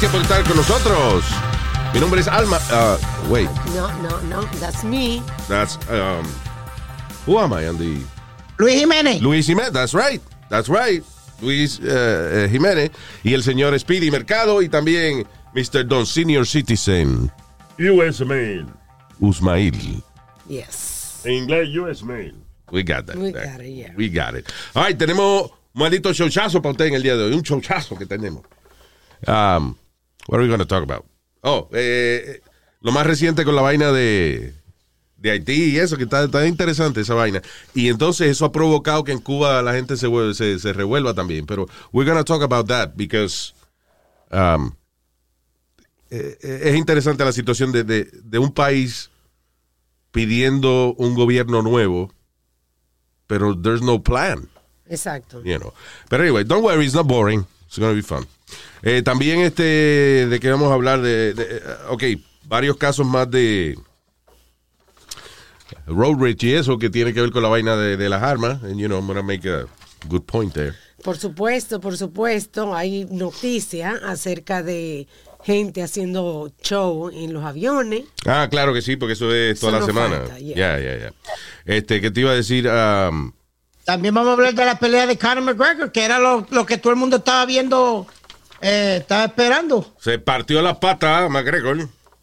Gracias 0.00 0.12
por 0.12 0.22
estar 0.22 0.44
con 0.48 0.56
nosotros. 0.56 1.24
Mi 1.92 2.00
nombre 2.00 2.22
es 2.22 2.28
Alma. 2.28 2.58
Uh, 2.70 3.30
wait, 3.30 3.50
No, 3.74 3.92
no, 4.00 4.18
no, 4.30 4.46
that's 4.58 4.82
me. 4.82 5.22
that's. 5.46 5.76
Um, 5.90 6.24
who 7.26 7.38
am 7.38 7.52
I 7.52 7.68
on 7.68 7.76
the. 7.76 8.00
Luis 8.58 8.80
Jiménez. 8.80 9.20
Luis 9.20 9.46
Jiménez, 9.46 9.72
that's 9.74 9.92
right. 9.92 10.22
That's 10.48 10.70
right. 10.70 11.04
Luis 11.42 11.78
eh, 11.82 12.48
Jiménez. 12.50 12.92
Y 13.24 13.34
el 13.34 13.42
señor 13.42 13.78
Speedy 13.78 14.10
Mercado 14.10 14.62
y 14.62 14.70
también 14.70 15.26
Mr. 15.54 15.86
Don 15.86 16.06
Senior 16.06 16.46
Citizen 16.46 17.30
US 17.78 18.24
Mail. 18.24 18.68
Usmail. 19.18 20.02
Yes. 20.48 21.20
En 21.24 21.34
inglés, 21.34 21.68
US 21.76 22.02
Mail. 22.02 22.36
We 22.72 22.82
got 22.84 23.04
that. 23.04 23.16
We 23.16 23.32
got 23.32 23.60
it, 23.60 23.68
yeah. 23.70 23.92
We 23.98 24.08
got 24.08 24.34
it. 24.34 24.50
All 24.74 24.82
right, 24.82 24.96
tenemos 24.96 25.50
un 25.74 25.82
maldito 25.82 26.10
showchazo 26.14 26.62
para 26.62 26.72
usted 26.72 26.86
en 26.86 26.94
el 26.94 27.02
día 27.02 27.18
de 27.18 27.24
hoy. 27.24 27.34
Un 27.34 27.42
showchazo 27.42 27.98
que 27.98 28.06
tenemos. 28.06 28.46
Um, 29.26 29.76
what 30.30 30.38
are 30.38 30.42
we 30.42 30.48
going 30.48 30.60
to 30.60 30.64
talk 30.64 30.84
about? 30.84 31.04
Oh, 31.42 31.68
eh, 31.72 32.40
lo 32.82 32.92
más 32.92 33.04
reciente 33.04 33.44
con 33.44 33.56
la 33.56 33.62
vaina 33.62 33.90
de, 33.90 34.54
de 35.16 35.30
Haití 35.32 35.72
y 35.72 35.78
eso, 35.78 35.96
que 35.96 36.04
está, 36.04 36.22
está 36.22 36.46
interesante 36.46 37.00
esa 37.00 37.14
vaina. 37.14 37.42
Y 37.74 37.88
entonces 37.88 38.28
eso 38.28 38.44
ha 38.44 38.52
provocado 38.52 39.02
que 39.02 39.10
en 39.10 39.18
Cuba 39.18 39.60
la 39.60 39.74
gente 39.74 39.96
se, 39.96 40.08
se, 40.34 40.58
se 40.60 40.72
revuelva 40.72 41.14
también. 41.14 41.46
Pero 41.46 41.66
we're 41.92 42.08
going 42.08 42.22
to 42.22 42.24
talk 42.24 42.42
about 42.42 42.68
that 42.68 42.92
because 42.94 43.52
um, 44.30 44.72
eh, 46.10 46.38
eh, 46.40 46.60
es 46.66 46.76
interesante 46.76 47.24
la 47.24 47.32
situación 47.32 47.72
de, 47.72 47.82
de, 47.82 48.04
de 48.12 48.38
un 48.38 48.52
país 48.52 49.10
pidiendo 50.12 50.94
un 50.96 51.16
gobierno 51.16 51.62
nuevo, 51.62 52.12
pero 53.26 53.60
there's 53.60 53.82
no 53.82 54.00
plan. 54.00 54.48
Exacto. 54.88 55.42
You 55.42 55.58
know. 55.58 55.72
Pero 56.08 56.22
anyway, 56.22 56.44
don't 56.44 56.62
worry, 56.62 56.84
it's 56.84 56.94
not 56.94 57.08
boring. 57.08 57.44
It's 57.66 57.78
going 57.78 57.90
to 57.90 57.96
be 57.96 58.02
fun. 58.02 58.26
Eh, 58.82 59.02
también 59.02 59.40
este, 59.40 59.62
de 60.26 60.40
que 60.40 60.50
vamos 60.50 60.70
a 60.70 60.74
hablar 60.74 61.00
de, 61.02 61.34
de- 61.34 61.56
eh, 61.56 61.62
ok, 61.90 62.02
varios 62.46 62.76
casos 62.76 63.06
más 63.06 63.30
de 63.30 63.78
road 65.86 66.16
rage 66.18 66.46
y 66.46 66.52
eso 66.54 66.78
que 66.78 66.90
tiene 66.90 67.12
que 67.12 67.20
ver 67.20 67.30
con 67.30 67.42
la 67.42 67.48
vaina 67.48 67.76
de, 67.76 67.96
de 67.96 68.08
las 68.08 68.22
armas. 68.22 68.62
And 68.62 68.78
you 68.78 68.86
know, 68.88 68.98
I'm 68.98 69.06
going 69.06 69.16
to 69.16 69.22
make 69.22 69.46
a 69.48 69.66
good 70.08 70.22
point 70.22 70.52
there. 70.54 70.74
Por 71.02 71.16
supuesto, 71.16 71.80
por 71.80 71.96
supuesto, 71.96 72.74
hay 72.74 73.06
noticias 73.10 74.02
acerca 74.02 74.62
de 74.62 75.06
gente 75.42 75.82
haciendo 75.82 76.52
show 76.62 77.08
en 77.10 77.32
los 77.32 77.42
aviones. 77.44 78.04
Ah, 78.26 78.48
claro 78.50 78.74
que 78.74 78.82
sí, 78.82 78.96
porque 78.96 79.14
eso 79.14 79.32
es 79.34 79.58
toda 79.58 79.72
Eso 79.78 79.80
la 79.80 79.80
no 79.80 79.86
semana. 79.86 80.16
falta, 80.20 80.38
Ya, 80.38 80.54
yeah. 80.54 80.78
ya, 80.80 80.98
ya. 80.98 81.12
Este, 81.64 82.00
¿qué 82.02 82.10
te 82.10 82.20
iba 82.20 82.32
a 82.32 82.34
decir? 82.34 82.68
Um, 82.68 83.32
También 83.84 84.12
vamos 84.12 84.28
a 84.30 84.32
hablar 84.34 84.54
de 84.54 84.64
la 84.66 84.78
pelea 84.78 85.06
de 85.06 85.16
Conor 85.16 85.40
McGregor, 85.42 85.90
que 85.90 86.04
era 86.04 86.18
lo, 86.18 86.46
lo 86.50 86.66
que 86.66 86.76
todo 86.76 86.92
el 86.92 86.98
mundo 86.98 87.16
estaba 87.16 87.46
viendo, 87.46 88.06
eh, 88.62 88.96
estaba 89.00 89.24
esperando. 89.26 89.94
Se 89.98 90.18
partió 90.18 90.60
la 90.62 90.78
pata 90.78 91.28
McGregor. 91.28 91.78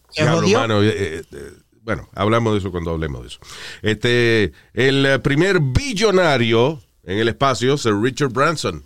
Se 0.10 0.24
Diablo, 0.24 0.42
jodió. 0.42 0.60
mano, 0.60 0.84
eh, 0.84 0.90
eh, 0.96 1.24
eh, 1.32 1.52
bueno, 1.84 2.08
hablamos 2.16 2.54
de 2.54 2.60
eso 2.60 2.72
cuando 2.72 2.92
hablemos 2.92 3.22
de 3.22 3.28
eso. 3.28 3.40
Este, 3.82 4.52
el 4.74 5.06
eh, 5.06 5.20
primer 5.20 5.60
billonario 5.60 6.82
en 7.04 7.20
el 7.20 7.28
espacio, 7.30 7.78
Sir 7.78 7.94
Richard 8.02 8.30
Branson. 8.30 8.84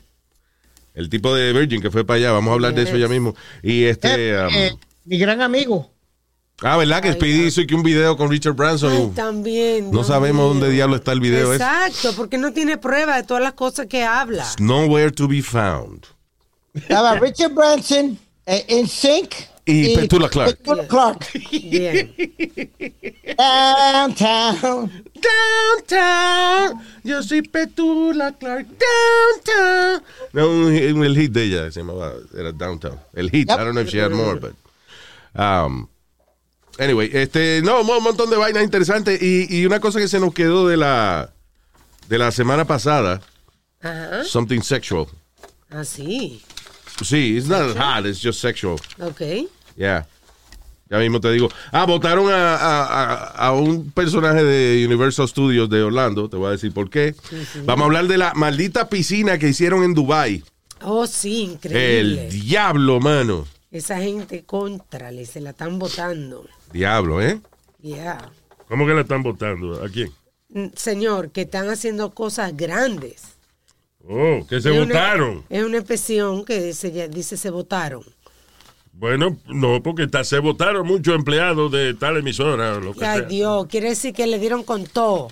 El 0.94 1.10
tipo 1.10 1.34
de 1.34 1.54
Virgin 1.54 1.82
que 1.82 1.90
fue 1.90 2.04
para 2.06 2.18
allá. 2.18 2.32
Vamos 2.34 2.52
a 2.52 2.54
hablar 2.54 2.74
de 2.74 2.84
eso 2.84 2.98
ya 2.98 3.08
mismo. 3.08 3.34
Y 3.64 3.84
este. 3.86 4.32
Eh, 4.32 4.72
um, 4.74 4.80
mi 5.06 5.18
gran 5.18 5.42
amigo. 5.42 5.90
ah, 6.62 6.76
¿verdad? 6.78 7.02
Que 7.02 7.14
Speedy 7.14 7.46
hizo 7.48 7.66
que 7.66 7.74
un 7.74 7.82
video 7.82 8.18
con 8.18 8.30
Richard 8.30 8.54
Branson. 8.56 8.92
Ay, 8.92 9.12
también. 9.16 9.90
no 9.92 10.04
sabemos 10.04 10.50
dónde 10.50 10.70
diablo 10.70 10.98
está 10.98 11.14
el 11.14 11.22
video 11.22 11.54
ese. 11.54 11.64
Exacto, 11.64 12.14
porque 12.18 12.38
no 12.38 12.52
tiene 12.52 12.78
prueba 12.78 13.16
de 13.16 13.24
todas 13.24 13.42
las 13.42 13.54
cosas 13.54 13.88
que 13.88 14.04
habla. 14.04 14.46
Nowhere 14.60 15.12
to 15.12 15.28
be 15.30 15.42
found. 15.42 16.06
Estaba 16.74 17.16
Richard 17.20 17.54
Branson, 17.54 18.18
eh, 18.46 18.66
In 18.70 18.88
Sync. 18.88 19.34
Y 19.66 19.96
Petula 19.96 20.28
Clark. 20.28 20.58
Petula 20.58 20.88
Clark. 20.88 21.28
Bien. 21.52 22.14
Downtown. 23.38 24.92
Downtown, 25.22 26.82
yo 27.04 27.22
soy 27.22 27.42
Petula 27.44 28.32
Clark. 28.38 28.66
Downtown. 28.68 30.04
No, 30.34 30.50
un, 30.50 30.66
un- 30.98 31.04
el 31.04 31.16
hit 31.16 31.32
de 31.32 31.44
ella 31.44 31.72
se 31.72 31.82
llamaba, 31.82 32.14
era 32.38 32.52
Downtown. 32.52 33.00
El 33.14 33.30
hit, 33.30 33.48
Yep. 33.50 33.60
I 33.60 33.64
don't 33.64 33.74
know 33.74 33.82
if 33.84 33.90
she 33.90 34.00
had 34.00 34.12
more, 34.12 34.40
but. 34.40 34.54
Um, 35.36 35.88
anyway, 36.80 37.10
este, 37.14 37.62
no, 37.64 37.82
un 37.82 38.04
montón 38.04 38.30
de 38.30 38.38
vainas 38.38 38.64
interesantes. 38.64 39.22
Y, 39.22 39.46
y 39.50 39.66
una 39.66 39.80
cosa 39.80 40.00
que 40.00 40.08
se 40.08 40.20
nos 40.20 40.34
quedó 40.34 40.68
de 40.68 40.78
la, 40.78 41.32
de 42.10 42.18
la 42.18 42.32
semana 42.32 42.66
pasada, 42.66 43.22
Ajá. 43.82 44.24
something 44.24 44.62
sexual. 44.62 45.06
Así. 45.70 46.42
Sí, 46.44 46.44
it's 47.02 47.48
not 47.48 47.76
hot, 47.78 48.06
it's 48.06 48.20
just 48.22 48.40
sexual. 48.40 48.78
Ok. 49.00 49.22
Yeah. 49.76 50.06
Ya 50.90 50.98
mismo 51.00 51.22
te 51.22 51.32
digo. 51.32 51.50
Ah, 51.72 51.86
votaron 51.86 52.30
a, 52.30 52.56
a- 52.56 52.84
a- 52.84 53.48
a 53.48 53.52
un 53.54 53.92
personaje 53.92 54.44
de 54.44 54.86
Universal 54.86 55.28
Studios 55.30 55.70
de 55.70 55.82
Orlando. 55.84 56.28
Te 56.30 56.36
voy 56.36 56.48
a 56.50 56.52
decir 56.52 56.74
por 56.74 56.90
qué. 56.90 57.16
Vamos 57.64 57.84
a 57.84 57.86
hablar 57.86 58.08
de 58.08 58.18
la 58.18 58.34
maldita 58.34 58.90
piscina 58.90 59.38
que 59.38 59.48
hicieron 59.50 59.84
en 59.84 59.94
Dubai. 59.94 60.44
Oh, 60.82 61.08
sí, 61.08 61.44
increíble. 61.44 62.26
El 62.28 62.30
diablo, 62.30 63.00
mano. 63.00 63.48
Esa 63.72 64.00
gente 64.00 64.44
contrale, 64.44 65.26
se 65.26 65.40
la 65.40 65.52
están 65.52 65.80
votando. 65.80 66.46
Diablo, 66.74 67.22
¿eh? 67.22 67.40
Yeah. 67.82 68.30
¿Cómo 68.68 68.86
que 68.86 68.94
la 68.94 69.02
están 69.02 69.24
votando? 69.24 69.82
¿A 69.82 69.88
quién? 69.88 70.12
Mm, 70.50 70.68
Señor, 70.76 71.32
que 71.32 71.42
están 71.44 71.70
haciendo 71.70 72.12
cosas 72.12 72.56
grandes. 72.58 73.31
Oh, 74.08 74.46
que 74.48 74.60
se 74.62 74.72
votaron. 74.72 75.44
es 75.50 75.64
una 75.64 75.78
expresión 75.78 76.44
que 76.46 76.60
dice, 76.62 76.92
ya- 76.92 77.08
dice 77.08 77.38
se 77.38 77.50
votaron. 77.50 78.04
Bueno, 78.94 79.38
no, 79.48 79.82
porque 79.82 80.08
ta- 80.08 80.24
se 80.24 80.40
votaron 80.40 80.86
muchos 80.86 81.16
empleados 81.16 81.72
de 81.72 81.94
tal 81.94 82.18
emisora 82.18 82.74
o 82.76 82.80
lo 82.80 82.94
que 82.94 83.06
Ay, 83.06 83.20
sea. 83.20 83.28
Dios, 83.28 83.68
quiere 83.68 83.90
decir 83.90 84.14
que 84.14 84.28
le 84.28 84.38
dieron 84.40 84.64
con 84.64 84.86
todo. 84.86 85.30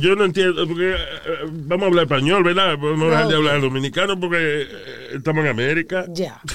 Yo 0.00 0.14
no 0.14 0.24
entiendo, 0.24 0.68
porque 0.68 0.92
eh, 0.92 0.96
eh, 0.96 1.36
vamos 1.50 1.84
a 1.84 1.86
hablar 1.88 2.04
español, 2.04 2.44
¿verdad? 2.44 2.76
Vamos 2.78 3.02
a 3.02 3.10
dejar 3.10 3.26
de 3.26 3.32
No. 3.32 3.38
hablar 3.38 3.60
dominicano 3.60 4.20
porque 4.20 4.62
eh, 4.62 4.68
estamos 5.14 5.42
en 5.44 5.50
América. 5.50 6.04
Ya. 6.08 6.40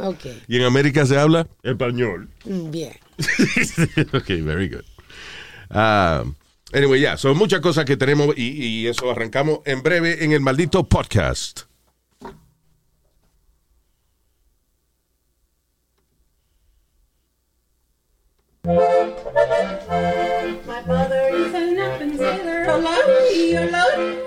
Ok. 0.00 0.26
¿Y 0.46 0.56
en 0.56 0.62
América 0.64 1.04
se 1.06 1.18
habla? 1.18 1.46
Español. 1.62 2.28
Mm, 2.44 2.70
Bien. 2.70 2.92
ok, 4.12 4.26
very 4.44 4.68
good. 4.68 4.84
Ah, 5.70 6.22
anyway, 6.72 7.00
ya, 7.00 7.16
son 7.16 7.36
muchas 7.36 7.60
cosas 7.60 7.84
que 7.84 7.96
tenemos 7.96 8.36
y, 8.36 8.50
y 8.50 8.86
eso 8.86 9.10
arrancamos 9.10 9.58
en 9.64 9.82
breve 9.82 10.24
en 10.24 10.32
el 10.32 10.40
maldito 10.40 10.88
podcast. 10.88 11.62
My 18.64 18.74
father 20.86 21.30
is 21.32 21.54
an 21.54 21.80
open 21.80 22.18
sailor. 22.18 22.64
Hello, 22.64 22.96
hello. 23.30 23.84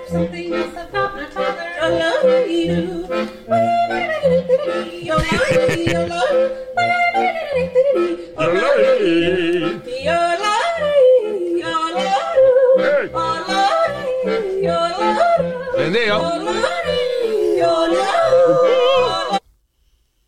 Something 0.08 0.52
else 0.52 0.74
about 0.74 1.14
my 1.14 1.26
father. 1.26 1.62
Hello, 1.78 2.12
you. 14.62 14.92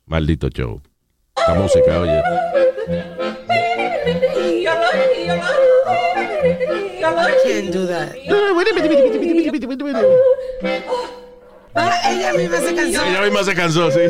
Maldito 0.07 0.49
show. 0.51 0.81
La 1.37 1.55
música, 1.55 2.01
oye. 2.01 2.23
Can't 7.45 7.73
do 7.73 7.87
that. 7.87 8.15
Ah, 11.77 12.01
ella 12.11 12.33
misma 12.33 12.59
se 12.59 12.75
cansó. 12.75 13.05
Ella 13.05 13.21
misma 13.23 13.45
se 13.45 13.55
cansó, 13.55 13.91
sí. 13.91 14.01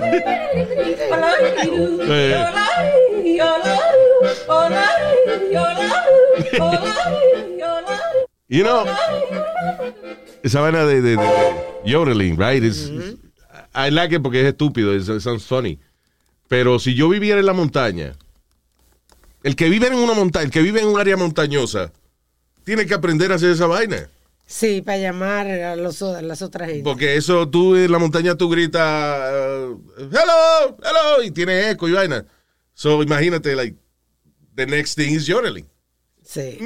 You 8.48 8.62
know, 8.62 8.84
esa 10.42 10.60
vaina 10.60 10.84
de, 10.86 11.00
de, 11.02 11.16
de- 11.16 11.16
de 11.16 11.90
yodeling, 11.90 12.36
right? 12.38 12.62
I 13.74 13.90
like 13.90 14.14
it 14.14 14.22
porque 14.22 14.40
es 14.40 14.46
estúpido, 14.46 14.94
it 14.94 15.02
sounds 15.20 15.44
funny. 15.44 15.78
Pero 16.48 16.78
si 16.78 16.94
yo 16.94 17.08
viviera 17.08 17.40
en 17.40 17.46
la 17.46 17.52
montaña, 17.52 18.14
el 19.42 19.56
que 19.56 19.68
vive 19.68 19.86
en 19.88 19.94
una 19.94 20.14
montaña, 20.14 20.44
el 20.44 20.50
que 20.50 20.62
vive 20.62 20.80
en 20.80 20.88
un 20.88 20.98
área 21.00 21.16
montañosa, 21.16 21.92
tiene 22.64 22.86
que 22.86 22.94
aprender 22.94 23.32
a 23.32 23.34
hacer 23.36 23.50
esa 23.50 23.66
vaina. 23.66 24.08
Sí, 24.46 24.82
para 24.82 24.98
llamar 24.98 25.46
a, 25.48 25.74
los, 25.74 26.02
a 26.02 26.20
las 26.20 26.42
otras 26.42 26.68
gente. 26.68 26.84
Porque 26.84 27.16
eso 27.16 27.48
tú 27.48 27.74
en 27.76 27.90
la 27.90 27.98
montaña 27.98 28.34
tú 28.36 28.48
gritas, 28.50 29.32
uh, 29.32 29.80
hello, 29.98 30.76
hello, 30.82 31.22
y 31.24 31.30
tiene 31.30 31.70
eco 31.70 31.88
y 31.88 31.92
vaina. 31.92 32.24
So 32.74 33.02
imagínate, 33.02 33.56
like, 33.56 33.74
the 34.54 34.66
next 34.66 34.96
thing 34.96 35.14
is 35.14 35.26
yodeling. 35.26 35.66
Sí. 36.22 36.58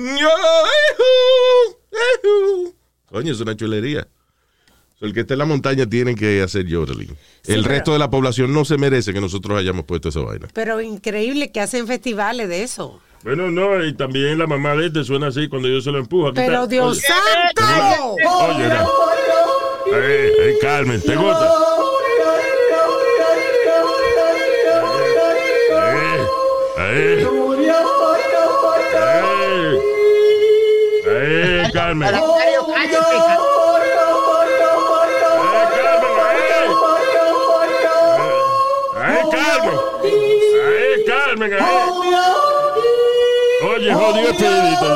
Coño, 3.10 3.32
es 3.32 3.40
una 3.40 3.56
chulería. 3.56 4.06
So, 4.98 5.06
el 5.06 5.14
que 5.14 5.20
esté 5.20 5.34
en 5.34 5.38
la 5.38 5.44
montaña 5.44 5.86
tiene 5.86 6.14
que 6.14 6.42
hacer 6.42 6.66
yodeling. 6.66 7.08
Sí, 7.42 7.52
el 7.52 7.62
pero- 7.62 7.68
resto 7.74 7.92
de 7.92 7.98
la 8.00 8.10
población 8.10 8.52
no 8.52 8.64
se 8.64 8.76
merece 8.78 9.12
que 9.12 9.20
nosotros 9.20 9.58
hayamos 9.58 9.84
puesto 9.84 10.08
esa 10.08 10.20
vaina. 10.20 10.48
Pero 10.52 10.80
increíble 10.80 11.52
que 11.52 11.60
hacen 11.60 11.86
festivales 11.86 12.48
de 12.48 12.62
eso. 12.64 13.00
Bueno, 13.24 13.50
no, 13.50 13.84
y 13.84 13.94
también 13.94 14.38
la 14.38 14.46
mamá 14.46 14.74
de 14.76 14.86
este 14.86 15.04
suena 15.04 15.28
así 15.28 15.48
cuando 15.48 15.68
yo 15.68 15.80
se 15.80 15.90
lo 15.90 15.98
empujo. 15.98 16.28
Aquí 16.28 16.36
Pero 16.36 16.54
está. 16.64 16.66
Dios 16.66 16.98
Oye, 16.98 17.02
santo. 17.58 18.16
Oye, 19.86 20.48
ey, 20.50 20.54
Carmen, 20.60 21.00
¿te 21.00 21.16
gusta? 21.16 21.50
Carmen. 31.72 32.27
Carmen. 41.38 41.58
Oye, 43.62 43.92
jodido 43.94 44.30
espíritu. 44.30 44.86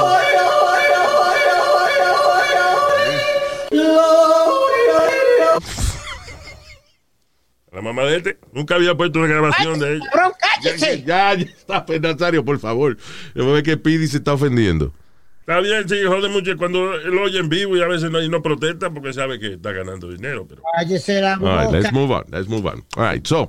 La 7.72 7.80
mamá 7.80 8.02
de 8.04 8.16
este 8.18 8.38
nunca 8.52 8.74
había 8.74 8.94
puesto 8.94 9.18
una 9.18 9.28
grabación 9.28 9.78
de 9.78 9.94
ella. 9.96 10.04
Cabrón, 10.12 10.32
Ya, 10.62 10.70
cállese. 10.70 11.02
ya, 11.04 11.34
ya 11.34 11.44
está, 11.44 11.86
pues, 11.86 12.00
Nazario, 12.00 12.44
por 12.44 12.58
favor. 12.58 12.96
Yo 13.34 13.50
veo 13.50 13.62
que 13.62 13.76
Pidi 13.78 14.06
se 14.08 14.18
está 14.18 14.34
ofendiendo. 14.34 14.92
Está 15.40 15.58
bien, 15.60 15.88
sí, 15.88 15.96
jode 16.06 16.28
mucho 16.28 16.56
cuando 16.56 16.94
él 16.94 17.18
oye 17.18 17.38
en 17.38 17.48
vivo 17.48 17.76
y 17.76 17.82
a 17.82 17.88
veces 17.88 18.10
no, 18.10 18.22
y 18.22 18.28
no 18.28 18.42
protesta 18.42 18.90
porque 18.90 19.12
sabe 19.12 19.40
que 19.40 19.54
está 19.54 19.72
ganando 19.72 20.08
dinero. 20.10 20.46
Pero 20.48 20.62
Cállese 20.76 21.20
la 21.20 21.34
All 21.34 21.40
right, 21.64 21.72
let's 21.72 21.92
move 21.92 22.12
on. 22.12 22.24
Let's 22.30 22.48
move 22.48 22.66
on. 22.68 22.84
All 22.96 23.10
right, 23.12 23.26
so, 23.26 23.48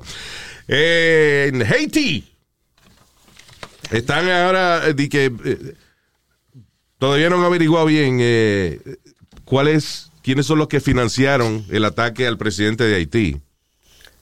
eh, 0.67 1.51
en 1.53 1.61
Haití 1.61 2.32
están 3.97 4.29
ahora 4.29 4.87
eh, 4.87 4.93
di 4.93 5.09
que 5.09 5.25
eh, 5.45 5.73
todavía 6.99 7.29
no 7.29 7.37
han 7.37 7.43
averiguado 7.45 7.85
bien 7.85 8.17
eh, 8.21 8.79
cuáles, 9.45 10.11
quiénes 10.21 10.45
son 10.45 10.59
los 10.59 10.67
que 10.67 10.79
financiaron 10.79 11.65
el 11.69 11.85
ataque 11.85 12.27
al 12.27 12.37
presidente 12.37 12.83
de 12.83 12.95
Haití. 12.95 13.41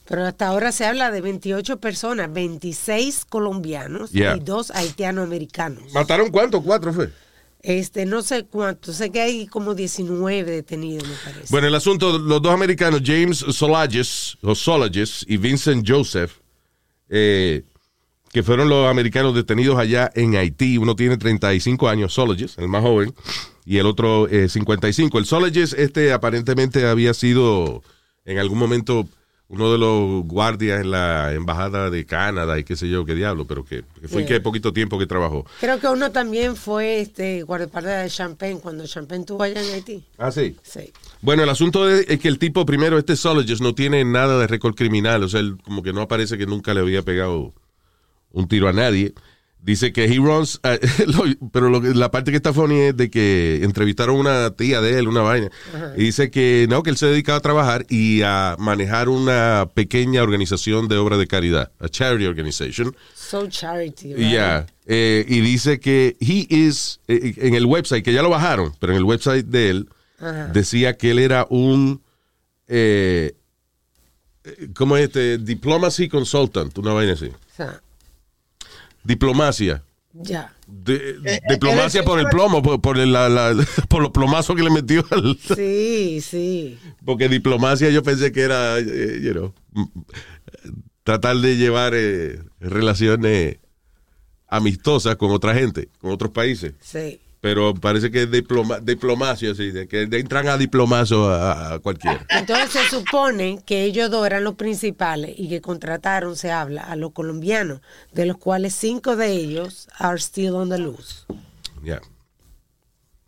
Pero 0.08 0.26
hasta 0.26 0.48
ahora 0.48 0.72
se 0.72 0.84
habla 0.84 1.10
de 1.10 1.20
28 1.20 1.78
personas, 1.78 2.32
26 2.32 3.24
colombianos 3.24 4.10
Yeah. 4.10 4.36
y 4.36 4.40
dos 4.40 4.70
haitianos 4.72 5.24
americanos. 5.24 5.84
¿Mataron 5.94 6.30
cuántos? 6.30 6.62
¿Cuatro 6.62 6.92
fue? 6.92 7.10
Este, 7.62 8.04
no 8.06 8.22
sé 8.22 8.44
cuántos, 8.44 8.96
sé 8.96 9.10
que 9.10 9.20
hay 9.20 9.46
como 9.46 9.74
19 9.76 10.50
detenidos, 10.50 11.08
me 11.08 11.14
parece. 11.24 11.46
Bueno, 11.50 11.68
el 11.68 11.74
asunto, 11.76 12.18
los 12.18 12.42
dos 12.42 12.52
americanos, 12.52 13.02
James 13.04 13.38
Solages, 13.38 14.36
o 14.42 14.56
Solages 14.56 15.24
y 15.28 15.36
Vincent 15.36 15.88
Joseph, 15.88 16.32
eh, 17.08 17.62
que 18.32 18.42
fueron 18.42 18.68
los 18.68 18.88
americanos 18.88 19.34
detenidos 19.34 19.78
allá 19.78 20.10
en 20.14 20.34
Haití. 20.36 20.78
Uno 20.78 20.96
tiene 20.96 21.16
35 21.18 21.88
años, 21.88 22.14
Solages, 22.14 22.56
el 22.58 22.68
más 22.68 22.82
joven, 22.82 23.14
y 23.64 23.76
el 23.78 23.86
otro 23.86 24.26
eh, 24.28 24.48
55. 24.48 25.18
El 25.18 25.26
Solages, 25.26 25.74
este 25.74 26.12
aparentemente 26.12 26.86
había 26.86 27.14
sido 27.14 27.82
en 28.24 28.38
algún 28.38 28.58
momento 28.58 29.06
uno 29.48 29.70
de 29.70 29.76
los 29.76 30.24
guardias 30.24 30.80
en 30.80 30.90
la 30.92 31.34
embajada 31.34 31.90
de 31.90 32.06
Canadá 32.06 32.58
y 32.58 32.64
qué 32.64 32.74
sé 32.74 32.88
yo, 32.88 33.04
qué 33.04 33.14
diablo, 33.14 33.46
pero 33.46 33.66
que, 33.66 33.84
que 34.00 34.08
fue 34.08 34.22
Yeah. 34.22 34.28
que 34.28 34.40
poquito 34.40 34.72
tiempo 34.72 34.98
que 34.98 35.04
trabajó. 35.06 35.44
Creo 35.60 35.78
que 35.78 35.88
uno 35.88 36.10
también 36.10 36.56
fue 36.56 37.00
este 37.02 37.42
guardaespaldas 37.42 38.04
de 38.04 38.08
Champagne 38.08 38.60
cuando 38.62 38.86
Champagne 38.86 39.20
estuvo 39.20 39.42
allá 39.42 39.62
en 39.62 39.74
Haití. 39.74 40.04
Ah, 40.16 40.30
sí. 40.32 40.56
Sí. 40.62 40.90
Bueno, 41.20 41.42
el 41.42 41.50
asunto 41.50 41.86
es, 41.90 42.06
es 42.08 42.18
que 42.18 42.28
el 42.28 42.38
tipo, 42.38 42.64
primero, 42.64 42.96
este 42.96 43.14
Sologist 43.14 43.60
no 43.60 43.74
tiene 43.74 44.02
nada 44.06 44.38
de 44.38 44.46
récord 44.46 44.74
criminal. 44.74 45.22
O 45.22 45.28
sea, 45.28 45.40
él 45.40 45.58
como 45.62 45.82
que 45.82 45.92
no 45.92 46.00
aparece 46.00 46.38
que 46.38 46.46
nunca 46.46 46.72
le 46.72 46.80
había 46.80 47.02
pegado 47.02 47.52
un 48.32 48.48
tiro 48.48 48.68
a 48.68 48.72
nadie. 48.72 49.12
Dice 49.64 49.92
que 49.92 50.06
he 50.06 50.16
runs, 50.16 50.58
eh, 50.64 50.80
lo- 51.06 51.48
pero 51.52 51.68
lo 51.70 51.80
la 51.80 52.10
parte 52.10 52.32
que 52.32 52.36
está 52.36 52.52
funny 52.52 52.80
es 52.80 52.96
de 52.96 53.10
que 53.10 53.60
entrevistaron 53.62 54.16
a 54.16 54.18
una 54.18 54.50
tía 54.56 54.80
de 54.80 54.98
él, 54.98 55.06
una 55.06 55.20
vaina, 55.22 55.50
y 55.96 56.02
dice 56.02 56.32
que 56.32 56.66
no, 56.68 56.82
que 56.82 56.90
él 56.90 56.96
se 56.96 57.06
dedicaba 57.06 57.38
a 57.38 57.42
trabajar 57.42 57.86
y 57.88 58.22
a 58.22 58.56
manejar 58.58 59.08
una 59.08 59.68
pequeña 59.72 60.20
organización 60.24 60.88
de 60.88 60.96
obra 60.96 61.16
de 61.16 61.28
caridad, 61.28 61.70
a 61.78 61.88
charity 61.88 62.26
organization. 62.26 62.96
So 63.14 63.46
charity. 63.46 64.14
right? 64.14 64.30
Yeah. 64.32 64.66
eh, 64.86 65.24
y 65.28 65.38
dice 65.42 65.78
que 65.78 66.16
he 66.18 66.44
is, 66.50 66.98
eh, 67.06 67.34
en 67.36 67.54
el 67.54 67.64
website, 67.66 68.04
que 68.04 68.12
ya 68.12 68.22
lo 68.22 68.30
bajaron, 68.30 68.72
pero 68.80 68.92
en 68.94 68.98
el 68.98 69.04
website 69.04 69.46
de 69.46 69.70
él, 69.70 69.88
decía 70.52 70.96
que 70.96 71.12
él 71.12 71.20
era 71.20 71.46
un, 71.50 72.02
eh, 72.66 73.34
¿cómo 74.74 74.96
es 74.96 75.04
este? 75.04 75.38
Diplomacy 75.38 76.08
consultant, 76.08 76.76
una 76.78 76.92
vaina 76.92 77.12
así. 77.12 77.26
O 77.26 77.56
sea, 77.56 77.80
Diplomacia. 79.04 79.82
ya. 80.12 80.52
De- 80.66 81.16
eh, 81.24 81.40
diplomacia 81.50 82.00
él 82.00 82.04
es- 82.04 82.10
por 82.10 82.18
el 82.20 82.26
plomo, 82.26 82.62
por, 82.62 82.80
por 82.80 82.98
el- 82.98 83.12
la- 83.12 83.28
la- 83.28 83.54
por 83.88 84.02
los 84.02 84.10
plomazos 84.10 84.54
que 84.56 84.62
le 84.62 84.70
metió 84.70 85.04
al... 85.10 85.38
Sí, 85.56 86.20
sí. 86.20 86.78
Porque 87.04 87.28
diplomacia 87.28 87.90
yo 87.90 88.02
pensé 88.02 88.32
que 88.32 88.40
era, 88.42 88.78
eh, 88.78 89.20
you 89.22 89.32
know, 89.32 89.54
tratar 91.02 91.36
de 91.38 91.56
llevar 91.56 91.92
eh, 91.94 92.40
relaciones 92.60 93.58
amistosas 94.48 95.16
con 95.16 95.30
otra 95.30 95.54
gente, 95.54 95.88
con 95.98 96.10
otros 96.12 96.30
países. 96.30 96.74
Sí. 96.80 97.20
Pero 97.42 97.74
parece 97.74 98.12
que 98.12 98.22
es 98.22 98.30
diploma, 98.30 98.78
diplomacia, 98.78 99.52
sí, 99.56 99.72
de 99.72 99.88
que 99.88 100.02
entran 100.02 100.46
a 100.46 100.56
diplomazo 100.56 101.28
a, 101.28 101.74
a 101.74 101.78
cualquiera. 101.80 102.24
Entonces 102.28 102.70
se 102.70 102.88
supone 102.88 103.58
que 103.66 103.82
ellos 103.82 104.12
dos 104.12 104.24
eran 104.24 104.44
los 104.44 104.54
principales 104.54 105.34
y 105.36 105.48
que 105.48 105.60
contrataron, 105.60 106.36
se 106.36 106.52
habla, 106.52 106.82
a 106.82 106.94
los 106.94 107.10
colombianos, 107.10 107.80
de 108.12 108.26
los 108.26 108.38
cuales 108.38 108.76
cinco 108.76 109.16
de 109.16 109.32
ellos 109.32 109.88
are 109.98 110.18
still 110.18 110.54
on 110.54 110.70
the 110.70 110.78
loose. 110.78 111.26
Yeah. 111.82 112.00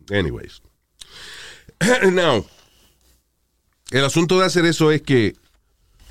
Anyways. 0.09 0.61
Now, 2.13 2.45
el 3.91 4.05
asunto 4.05 4.39
de 4.39 4.45
hacer 4.45 4.65
eso 4.65 4.93
es 4.93 5.01
que, 5.01 5.35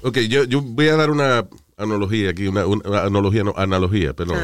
ok, 0.03 0.19
yo, 0.29 0.45
yo 0.45 0.61
voy 0.61 0.89
a 0.89 0.97
dar 0.97 1.11
una 1.11 1.49
analogía 1.77 2.31
aquí, 2.31 2.47
una, 2.47 2.67
una 2.67 3.03
analogía, 3.03 3.45
no, 3.45 3.55
analogía, 3.57 4.15
pero 4.15 4.35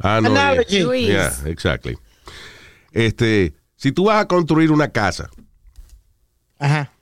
Analogy. 0.00 0.80
Luis. 0.80 1.06
Yeah, 1.08 1.32
exactly. 1.46 1.96
Este, 2.92 3.54
si 3.76 3.92
tú 3.92 4.04
vas 4.04 4.22
a 4.22 4.28
construir 4.28 4.70
una 4.70 4.88
casa, 4.88 5.30
Ajá. 6.58 6.92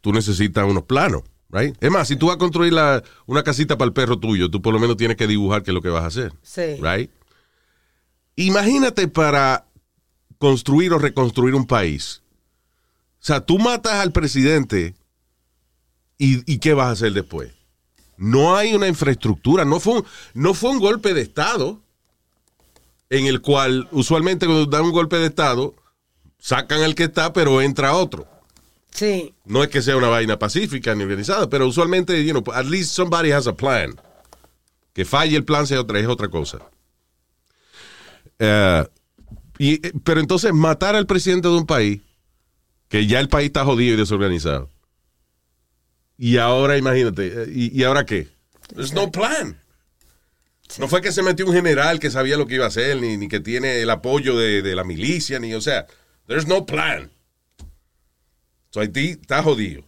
tú 0.00 0.12
necesitas 0.12 0.64
unos 0.68 0.84
planos, 0.84 1.22
right? 1.50 1.76
Es 1.80 1.90
más, 1.90 2.08
si 2.08 2.16
tú 2.16 2.26
vas 2.28 2.36
a 2.36 2.38
construir 2.38 2.72
la- 2.72 3.02
una 3.26 3.42
casita 3.42 3.76
para 3.76 3.86
el 3.86 3.92
perro 3.92 4.18
tuyo, 4.18 4.50
tú 4.50 4.62
por 4.62 4.72
lo 4.72 4.80
menos 4.80 4.96
tienes 4.96 5.16
que 5.16 5.26
dibujar 5.26 5.62
qué 5.62 5.70
es 5.70 5.74
lo 5.74 5.82
que 5.82 5.88
vas 5.88 6.04
a 6.04 6.06
hacer. 6.06 6.32
Sí. 6.42 6.76
Right? 6.80 7.10
Imagínate 8.36 9.08
para 9.08 9.66
construir 10.38 10.92
o 10.92 10.98
reconstruir 10.98 11.54
un 11.54 11.66
país. 11.66 12.22
O 13.20 13.24
sea, 13.24 13.40
tú 13.40 13.58
matas 13.58 13.94
al 13.94 14.10
presidente 14.12 14.94
y, 16.18 16.50
y 16.52 16.58
¿qué 16.58 16.72
vas 16.74 16.86
a 16.88 16.90
hacer 16.92 17.12
después? 17.12 17.52
No 18.22 18.54
hay 18.54 18.72
una 18.72 18.86
infraestructura, 18.86 19.64
no 19.64 19.80
fue 19.80 19.94
un, 19.94 20.04
no 20.34 20.54
fue 20.54 20.70
un 20.70 20.78
golpe 20.78 21.12
de 21.12 21.22
Estado 21.22 21.80
en 23.10 23.26
el 23.26 23.40
cual 23.40 23.88
usualmente 23.90 24.46
cuando 24.46 24.66
dan 24.66 24.84
un 24.84 24.92
golpe 24.92 25.16
de 25.16 25.26
Estado 25.26 25.74
sacan 26.38 26.82
al 26.82 26.94
que 26.94 27.02
está 27.02 27.32
pero 27.32 27.60
entra 27.60 27.96
otro. 27.96 28.28
Sí. 28.92 29.34
No 29.44 29.64
es 29.64 29.70
que 29.70 29.82
sea 29.82 29.96
una 29.96 30.06
vaina 30.06 30.38
pacífica 30.38 30.94
ni 30.94 31.02
organizada, 31.02 31.50
pero 31.50 31.66
usualmente, 31.66 32.24
you 32.24 32.30
know, 32.30 32.44
at 32.54 32.66
least 32.66 32.94
somebody 32.94 33.32
has 33.32 33.48
a 33.48 33.56
plan. 33.56 34.00
Que 34.92 35.04
falle 35.04 35.36
el 35.36 35.44
plan 35.44 35.66
sea 35.66 35.80
otra, 35.80 35.98
es 35.98 36.06
otra 36.06 36.28
cosa. 36.28 36.58
Eh, 38.38 38.86
y, 39.58 39.84
eh, 39.84 39.92
pero 40.04 40.20
entonces 40.20 40.52
matar 40.52 40.94
al 40.94 41.06
presidente 41.06 41.48
de 41.48 41.54
un 41.54 41.66
país, 41.66 42.00
que 42.88 43.04
ya 43.08 43.18
el 43.18 43.28
país 43.28 43.46
está 43.46 43.64
jodido 43.64 43.94
y 43.94 43.96
desorganizado. 43.96 44.70
Y 46.24 46.36
ahora, 46.36 46.76
imagínate, 46.78 47.26
eh, 47.26 47.46
¿y, 47.52 47.76
y 47.76 47.82
ahora 47.82 48.06
qué? 48.06 48.28
There's 48.76 48.92
no 48.92 49.10
plan. 49.10 49.58
No 50.78 50.86
fue 50.86 51.00
que 51.02 51.10
se 51.10 51.20
metió 51.20 51.44
un 51.46 51.52
general 51.52 51.98
que 51.98 52.12
sabía 52.12 52.36
lo 52.36 52.46
que 52.46 52.54
iba 52.54 52.64
a 52.64 52.68
hacer, 52.68 53.00
ni, 53.00 53.16
ni 53.16 53.26
que 53.26 53.40
tiene 53.40 53.80
el 53.82 53.90
apoyo 53.90 54.36
de, 54.36 54.62
de 54.62 54.76
la 54.76 54.84
milicia, 54.84 55.40
ni, 55.40 55.52
o 55.52 55.60
sea, 55.60 55.84
there's 56.28 56.46
no 56.46 56.64
plan. 56.64 57.10
So 58.70 58.78
Haití 58.78 59.18
está 59.20 59.42
jodido. 59.42 59.82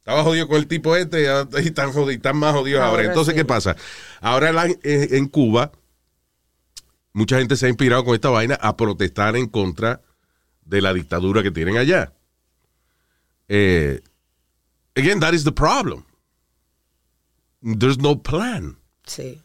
Estaba 0.00 0.22
jodido 0.22 0.48
con 0.48 0.58
el 0.58 0.66
tipo 0.66 0.94
este 0.96 1.22
y 1.22 1.26
están, 1.66 1.92
jodidos, 1.92 2.16
están 2.16 2.36
más 2.36 2.52
jodidos 2.54 2.82
ahora. 2.82 2.90
Ahora 2.98 3.04
Entonces, 3.08 3.32
sí. 3.32 3.38
¿qué 3.40 3.46
pasa? 3.46 3.74
Ahora 4.20 4.52
la- 4.52 4.66
eh, 4.66 5.08
en 5.12 5.28
Cuba, 5.28 5.72
mucha 7.14 7.38
gente 7.38 7.56
se 7.56 7.64
ha 7.64 7.68
inspirado 7.70 8.04
con 8.04 8.14
esta 8.14 8.28
vaina 8.28 8.56
a 8.56 8.76
protestar 8.76 9.34
en 9.36 9.46
contra 9.48 10.02
de 10.66 10.82
la 10.82 10.92
dictadura 10.92 11.42
que 11.42 11.50
tienen 11.50 11.78
allá. 11.78 12.12
Eh, 13.48 14.02
again, 14.96 15.20
that 15.20 15.34
is 15.34 15.44
the 15.44 15.52
problem. 15.52 16.04
There's 17.62 17.98
no 17.98 18.16
plan. 18.16 18.76
Sí. 19.06 19.40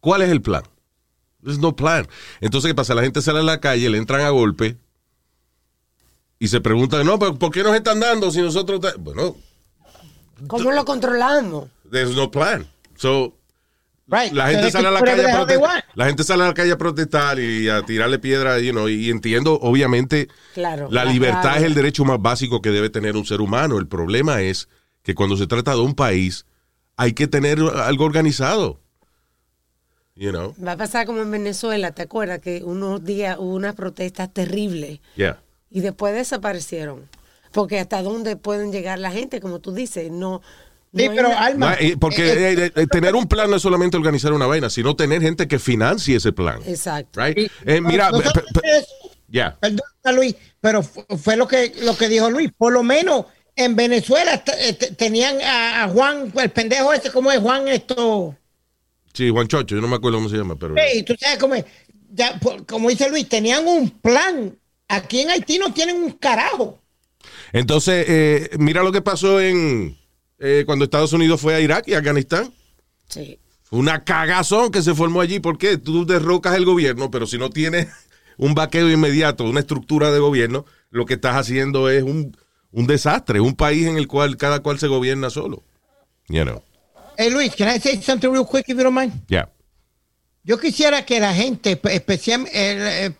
¿Cuál 0.00 0.22
es 0.22 0.30
el 0.30 0.40
plan? 0.42 0.62
There's 1.42 1.58
no 1.58 1.72
plan. 1.74 2.06
Entonces, 2.40 2.70
¿qué 2.70 2.74
pasa? 2.74 2.94
La 2.94 3.02
gente 3.02 3.22
sale 3.22 3.38
a 3.40 3.42
la 3.42 3.60
calle, 3.60 3.88
le 3.88 3.98
entran 3.98 4.20
a 4.22 4.30
golpe 4.30 4.76
y 6.38 6.48
se 6.48 6.60
preguntan, 6.60 7.04
no, 7.06 7.18
pero 7.18 7.38
¿por 7.38 7.50
qué 7.52 7.62
nos 7.62 7.74
están 7.74 8.00
dando 8.00 8.30
si 8.30 8.40
nosotros... 8.40 8.80
ta-?" 8.80 8.94
Bueno, 8.98 9.36
¿Cómo 10.46 10.70
lo 10.72 10.84
controlamos? 10.84 11.68
there's 11.90 12.14
no 12.16 12.30
plan. 12.30 12.66
So, 12.96 13.34
Right. 14.10 14.32
la 14.32 14.48
gente 14.50 14.70
sale 14.70 14.88
a 14.88 14.90
la 14.90 15.00
calle 15.02 15.30
a 15.30 15.36
protestar. 15.36 15.84
La 15.94 16.06
gente 16.06 16.24
sale 16.24 16.42
a 16.42 16.46
la 16.48 16.54
calle 16.54 16.72
a 16.72 16.78
protestar 16.78 17.38
y 17.38 17.68
a 17.68 17.82
tirarle 17.82 18.18
piedra, 18.18 18.58
you 18.58 18.72
know, 18.72 18.88
y 18.88 19.08
entiendo, 19.10 19.58
obviamente, 19.62 20.28
Claro. 20.54 20.88
la 20.90 21.04
libertad 21.04 21.58
es 21.58 21.62
el 21.64 21.74
derecho 21.74 22.04
más 22.04 22.20
básico 22.20 22.60
que 22.60 22.70
debe 22.70 22.90
tener 22.90 23.16
un 23.16 23.24
ser 23.24 23.40
humano. 23.40 23.78
El 23.78 23.86
problema 23.86 24.40
es 24.42 24.68
que 25.02 25.14
cuando 25.14 25.36
se 25.36 25.46
trata 25.46 25.72
de 25.74 25.80
un 25.80 25.94
país, 25.94 26.44
hay 26.96 27.12
que 27.12 27.26
tener 27.26 27.58
algo 27.60 28.04
organizado. 28.04 28.80
You 30.16 30.30
know? 30.32 30.54
Va 30.62 30.72
a 30.72 30.76
pasar 30.76 31.06
como 31.06 31.22
en 31.22 31.30
Venezuela, 31.30 31.92
¿te 31.92 32.02
acuerdas? 32.02 32.40
Que 32.40 32.62
unos 32.64 33.02
días 33.04 33.36
hubo 33.38 33.54
unas 33.54 33.74
protestas 33.74 34.32
terribles 34.32 35.00
Yeah. 35.16 35.40
y 35.70 35.80
después 35.80 36.14
desaparecieron. 36.14 37.08
Porque 37.52 37.80
hasta 37.80 38.02
dónde 38.02 38.36
pueden 38.36 38.70
llegar 38.70 38.98
la 38.98 39.10
gente, 39.10 39.40
como 39.40 39.60
tú 39.60 39.72
dices, 39.72 40.10
no. 40.10 40.42
Sí, 40.94 41.08
no 41.08 41.14
pero 41.14 41.28
na- 41.28 41.38
Alma. 41.44 41.76
No, 41.80 41.98
porque 42.00 42.32
eh, 42.32 42.52
eh, 42.66 42.72
eh, 42.74 42.86
tener 42.88 43.14
un 43.14 43.26
plan 43.28 43.48
no 43.48 43.56
es 43.56 43.62
solamente 43.62 43.96
organizar 43.96 44.32
una 44.32 44.46
vaina, 44.46 44.68
sino 44.70 44.96
tener 44.96 45.22
gente 45.22 45.46
que 45.46 45.58
financie 45.58 46.16
ese 46.16 46.32
plan. 46.32 46.60
Exacto. 46.66 47.20
Right? 47.22 47.38
y- 47.38 47.50
Eh, 47.64 47.80
mira, 47.80 48.10
no 48.10 48.18
pe- 48.18 48.24
solamente 48.24 48.60
pe- 48.60 48.78
eso, 48.78 48.88
yeah. 49.28 49.56
Perdona, 49.60 50.12
Luis, 50.16 50.34
pero 50.60 50.82
fu- 50.82 51.04
fue 51.22 51.36
lo 51.36 51.46
que, 51.46 51.72
lo 51.82 51.96
que 51.96 52.08
dijo 52.08 52.28
Luis. 52.30 52.50
Por 52.56 52.72
lo 52.72 52.82
menos 52.82 53.26
en 53.54 53.76
Venezuela 53.76 54.42
eh, 54.58 54.72
tenían 54.74 55.40
a, 55.42 55.84
a 55.84 55.88
Juan, 55.88 56.32
el 56.36 56.50
pendejo 56.50 56.92
ese, 56.92 57.10
¿cómo 57.12 57.30
es 57.30 57.38
Juan 57.38 57.68
esto? 57.68 58.34
Sí, 59.12 59.28
Juan 59.30 59.46
Chocho, 59.48 59.74
yo 59.76 59.80
no 59.80 59.88
me 59.88 59.96
acuerdo 59.96 60.18
cómo 60.18 60.28
se 60.28 60.36
llama, 60.36 60.56
pero. 60.58 60.74
Sí, 60.92 61.02
tú 61.04 61.14
sabes 61.20 61.38
cómo 61.38 61.54
es. 61.54 61.64
Ya, 62.12 62.36
por- 62.40 62.66
como 62.66 62.88
dice 62.88 63.08
Luis, 63.08 63.28
tenían 63.28 63.66
un 63.68 63.90
plan. 63.90 64.56
Aquí 64.88 65.20
en 65.20 65.30
Haití 65.30 65.56
no 65.58 65.72
tienen 65.72 65.96
un 66.02 66.10
carajo. 66.12 66.80
Entonces, 67.52 68.06
eh, 68.08 68.50
mira 68.58 68.82
lo 68.82 68.90
que 68.90 69.02
pasó 69.02 69.40
en 69.40 69.96
eh, 70.40 70.64
cuando 70.64 70.86
Estados 70.86 71.12
Unidos 71.12 71.40
fue 71.40 71.54
a 71.54 71.60
Irak 71.60 71.86
y 71.86 71.94
Afganistán. 71.94 72.52
Sí. 73.08 73.38
Una 73.70 74.02
cagazón 74.04 74.70
que 74.72 74.82
se 74.82 74.94
formó 74.94 75.20
allí. 75.20 75.38
¿Por 75.38 75.58
qué? 75.58 75.76
Tú 75.76 76.06
derrocas 76.06 76.56
el 76.56 76.64
gobierno, 76.64 77.10
pero 77.10 77.26
si 77.26 77.38
no 77.38 77.50
tienes 77.50 77.88
un 78.38 78.54
vaqueo 78.54 78.90
inmediato, 78.90 79.44
una 79.44 79.60
estructura 79.60 80.10
de 80.10 80.18
gobierno, 80.18 80.64
lo 80.90 81.04
que 81.06 81.14
estás 81.14 81.36
haciendo 81.36 81.90
es 81.90 82.02
un, 82.02 82.36
un 82.72 82.86
desastre, 82.86 83.40
un 83.40 83.54
país 83.54 83.86
en 83.86 83.98
el 83.98 84.08
cual 84.08 84.36
cada 84.38 84.60
cual 84.60 84.78
se 84.78 84.88
gobierna 84.88 85.30
solo. 85.30 85.62
You 86.28 86.44
know. 86.44 86.62
Hey 87.18 87.30
Luis, 87.30 87.54
can 87.54 87.68
I 87.68 87.78
say 87.78 88.00
something 88.00 88.30
real 88.30 88.46
quick 88.46 88.68
if 88.68 88.76
you 88.76 88.82
don't 88.82 88.98
mind? 88.98 89.12
Yeah. 89.28 89.50
Yo 90.42 90.58
quisiera 90.58 91.04
que 91.04 91.20
la 91.20 91.34
gente, 91.34 91.78
especialmente 91.84 93.14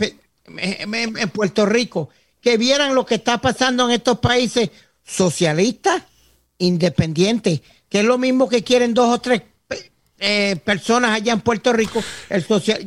en 0.46 0.94
en 0.94 1.28
Puerto 1.28 1.66
Rico, 1.66 2.08
que 2.40 2.56
vieran 2.56 2.94
lo 2.94 3.04
que 3.04 3.16
está 3.16 3.38
pasando 3.38 3.84
en 3.84 3.90
estos 3.90 4.20
países 4.20 4.70
socialistas, 5.04 6.02
independientes, 6.60 7.60
que 7.88 8.00
es 8.00 8.04
lo 8.04 8.16
mismo 8.18 8.48
que 8.48 8.62
quieren 8.62 8.94
dos 8.94 9.12
o 9.12 9.18
tres 9.20 9.42
eh, 10.18 10.56
personas 10.64 11.10
allá 11.10 11.32
en 11.32 11.40
Puerto 11.40 11.72
Rico. 11.72 12.02
El 12.28 12.44
social, 12.44 12.86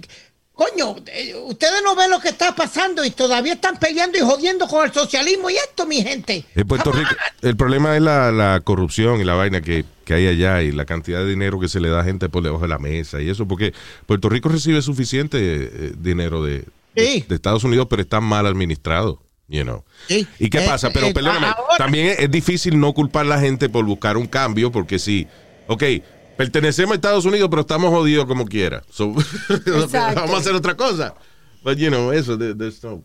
coño, 0.53 0.95
eh, 1.07 1.35
ustedes 1.45 1.81
no 1.83 1.95
ven 1.95 2.09
lo 2.11 2.19
que 2.19 2.29
está 2.29 2.55
pasando 2.55 3.03
y 3.03 3.09
todavía 3.11 3.53
están 3.53 3.77
peleando 3.77 4.17
y 4.17 4.21
jodiendo 4.21 4.67
con 4.67 4.85
el 4.85 4.93
socialismo 4.93 5.49
y 5.49 5.55
esto, 5.55 5.85
mi 5.85 6.01
gente. 6.01 6.45
En 6.55 6.67
Puerto 6.67 6.91
Rico, 6.91 7.09
el 7.41 7.57
problema 7.57 7.95
es 7.95 8.01
la, 8.01 8.31
la 8.31 8.61
corrupción 8.63 9.19
y 9.19 9.23
la 9.23 9.33
vaina 9.33 9.61
que, 9.61 9.83
que 10.05 10.13
hay 10.13 10.27
allá 10.27 10.61
y 10.61 10.71
la 10.71 10.85
cantidad 10.85 11.19
de 11.19 11.29
dinero 11.29 11.59
que 11.59 11.67
se 11.69 11.79
le 11.79 11.89
da 11.89 12.01
a 12.01 12.03
gente 12.03 12.29
por 12.29 12.43
debajo 12.43 12.61
de 12.63 12.69
la 12.69 12.79
mesa 12.79 13.19
y 13.21 13.29
eso, 13.29 13.47
porque 13.47 13.73
Puerto 14.05 14.29
Rico 14.29 14.49
recibe 14.49 14.81
suficiente 14.83 15.37
eh, 15.41 15.93
dinero 15.97 16.43
de, 16.43 16.59
de- 16.59 17.05
Sí. 17.05 17.25
de 17.27 17.33
Estados 17.33 17.63
Unidos, 17.63 17.87
pero 17.89 18.03
está 18.03 18.21
mal 18.21 18.45
administrado. 18.45 19.19
You 19.47 19.63
know. 19.63 19.83
Sí. 20.07 20.27
¿Y 20.39 20.49
qué 20.49 20.59
Eh, 20.63 20.65
pasa? 20.67 20.89
Pero 20.91 21.07
eh, 21.07 21.13
perdóname, 21.13 21.47
ahora- 21.47 21.77
también 21.77 22.15
es, 22.17 22.31
difícil 22.31 22.79
no 22.79 22.93
culpar 22.93 23.25
a 23.25 23.29
la 23.29 23.39
gente 23.39 23.69
por 23.69 23.85
buscar 23.85 24.17
un 24.17 24.25
cambio, 24.27 24.71
porque 24.71 24.97
si, 24.99 25.27
ok, 25.67 25.83
pertenecemos 26.37 26.93
a 26.93 26.95
Estados 26.95 27.25
Unidos, 27.25 27.49
pero 27.49 27.61
estamos 27.61 27.89
jodidos 27.91 28.25
como 28.25 28.45
quiera. 28.45 28.83
So, 28.89 29.13
vamos 30.15 30.33
a 30.33 30.37
hacer 30.37 30.55
otra 30.55 30.75
cosa. 30.75 31.13
But, 31.63 31.77
you 31.77 31.89
know, 31.89 32.11
eso, 32.11 32.37
there- 32.37 32.55
there's 32.57 32.83
no... 32.83 33.03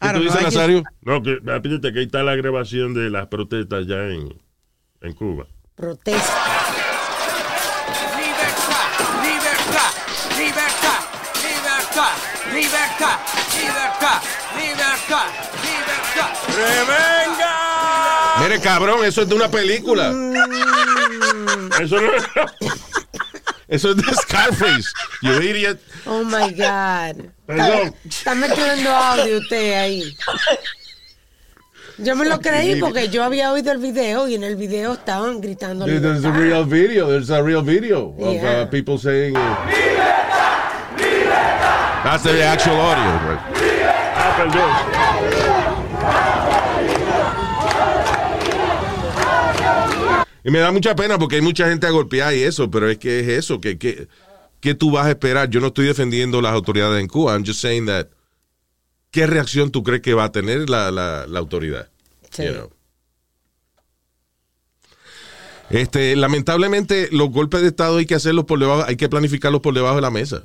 ¿Qué 0.00 0.08
tú 0.12 0.20
dices, 0.20 0.42
Nazario? 0.42 0.82
No, 1.02 1.22
que 1.22 1.38
fíjate 1.62 1.92
que 1.92 1.98
ahí 2.00 2.04
está 2.04 2.22
la 2.22 2.36
grabación 2.36 2.92
de 2.94 3.08
las 3.10 3.28
protestas 3.28 3.86
ya 3.86 3.96
en, 4.08 4.28
en 5.00 5.12
Cuba. 5.14 5.46
Protesta. 5.74 6.34
Libertad, 8.16 8.88
libertad, 9.24 9.92
libertad, 10.38 11.00
libertad, 11.42 12.14
libertad, 12.52 13.18
libertad, 14.56 15.26
libertad. 15.62 16.30
¡Revenga! 16.56 17.52
Mire, 18.42 18.60
cabrón, 18.60 19.04
eso 19.04 19.22
es 19.22 19.28
de 19.28 19.34
una 19.34 19.50
película. 19.50 20.08
Eso 21.80 22.00
no 22.00 22.10
Eso 23.68 23.90
es 23.90 23.96
de 23.96 24.02
Scarface. 24.14 24.88
You 25.22 25.32
idiot. 25.42 25.80
Oh 26.06 26.22
my 26.22 26.52
God. 26.52 27.24
Perdón. 27.46 27.94
Está 28.08 28.34
metiendo 28.36 28.90
audio 28.94 29.38
usted 29.38 29.72
ahí. 29.74 30.16
Yo 31.98 32.14
me 32.14 32.26
lo 32.26 32.38
creí 32.40 32.78
porque 32.78 33.08
yo 33.08 33.24
había 33.24 33.50
oído 33.52 33.72
el 33.72 33.78
video 33.78 34.28
y 34.28 34.34
en 34.36 34.44
el 34.44 34.54
video 34.54 34.92
estaban 34.92 35.40
gritando. 35.40 35.84
There's 35.86 36.24
a 36.24 36.30
real 36.30 36.64
video. 36.64 37.08
There's 37.08 37.30
a 37.30 37.42
real 37.42 37.62
video 37.62 38.14
of 38.20 38.34
Yeah. 38.34 38.62
uh, 38.62 38.66
people 38.70 38.98
saying. 38.98 39.34
Uh, 39.36 39.56
That's 42.04 42.22
the 42.22 42.40
actual 42.44 42.78
audio. 42.78 43.10
right? 43.28 43.75
Y 50.44 50.50
me 50.50 50.60
da 50.60 50.70
mucha 50.70 50.94
pena 50.94 51.18
porque 51.18 51.36
hay 51.36 51.42
mucha 51.42 51.68
gente 51.68 51.88
a 51.88 51.90
golpear 51.90 52.32
y 52.34 52.42
eso, 52.42 52.70
pero 52.70 52.88
es 52.88 52.98
que 52.98 53.18
es 53.18 53.28
eso, 53.28 53.60
que, 53.60 53.78
que, 53.78 54.06
que 54.60 54.74
tú 54.76 54.92
vas 54.92 55.06
a 55.06 55.10
esperar. 55.10 55.50
Yo 55.50 55.60
no 55.60 55.68
estoy 55.68 55.86
defendiendo 55.86 56.40
las 56.40 56.52
autoridades 56.52 57.00
en 57.00 57.08
Cuba. 57.08 57.32
I'm 57.32 57.44
just 57.44 57.60
saying 57.60 57.86
that. 57.86 58.06
¿Qué 59.10 59.26
reacción 59.26 59.70
tú 59.72 59.82
crees 59.82 60.02
que 60.02 60.14
va 60.14 60.24
a 60.24 60.32
tener 60.32 60.70
la, 60.70 60.92
la, 60.92 61.26
la 61.26 61.38
autoridad? 61.40 61.88
Sí. 62.30 62.44
You 62.44 62.52
know. 62.52 62.70
Este, 65.70 66.14
lamentablemente, 66.14 67.08
los 67.10 67.30
golpes 67.30 67.62
de 67.62 67.68
Estado 67.68 67.96
hay 67.96 68.06
que 68.06 68.14
hacerlos 68.14 68.44
por 68.44 68.60
debajo, 68.60 68.84
hay 68.86 68.96
que 68.96 69.08
planificarlos 69.08 69.62
por 69.62 69.74
debajo 69.74 69.96
de 69.96 70.02
la 70.02 70.10
mesa. 70.10 70.44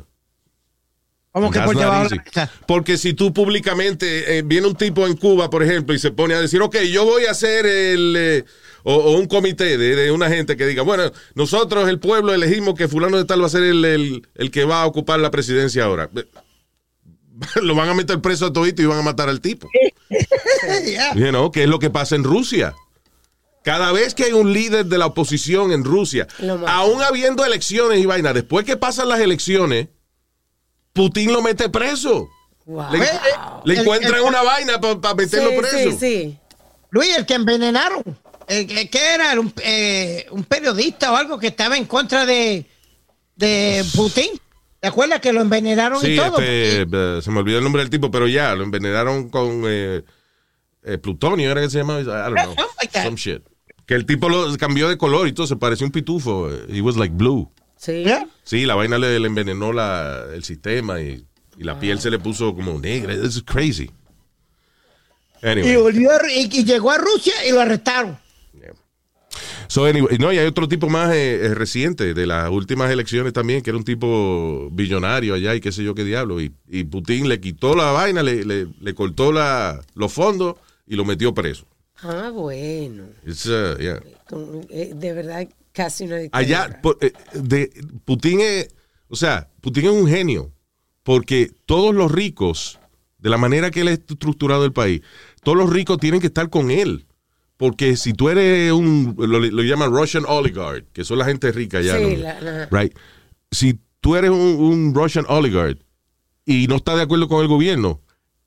Como 1.34 1.50
que 1.52 1.60
por 1.62 1.76
debajo. 1.78 2.10
Porque 2.68 2.98
si 2.98 3.14
tú 3.14 3.34
públicamente 3.34 4.38
eh, 4.38 4.42
viene 4.44 4.68
un 4.68 4.76
tipo 4.76 5.08
en 5.08 5.16
Cuba, 5.16 5.50
por 5.50 5.64
ejemplo, 5.64 5.96
y 5.96 6.00
se 6.00 6.12
pone 6.12 6.34
a 6.34 6.42
decir, 6.42 6.62
ok, 6.62 6.78
yo 6.92 7.06
voy 7.06 7.26
a 7.26 7.32
hacer 7.32 7.66
el. 7.66 8.16
eh, 8.18 8.46
o, 8.84 8.96
o 8.96 9.12
un 9.18 9.28
comité 9.28 9.78
de, 9.78 9.96
de 9.96 10.12
una 10.12 10.28
gente 10.28 10.58
que 10.58 10.66
diga, 10.66 10.82
bueno, 10.84 11.12
nosotros, 11.36 11.88
el 11.88 12.00
pueblo, 12.00 12.34
elegimos 12.34 12.74
que 12.76 12.88
Fulano 12.88 13.16
de 13.18 13.26
Tal 13.26 13.42
va 13.42 13.46
a 13.46 13.50
ser 13.50 13.64
el, 13.64 13.86
el- 13.86 14.28
el 14.36 14.52
que 14.52 14.66
va 14.66 14.82
a 14.82 14.86
ocupar 14.88 15.20
la 15.20 15.30
presidencia 15.32 15.84
ahora. 15.86 16.10
Lo 17.62 17.76
van 17.76 17.90
a 17.90 17.94
meter 17.94 18.20
preso 18.22 18.48
a 18.48 18.54
todito 18.54 18.82
y 18.82 18.86
van 18.86 19.00
a 19.00 19.04
matar 19.04 19.30
al 19.30 19.40
tipo. 19.42 19.70
Yeah. 20.86 21.14
You 21.16 21.30
know, 21.30 21.52
que 21.52 21.64
es 21.64 21.70
lo 21.70 21.80
que 21.80 21.90
pasa 21.90 22.16
en 22.16 22.24
Rusia. 22.24 22.74
Cada 23.64 23.92
vez 23.92 24.16
que 24.16 24.24
hay 24.26 24.34
un 24.34 24.52
líder 24.54 24.86
de 24.88 24.98
la 24.98 25.06
oposición 25.06 25.72
en 25.72 25.84
Rusia, 25.84 26.28
aún 26.68 27.02
habiendo 27.04 27.46
elecciones 27.46 28.00
y 28.00 28.06
vaina, 28.08 28.34
después 28.34 28.66
que 28.66 28.76
pasan 28.78 29.08
las 29.10 29.20
elecciones, 29.20 29.88
Putin 30.94 31.32
lo 31.32 31.42
mete 31.42 31.70
preso. 31.70 32.30
Wow. 32.66 32.92
Le, 32.92 33.00
le 33.66 33.74
el- 33.74 33.80
encuentran 33.80 34.16
el- 34.16 34.22
una 34.22 34.42
vaina 34.44 34.80
para 34.80 35.14
meterlo 35.16 35.50
sí, 35.52 35.58
preso. 35.58 35.92
sí, 35.92 35.98
sí. 36.00 36.38
Luis, 36.92 37.18
el 37.18 37.26
que 37.26 37.34
envenenaron. 37.36 38.04
El, 38.48 38.68
que- 38.68 38.90
¿Qué 38.90 39.14
era? 39.16 39.40
Un, 39.40 39.54
eh, 39.64 40.26
un 40.32 40.44
periodista 40.44 41.12
o 41.12 41.16
algo 41.16 41.40
que 41.40 41.48
estaba 41.48 41.78
en 41.78 41.86
contra 41.86 42.26
de, 42.26 42.66
de 43.36 43.84
Putin. 43.96 44.30
¿Te 44.80 44.88
acuerdas 44.88 45.20
que 45.22 45.32
lo 45.32 45.42
envenenaron 45.42 46.02
Sí, 46.02 46.14
y 46.14 46.18
todo? 46.18 46.40
este, 46.40 46.82
eh, 46.82 47.20
se 47.22 47.30
me 47.32 47.40
olvidó 47.40 47.60
el 47.60 47.64
nombre 47.64 47.82
del 47.84 47.90
tipo, 47.92 48.10
pero 48.12 48.28
ya, 48.28 48.56
lo 48.56 48.64
envenenaron 48.64 49.30
con 49.30 49.64
eh, 49.68 50.02
eh, 50.84 50.98
plutonio, 50.98 51.52
¿era 51.52 51.62
que 51.62 51.70
se 51.70 51.78
llamaba? 51.78 52.02
I 52.02 52.04
don't 52.04 52.34
know. 52.34 52.46
Something 52.56 52.64
like 52.82 52.94
that. 52.94 53.04
Some 53.06 53.16
shit. 53.16 53.44
Que 53.86 53.94
el 53.94 54.06
tipo 54.06 54.28
lo 54.28 54.56
cambió 54.58 54.90
de 54.90 54.98
color 54.98 55.28
y 55.28 55.34
todo, 55.34 55.46
se 55.46 55.56
parecía 55.56 55.86
un 55.86 55.92
pitufo. 55.92 56.50
He 56.68 56.82
was 56.82 56.96
like 56.98 57.14
blue. 57.16 57.52
Sí. 57.84 58.04
Yeah. 58.04 58.28
Sí, 58.44 58.66
la 58.68 58.76
vaina 58.76 59.00
le, 59.00 59.20
le 59.20 59.28
envenenó 59.28 59.74
la, 59.74 60.26
el 60.34 60.44
sistema 60.44 61.02
y, 61.02 61.26
y 61.58 61.64
la 61.64 61.80
piel 61.80 62.00
se 62.00 62.12
le 62.12 62.20
puso 62.20 62.54
como 62.54 62.78
negra. 62.80 63.16
This 63.20 63.38
is 63.38 63.44
crazy. 63.44 63.90
Anyway. 65.42 65.72
Y, 65.74 65.76
volvió 65.78 66.12
a- 66.12 66.32
y- 66.32 66.50
y 66.52 66.64
llegó 66.64 66.92
a 66.92 66.98
Rusia 67.00 67.34
y 67.48 67.52
lo 67.52 67.62
arrestaron. 67.62 68.18
So, 69.68 69.86
anyway, 69.86 70.18
no, 70.20 70.34
y 70.34 70.38
hay 70.38 70.46
otro 70.48 70.68
tipo 70.68 70.90
más 70.90 71.14
eh, 71.14 71.46
eh, 71.46 71.54
reciente 71.54 72.14
de 72.14 72.28
las 72.28 72.50
últimas 72.50 72.92
elecciones 72.92 73.32
también, 73.32 73.62
que 73.62 73.70
era 73.70 73.78
un 73.78 73.86
tipo 73.86 74.68
billonario 74.72 75.34
allá 75.34 75.56
y 75.56 75.62
qué 75.62 75.72
sé 75.72 75.82
yo 75.84 75.96
qué 75.96 76.04
diablo. 76.04 76.42
Y, 76.42 76.52
y 76.68 76.84
Putin 76.84 77.30
le 77.30 77.40
quitó 77.40 77.74
la 77.74 77.92
vaina, 77.92 78.22
le, 78.22 78.44
le- 78.44 78.68
le 78.82 78.94
cortó 78.94 79.32
la, 79.32 79.82
los 79.96 80.12
fondos 80.12 80.56
y 80.86 80.96
lo 80.98 81.06
metió 81.06 81.34
preso. 81.34 81.66
Ah, 82.04 82.30
bueno. 82.34 83.06
It's, 83.26 83.46
uh, 83.46 83.78
yeah. 83.80 84.02
Eh, 84.70 84.92
de 84.94 85.14
verdad, 85.14 85.48
casi 85.74 86.06
una 86.06 86.18
dictadura. 86.18 86.64
Allá, 86.64 86.82
eh, 87.02 87.14
de, 87.34 87.72
Putin 88.06 88.40
es, 88.42 88.74
o 89.08 89.16
sea, 89.16 89.50
Putin 89.62 89.86
es 89.86 89.92
un 89.92 90.08
genio, 90.08 90.52
porque 91.04 91.52
todos 91.66 91.94
los 91.96 92.12
ricos, 92.12 92.80
de 93.20 93.30
la 93.30 93.38
manera 93.38 93.72
que 93.72 93.82
él 93.82 93.88
ha 93.88 93.92
estructurado 93.92 94.66
el 94.66 94.74
país, 94.74 95.02
todos 95.44 95.58
los 95.58 95.70
ricos 95.70 95.98
tienen 96.00 96.20
que 96.22 96.28
estar 96.28 96.50
con 96.50 96.72
él. 96.72 97.06
Porque 97.58 97.96
si 97.96 98.14
tú 98.14 98.30
eres 98.30 98.72
un, 98.72 99.16
lo, 99.20 99.40
lo 99.40 99.62
llaman 99.62 99.92
Russian 99.92 100.24
oligarch, 100.28 100.84
que 100.94 101.04
son 101.04 101.20
la 101.20 101.26
gente 101.26 101.52
rica 101.52 101.80
ya, 101.82 101.98
Sí, 101.98 102.04
¿no? 102.04 102.10
la- 102.24 102.32
ajá. 102.32 102.70
Right. 102.72 102.98
Si 103.52 103.80
tú 104.00 104.16
eres 104.16 104.32
un, 104.32 104.38
un 104.40 104.96
Russian 104.96 105.26
oligarch 105.30 105.78
y 106.44 106.66
no 106.68 106.78
estás 106.78 106.96
de 106.96 107.04
acuerdo 107.04 107.28
con 107.28 107.40
el 107.44 107.48
gobierno, 107.48 108.02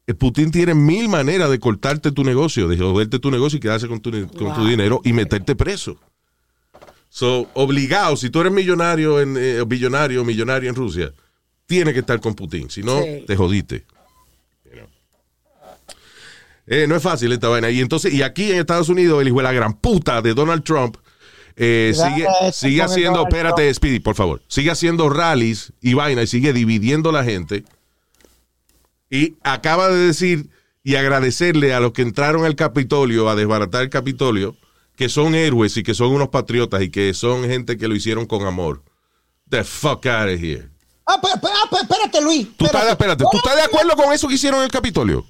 eh, 0.08 0.14
Putin 0.14 0.50
tiene 0.50 0.74
mil 0.74 1.08
maneras 1.08 1.48
de 1.48 1.60
cortarte 1.60 2.10
tu 2.10 2.24
negocio, 2.24 2.66
de 2.66 2.76
joderte 2.76 3.20
tu 3.20 3.30
negocio 3.30 3.56
y 3.58 3.60
quedarse 3.60 3.86
con 3.86 4.00
tu, 4.00 4.10
con 4.36 4.52
tu 4.52 4.66
dinero 4.66 5.00
y 5.04 5.12
meterte 5.12 5.54
preso. 5.54 5.96
So, 7.16 7.48
obligado, 7.54 8.16
si 8.16 8.28
tú 8.28 8.40
eres 8.40 8.52
millonario, 8.52 9.20
en, 9.20 9.36
eh, 9.38 9.62
billonario, 9.64 10.24
millonario 10.24 10.68
en 10.68 10.74
Rusia, 10.74 11.12
tiene 11.64 11.92
que 11.92 12.00
estar 12.00 12.20
con 12.20 12.34
Putin, 12.34 12.68
si 12.70 12.82
no, 12.82 13.00
Sí. 13.00 13.22
te 13.24 13.36
jodiste. 13.36 13.84
You 14.64 14.72
know. 14.72 14.88
Eh, 16.66 16.86
no 16.88 16.96
es 16.96 17.02
fácil 17.04 17.30
esta 17.30 17.46
vaina. 17.46 17.70
Y 17.70 17.78
entonces, 17.80 18.12
y 18.12 18.22
aquí 18.22 18.50
en 18.50 18.58
Estados 18.58 18.88
Unidos, 18.88 19.22
el 19.22 19.28
hijo 19.28 19.36
de 19.36 19.44
la 19.44 19.52
gran 19.52 19.74
puta 19.74 20.22
de 20.22 20.34
Donald 20.34 20.64
Trump 20.64 20.96
eh, 21.54 21.92
sigue, 21.94 22.26
sigue 22.52 22.82
haciendo, 22.82 23.22
espérate, 23.22 23.72
Speedy, 23.72 24.00
por 24.00 24.16
favor, 24.16 24.42
sigue 24.48 24.72
haciendo 24.72 25.08
rallies 25.08 25.72
y 25.80 25.94
vaina 25.94 26.24
y 26.24 26.26
sigue 26.26 26.52
dividiendo 26.52 27.12
la 27.12 27.22
gente. 27.22 27.62
Y 29.08 29.36
acaba 29.44 29.88
de 29.88 29.98
decir 30.08 30.48
y 30.82 30.96
agradecerle 30.96 31.74
a 31.74 31.78
los 31.78 31.92
que 31.92 32.02
entraron 32.02 32.44
al 32.44 32.56
Capitolio 32.56 33.28
a 33.28 33.36
desbaratar 33.36 33.82
el 33.82 33.90
Capitolio, 33.90 34.56
que 34.96 35.08
son 35.08 35.34
héroes 35.34 35.76
y 35.76 35.82
que 35.82 35.94
son 35.94 36.08
unos 36.12 36.28
patriotas 36.28 36.82
y 36.82 36.90
que 36.90 37.12
son 37.14 37.44
gente 37.48 37.76
que 37.76 37.88
lo 37.88 37.94
hicieron 37.94 38.26
con 38.26 38.46
amor. 38.46 38.82
The 39.48 39.64
fuck 39.64 40.06
out 40.06 40.28
of 40.34 40.40
here. 40.42 40.68
Ah, 41.06 41.20
ah, 41.22 41.68
espérate, 41.82 42.20
Luis. 42.22 42.48
¿Tú 42.56 42.64
estás, 42.64 42.88
espérate, 42.88 43.24
¿tú 43.30 43.36
estás 43.36 43.56
de 43.56 43.62
acuerdo 43.62 43.94
con 43.94 44.12
eso 44.12 44.26
que 44.28 44.34
hicieron 44.34 44.60
en 44.60 44.64
el 44.66 44.70
Capitolio? 44.70 45.24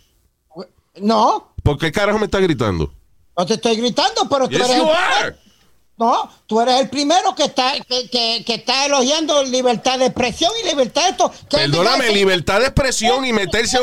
No, 1.01 1.55
¿Por 1.63 1.79
qué 1.79 1.91
carajo 1.91 2.19
me 2.19 2.27
está 2.27 2.39
gritando? 2.41 2.93
no 3.37 3.45
te 3.47 3.55
estoy 3.55 3.75
gritando, 3.77 4.29
pero 4.31 4.47
tú 4.49 4.57
Yes, 4.57 4.69
eres 4.69 4.77
you 4.77 4.89
are. 4.89 5.37
no, 5.97 6.31
tú 6.47 6.61
eres 6.61 6.81
el 6.83 6.89
primero 6.89 7.35
que 7.35 7.47
está 7.47 7.73
que, 7.81 8.09
que- 8.09 8.45
que 8.47 8.55
está 8.55 8.87
elogiando 8.87 9.43
libertad 9.43 9.99
de 9.99 10.07
expresión 10.07 10.53
y 10.63 10.69
libertad 10.69 11.03
de 11.03 11.09
esto. 11.11 11.33
Perdóname, 11.51 12.11
libertad 12.11 12.61
de 12.61 12.67
expresión 12.67 13.25
y 13.27 13.33
meterse. 13.33 13.79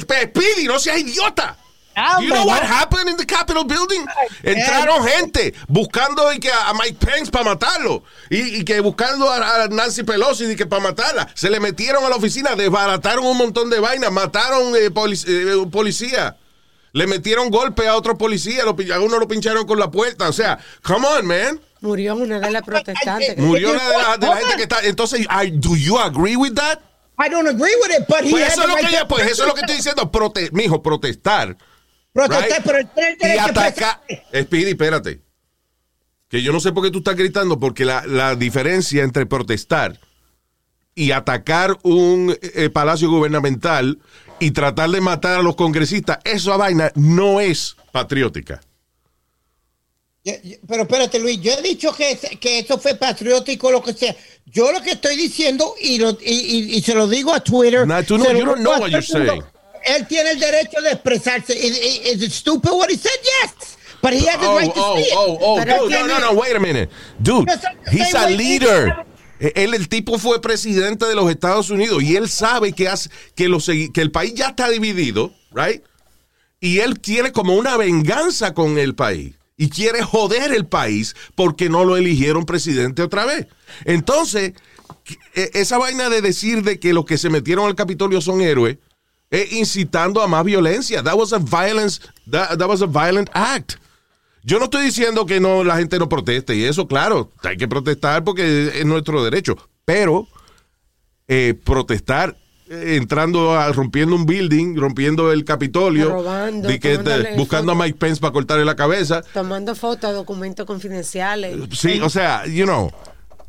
Speedy, 0.00 0.66
no 0.66 0.78
seas 0.78 1.00
idiota. 1.00 1.58
Ah, 1.96 2.18
You 2.20 2.28
know 2.30 2.46
what 2.46 2.62
happened 2.62 3.08
in 3.10 3.16
the 3.16 3.26
Capitol 3.26 3.64
building? 3.64 4.06
Entraron 4.42 5.04
gente 5.06 5.52
buscando 5.68 6.32
y 6.32 6.38
que 6.38 6.50
a 6.50 6.72
Mike 6.74 6.96
Pence 7.04 7.30
para 7.30 7.44
matarlo. 7.44 8.04
Y, 8.30 8.60
y 8.60 8.64
que 8.64 8.80
buscando 8.80 9.30
a, 9.30 9.66
Nancy 9.68 10.04
Pelosi 10.04 10.44
y 10.52 10.56
que 10.56 10.66
para 10.66 10.82
matarla. 10.82 11.28
Se 11.34 11.50
le 11.50 11.58
metieron 11.60 12.04
a 12.04 12.08
la 12.08 12.16
oficina, 12.16 12.54
desbarataron 12.54 13.26
un 13.26 13.36
montón 13.36 13.70
de 13.70 13.80
vainas, 13.80 14.12
mataron 14.12 14.74
eh, 14.76 14.90
polic- 14.90 15.24
eh, 15.26 15.66
policía. 15.70 16.36
Le 16.92 17.06
metieron 17.06 17.50
golpe 17.50 17.86
a 17.86 17.94
otro 17.96 18.16
policía, 18.16 18.64
lo, 18.64 18.76
a 18.94 19.00
uno 19.00 19.18
lo 19.18 19.28
pincharon 19.28 19.66
con 19.66 19.78
la 19.78 19.90
puerta. 19.90 20.28
O 20.28 20.32
sea, 20.32 20.58
come 20.82 21.06
on, 21.06 21.26
man. 21.26 21.60
Murió 21.80 22.14
una 22.14 22.38
de 22.40 22.50
las 22.50 22.62
protestantes. 22.62 23.36
Murió 23.38 23.72
una 23.72 23.88
de 23.88 23.96
la, 23.98 24.16
de 24.16 24.26
la 24.26 24.36
gente 24.36 24.56
que 24.56 24.62
está. 24.62 24.80
Entonces, 24.84 25.20
I- 25.22 25.50
do 25.50 25.76
you 25.76 25.98
agree 25.98 26.36
with 26.36 26.54
that? 26.54 26.78
I 27.18 27.28
don't 27.28 27.46
agree 27.48 27.74
with 27.82 27.90
it, 27.94 28.06
but 28.08 28.22
he 28.24 28.30
Pues 28.30 28.52
eso, 28.52 28.62
es 28.62 28.68
lo 28.68 28.76
que 28.76 28.92
yo, 28.92 29.06
pues 29.08 29.26
eso 29.30 29.42
es 29.42 29.48
lo 29.48 29.54
que 29.54 29.60
estoy 29.60 29.76
diciendo. 29.76 30.10
Prote, 30.10 30.48
mijo, 30.52 30.82
protestar. 30.82 31.56
Protestar, 32.12 32.76
right? 32.76 32.88
el 33.20 33.34
y 33.34 33.38
atacar. 33.38 34.00
expresarse. 34.08 34.42
Speedy, 34.44 34.70
espérate. 34.70 35.20
Que 36.28 36.42
yo 36.42 36.52
no 36.52 36.60
sé 36.60 36.72
por 36.72 36.84
qué 36.84 36.90
tú 36.90 36.98
estás 36.98 37.16
gritando, 37.16 37.58
porque 37.58 37.84
la, 37.84 38.06
la 38.06 38.36
diferencia 38.36 39.02
entre 39.02 39.26
protestar 39.26 39.98
y 40.94 41.10
atacar 41.12 41.76
un 41.82 42.36
eh, 42.42 42.70
palacio 42.70 43.10
gubernamental 43.10 43.98
y 44.38 44.52
tratar 44.52 44.90
de 44.90 45.00
matar 45.00 45.38
a 45.40 45.42
los 45.42 45.56
congresistas, 45.56 46.18
esa 46.24 46.56
vaina 46.56 46.92
no 46.94 47.40
es 47.40 47.76
patriótica. 47.92 48.60
Pero 50.22 50.82
espérate, 50.82 51.18
Luis, 51.18 51.40
yo 51.40 51.52
he 51.52 51.62
dicho 51.62 51.92
que, 51.94 52.16
que 52.38 52.58
eso 52.60 52.78
fue 52.78 52.94
patriótico, 52.94 53.72
lo 53.72 53.82
que 53.82 53.94
sea. 53.94 54.14
Yo 54.46 54.70
lo 54.70 54.82
que 54.82 54.92
estoy 54.92 55.16
diciendo, 55.16 55.74
y, 55.80 55.98
lo- 55.98 56.10
y, 56.20 56.32
y- 56.32 56.74
y 56.76 56.82
se 56.82 56.94
lo 56.94 57.08
digo 57.08 57.32
a 57.32 57.40
Twitter. 57.40 57.86
Nah, 57.86 58.02
tú 58.02 58.18
no- 58.18 58.30
you 58.30 58.44
don't 58.44 58.60
know 58.60 58.78
what 58.78 58.88
you're 58.90 59.02
saying. 59.02 59.42
Él 59.86 60.06
tiene 60.06 60.32
el 60.32 60.40
derecho 60.40 60.80
de 60.82 60.92
expresarse. 60.92 61.54
Is, 61.56 61.78
is- 61.78 62.22
it 62.22 62.30
stupid 62.32 62.70
what 62.72 62.88
he 62.90 62.96
said? 62.96 63.10
Yes. 63.22 63.76
But 64.02 64.12
he 64.14 64.26
has 64.26 64.38
the 64.40 64.46
Oh, 64.46 64.56
right 64.58 64.72
to 64.72 64.80
oh, 64.82 64.96
it. 64.98 65.06
oh, 65.14 65.38
oh, 65.40 65.56
Pero 65.58 65.82
dude, 65.84 65.90
no, 65.92 66.06
no, 66.06 66.18
no, 66.20 66.32
wait 66.32 66.56
a 66.56 66.60
minute. 66.60 66.88
Dude, 67.18 67.46
the 67.46 67.90
he's 67.92 68.14
a 68.14 68.28
leader. 68.30 69.04
Eh, 69.38 69.52
Él, 69.56 69.74
el 69.74 69.88
tipo 69.88 70.18
fue 70.18 70.40
presidente 70.40 71.06
de 71.06 71.14
los 71.14 71.30
Estados 71.30 71.70
Unidos 71.70 72.02
y 72.02 72.16
él 72.16 72.28
sabe 72.28 72.72
que, 72.72 72.88
hace- 72.88 73.10
que, 73.34 73.48
los 73.48 73.66
que 73.66 73.90
el 74.00 74.10
país 74.10 74.34
ya 74.34 74.48
está 74.48 74.68
dividido, 74.70 75.32
right? 75.52 75.82
Y 76.60 76.78
él 76.80 77.00
tiene 77.00 77.32
como 77.32 77.54
una 77.54 77.76
venganza 77.78 78.52
con 78.54 78.78
el 78.78 78.94
país 78.94 79.34
y 79.56 79.68
quiere 79.70 80.02
joder 80.02 80.52
el 80.52 80.66
país 80.66 81.14
porque 81.34 81.68
no 81.70 81.84
lo 81.84 81.96
eligieron 81.96 82.44
presidente 82.44 83.00
otra 83.02 83.24
vez. 83.26 83.46
Entonces, 83.86 84.52
e- 85.34 85.50
esa 85.54 85.78
vaina 85.78 86.08
de 86.10 86.20
decir 86.22 86.62
de 86.62 86.78
que 86.78 86.92
los 86.92 87.04
que 87.06 87.16
se 87.18 87.30
metieron 87.30 87.66
al 87.66 87.74
Capitolio 87.74 88.20
son 88.20 88.40
héroes 88.42 88.76
es 89.30 89.52
incitando 89.52 90.20
a 90.20 90.26
más 90.26 90.44
violencia. 90.44 91.02
That 91.02 91.14
was 91.14 91.32
a 91.32 91.38
violence, 91.38 92.00
that, 92.30 92.58
that 92.58 92.68
was 92.68 92.82
a 92.82 92.86
violent 92.86 93.30
act. 93.32 93.74
Yo 94.42 94.58
no 94.58 94.64
estoy 94.64 94.84
diciendo 94.84 95.26
que 95.26 95.38
no 95.38 95.64
la 95.64 95.76
gente 95.76 95.98
no 95.98 96.08
proteste 96.08 96.56
y 96.56 96.64
eso, 96.64 96.88
claro, 96.88 97.30
hay 97.42 97.56
que 97.56 97.68
protestar 97.68 98.24
porque 98.24 98.72
es 98.74 98.86
nuestro 98.86 99.22
derecho, 99.22 99.56
pero 99.84 100.26
eh, 101.28 101.54
protestar 101.62 102.36
eh, 102.70 102.96
entrando 102.96 103.52
a 103.52 103.70
rompiendo 103.70 104.16
un 104.16 104.24
building, 104.24 104.76
rompiendo 104.76 105.30
el 105.30 105.44
Capitolio, 105.44 106.08
Robando, 106.08 106.68
de 106.68 106.80
que 106.80 106.96
buscando 107.36 107.72
a. 107.72 107.74
Mike 107.74 107.98
Pence 107.98 108.18
para 108.20 108.32
cortarle 108.32 108.64
la 108.64 108.76
cabeza. 108.76 109.22
Tomando 109.34 109.74
fotos, 109.74 110.14
documentos 110.14 110.64
confidenciales. 110.64 111.58
Sí, 111.72 112.00
o 112.00 112.08
sea, 112.08 112.46
you 112.46 112.64
know, 112.64 112.90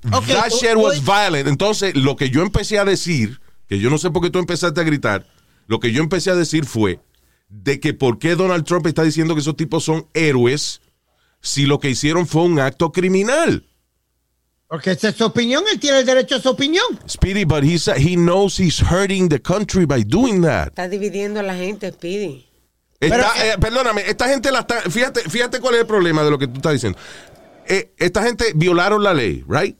that 0.09 0.49
shit 0.49 0.75
was 0.75 1.01
violent. 1.01 1.47
Entonces, 1.47 1.95
lo 1.95 2.17
que 2.17 2.29
yo 2.29 2.41
empecé 2.41 2.79
a 2.79 2.83
decir, 2.83 3.39
que 3.69 3.79
yo 3.79 3.89
no 3.89 3.97
sé 3.97 4.11
por 4.11 4.21
qué 4.21 4.29
tú 4.29 4.39
empezaste 4.39 4.81
a 4.81 4.83
gritar, 4.83 5.25
lo 5.71 5.79
que 5.79 5.93
yo 5.93 6.03
empecé 6.03 6.29
a 6.29 6.36
decir 6.36 6.65
fue 6.65 6.99
de 7.47 7.79
que 7.79 7.93
por 7.93 8.19
qué 8.19 8.36
Donald 8.36 8.65
Trump 8.65 8.86
está 8.88 9.03
diciendo 9.03 9.36
que 9.36 9.39
esos 9.39 9.55
tipos 9.55 9.86
son 9.86 10.05
héroes 10.13 10.81
si 11.39 11.65
lo 11.65 11.79
que 11.79 11.89
hicieron 11.89 12.27
fue 12.27 12.41
un 12.43 12.60
acto 12.60 12.91
criminal. 12.91 13.65
Porque 14.67 14.91
esa 14.91 15.07
es 15.10 15.15
su 15.15 15.23
opinión, 15.25 15.63
él 15.71 15.79
tiene 15.79 15.99
el 15.99 16.05
derecho 16.05 16.36
a 16.36 16.41
su 16.41 16.49
opinión. 16.49 16.84
Speedy, 17.07 17.45
but 17.45 17.63
he's, 17.63 17.88
he 17.88 18.15
knows 18.15 18.60
he's 18.60 18.81
hurting 18.81 19.29
the 19.29 19.41
country 19.41 19.86
by 19.86 20.03
doing 20.03 20.41
that. 20.41 20.67
Está 20.67 20.89
dividiendo 20.89 21.39
a 21.39 21.43
la 21.43 21.55
gente, 21.55 21.89
Speedy. 21.93 22.45
Está- 22.99 23.15
Pero- 23.34 23.45
eh, 23.53 23.55
perdóname, 23.60 24.01
esta 24.05 24.27
gente 24.27 24.51
la 24.51 24.60
está. 24.60 24.81
Fíjate, 24.81 25.21
fíjate 25.29 25.62
cuál 25.62 25.75
es 25.75 25.81
el 25.81 25.88
problema 25.88 26.23
de 26.23 26.31
lo 26.31 26.38
que 26.38 26.47
tú 26.47 26.55
estás 26.55 26.73
diciendo. 26.73 26.99
Eh, 27.65 27.93
esta 27.97 28.23
gente 28.23 28.51
violaron 28.55 29.01
la 29.01 29.13
ley, 29.13 29.45
right? 29.47 29.77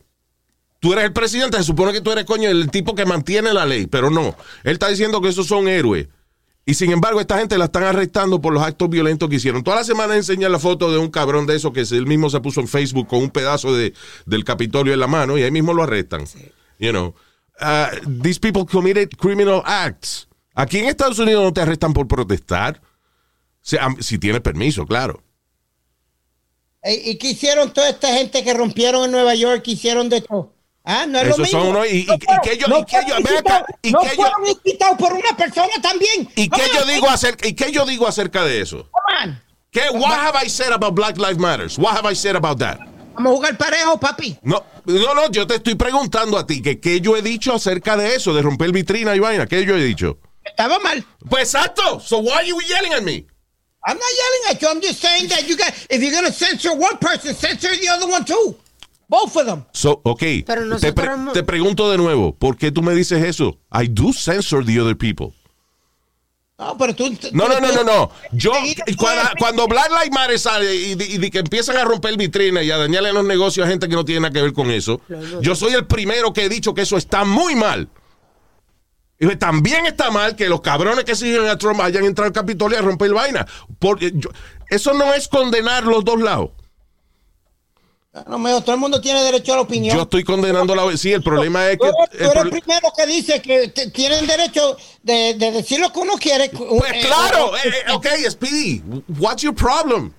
Tú 0.82 0.94
eres 0.94 1.06
el 1.06 1.14
presidente, 1.14 1.58
se 1.58 1.64
supone 1.64 1.94
que 1.94 2.02
tú 2.02 2.12
eres 2.12 2.26
coño 2.26 2.50
el 2.50 2.72
tipo 2.72 2.96
que 2.96 3.06
mantiene 3.06 3.54
la 3.54 3.68
ley, 3.68 3.86
pero 3.86 4.10
no. 4.10 4.36
Él 4.64 4.74
está 4.74 4.88
diciendo 4.88 5.22
que 5.22 5.30
esos 5.30 5.46
son 5.46 5.68
héroes. 5.68 6.08
Y 6.66 6.74
sin 6.74 6.92
embargo, 6.92 7.22
esta 7.22 7.38
gente 7.38 7.56
la 7.60 7.66
están 7.66 7.84
arrestando 7.84 8.42
por 8.42 8.52
los 8.52 8.64
actos 8.64 8.90
violentos 8.90 9.30
que 9.30 9.36
hicieron. 9.36 9.64
Toda 9.64 9.78
la 9.78 9.84
semana 9.84 10.16
enseñan 10.16 10.52
la 10.52 10.58
foto 10.58 10.92
de 10.92 10.98
un 10.98 11.12
cabrón 11.12 11.46
de 11.46 11.56
eso 11.56 11.72
que 11.72 11.82
él 11.82 12.08
mismo 12.08 12.32
se 12.32 12.42
puso 12.42 12.62
en 12.62 12.68
Facebook 12.68 13.08
con 13.08 13.20
un 13.20 13.30
pedazo 13.30 13.76
de, 13.76 13.94
del 14.26 14.44
Capitolio 14.44 14.92
en 14.92 15.00
la 15.00 15.06
mano 15.06 15.38
y 15.38 15.44
ahí 15.44 15.52
mismo 15.52 15.72
lo 15.72 15.84
arrestan. 15.84 16.26
You 16.80 16.90
know, 16.90 17.14
uh, 17.62 18.22
these 18.24 18.40
people 18.40 18.66
committed 18.66 19.10
criminal 19.18 19.62
acts. 19.64 20.28
Aquí 20.56 20.80
en 20.80 20.86
Estados 20.86 21.20
Unidos 21.20 21.44
no 21.44 21.54
te 21.54 21.62
arrestan 21.62 21.94
por 21.94 22.08
protestar. 22.08 22.82
Si, 23.62 24.18
tienes 24.18 24.42
permiso, 24.42 24.88
claro. 24.88 25.22
¿Y 26.84 27.18
qué 27.18 27.30
hicieron 27.30 27.72
toda 27.72 27.90
esta 27.90 28.12
gente 28.14 28.44
que 28.44 28.54
rompieron 28.56 29.06
en 29.06 29.12
Nueva 29.12 29.36
York? 29.36 29.62
¿Qué 29.62 29.72
hicieron 29.72 30.10
de 30.10 30.22
todo? 30.22 30.56
Ah, 30.84 31.06
no 31.06 31.20
es 31.20 31.28
lo 31.28 31.34
Esos 31.36 31.50
son 31.50 31.60
mismo. 31.64 31.78
unos- 31.80 31.88
y- 31.92 32.00
y- 32.00 32.06
No 32.06 32.16
y 32.16 32.20
fueron- 32.26 32.42
que 32.44 32.52
ellos- 32.54 32.70
no 32.70 32.80
y 32.80 32.86
que 32.86 33.02
fueron 33.02 33.24
ven 33.24 33.38
acá, 33.38 33.66
y 33.84 33.92
no 33.92 34.00
que 34.02 34.06
ellos- 34.08 34.30
fueron 34.80 34.98
por 34.98 35.14
una 35.14 35.38
persona 35.38 35.74
también. 35.82 36.30
¿Y 36.36 36.50
qué 36.50 36.64
yo 36.74 36.86
digo 36.86 37.08
acerca, 37.10 37.48
y 37.48 37.54
qué 37.54 37.72
yo 37.72 37.86
digo 37.86 38.08
acerca 38.08 38.44
de 38.44 38.62
eso? 38.62 38.90
come 38.92 39.32
on. 39.32 39.42
¿Qué? 39.72 39.82
What 39.92 40.12
have 40.20 40.36
I 40.46 40.50
said 40.50 40.72
about 40.74 40.94
Black 40.96 41.18
Lives 41.18 41.38
Matters? 41.38 41.78
What 41.78 41.96
have 41.96 42.12
I 42.12 42.16
said 42.16 42.36
about 42.36 42.58
that? 42.60 42.80
Vamos 43.14 43.34
a 43.34 43.36
jugar 43.36 43.58
parejo, 43.58 44.00
papi. 44.00 44.38
No, 44.42 44.64
no, 44.86 45.14
no, 45.14 45.30
yo 45.30 45.46
te 45.46 45.56
estoy 45.56 45.76
preguntando 45.76 46.38
a 46.38 46.46
ti 46.48 46.62
que 46.62 46.80
qué 46.80 47.00
yo 47.00 47.16
he 47.16 47.22
dicho 47.22 47.54
acerca 47.54 47.96
de 47.96 48.16
eso, 48.16 48.34
de 48.34 48.42
romper 48.42 48.72
vitrina 48.72 49.16
y 49.16 49.20
vaina. 49.20 49.46
¿Qué 49.46 49.64
yo 49.66 49.76
he 49.78 49.84
dicho? 49.84 50.18
Estaba 50.44 50.80
mal. 50.80 51.06
Pues 51.30 51.44
exacto. 51.54 52.00
So 52.00 52.18
why 52.20 52.32
are 52.40 52.48
you 52.48 52.60
yelling 52.68 52.94
at 52.94 53.04
me? 53.04 53.26
I'm 53.86 53.98
not 53.98 54.10
yelling 54.18 54.56
at 54.56 54.62
you. 54.62 54.68
I'm 54.68 54.82
just 54.82 55.00
saying 55.02 55.28
that 55.30 55.48
you 55.48 55.56
got, 55.56 55.74
if 55.90 56.02
you're 56.02 56.12
going 56.12 56.26
to 56.26 56.32
censor 56.34 56.74
one 56.74 56.98
person, 57.00 57.36
censor 57.36 57.70
the 57.80 57.90
other 57.90 58.08
one 58.08 58.26
too. 58.26 58.56
Both 59.12 59.36
of 59.36 59.46
them. 59.46 59.66
So, 59.74 60.00
ok, 60.06 60.24
Pero 60.48 60.62
te, 60.62 60.68
nosotros 60.68 60.94
pre- 60.94 61.14
hemos- 61.14 61.34
te 61.34 61.44
pregunto 61.44 61.92
de 61.92 61.98
nuevo, 61.98 62.34
¿por 62.34 62.56
qué 62.56 62.72
tú 62.72 62.82
me 62.82 62.96
dices 62.96 63.22
eso? 63.22 63.60
I 63.74 63.90
do 63.90 64.14
censor 64.14 64.66
the 64.66 64.80
other 64.80 64.96
people. 64.98 65.34
No, 66.58 66.78
pero 66.78 66.96
tú. 66.96 67.12
No, 67.34 67.50
no, 67.50 67.60
no, 67.60 67.74
no, 67.74 67.84
no. 67.84 68.12
Yo, 68.32 68.52
cuando, 68.98 69.22
cuando 69.38 69.68
Black 69.68 69.90
Lives 69.90 70.12
Matter 70.12 70.40
sale 70.40 70.74
y, 70.76 71.30
que 71.30 71.40
empiezan 71.40 71.76
a 71.76 71.84
romper 71.84 72.16
vitrinas 72.16 72.64
y 72.64 72.72
a 72.72 72.78
dañarle 72.78 73.12
los 73.12 73.26
negocios 73.26 73.66
a 73.66 73.70
gente 73.70 73.90
que 73.90 73.96
no 73.96 74.06
tiene 74.06 74.22
nada 74.22 74.32
que 74.32 74.42
ver 74.44 74.54
con 74.54 74.72
eso, 74.72 75.02
yo 75.42 75.56
soy 75.56 75.74
el 75.74 75.86
primero 75.88 76.32
que 76.32 76.46
he 76.46 76.50
dicho 76.50 76.74
que 76.74 76.84
eso 76.84 76.96
está 76.96 77.26
muy 77.26 77.56
mal. 77.56 77.90
Y 79.20 79.36
también 79.36 79.86
está 79.88 80.10
mal 80.10 80.36
que 80.38 80.48
los 80.48 80.62
cabrones 80.62 81.04
que 81.04 81.16
siguen 81.16 81.48
a 81.48 81.58
Trump 81.58 81.82
hayan 81.82 82.06
entrado 82.06 82.28
al 82.28 82.34
Capitolio 82.34 82.78
a 82.80 82.82
romper 82.82 83.14
vaina. 83.14 83.46
Porque 83.78 84.12
yo- 84.16 84.30
eso 84.70 84.94
no 84.94 85.14
es 85.14 85.28
condenar 85.28 85.84
los 85.84 86.06
dos 86.06 86.20
lados. 86.22 86.52
No, 88.28 88.38
mijo, 88.38 88.60
todo 88.62 88.74
el 88.76 88.82
mundo 88.82 89.00
tiene 89.00 89.22
derecho 89.24 89.54
a 89.54 89.56
la 89.58 89.62
opinión. 89.62 89.96
Yo 89.96 90.04
estoy 90.04 90.26
condenando 90.26 90.76
la. 90.76 90.98
Sí, 90.98 91.14
el 91.14 91.24
problema 91.24 91.70
es 91.70 91.78
Tú 91.78 91.84
que. 91.86 91.90
eres, 91.90 92.10
tú 92.10 92.18
el 92.18 92.22
eres 92.24 92.34
pro- 92.34 92.42
el 92.44 92.50
primero 92.62 92.94
que 92.98 93.06
dice 93.08 93.42
que 93.42 93.68
te- 93.70 93.90
tienen 93.90 94.28
derecho 94.28 94.76
de, 95.02 95.34
de 95.36 95.52
decir 95.52 95.80
lo 95.80 95.94
que 95.94 96.00
uno 96.00 96.14
quiere. 96.20 96.50
Pues 96.50 96.92
Eh, 96.94 97.02
claro, 97.06 97.56
eh, 97.56 97.72
ok, 97.94 98.08
Speedy, 98.30 98.84
what's 99.18 99.42
your 99.44 99.56
problem? 99.56 100.14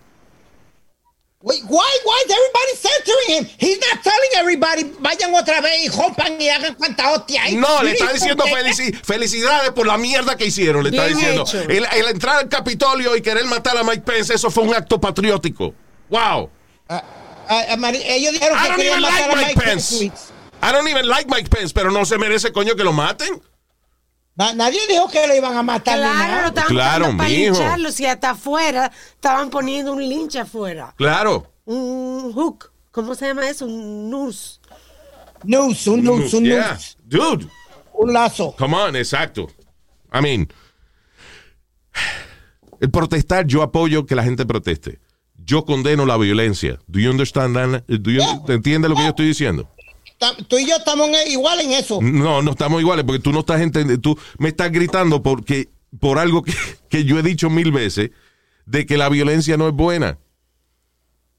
Wait, 1.42 1.61
why, 1.64 1.85
why 2.07 2.22
is 2.24 2.31
everybody 2.33 2.76
censoring 2.76 3.37
him? 3.37 3.48
He's 3.59 3.78
not 3.81 4.02
telling 4.02 4.31
everybody, 4.38 4.85
vayan 5.00 5.35
otra 5.35 5.61
vez 5.61 5.85
y 5.85 5.88
rompan 5.88 6.40
y 6.40 6.48
hagan 6.48 6.74
cuanta 6.76 7.11
hostia. 7.11 7.42
hay. 7.42 7.57
No, 7.57 7.83
le 7.83 7.92
está 7.92 8.11
diciendo 8.12 8.44
felici- 8.46 8.94
felicidades 9.05 9.72
por 9.72 9.87
la 9.87 9.98
mierda 9.98 10.37
que 10.37 10.46
hicieron, 10.46 10.83
le 10.85 10.90
está 10.90 11.07
Bien 11.07 11.18
diciendo. 11.18 11.44
El, 11.68 11.85
el 11.92 12.07
entrar 12.07 12.38
al 12.38 12.48
Capitolio 12.48 13.14
y 13.16 13.20
querer 13.20 13.44
matar 13.44 13.76
a 13.76 13.83
Mike 13.83 14.00
Pence, 14.02 14.33
eso 14.33 14.50
fue 14.50 14.62
un 14.62 14.72
acto 14.74 14.98
patriótico. 15.00 15.74
Wow. 16.09 16.48
Ah, 17.48 17.62
ah, 17.70 17.76
Mari- 17.76 18.02
ellos 18.05 18.33
dijeron 18.33 18.57
I 18.59 18.62
que 18.62 18.68
don't 18.68 18.76
querían 18.81 18.98
even 18.98 19.02
matar 19.02 19.28
like 19.28 19.33
a 19.33 19.37
Mike 19.37 19.57
Mike 19.57 19.64
Pence. 19.66 19.98
Pence. 19.98 20.33
I 20.62 20.72
don't 20.72 20.88
even 20.88 21.09
like 21.09 21.28
Mike 21.28 21.48
Pence, 21.50 21.72
pero 21.74 21.90
no 21.90 22.05
se 22.05 22.16
merece 22.18 22.52
coño 22.52 22.76
que 22.76 22.85
lo 22.85 22.92
maten. 22.92 23.40
Na- 24.35 24.55
nadie 24.55 24.81
dijo 24.88 25.09
que 25.11 25.26
lo 25.26 25.35
iban 25.35 25.57
a 25.57 25.62
matar. 25.62 25.98
Claro, 25.98 26.40
lo 26.42 26.48
estaban 26.48 26.68
Claro, 26.70 27.16
para 27.16 27.28
lincharlo. 27.28 27.92
Si 27.92 28.07
hasta 28.07 28.31
afuera 28.31 28.90
estaban 29.14 29.50
poniendo 29.50 29.92
un 29.92 30.09
linche 30.09 30.38
afuera. 30.38 30.94
Claro. 30.96 31.52
Un 31.64 32.33
hook. 32.33 32.72
¿Cómo 32.92 33.14
se 33.14 33.26
llama 33.26 33.48
eso? 33.48 33.66
Un 33.66 34.09
nurse. 34.11 34.59
News, 35.44 35.87
un 35.88 36.02
news, 36.05 36.33
un 36.35 36.44
Yeah. 36.44 36.72
news. 36.72 36.96
Dude, 37.05 37.48
Un 37.94 38.12
lazo. 38.12 38.55
come 38.57 38.76
on, 38.76 38.94
exacto. 38.96 39.48
I 40.14 40.20
mean, 40.20 40.48
el 42.81 42.90
protestar, 42.90 43.46
yo 43.46 43.62
apoyo 43.62 44.07
que 44.07 44.14
la 44.14 44.22
gente 44.22 44.46
proteste. 44.46 44.98
Yo 45.44 45.64
condeno 45.64 46.07
la 46.07 46.16
violencia. 46.16 46.78
Do 46.87 47.00
you 47.00 47.11
understand? 47.11 47.83
Do 47.88 48.11
you- 48.11 48.22
¿Te 48.46 48.55
entiendes 48.55 48.88
lo 48.90 48.96
que 48.96 49.02
yo 49.02 49.09
estoy 49.09 49.26
diciendo? 49.26 49.68
Tú 50.48 50.57
y 50.59 50.68
yo 50.68 50.76
estamos 50.76 51.09
en- 51.09 51.33
igual 51.33 51.61
en 51.61 51.72
eso. 51.72 51.98
No, 52.00 52.42
no 52.42 52.52
estamos 52.52 52.81
iguales 52.81 53.05
porque 53.05 53.18
tú 53.20 53.33
no 53.33 53.40
estás 53.40 53.61
entendiendo. 53.61 54.00
Tú 54.00 54.18
me 54.38 54.50
estás 54.50 54.70
gritando 54.70 55.22
porque 55.22 55.68
por 55.98 56.18
algo 56.18 56.42
que, 56.42 56.52
que 56.88 57.05
yo 57.05 57.18
he 57.18 57.22
dicho 57.22 57.50
mil 57.50 57.72
veces 57.72 58.11
de 58.66 58.87
que 58.87 58.96
la 58.96 59.09
violencia 59.09 59.57
no 59.57 59.66
es 59.68 59.74
buena. 59.74 60.18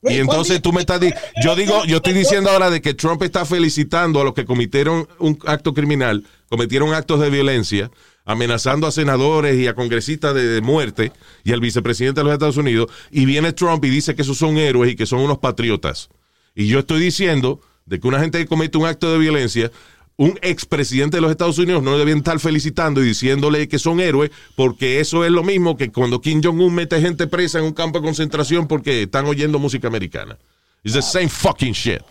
Y 0.06 0.16
entonces 0.18 0.62
tú 0.62 0.74
me 0.74 0.82
estás 0.82 1.00
yo 1.42 1.56
digo, 1.56 1.86
yo 1.86 1.98
estoy 1.98 2.12
diciendo 2.12 2.50
ahora 2.50 2.70
de 2.70 2.82
que 2.82 2.94
Trump 2.94 3.24
está 3.24 3.46
felicitando 3.46 4.20
a 4.20 4.26
los 4.26 4.34
que 4.34 4.44
cometieron 4.44 5.08
un 5.20 5.40
acto 5.46 5.74
criminal, 5.74 6.26
cometieron 6.50 6.94
actos 6.94 7.22
de 7.22 7.30
violencia, 7.30 7.90
amenazando 8.26 8.88
a 8.88 8.92
senadores 8.92 9.58
y 9.58 9.68
a 9.68 9.76
congresistas 9.76 10.34
de, 10.34 10.48
de 10.48 10.62
muerte 10.62 11.12
y 11.44 11.52
al 11.52 11.60
vicepresidente 11.60 12.22
de 12.22 12.26
los 12.26 12.34
Estados 12.34 12.58
Unidos, 12.58 12.90
y 13.12 13.26
viene 13.26 13.54
Trump 13.54 13.84
y 13.86 13.90
dice 13.90 14.16
que 14.16 14.22
esos 14.22 14.38
son 14.38 14.58
héroes 14.58 14.92
y 14.92 14.96
que 14.96 15.06
son 15.06 15.20
unos 15.20 15.40
patriotas. 15.40 16.10
Y 16.56 16.68
yo 16.68 16.80
estoy 16.80 17.02
diciendo 17.02 17.60
de 17.86 18.00
que 18.00 18.08
una 18.08 18.20
gente 18.20 18.38
que 18.38 18.48
comete 18.48 18.78
un 18.78 18.86
acto 18.86 19.12
de 19.12 19.18
violencia, 19.18 19.72
un 20.16 20.38
expresidente 20.42 21.18
de 21.18 21.22
los 21.22 21.32
Estados 21.32 21.58
Unidos 21.58 21.82
no 21.82 21.98
deben 21.98 22.20
estar 22.20 22.40
felicitando 22.40 23.02
y 23.02 23.08
diciéndole 23.08 23.68
que 23.68 23.80
son 23.80 24.00
héroes, 24.00 24.32
porque 24.56 25.00
eso 25.00 25.26
es 25.26 25.32
lo 25.32 25.44
mismo 25.44 25.76
que 25.76 25.92
cuando 25.92 26.22
Kim 26.22 26.42
Jong-un 26.44 26.74
mete 26.74 27.02
gente 27.02 27.28
presa 27.28 27.60
en 27.60 27.66
un 27.66 27.74
campo 27.74 28.00
de 28.00 28.06
concentración 28.06 28.68
porque 28.68 29.04
están 29.04 29.26
oyendo 29.26 29.60
música 29.60 29.88
americana. 29.88 30.38
It's 30.84 30.94
the 30.94 31.02
same 31.02 31.30
fucking 31.30 31.74
shit. 31.74 32.02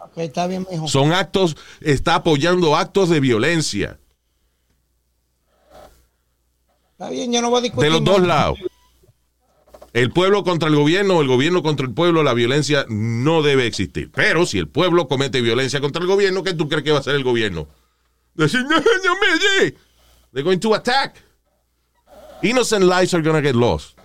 Ok, 0.00 0.18
está 0.18 0.46
bien, 0.46 0.66
mijo. 0.70 0.86
Son 0.88 1.12
actos, 1.12 1.56
está 1.80 2.16
apoyando 2.16 2.76
actos 2.76 3.08
de 3.08 3.20
violencia 3.20 3.98
Está 6.98 7.10
bien, 7.10 7.30
yo 7.30 7.42
no 7.42 7.50
voy 7.50 7.58
a 7.58 7.62
discutir. 7.62 7.90
de 7.92 7.98
los 7.98 8.04
dos 8.04 8.26
lados. 8.26 8.58
El 9.92 10.10
pueblo 10.12 10.44
contra 10.44 10.68
el 10.68 10.76
gobierno 10.76 11.20
el 11.20 11.28
gobierno 11.28 11.62
contra 11.62 11.86
el 11.86 11.92
pueblo, 11.92 12.22
la 12.22 12.32
violencia 12.32 12.86
no 12.88 13.42
debe 13.42 13.66
existir. 13.66 14.10
Pero 14.14 14.46
si 14.46 14.58
el 14.58 14.66
pueblo 14.66 15.06
comete 15.06 15.42
violencia 15.42 15.80
contra 15.80 16.00
el 16.00 16.08
gobierno, 16.08 16.42
¿qué 16.42 16.54
tú 16.54 16.68
crees 16.68 16.84
que 16.84 16.92
va 16.92 16.98
a 16.98 17.00
hacer 17.00 17.14
el 17.14 17.24
gobierno? 17.24 17.68
Decir, 18.34 18.62
no, 18.62 18.76
no 18.76 18.80
me. 18.80 19.74
They're 20.32 20.42
going 20.42 20.58
to 20.60 20.74
attack. 20.74 21.22
Innocent 22.42 22.84
lives 22.84 23.12
are 23.12 23.22
going 23.22 23.42
to 23.42 23.46
get 23.46 23.56
lost. 23.56 23.98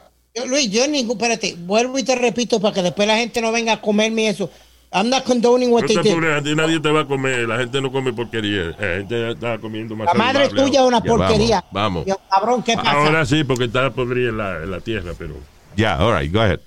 Luis, 0.48 0.70
yo 0.70 0.86
ningún, 0.88 1.18
espérate, 1.18 1.56
vuelvo 1.60 1.98
y 1.98 2.04
te 2.04 2.16
repito 2.16 2.60
para 2.60 2.74
que 2.74 2.84
después 2.84 3.08
la 3.08 3.18
gente 3.18 3.42
no 3.42 3.54
venga 3.54 3.74
a 3.74 3.82
comerme 3.82 4.28
eso. 4.30 4.50
I'm 4.94 5.10
not 5.10 5.24
condoning 5.24 5.72
what 5.72 5.84
No 5.84 5.88
they 5.88 5.96
did. 6.04 6.56
nadie 6.58 6.80
te 6.82 6.92
va 6.92 7.02
a 7.02 7.06
comer. 7.08 7.48
La 7.48 7.58
gente 7.58 7.80
no 7.80 7.92
come 7.92 8.12
porquería. 8.12 8.76
La 8.78 8.98
gente 8.98 9.32
está 9.32 9.58
comiendo 9.58 9.96
más 9.96 10.08
La 10.08 10.14
madre 10.14 10.46
saludable 10.48 10.64
tuya 10.70 10.82
es 10.82 10.88
una 10.88 11.02
porquería. 11.02 11.64
vamos, 11.72 12.06
vamos. 12.06 12.06
Yo, 12.08 12.18
cabrón, 12.30 12.62
¿qué 12.64 12.76
pasa? 12.76 12.92
Ahora 12.92 13.26
sí, 13.26 13.44
porque 13.46 13.66
está 13.66 13.90
podrida 13.92 14.30
en 14.30 14.38
la, 14.38 14.64
en 14.64 14.72
la 14.72 14.80
tierra, 14.82 15.14
pero. 15.18 15.36
Yeah, 15.78 15.98
all 15.98 16.12
right, 16.14 16.30
go 16.32 16.42
ahead. 16.42 16.60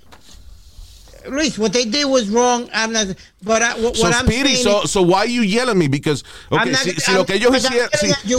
Luis, 1.29 1.59
what 1.59 1.73
they 1.73 1.85
did 1.85 2.05
was 2.07 2.29
wrong. 2.29 2.69
I'm 2.73 2.93
not, 2.93 3.09
but 3.43 3.61
I, 3.63 3.73
what, 3.81 3.97
So, 3.97 4.03
what 4.05 4.15
I'm 4.15 4.27
Speedy, 4.27 4.55
saying 4.57 4.65
so, 4.65 4.83
is- 4.85 4.91
so 4.91 5.03
why 5.03 5.25
you 5.25 5.43
yell 5.43 5.69
at 5.71 5.77
me? 5.77 5.89
Because, 5.89 6.23
okay, 6.51 6.61
I'm 6.63 6.73
not- 6.73 6.81
si, 6.83 6.93
si 6.95 7.13
lo 7.13 7.25
que 7.25 7.35
ellos 7.37 7.55
hicieron, 7.57 7.89
si, 7.93 8.07
yelling 8.07 8.17
you 8.25 8.39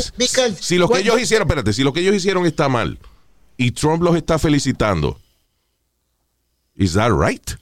si 0.59 0.77
lo 0.77 0.87
que 0.87 0.99
ellos 0.99 1.19
hicieron, 1.19 1.47
espérate, 1.47 1.73
si 1.73 1.83
lo 1.83 1.93
que 1.93 2.01
ellos 2.01 2.15
hicieron 2.15 2.45
está 2.45 2.69
mal 2.69 2.97
y 3.57 3.71
Trump 3.71 4.01
los 4.03 4.15
está 4.15 4.37
felicitando, 4.39 5.17
is 6.75 6.93
that 6.93 7.11
right? 7.11 7.55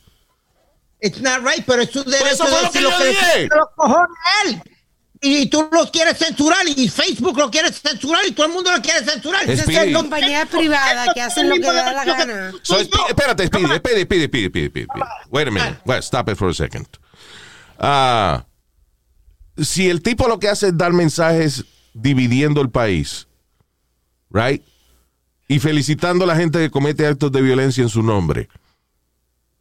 It's 1.03 1.21
not 1.21 1.41
right, 1.43 1.65
pero 1.65 1.81
es 1.81 1.91
su 1.91 2.01
derecho 2.03 2.27
eso 2.27 2.45
fue 2.45 2.69
de 2.71 2.81
lo 2.81 2.97
que 2.97 3.05
dije. 3.07 3.21
salga 3.21 3.55
los 3.57 3.67
cojones 3.75 4.17
él. 4.45 4.61
Y 5.25 5.45
tú 5.47 5.69
lo 5.71 5.89
quieres 5.91 6.17
censurar 6.17 6.65
y 6.67 6.89
Facebook 6.89 7.37
lo 7.37 7.49
quiere 7.49 7.71
censurar 7.71 8.25
y 8.27 8.31
todo 8.31 8.45
el 8.47 8.51
mundo 8.53 8.71
lo 8.71 8.81
quiere 8.81 9.05
censurar. 9.05 9.43
Es 9.43 9.51
Esas 9.51 9.65
son 9.65 9.73
Speedy. 9.75 9.93
compañías 9.93 10.47
privadas 10.49 11.09
que 11.13 11.21
hacen 11.21 11.47
lo 11.49 11.55
que 11.55 11.61
da 11.61 11.93
la 11.93 12.05
gana. 12.05 12.51
So, 12.61 12.77
espérate, 12.77 13.47
Speedy, 13.47 13.65
Speedy, 13.77 14.01
Speedy, 14.03 14.25
Speedy, 14.27 14.47
Speedy, 14.47 14.67
Speedy. 14.69 14.87
Wait 15.29 15.47
a 15.47 15.51
minute. 15.51 15.77
Wait, 15.85 16.03
stop 16.03 16.29
it 16.29 16.37
for 16.37 16.49
a 16.49 16.53
second. 16.53 16.87
Ah, 17.79 18.45
si 19.57 19.89
el 19.89 20.01
tipo 20.01 20.27
lo 20.27 20.39
que 20.39 20.49
hace 20.49 20.67
es 20.67 20.77
dar 20.77 20.93
mensajes 20.93 21.63
dividiendo 21.93 22.61
el 22.61 22.69
país, 22.69 23.27
right? 24.29 24.61
Y 25.47 25.59
felicitando 25.59 26.23
a 26.25 26.27
la 26.27 26.35
gente 26.35 26.59
que 26.59 26.69
comete 26.69 27.05
actos 27.07 27.31
de 27.31 27.41
violencia 27.41 27.81
en 27.83 27.89
su 27.89 28.03
nombre. 28.03 28.49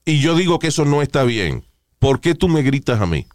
Y 0.04 0.20
yo 0.20 0.34
digo 0.34 0.58
que 0.58 0.68
eso 0.68 0.84
no 0.84 1.02
está 1.02 1.24
bien. 1.24 1.64
¿Por 1.98 2.20
qué 2.20 2.34
tú 2.34 2.48
me 2.48 2.62
gritas 2.62 3.00
a 3.00 3.06
mí? 3.06 3.26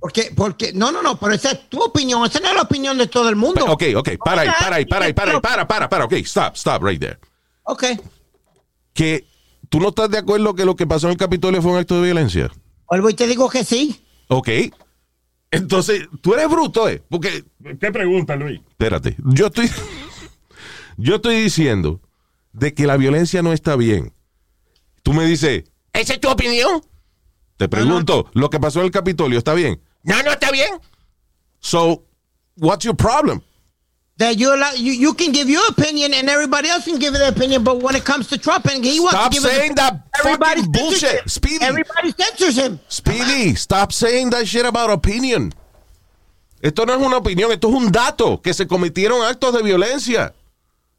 Porque, 0.00 0.32
porque, 0.36 0.72
no, 0.72 0.92
no, 0.92 1.02
no, 1.02 1.18
pero 1.18 1.32
esa 1.34 1.52
es 1.52 1.68
tu 1.70 1.82
opinión, 1.82 2.24
esa 2.26 2.38
no 2.40 2.48
es 2.48 2.54
la 2.54 2.62
opinión 2.62 2.98
de 2.98 3.06
todo 3.06 3.28
el 3.30 3.36
mundo. 3.36 3.64
Ok, 3.66 3.84
ok, 3.96 4.10
para 4.22 4.42
ahí, 4.42 4.48
para 4.60 4.76
ahí, 4.76 4.84
para 4.84 5.04
ahí, 5.06 5.12
para 5.14 5.32
ahí, 5.32 5.40
para, 5.40 5.66
para, 5.66 5.88
para, 5.88 6.04
ok, 6.04 6.12
stop, 6.24 6.54
stop 6.56 6.82
right 6.82 7.00
there. 7.00 7.18
Ok, 7.62 7.84
Que 8.92 9.24
tú 9.70 9.80
no 9.80 9.88
estás 9.88 10.10
de 10.10 10.18
acuerdo 10.18 10.54
que 10.54 10.66
lo 10.66 10.76
que 10.76 10.86
pasó 10.86 11.06
en 11.06 11.12
el 11.12 11.16
Capitolio 11.18 11.62
fue 11.62 11.72
un 11.72 11.78
acto 11.78 11.96
de 11.96 12.02
violencia. 12.04 12.50
vuelvo 12.86 13.08
y 13.08 13.14
te 13.14 13.26
digo 13.26 13.48
que 13.48 13.64
sí. 13.64 13.98
Ok. 14.28 14.48
Entonces, 15.50 16.06
tú 16.20 16.34
eres 16.34 16.48
bruto, 16.50 16.88
¿eh? 16.88 17.02
Porque, 17.08 17.44
¿Qué 17.80 17.90
pregunta, 17.92 18.36
Luis? 18.36 18.60
espérate, 18.70 19.16
yo 19.24 19.46
estoy, 19.46 19.70
yo 20.96 21.16
estoy 21.16 21.36
diciendo 21.42 22.00
de 22.52 22.74
que 22.74 22.86
la 22.86 22.96
violencia 22.96 23.40
no 23.42 23.52
está 23.52 23.76
bien. 23.76 24.12
Tú 25.02 25.12
me 25.14 25.24
dices, 25.24 25.64
¿esa 25.94 26.14
es 26.14 26.20
tu 26.20 26.28
opinión? 26.28 26.82
Te 27.56 27.68
pregunto, 27.68 28.26
¿lo 28.34 28.50
que 28.50 28.60
pasó 28.60 28.80
en 28.80 28.86
el 28.86 28.90
Capitolio 28.90 29.38
está 29.38 29.54
bien? 29.54 29.80
No, 30.02 30.20
no 30.22 30.32
está 30.32 30.50
bien. 30.50 30.68
So, 31.60 32.02
what's 32.56 32.84
your 32.84 32.96
problem? 32.96 33.40
That 34.18 34.36
you, 34.36 34.52
allow, 34.52 34.72
you 34.76 34.92
you 34.92 35.14
can 35.14 35.32
give 35.32 35.50
your 35.50 35.66
opinion 35.70 36.14
and 36.14 36.28
everybody 36.28 36.68
else 36.68 36.84
can 36.84 37.00
give 37.00 37.14
their 37.14 37.30
opinion, 37.30 37.64
but 37.64 37.82
when 37.82 37.96
it 37.96 38.04
comes 38.04 38.28
to 38.28 38.38
Trump 38.38 38.66
and 38.66 38.84
he 38.84 39.00
wants 39.00 39.16
Stop 39.16 39.32
to 39.32 39.34
give 39.34 39.42
his 39.42 39.52
saying 39.52 39.72
opinion, 39.72 40.02
that 40.12 40.20
everybody 40.20 40.60
fucking 40.60 40.72
bullshit, 40.72 41.20
him. 41.20 41.28
Speedy. 41.28 41.64
Everybody 41.64 42.12
censors 42.12 42.56
him. 42.56 42.78
Speedy, 42.88 43.54
stop 43.56 43.92
saying 43.92 44.30
that 44.30 44.46
shit 44.46 44.66
about 44.66 44.90
opinion. 44.90 45.52
Esto 46.62 46.86
no 46.86 46.94
es 46.94 47.00
una 47.00 47.16
opinión, 47.16 47.50
esto 47.50 47.68
es 47.68 47.74
un 47.74 47.90
dato, 47.90 48.40
que 48.40 48.54
se 48.54 48.66
cometieron 48.66 49.22
actos 49.22 49.52
de 49.52 49.62
violencia. 49.62 50.32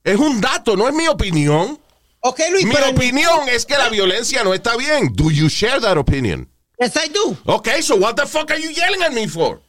Es 0.03 0.19
un 0.19 0.41
dato, 0.41 0.75
no 0.75 0.87
es 0.87 0.93
mi 0.93 1.07
opinión. 1.07 1.79
Ok, 2.27 2.39
Luis, 2.51 2.65
Mi 2.65 2.73
pero 2.73 2.89
opinión 2.89 3.47
es 3.49 3.67
que 3.67 3.77
la 3.77 3.87
violencia 3.89 4.43
no 4.43 4.55
está 4.55 4.75
bien. 4.75 5.13
Do 5.13 5.29
you 5.29 5.47
share 5.47 5.79
that 5.79 5.95
opinion? 5.95 6.49
yes, 6.79 6.95
I 6.97 7.07
do. 7.09 7.37
Okay, 7.45 7.83
so 7.83 7.95
what 7.97 8.15
the 8.15 8.25
fuck 8.25 8.49
are 8.49 8.57
you 8.59 8.71
yelling 8.71 9.03
at 9.03 9.13
me 9.13 9.27
for? 9.27 9.61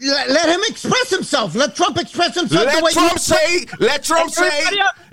Let, 0.00 0.28
let 0.28 0.48
him 0.50 0.60
express 0.68 1.08
himself. 1.08 1.54
Let 1.54 1.74
Trump 1.74 1.96
express 1.96 2.34
himself. 2.34 2.60
the 2.60 2.74
Let 2.74 2.82
way 2.82 2.92
Trump 2.92 3.18
say, 3.18 3.66
let 3.78 4.02
Trump 4.02 4.30
say. 4.30 4.50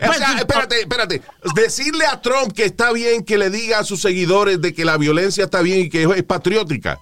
O 0.02 0.14
sea, 0.14 0.38
espérate, 0.38 0.82
espérate. 0.82 1.22
Decirle 1.56 2.06
a 2.08 2.22
Trump 2.22 2.52
que 2.54 2.66
está 2.66 2.92
bien 2.92 3.24
que 3.24 3.38
le 3.38 3.50
diga 3.50 3.80
a 3.80 3.84
sus 3.86 4.02
seguidores 4.02 4.60
de 4.60 4.74
que 4.74 4.84
la 4.84 4.98
violencia 4.98 5.46
está 5.46 5.62
bien 5.62 5.80
y 5.80 5.90
que 5.90 6.04
es 6.04 6.24
patriótica. 6.24 7.00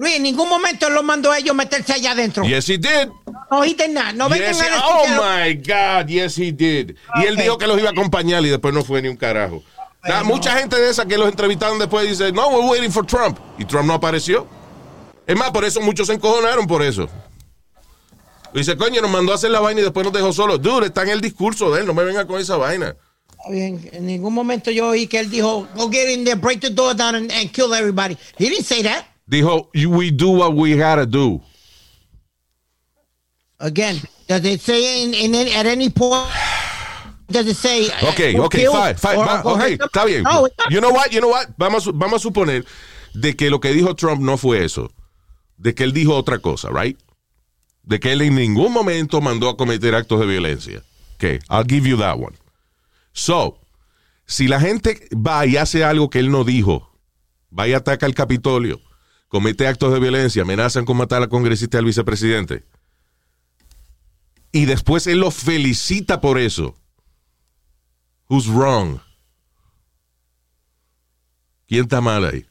Luis, 0.00 0.16
en 0.16 0.22
ningún 0.22 0.48
momento 0.48 0.88
lo 0.88 1.02
mandó 1.02 1.30
a 1.30 1.36
ellos 1.36 1.54
meterse 1.54 1.92
allá 1.92 2.12
adentro. 2.12 2.42
Yes, 2.42 2.70
he 2.70 2.78
did. 2.78 3.10
No, 3.50 3.62
he 3.62 3.74
did 3.74 3.90
not. 3.90 4.14
No 4.14 4.30
vengan 4.30 4.54
a 4.54 4.82
oh 4.82 5.06
my 5.08 5.52
God, 5.56 6.08
yes 6.08 6.38
he 6.38 6.52
did. 6.52 6.96
Y 7.16 7.26
él 7.26 7.36
dijo 7.36 7.58
que 7.58 7.66
los 7.66 7.78
iba 7.78 7.90
a 7.90 7.92
acompañar 7.92 8.42
y 8.42 8.48
después 8.48 8.72
no 8.72 8.82
fue 8.82 9.02
ni 9.02 9.08
un 9.08 9.16
carajo. 9.16 9.62
Mucha 10.24 10.58
gente 10.58 10.76
de 10.80 10.88
esa 10.88 11.04
que 11.04 11.18
los 11.18 11.28
entrevistaron 11.28 11.78
después 11.78 12.08
dice, 12.08 12.32
no, 12.32 12.48
we're 12.48 12.66
waiting 12.66 12.90
for 12.90 13.04
Trump. 13.04 13.38
Y 13.58 13.66
Trump 13.66 13.88
no 13.88 13.92
apareció. 13.92 14.46
Es 15.26 15.36
más, 15.36 15.50
por 15.50 15.66
eso 15.66 15.82
muchos 15.82 16.06
se 16.06 16.14
encojonaron 16.14 16.66
por 16.66 16.82
eso. 16.82 17.06
Dice, 18.54 18.78
coño, 18.78 19.02
nos 19.02 19.10
mandó 19.10 19.32
a 19.32 19.34
hacer 19.34 19.50
la 19.50 19.60
vaina 19.60 19.82
y 19.82 19.84
después 19.84 20.02
nos 20.02 20.14
dejó 20.14 20.32
solos. 20.32 20.62
Dude, 20.62 20.86
está 20.86 21.02
en 21.02 21.10
el 21.10 21.20
discurso 21.20 21.70
de 21.72 21.82
él, 21.82 21.86
no 21.86 21.92
me 21.92 22.04
venga 22.04 22.26
con 22.26 22.40
esa 22.40 22.56
vaina. 22.56 22.96
Bien, 23.50 23.86
En 23.92 24.06
ningún 24.06 24.32
momento 24.32 24.70
yo 24.70 24.88
oí 24.88 25.06
que 25.06 25.18
él 25.18 25.28
dijo, 25.28 25.68
go 25.74 25.90
get 25.90 26.08
in 26.08 26.24
there, 26.24 26.36
break 26.36 26.60
the 26.60 26.70
door 26.70 26.94
down 26.94 27.16
and, 27.16 27.30
and 27.30 27.52
kill 27.52 27.74
everybody. 27.74 28.16
He 28.38 28.48
didn't 28.48 28.64
say 28.64 28.82
that. 28.82 29.09
Dijo, 29.30 29.68
we 29.88 30.10
do 30.10 30.30
what 30.30 30.54
we 30.54 30.76
gotta 30.76 31.06
do. 31.06 31.40
Again, 33.60 34.00
does 34.26 34.44
it 34.44 34.60
say 34.60 35.04
in, 35.04 35.14
in, 35.14 35.34
at 35.34 35.66
any 35.66 35.90
point? 35.90 36.26
Does 37.28 37.46
it 37.46 37.56
say? 37.56 37.86
uh, 37.88 38.08
Ok, 38.08 38.32
go 38.36 38.44
ok, 38.46 38.56
kill 38.58 38.72
fine, 38.72 38.94
fine, 38.96 39.18
or- 39.18 39.24
va- 39.26 39.42
or 39.44 39.52
ok, 39.54 39.60
hurt 39.60 39.80
está 39.82 40.04
bien. 40.04 40.22
No, 40.24 40.42
not. 40.58 40.70
You 40.70 40.80
know 40.80 40.90
what, 40.90 41.12
you 41.12 41.20
know 41.20 41.28
what? 41.30 41.46
Vamos, 41.58 41.86
a- 41.86 41.92
vamos 41.92 42.14
a 42.20 42.28
suponer 42.28 42.64
de 43.14 43.36
que 43.36 43.50
lo 43.50 43.60
que 43.60 43.72
dijo 43.72 43.94
Trump 43.94 44.20
no 44.20 44.36
fue 44.36 44.64
eso. 44.64 44.90
De 45.58 45.74
que 45.74 45.84
él 45.84 45.92
dijo 45.92 46.16
otra 46.16 46.38
cosa, 46.40 46.70
right? 46.70 46.98
De 47.84 48.00
que 48.00 48.12
él 48.12 48.22
en 48.22 48.34
ningún 48.34 48.72
momento 48.72 49.20
mandó 49.20 49.48
a 49.48 49.56
cometer 49.56 49.94
actos 49.94 50.18
de 50.20 50.26
violencia. 50.26 50.82
Ok, 51.16 51.24
I'll 51.50 51.64
give 51.68 51.86
you 51.88 51.96
that 51.98 52.16
one. 52.18 52.34
So, 53.12 53.58
si 54.26 54.48
la 54.48 54.58
gente 54.58 55.06
va 55.14 55.44
y 55.46 55.56
hace 55.56 55.84
algo 55.84 56.08
que 56.08 56.18
él 56.18 56.30
no 56.30 56.42
dijo, 56.44 56.90
va 57.56 57.68
y 57.68 57.74
ataca 57.74 58.06
el 58.06 58.14
Capitolio, 58.14 58.80
comete 59.30 59.66
actos 59.66 59.92
de 59.94 60.00
violencia, 60.00 60.42
amenazan 60.42 60.84
con 60.84 60.98
matar 60.98 61.22
al 61.22 61.28
congresista 61.30 61.76
y 61.76 61.80
al 61.80 61.84
vicepresidente, 61.86 62.64
y 64.52 64.66
después 64.66 65.06
él 65.06 65.20
lo 65.20 65.30
felicita 65.30 66.20
por 66.20 66.38
eso, 66.38 66.76
Who's 68.28 68.46
wrong? 68.46 68.98
¿Quién 71.66 71.82
está 71.82 72.00
mal 72.00 72.24
ahí? 72.24 72.44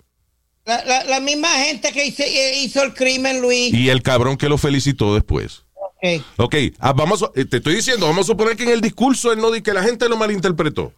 La, 0.65 0.83
la, 0.85 1.03
la 1.05 1.19
misma 1.19 1.49
gente 1.49 1.91
que 1.91 2.05
hizo, 2.05 2.23
eh, 2.23 2.59
hizo 2.63 2.83
el 2.83 2.93
crimen, 2.93 3.41
Luis. 3.41 3.73
Y 3.73 3.89
el 3.89 4.01
cabrón 4.03 4.37
que 4.37 4.49
lo 4.49 4.57
felicitó 4.57 5.13
después. 5.13 5.63
Ok. 5.73 6.23
Ok, 6.37 6.55
ah, 6.79 6.93
vamos, 6.93 7.23
a- 7.23 7.31
eh, 7.35 7.45
te 7.45 7.57
estoy 7.57 7.75
diciendo, 7.75 8.07
vamos 8.07 8.25
a 8.25 8.27
suponer 8.31 8.55
que 8.55 8.63
en 8.63 8.69
el 8.69 8.81
discurso 8.81 9.31
él 9.33 9.39
no 9.39 9.51
di 9.51 9.61
que 9.61 9.73
la 9.73 9.83
gente 9.83 10.07
lo 10.07 10.15
malinterpretó. 10.17 10.93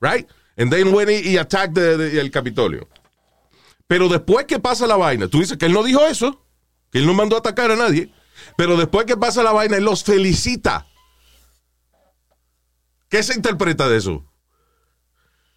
Right? 0.00 0.26
And 0.56 0.70
then 0.72 0.92
when 0.94 1.08
he, 1.08 1.22
he 1.22 1.38
attacked 1.38 1.74
the- 1.74 1.96
the- 1.96 2.20
el 2.20 2.30
Capitolio. 2.30 2.88
Pero 3.88 4.08
después 4.08 4.44
que 4.46 4.60
pasa 4.60 4.86
la 4.86 4.96
vaina, 4.96 5.26
tú 5.28 5.40
dices 5.40 5.56
que 5.58 5.66
él 5.66 5.72
no 5.72 5.82
dijo 5.82 6.06
eso, 6.06 6.44
que 6.92 6.98
él 6.98 7.06
no 7.06 7.14
mandó 7.14 7.34
a 7.36 7.40
atacar 7.40 7.70
a 7.72 7.76
nadie, 7.76 8.12
pero 8.56 8.76
después 8.76 9.06
que 9.06 9.16
pasa 9.16 9.42
la 9.42 9.50
vaina, 9.52 9.76
él 9.78 9.84
los 9.84 10.04
felicita. 10.04 10.86
¿Qué 13.08 13.22
se 13.22 13.34
interpreta 13.34 13.88
de 13.88 13.96
eso? 13.96 14.24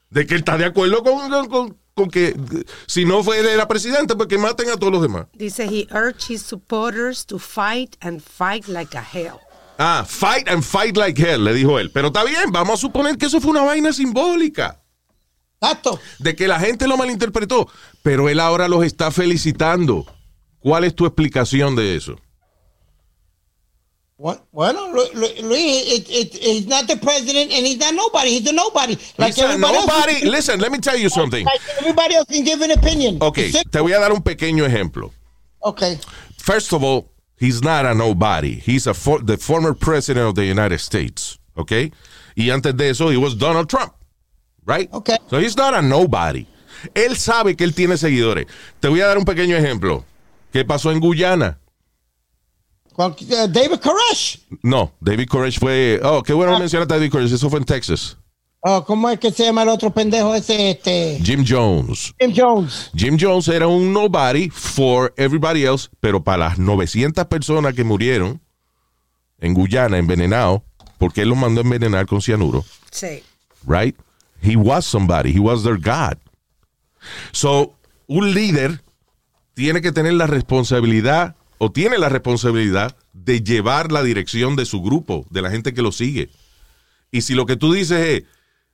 De 0.10 0.26
que 0.26 0.34
él 0.36 0.40
está 0.40 0.58
de 0.58 0.66
acuerdo 0.66 1.04
con, 1.04 1.30
con- 1.50 1.78
con- 1.94 2.10
que 2.10 2.36
si 2.88 3.04
no 3.06 3.22
fue 3.24 3.40
él 3.40 3.46
era 3.48 3.68
presidente, 3.68 4.16
pues 4.16 4.28
que 4.30 4.38
maten 4.38 4.70
a 4.70 4.78
todos 4.78 4.94
los 4.94 5.02
demás. 5.02 5.28
Dice, 5.34 5.66
he 5.66 5.88
urged 5.94 6.30
his 6.34 6.42
supporters 6.42 7.26
to 7.26 7.38
fight 7.38 7.96
and 8.02 8.22
fight 8.22 8.68
like 8.68 8.98
a 8.98 9.04
hell. 9.04 9.40
Ah, 9.78 10.06
fight 10.08 10.48
and 10.48 10.64
fight 10.64 10.96
like 10.98 11.22
hell, 11.22 11.44
le 11.44 11.54
dijo 11.54 11.78
él. 11.80 11.92
Pero 11.92 12.08
está 12.08 12.24
bien, 12.24 12.52
vamos 12.52 12.76
a 12.76 12.78
suponer 12.78 13.18
que 13.18 13.26
eso 13.26 13.42
fue 13.42 13.52
una 13.52 13.64
vaina 13.64 13.92
simbólica. 13.94 14.81
Exacto. 15.62 16.00
De 16.20 16.36
que 16.36 16.48
la 16.48 16.60
gente 16.60 16.88
lo 16.88 16.98
malinterpretó. 16.98 17.70
Pero 18.02 18.30
él 18.30 18.40
ahora 18.40 18.68
los 18.68 18.84
está 18.84 19.12
felicitando. 19.12 20.06
¿Cuál 20.60 20.84
es 20.84 20.96
tu 20.96 21.06
explicación 21.06 21.76
de 21.76 21.96
eso? 21.96 22.16
Bueno, 24.52 24.92
Lu- 24.94 25.10
Lu- 25.16 25.48
Luis, 25.50 25.84
it, 25.98 26.08
it, 26.10 26.36
he's 26.36 26.68
not 26.68 26.86
the 26.88 26.96
president 26.98 27.52
and 27.52 27.66
he's 27.66 27.80
not 27.80 27.96
nobody. 27.96 28.38
He's 28.40 28.48
a 28.48 28.54
nobody. 28.54 28.96
Like 29.18 29.34
He's 29.34 29.40
a 29.44 29.48
everybody 29.48 30.14
else. 30.14 30.24
Listen, 30.24 30.60
let 30.60 30.72
me 30.72 30.78
tell 30.78 30.96
you 30.96 31.10
something. 31.10 31.44
Like 31.44 31.60
everybody 31.80 32.14
else 32.16 32.28
can 32.30 32.44
give 32.44 32.62
an 32.62 32.70
opinion. 32.72 33.18
Ok, 33.20 33.40
te 33.72 33.80
voy 33.80 33.94
a 33.94 34.00
dar 34.00 34.12
un 34.14 34.22
pequeño 34.22 34.64
ejemplo. 34.64 35.12
Okay. 35.62 35.98
First 36.38 36.72
of 36.72 36.84
all, 36.84 37.10
he's 37.40 37.64
not 37.64 37.86
a 37.88 37.96
nobody. 37.96 38.60
He's 38.64 38.86
a 38.86 38.94
for- 38.94 39.24
the 39.26 39.38
former 39.38 39.74
president 39.74 40.28
of 40.28 40.36
the 40.36 40.46
United 40.46 40.80
States. 40.80 41.40
¿Ok? 41.56 41.92
Y 42.36 42.52
antes 42.52 42.78
de 42.78 42.90
eso, 42.92 43.10
he 43.10 43.18
was 43.18 43.36
Donald 43.40 43.70
Trump. 43.70 43.94
Right? 44.66 44.90
Okay. 44.94 45.18
So 45.30 45.40
he's 45.40 45.56
not 45.58 45.74
a 45.74 45.82
nobody. 45.82 46.46
Él 46.94 47.16
sabe 47.18 47.56
que 47.56 47.64
él 47.64 47.74
tiene 47.74 47.98
seguidores. 47.98 48.48
Te 48.80 48.88
voy 48.88 49.02
a 49.02 49.08
dar 49.08 49.18
un 49.18 49.26
pequeño 49.26 49.56
ejemplo. 49.56 50.04
¿Qué 50.52 50.66
pasó 50.66 50.92
en 50.92 51.00
Guyana? 51.00 51.60
Con- 52.94 53.12
uh, 53.14 53.48
David 53.48 53.80
Koresh. 53.80 54.40
No, 54.64 54.92
David 55.00 55.28
Koresh 55.30 55.60
fue. 55.60 56.00
Oh, 56.04 56.22
qué 56.24 56.34
bueno 56.34 56.58
mencionaste 56.60 56.94
a 56.94 56.98
David 56.98 57.12
Koresh. 57.12 57.32
Eso 57.34 57.50
fue 57.50 57.60
en 57.60 57.66
Texas. 57.66 58.18
Oh, 58.64 58.84
¿Cómo 58.86 59.10
es 59.10 59.20
que 59.20 59.32
se 59.32 59.46
llama 59.46 59.64
el 59.64 59.70
otro 59.70 59.92
pendejo 59.92 60.36
ese? 60.36 60.72
Este, 60.72 61.20
Jim 61.24 61.44
Jones. 61.48 62.14
Jim 62.20 62.34
Jones. 62.36 62.92
Jim 62.96 63.18
Jones 63.20 63.48
era 63.48 63.68
un 63.68 63.92
nobody 63.92 64.50
for 64.50 65.12
everybody 65.18 65.64
else, 65.66 65.90
pero 66.00 66.24
para 66.24 66.50
las 66.50 66.60
900 66.60 67.26
personas 67.26 67.74
que 67.74 67.84
murieron 67.84 68.40
en 69.40 69.56
Guyana 69.56 69.98
envenenado, 69.98 70.64
porque 71.00 71.24
él 71.24 71.30
los 71.30 71.38
mandó 71.40 71.62
a 71.62 71.64
envenenar 71.64 72.06
con 72.06 72.22
cianuro, 72.22 72.64
Sí. 72.92 73.24
right? 73.66 73.96
He 74.42 74.56
was 74.56 74.86
somebody. 74.86 75.32
He 75.34 75.40
was 75.40 75.64
their 75.64 75.78
God. 75.78 76.18
So, 77.32 77.76
un 78.08 78.34
líder 78.34 78.82
tiene 79.54 79.82
que 79.82 79.92
tener 79.92 80.14
la 80.14 80.28
responsabilidad 80.28 81.36
o 81.58 81.72
tiene 81.72 81.98
la 81.98 82.10
responsabilidad 82.10 82.96
de 83.14 83.42
llevar 83.42 83.92
la 83.92 84.04
dirección 84.04 84.56
de 84.56 84.66
su 84.66 84.82
grupo, 84.82 85.26
de 85.30 85.42
la 85.42 85.52
gente 85.52 85.74
que 85.74 85.82
lo 85.82 85.92
sigue. 85.92 86.30
Y 87.12 87.22
si 87.22 87.36
lo 87.36 87.46
que 87.46 87.56
tú 87.56 87.74
dices 87.74 88.00
es, 88.00 88.24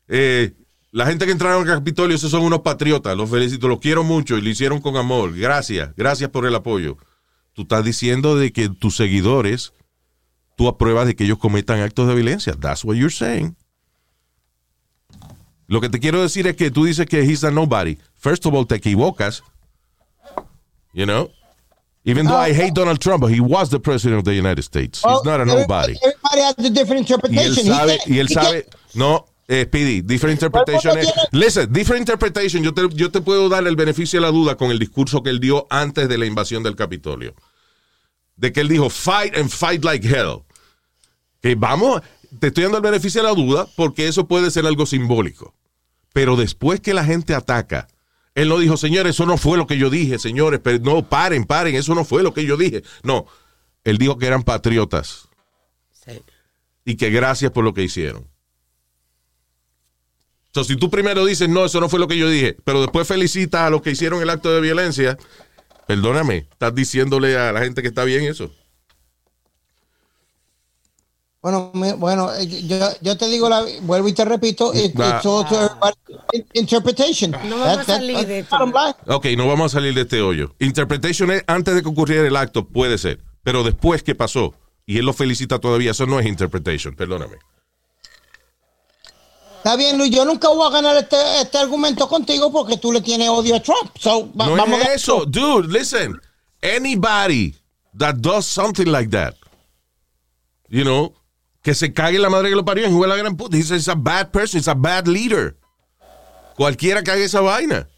eh, 0.07 0.53
la 0.91 1.05
gente 1.05 1.25
que 1.25 1.31
entraron 1.31 1.67
al 1.67 1.77
Capitolio, 1.79 2.15
esos 2.15 2.31
son 2.31 2.43
unos 2.43 2.61
patriotas, 2.61 3.17
los 3.17 3.29
felicito, 3.29 3.67
los 3.67 3.79
quiero 3.79 4.03
mucho 4.03 4.37
y 4.37 4.41
lo 4.41 4.49
hicieron 4.49 4.79
con 4.79 4.95
amor. 4.95 5.35
Gracias, 5.35 5.93
gracias 5.97 6.29
por 6.29 6.45
el 6.45 6.55
apoyo. 6.55 6.97
Tú 7.53 7.63
estás 7.63 7.83
diciendo 7.83 8.37
de 8.37 8.53
que 8.53 8.69
tus 8.69 8.95
seguidores, 8.95 9.73
tú 10.55 10.67
apruebas 10.67 11.07
de 11.07 11.15
que 11.15 11.25
ellos 11.25 11.39
cometan 11.39 11.81
actos 11.81 12.07
de 12.07 12.15
violencia. 12.15 12.53
That's 12.53 12.85
what 12.85 12.95
you're 12.95 13.13
saying. 13.13 13.57
Lo 15.67 15.81
que 15.81 15.89
te 15.89 15.99
quiero 15.99 16.21
decir 16.21 16.47
es 16.47 16.55
que 16.55 16.71
tú 16.71 16.85
dices 16.85 17.05
que 17.05 17.21
he's 17.23 17.43
a 17.43 17.51
nobody. 17.51 17.97
First 18.15 18.45
of 18.45 18.53
all, 18.53 18.65
te 18.65 18.75
equivocas. 18.75 19.43
You 20.93 21.05
know? 21.05 21.29
Even 22.05 22.25
though 22.25 22.37
I 22.37 22.53
hate 22.53 22.73
Donald 22.73 22.99
Trump, 22.99 23.21
but 23.21 23.31
he 23.31 23.41
was 23.41 23.69
the 23.69 23.79
president 23.79 24.19
of 24.19 24.23
the 24.23 24.33
United 24.33 24.63
States. 24.63 25.03
He's 25.03 25.25
not 25.25 25.41
a 25.41 25.45
nobody. 25.45 25.95
Everybody 26.01 26.41
has 26.41 26.55
a 26.65 26.69
different 26.69 27.01
Y 27.01 27.13
interpretation. 27.13 27.67
él 27.67 27.73
sabe, 27.73 27.99
y 28.05 28.19
él 28.19 28.29
sabe, 28.29 28.65
no, 28.93 29.25
eh, 29.49 29.65
Speedy, 29.67 30.01
different 30.01 30.41
interpretation. 30.41 30.97
es- 30.97 31.11
listen, 31.33 31.71
different 31.73 31.99
interpretation, 31.99 32.63
yo 32.63 32.73
te, 32.73 32.87
yo 32.95 33.11
te 33.11 33.19
puedo 33.19 33.49
dar 33.49 33.67
el 33.67 33.75
beneficio 33.75 34.21
de 34.21 34.25
la 34.25 34.31
duda 34.31 34.55
con 34.55 34.71
el 34.71 34.79
discurso 34.79 35.21
que 35.21 35.29
él 35.29 35.41
dio 35.41 35.67
antes 35.69 36.07
de 36.07 36.17
la 36.17 36.25
invasión 36.25 36.63
del 36.63 36.77
Capitolio. 36.77 37.35
De 38.37 38.53
que 38.53 38.61
él 38.61 38.69
dijo, 38.69 38.89
fight 38.89 39.35
and 39.35 39.49
fight 39.49 39.83
like 39.83 40.07
hell. 40.07 40.43
Que 41.41 41.55
vamos, 41.55 42.01
te 42.39 42.47
estoy 42.47 42.63
dando 42.63 42.77
el 42.77 42.83
beneficio 42.83 43.21
de 43.21 43.27
la 43.27 43.33
duda 43.35 43.67
porque 43.75 44.07
eso 44.07 44.27
puede 44.29 44.49
ser 44.49 44.65
algo 44.65 44.85
simbólico. 44.85 45.53
Pero 46.13 46.35
después 46.35 46.79
que 46.79 46.93
la 46.93 47.03
gente 47.05 47.35
ataca, 47.35 47.87
él 48.35 48.49
no 48.49 48.59
dijo, 48.59 48.77
señores, 48.77 49.15
eso 49.15 49.25
no 49.25 49.37
fue 49.37 49.57
lo 49.57 49.67
que 49.67 49.77
yo 49.77 49.89
dije, 49.89 50.19
señores, 50.19 50.59
pero 50.63 50.79
no, 50.79 51.07
paren, 51.07 51.45
paren, 51.45 51.75
eso 51.75 51.95
no 51.95 52.05
fue 52.05 52.23
lo 52.23 52.33
que 52.33 52.45
yo 52.45 52.57
dije. 52.57 52.83
No, 53.03 53.25
él 53.83 53.97
dijo 53.97 54.17
que 54.17 54.27
eran 54.27 54.43
patriotas 54.43 55.27
Sí. 55.91 56.21
y 56.85 56.95
que 56.97 57.09
gracias 57.09 57.51
por 57.51 57.63
lo 57.63 57.73
que 57.73 57.83
hicieron. 57.83 58.27
Entonces, 60.47 60.73
si 60.73 60.79
tú 60.79 60.89
primero 60.89 61.25
dices, 61.25 61.49
no, 61.49 61.65
eso 61.65 61.79
no 61.79 61.89
fue 61.89 61.99
lo 61.99 62.07
que 62.07 62.17
yo 62.17 62.29
dije, 62.29 62.57
pero 62.63 62.81
después 62.81 63.07
felicitas 63.07 63.61
a 63.61 63.69
los 63.69 63.81
que 63.81 63.91
hicieron 63.91 64.21
el 64.21 64.29
acto 64.29 64.51
de 64.51 64.61
violencia, 64.61 65.17
perdóname, 65.87 66.47
estás 66.51 66.73
diciéndole 66.73 67.37
a 67.37 67.51
la 67.51 67.61
gente 67.61 67.81
que 67.81 67.89
está 67.89 68.03
bien 68.05 68.23
eso. 68.23 68.51
Bueno, 71.47 71.71
me- 71.75 71.93
bueno, 71.93 72.33
eh, 72.35 72.45
yo, 72.45 72.77
yo 72.99 73.15
te 73.15 73.25
digo, 73.29 73.47
la, 73.47 73.63
vuelvo 73.83 74.09
y 74.09 74.13
te 74.13 74.25
repito, 74.25 74.73
it- 74.73 74.93
it's 74.99 75.25
all 75.25 75.45
interpretation. 76.51 77.31
No 77.31 77.57
vamos 77.59 77.77
a 77.77 77.83
salir 77.85 78.27
de 78.27 78.39
esto. 78.39 78.57
Ok, 79.07 79.27
no 79.37 79.47
vamos 79.47 79.71
a 79.73 79.77
salir 79.77 79.93
de 79.93 80.01
este 80.01 80.21
hoyo. 80.21 80.53
Interpretation 80.59 81.31
es 81.31 81.45
antes 81.47 81.73
de 81.73 81.81
que 81.83 81.87
ocurriera 81.87 82.27
el 82.27 82.35
acto, 82.35 82.67
puede 82.67 82.97
ser, 82.97 83.21
pero 83.43 83.63
después 83.63 84.03
que 84.03 84.13
pasó, 84.13 84.55
y 84.85 84.97
él 84.97 85.05
lo 85.05 85.13
felicita 85.13 85.57
todavía, 85.59 85.91
eso 85.91 86.05
no 86.05 86.19
es 86.19 86.25
interpretation, 86.25 86.97
perdóname. 86.97 87.37
Está 89.59 89.77
bien, 89.77 89.97
Luis, 89.97 90.11
yo 90.11 90.25
nunca 90.25 90.49
voy 90.49 90.67
a 90.67 90.69
ganar 90.69 90.97
este, 90.97 91.15
este 91.41 91.59
argumento 91.59 92.09
contigo 92.09 92.51
porque 92.51 92.75
tú 92.75 92.91
le 92.91 92.99
tienes 92.99 93.29
odio 93.29 93.55
a 93.55 93.61
Trump. 93.61 93.91
So, 93.97 94.29
va- 94.33 94.47
No 94.47 94.57
vamos 94.57 94.81
es 94.81 94.87
a- 94.87 94.93
eso, 94.95 95.23
dude, 95.25 95.69
listen. 95.69 96.19
Anybody 96.61 97.55
that 97.97 98.15
does 98.15 98.45
something 98.45 98.87
like 98.87 99.11
that. 99.11 99.33
You 100.69 100.83
know, 100.83 101.13
que 101.67 101.73
se 101.75 101.91
cague 101.91 102.17
la 102.17 102.29
madre 102.29 102.47
que 102.47 102.55
lo 102.55 102.63
parió 102.63 102.85
en 102.85 102.93
jugar 102.93 103.09
la 103.09 103.17
gran 103.17 103.35
puta. 103.35 103.57
He's, 103.57 103.69
he's 103.71 103.89
a 103.89 103.93
bad 103.95 104.31
person, 104.31 104.57
he's 104.61 104.69
a 104.69 104.73
bad 104.73 105.05
leader. 105.05 105.57
Cualquiera 106.55 107.03
que 107.03 107.11
haga 107.11 107.21
esa 107.25 107.41
vaina. 107.41 107.89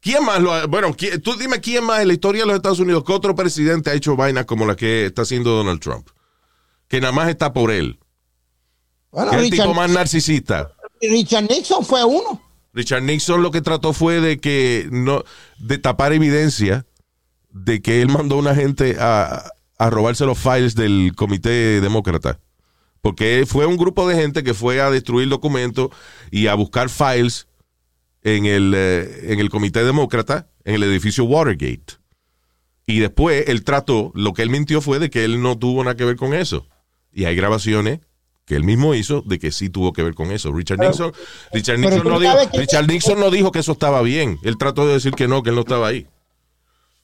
¿Quién 0.00 0.24
más 0.24 0.40
lo 0.40 0.50
ha, 0.54 0.64
Bueno, 0.66 0.94
¿quién- 0.96 1.20
tú 1.20 1.36
dime 1.36 1.60
quién 1.60 1.84
más 1.84 2.00
en 2.00 2.08
la 2.08 2.14
historia 2.14 2.40
de 2.40 2.46
los 2.46 2.56
Estados 2.56 2.78
Unidos, 2.80 3.04
que 3.04 3.12
otro 3.12 3.34
presidente 3.34 3.90
ha 3.90 3.92
hecho 3.92 4.16
vainas 4.16 4.46
como 4.46 4.64
la 4.64 4.74
que 4.74 5.04
está 5.04 5.20
haciendo 5.20 5.50
Donald 5.50 5.80
Trump? 5.80 6.08
Que 6.88 6.98
nada 7.02 7.12
más 7.12 7.28
está 7.28 7.52
por 7.52 7.70
él. 7.70 7.98
Bueno, 9.10 9.32
Que 9.32 9.36
es 9.36 9.42
el 9.42 9.50
Richard, 9.50 9.66
tipo 9.66 9.74
más 9.78 9.90
narcisista. 9.90 10.72
Richard 11.02 11.42
Nixon 11.46 11.84
fue 11.84 12.02
uno. 12.06 12.40
Richard 12.72 13.02
Nixon 13.02 13.42
lo 13.42 13.50
que 13.50 13.60
trató 13.60 13.92
fue 13.92 14.22
de 14.22 14.38
que 14.40 14.88
no, 14.90 15.24
de 15.58 15.76
tapar 15.76 16.14
evidencia 16.14 16.86
de 17.50 17.82
que 17.82 18.00
él 18.00 18.08
mandó 18.08 18.36
a 18.36 18.38
una 18.38 18.54
gente 18.54 18.96
a, 18.98 19.44
a 19.80 19.88
robarse 19.88 20.26
los 20.26 20.38
files 20.38 20.74
del 20.74 21.14
comité 21.16 21.80
demócrata. 21.80 22.38
Porque 23.00 23.44
fue 23.48 23.64
un 23.64 23.78
grupo 23.78 24.06
de 24.06 24.14
gente 24.14 24.44
que 24.44 24.52
fue 24.52 24.78
a 24.82 24.90
destruir 24.90 25.30
documentos 25.30 25.88
y 26.30 26.48
a 26.48 26.54
buscar 26.54 26.90
files 26.90 27.48
en 28.22 28.44
el, 28.44 28.74
eh, 28.76 29.32
en 29.32 29.40
el 29.40 29.48
comité 29.48 29.82
demócrata, 29.82 30.50
en 30.66 30.74
el 30.74 30.82
edificio 30.82 31.24
Watergate. 31.24 31.94
Y 32.84 32.98
después 32.98 33.48
él 33.48 33.64
trató, 33.64 34.12
lo 34.14 34.34
que 34.34 34.42
él 34.42 34.50
mintió 34.50 34.82
fue 34.82 34.98
de 34.98 35.08
que 35.08 35.24
él 35.24 35.40
no 35.40 35.56
tuvo 35.56 35.82
nada 35.82 35.96
que 35.96 36.04
ver 36.04 36.16
con 36.16 36.34
eso. 36.34 36.66
Y 37.10 37.24
hay 37.24 37.34
grabaciones 37.34 38.00
que 38.44 38.56
él 38.56 38.64
mismo 38.64 38.94
hizo 38.94 39.22
de 39.22 39.38
que 39.38 39.50
sí 39.50 39.70
tuvo 39.70 39.94
que 39.94 40.02
ver 40.02 40.14
con 40.14 40.30
eso. 40.30 40.52
Richard 40.52 40.78
Nixon, 40.78 41.14
Richard 41.54 41.78
Nixon, 41.78 42.04
no 42.04 42.20
dijo, 42.20 42.36
Richard 42.52 42.86
Nixon 42.86 43.18
no 43.18 43.30
dijo 43.30 43.50
que 43.50 43.60
eso 43.60 43.72
estaba 43.72 44.02
bien. 44.02 44.38
Él 44.42 44.58
trató 44.58 44.86
de 44.86 44.92
decir 44.92 45.14
que 45.14 45.26
no, 45.26 45.42
que 45.42 45.48
él 45.48 45.54
no 45.56 45.62
estaba 45.62 45.88
ahí. 45.88 46.06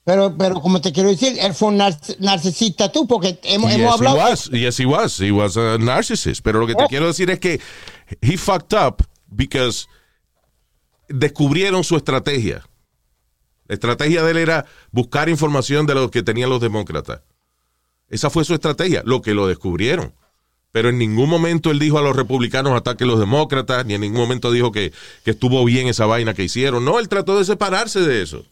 Pero, 0.07 0.33
pero 0.37 0.61
como 0.61 0.79
te 0.79 0.93
quiero 0.93 1.09
decir, 1.09 1.37
él 1.37 1.53
fue 1.53 1.67
un 1.67 1.79
narc- 1.79 2.15
narcisista 2.19 2.89
tú, 2.93 3.05
porque 3.05 3.41
hemos, 3.43 3.71
yes, 3.71 3.79
hemos 3.81 3.93
hablado. 3.95 4.15
he 4.17 4.21
was. 4.21 4.49
Yes, 4.51 4.79
he 4.79 4.85
was. 4.85 5.19
He 5.19 5.31
was 5.33 5.57
a 5.57 5.77
narcissist. 5.77 6.41
Pero 6.43 6.59
lo 6.61 6.65
que 6.65 6.75
te 6.75 6.83
Oh. 6.85 6.87
quiero 6.87 7.07
decir 7.07 7.29
es 7.29 7.39
que 7.39 7.59
he 8.21 8.37
fucked 8.37 8.73
up 8.77 9.05
because 9.27 9.85
descubrieron 11.09 11.83
su 11.83 11.97
estrategia. 11.97 12.63
La 13.67 13.73
estrategia 13.75 14.23
de 14.23 14.31
él 14.31 14.37
era 14.37 14.65
buscar 14.91 15.27
información 15.27 15.85
de 15.85 15.95
lo 15.95 16.09
que 16.09 16.23
tenían 16.23 16.49
los 16.49 16.61
demócratas. 16.61 17.21
Esa 18.09 18.29
fue 18.29 18.45
su 18.45 18.53
estrategia, 18.53 19.01
lo 19.05 19.21
que 19.21 19.33
lo 19.33 19.45
descubrieron. 19.45 20.13
Pero 20.71 20.87
en 20.87 20.97
ningún 20.97 21.29
momento 21.29 21.69
él 21.69 21.79
dijo 21.79 21.97
a 21.97 22.01
los 22.01 22.15
republicanos 22.15 22.71
ataquen 22.73 23.09
los 23.09 23.19
demócratas, 23.19 23.85
ni 23.85 23.95
en 23.95 24.01
ningún 24.01 24.21
momento 24.21 24.51
dijo 24.51 24.71
que, 24.71 24.93
que 25.25 25.31
estuvo 25.31 25.65
bien 25.65 25.89
esa 25.89 26.05
vaina 26.05 26.33
que 26.33 26.45
hicieron. 26.45 26.85
No, 26.85 26.99
él 26.99 27.09
trató 27.09 27.37
de 27.37 27.43
separarse 27.43 27.99
de 27.99 28.21
eso. 28.21 28.45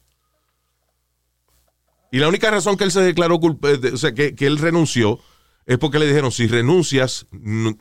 Y 2.12 2.20
la 2.20 2.28
única 2.28 2.50
razón 2.52 2.78
que 2.78 2.84
él 2.86 2.92
se 2.92 3.02
declaró 3.02 3.40
culpable, 3.40 3.92
o 3.92 3.98
sea, 3.98 4.14
que, 4.14 4.36
que 4.36 4.46
él 4.48 4.58
renunció, 4.58 5.20
es 5.66 5.78
porque 5.78 6.00
le 6.00 6.08
dijeron, 6.08 6.32
si 6.32 6.48
renuncias, 6.48 7.26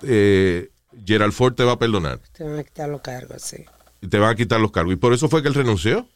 eh, 0.03 0.71
Gerald 1.05 1.33
Ford 1.33 1.55
te 1.55 1.65
va 1.65 1.73
a 1.73 1.79
perdonar. 1.79 2.21
Te 2.33 2.45
van 2.45 2.59
a 2.59 2.65
quitar 2.65 2.89
los 2.89 3.01
cargos, 3.01 3.43
sí. 3.43 3.65
Y 4.01 4.09
te 4.09 4.19
van 4.19 4.31
a 4.31 4.35
quitar 4.35 4.61
los 4.61 4.71
cargos. 4.71 4.95
Y 4.95 4.97
por 4.97 5.13
eso 5.13 5.29
fue 5.29 5.43
que 5.43 5.49
él 5.49 5.55
renunció. 5.55 6.09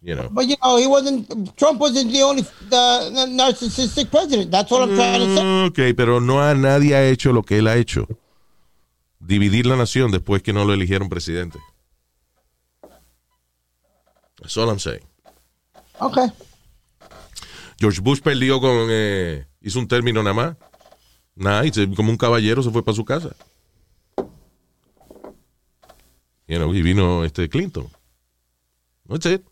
You 0.00 0.14
know. 0.14 0.28
But 0.30 0.46
you 0.46 0.56
know, 0.62 0.76
he 0.78 0.86
wasn't. 0.86 1.26
Trump 1.56 1.80
wasn't 1.80 2.12
the 2.12 2.22
only 2.22 2.42
the 2.68 3.26
narcissistic 3.30 4.10
president. 4.10 4.50
That's 4.50 4.70
what 4.70 4.82
I'm 4.82 4.94
trying 4.94 5.20
to 5.20 5.34
say. 5.34 5.42
Mm, 5.42 5.66
Ok, 5.68 5.96
pero 5.96 6.20
no 6.20 6.42
a 6.42 6.54
nadie 6.54 6.94
ha 6.94 7.06
hecho 7.08 7.32
lo 7.32 7.42
que 7.42 7.58
él 7.58 7.68
ha 7.68 7.76
hecho. 7.76 8.06
Dividir 9.18 9.64
la 9.64 9.76
nación 9.76 10.10
después 10.10 10.42
que 10.42 10.52
no 10.52 10.66
lo 10.66 10.74
eligieron 10.74 11.08
presidente. 11.08 11.58
That's 14.42 14.56
all 14.58 14.68
I'm 14.68 14.78
saying. 14.78 15.06
Okay. 16.04 16.30
George 17.80 18.00
Bush 18.00 18.20
perdió 18.20 18.60
con... 18.60 18.86
eh, 18.90 19.46
hizo 19.60 19.78
un 19.78 19.88
término 19.88 20.22
nada 20.22 20.34
más. 20.34 20.56
Nada, 21.34 21.62
como 21.96 22.10
un 22.10 22.16
caballero 22.16 22.62
se 22.62 22.70
fue 22.70 22.84
para 22.84 22.94
su 22.94 23.04
casa. 23.04 23.34
You 26.46 26.58
know, 26.58 26.74
y 26.74 26.82
vino 26.82 27.24
este 27.24 27.48
Clinton. 27.48 27.88
That's 29.08 29.26
it. 29.26 29.42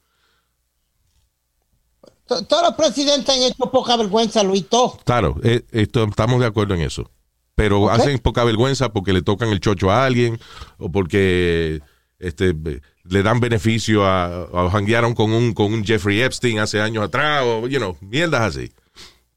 Todos 2.26 2.62
los 2.62 2.74
presidentes 2.74 3.34
han 3.34 3.42
hecho 3.42 3.70
poca 3.70 3.96
vergüenza, 3.96 4.42
Luis. 4.42 4.68
Todo. 4.68 4.98
Claro, 5.04 5.36
eh, 5.42 5.64
esto- 5.72 6.04
estamos 6.04 6.40
de 6.40 6.46
acuerdo 6.46 6.74
en 6.74 6.82
eso. 6.82 7.10
Pero 7.54 7.90
hacen 7.90 8.18
poca 8.18 8.44
vergüenza 8.44 8.92
porque 8.92 9.12
le 9.12 9.22
tocan 9.22 9.50
el 9.50 9.60
chocho 9.60 9.90
a 9.90 10.06
alguien 10.06 10.38
o 10.78 10.90
porque 10.90 11.80
este, 12.22 12.54
le 13.04 13.22
dan 13.22 13.40
beneficio 13.40 14.06
a, 14.06 14.44
a 14.44 14.70
janguearon 14.70 15.14
con 15.14 15.32
un, 15.32 15.52
con 15.52 15.72
un 15.72 15.84
Jeffrey 15.84 16.22
Epstein 16.22 16.58
hace 16.60 16.80
años 16.80 17.04
atrás 17.04 17.42
o, 17.44 17.66
you 17.68 17.78
know, 17.78 17.96
mierdas 18.00 18.40
así. 18.40 18.72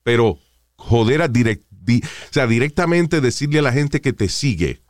Pero 0.03 0.39
joder 0.77 1.21
a 1.21 1.27
direct, 1.27 1.63
di- 1.69 2.01
o 2.03 2.33
sea, 2.33 2.47
directamente 2.47 3.21
decirle 3.21 3.59
a 3.59 3.63
la 3.63 3.73
gente 3.73 4.01
que 4.01 4.13
te 4.13 4.29
sigue, 4.29 4.81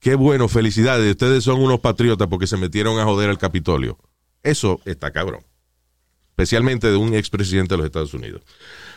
qué 0.00 0.14
bueno, 0.14 0.48
felicidades, 0.48 1.10
ustedes 1.10 1.44
son 1.44 1.60
unos 1.60 1.80
patriotas 1.80 2.26
porque 2.28 2.46
se 2.46 2.56
metieron 2.56 2.98
a 2.98 3.04
joder 3.04 3.28
al 3.30 3.38
Capitolio. 3.38 3.98
Eso 4.42 4.80
está 4.84 5.10
cabrón. 5.10 5.44
Especialmente 6.30 6.88
de 6.88 6.96
un 6.96 7.14
expresidente 7.14 7.74
de 7.74 7.78
los 7.78 7.86
Estados 7.86 8.14
Unidos. 8.14 8.42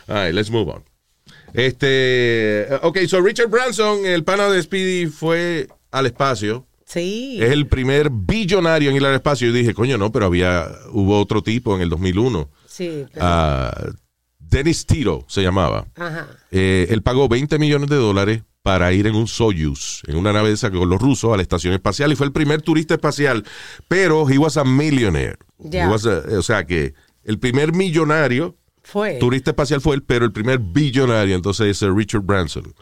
All 0.06 0.26
right, 0.26 0.34
let's 0.34 0.50
move 0.50 0.70
on. 0.72 0.84
Este, 1.52 2.68
ok, 2.82 2.98
so 3.06 3.20
Richard 3.20 3.48
Branson, 3.50 4.06
el 4.06 4.24
pana 4.24 4.48
de 4.48 4.62
Speedy, 4.62 5.06
fue 5.10 5.68
al 5.90 6.06
espacio. 6.06 6.66
Sí. 6.92 7.38
Es 7.40 7.50
el 7.50 7.66
primer 7.66 8.10
billonario 8.10 8.90
en 8.90 8.96
ir 8.96 9.04
al 9.06 9.14
espacio. 9.14 9.48
Y 9.48 9.52
dije, 9.52 9.72
coño, 9.74 9.96
no, 9.98 10.12
pero 10.12 10.26
había, 10.26 10.68
hubo 10.92 11.18
otro 11.20 11.42
tipo 11.42 11.74
en 11.76 11.82
el 11.82 11.88
2001. 11.88 12.50
Sí. 12.66 13.06
pero- 13.12 13.24
Ah, 13.26 13.74
Dennis 14.38 14.84
Tito 14.84 15.24
se 15.28 15.42
llamaba. 15.42 15.86
Ajá. 15.96 16.26
Eh, 16.50 16.86
él 16.90 17.02
pagó 17.02 17.28
20 17.28 17.58
millones 17.58 17.88
de 17.88 17.96
dólares 17.96 18.42
para 18.62 18.92
ir 18.92 19.06
en 19.06 19.14
un 19.14 19.26
Soyuz, 19.26 20.02
en 20.06 20.16
una 20.16 20.32
nave 20.32 20.48
de 20.48 20.54
esa 20.54 20.70
con 20.70 20.88
los 20.88 21.00
rusos 21.00 21.32
a 21.32 21.36
la 21.36 21.42
estación 21.42 21.72
espacial 21.72 22.12
y 22.12 22.16
fue 22.16 22.26
el 22.26 22.32
primer 22.32 22.60
turista 22.62 22.94
espacial, 22.94 23.44
pero 23.88 24.28
he 24.28 24.36
was 24.38 24.56
a 24.58 24.64
millionaire. 24.64 25.36
He 25.58 25.86
was 25.86 26.06
a- 26.06 26.22
o 26.38 26.42
sea 26.42 26.64
que 26.66 26.94
el 27.24 27.38
primer 27.38 27.72
millonario 27.72 28.56
Fue. 28.82 29.14
turista 29.18 29.50
espacial 29.52 29.80
fue 29.80 29.96
él, 29.96 30.02
pero 30.02 30.24
el 30.26 30.32
primer 30.32 30.58
billonario 30.58 31.34
entonces 31.34 31.68
es 31.68 31.82
eh, 31.82 31.90
Richard 31.90 32.22
Branson. 32.22 32.74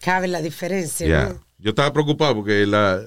Cabe 0.00 0.28
la 0.28 0.40
diferencia, 0.40 1.06
Ya. 1.08 1.28
¿no? 1.30 1.40
Yo 1.58 1.70
estaba 1.70 1.92
preocupado 1.92 2.36
porque 2.36 2.64
la, 2.66 3.00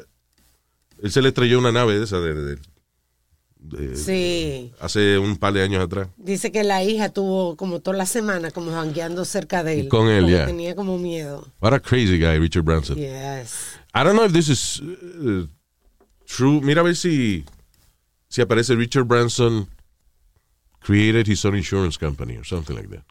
él 1.04 1.12
se 1.12 1.22
le 1.22 1.30
estrelló 1.30 1.60
una 1.60 1.72
nave 1.72 1.98
de 1.98 2.04
esa 2.06 2.20
de, 2.20 2.34
de- 2.34 2.56
de- 2.56 3.96
Sí. 3.96 4.72
hace 4.80 5.18
un 5.18 5.36
par 5.38 5.54
de 5.54 5.62
años 5.64 5.84
atrás. 5.84 6.08
Dice 6.18 6.52
que 6.52 6.64
la 6.64 6.84
hija 6.84 7.10
tuvo 7.10 7.56
como 7.58 7.82
toda 7.82 7.98
la 7.98 8.06
semana 8.06 8.52
como 8.52 8.72
jangueando 8.72 9.26
cerca 9.26 9.64
de 9.64 9.82
él. 9.82 9.88
Con 9.90 10.08
él, 10.08 10.28
ya. 10.30 10.46
Tenía 10.46 10.76
como 10.76 10.98
miedo. 10.98 11.46
What 11.62 11.74
a 11.74 11.80
crazy 11.80 12.18
guy, 12.18 12.38
Richard 12.40 12.64
Branson. 12.64 12.98
Yes. 12.98 13.76
I 13.94 14.04
don't 14.04 14.14
know 14.14 14.26
if 14.26 14.32
this 14.34 14.48
is 14.50 14.80
uh, 14.82 15.46
true. 16.26 16.62
Mira 16.62 16.82
a 16.82 16.84
ver 16.86 16.96
si, 16.96 17.44
si 18.30 18.42
aparece 18.42 18.76
Richard 18.76 19.04
Branson 19.06 19.68
created 20.80 21.28
his 21.28 21.44
own 21.44 21.56
insurance 21.56 21.98
company 21.98 22.38
or 22.38 22.46
something 22.46 22.76
like 22.76 22.90
that. 22.90 23.04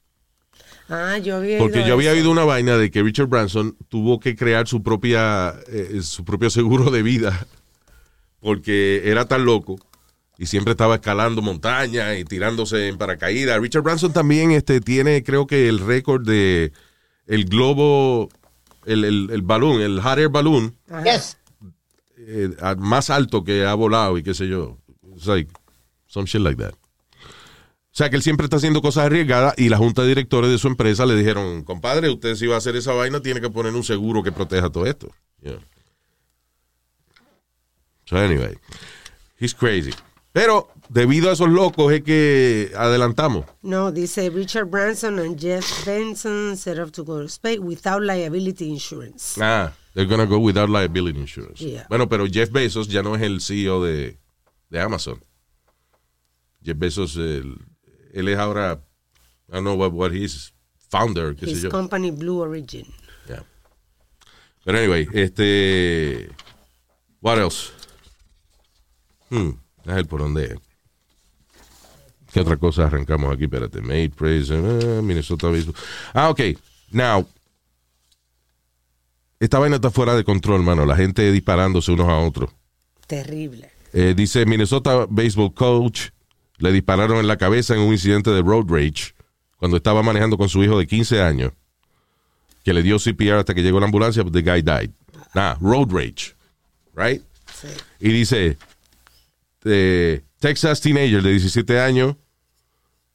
Ah, 0.89 1.19
yo 1.19 1.37
había 1.37 1.59
Porque 1.59 1.87
yo 1.87 1.93
había 1.93 2.13
oído 2.13 2.31
una 2.31 2.45
vaina 2.45 2.79
de 2.79 2.91
que 2.91 3.03
Richard 3.03 3.27
Branson 3.29 3.77
tuvo 3.91 4.19
que 4.19 4.35
crear 4.35 4.67
su 4.67 4.83
propia 4.83 5.55
eh, 5.69 6.01
su 6.03 6.25
propio 6.25 6.49
seguro 6.49 6.91
de 6.91 7.03
vida 7.03 7.47
porque 8.41 9.03
era 9.05 9.27
tan 9.27 9.45
loco 9.45 9.77
y 10.39 10.47
siempre 10.47 10.73
estaba 10.73 10.97
escalando 10.97 11.43
montañas 11.43 12.17
y 12.19 12.25
tirándose 12.25 12.89
en 12.89 12.97
paracaídas. 12.99 13.61
Richard 13.61 13.83
Branson 13.83 14.13
también 14.13 14.53
este 14.53 14.81
tiene 14.81 15.23
creo 15.25 15.47
que 15.47 15.69
el 15.69 15.81
récord 15.81 16.25
de 16.27 16.73
el 17.27 17.45
globo 17.47 18.29
el, 18.87 19.05
el, 19.05 19.31
el 19.33 19.43
balón, 19.43 19.81
el 19.81 20.01
hot 20.01 20.19
air 20.19 20.29
balloon 20.29 20.75
Yes. 21.05 21.37
eh, 22.17 22.51
más 22.79 23.11
alto 23.11 23.45
que 23.45 23.65
ha 23.67 23.75
volado 23.75 24.17
y 24.19 24.23
qué 24.23 24.35
sé 24.35 24.49
yo. 24.49 24.79
It's 25.15 25.27
like 25.27 25.51
some 26.07 26.27
shit 26.27 26.41
like 26.41 26.63
that. 26.63 26.75
O 27.91 27.99
sea 27.99 28.11
que 28.11 28.17
él 28.17 28.23
siempre 28.23 28.45
está 28.45 28.59
haciendo 28.59 28.81
cosas 28.81 29.07
arriesgadas 29.07 29.55
y 29.59 29.69
la 29.71 29.77
junta 29.77 30.03
de 30.03 30.09
directores 30.09 30.51
de 30.53 30.59
su 30.59 30.69
empresa 30.69 31.05
le 31.05 31.17
dijeron, 31.17 31.65
compadre, 31.65 32.09
usted 32.09 32.37
si 32.37 32.47
va 32.47 32.55
a 32.55 32.59
hacer 32.59 32.77
esa 32.77 32.93
vaina 32.93 33.21
tiene 33.21 33.41
que 33.41 33.51
poner 33.51 33.75
un 33.75 33.83
seguro 33.83 34.23
que 34.23 34.31
proteja 34.31 34.71
todo 34.71 34.87
esto. 34.87 35.09
Yeah. 35.43 35.59
So 38.09 38.17
anyway, 38.17 38.57
he's 39.39 39.53
crazy. 39.55 39.93
Pero 40.33 40.69
debido 40.89 41.29
a 41.29 41.33
esos 41.33 41.49
locos 41.49 41.93
es 41.93 42.03
que 42.03 42.73
adelantamos. 42.77 43.45
No, 43.63 43.91
dice 43.93 44.31
Richard 44.31 44.71
Branson 44.71 45.19
and 45.19 45.39
Jeff 45.39 45.85
Benson 45.85 46.57
set 46.57 46.79
up 46.79 46.91
to 46.93 47.05
go 47.05 47.21
to 47.21 47.29
space 47.29 47.59
without 47.59 48.03
liability 48.03 48.71
insurance. 48.71 49.37
Ah, 49.41 49.73
they're 49.95 50.07
gonna 50.07 50.27
go 50.27 50.39
without 50.39 50.71
liability 50.71 51.19
insurance. 51.21 51.61
Yeah. 51.61 51.87
Bueno, 51.89 52.09
pero 52.09 52.27
Jeff 52.27 52.51
Bezos 52.51 52.89
ya 52.89 53.03
no 53.03 53.15
es 53.15 53.23
el 53.23 53.41
CEO 53.41 53.83
de, 53.85 54.17
de 54.71 54.81
Amazon. 54.81 55.21
Jeff 56.63 56.79
Bezos, 56.79 57.17
él 57.17 58.29
es 58.29 58.39
ahora, 58.39 58.81
I 59.51 59.55
don't 59.55 59.65
know 59.65 59.75
what, 59.75 59.93
what 59.93 60.13
he's, 60.13 60.53
founder, 60.91 61.35
qué 61.35 61.47
sé 61.47 61.51
His 61.53 61.63
yo. 61.65 61.71
company 61.71 62.11
Blue 62.11 62.41
Origin. 62.41 62.87
Yeah. 63.29 63.43
Pero 64.65 64.79
anyway, 64.79 65.07
este, 65.13 66.31
what 67.21 67.39
else? 67.39 67.73
Hmm, 69.31 69.51
a 69.87 69.95
ver 69.95 70.07
por 70.07 70.21
dónde. 70.21 70.59
¿Qué 72.33 72.41
otra 72.41 72.57
cosa 72.57 72.87
arrancamos 72.87 73.33
aquí? 73.33 73.45
Espérate. 73.45 73.81
Made 73.81 74.11
praise, 74.11 74.55
eh, 74.55 75.01
Minnesota 75.03 75.49
Baseball. 75.49 75.75
Ah, 76.13 76.29
ok. 76.29 76.41
Now, 76.91 77.27
esta 79.41 79.59
vaina 79.59 79.77
está 79.77 79.91
fuera 79.91 80.15
de 80.15 80.25
control, 80.25 80.63
mano. 80.63 80.85
La 80.85 80.97
gente 80.97 81.31
disparándose 81.33 81.93
unos 81.93 82.09
a 82.09 82.19
otros. 82.19 82.51
Terrible. 83.07 83.71
Eh, 83.93 84.15
dice 84.15 84.45
Minnesota 84.45 85.07
Baseball 85.09 85.55
Coach 85.55 86.11
le 86.59 86.73
dispararon 86.73 87.19
en 87.19 87.27
la 87.27 87.39
cabeza 87.39 87.75
en 87.75 87.81
un 87.81 87.93
incidente 87.93 88.31
de 88.31 88.43
road 88.43 88.67
rage 88.69 89.15
cuando 89.57 89.79
estaba 89.79 90.03
manejando 90.03 90.37
con 90.37 90.49
su 90.49 90.63
hijo 90.63 90.79
de 90.79 90.87
15 90.87 91.23
años 91.23 91.53
que 92.65 92.75
le 92.75 92.83
dio 92.83 92.99
CPR 92.99 93.39
hasta 93.39 93.55
que 93.55 93.63
llegó 93.63 93.81
la 93.81 93.87
ambulancia, 93.87 94.23
but 94.23 94.33
the 94.33 94.43
guy 94.43 94.61
died. 94.61 94.91
Nah, 95.35 95.55
road 95.61 95.91
rage. 95.91 96.35
Right? 96.95 97.23
Y 97.99 98.11
dice, 98.11 98.59
eh, 99.65 100.23
Texas 100.39 100.81
teenager 100.81 101.23
de 101.23 101.31
17 101.31 101.81
años 101.81 102.17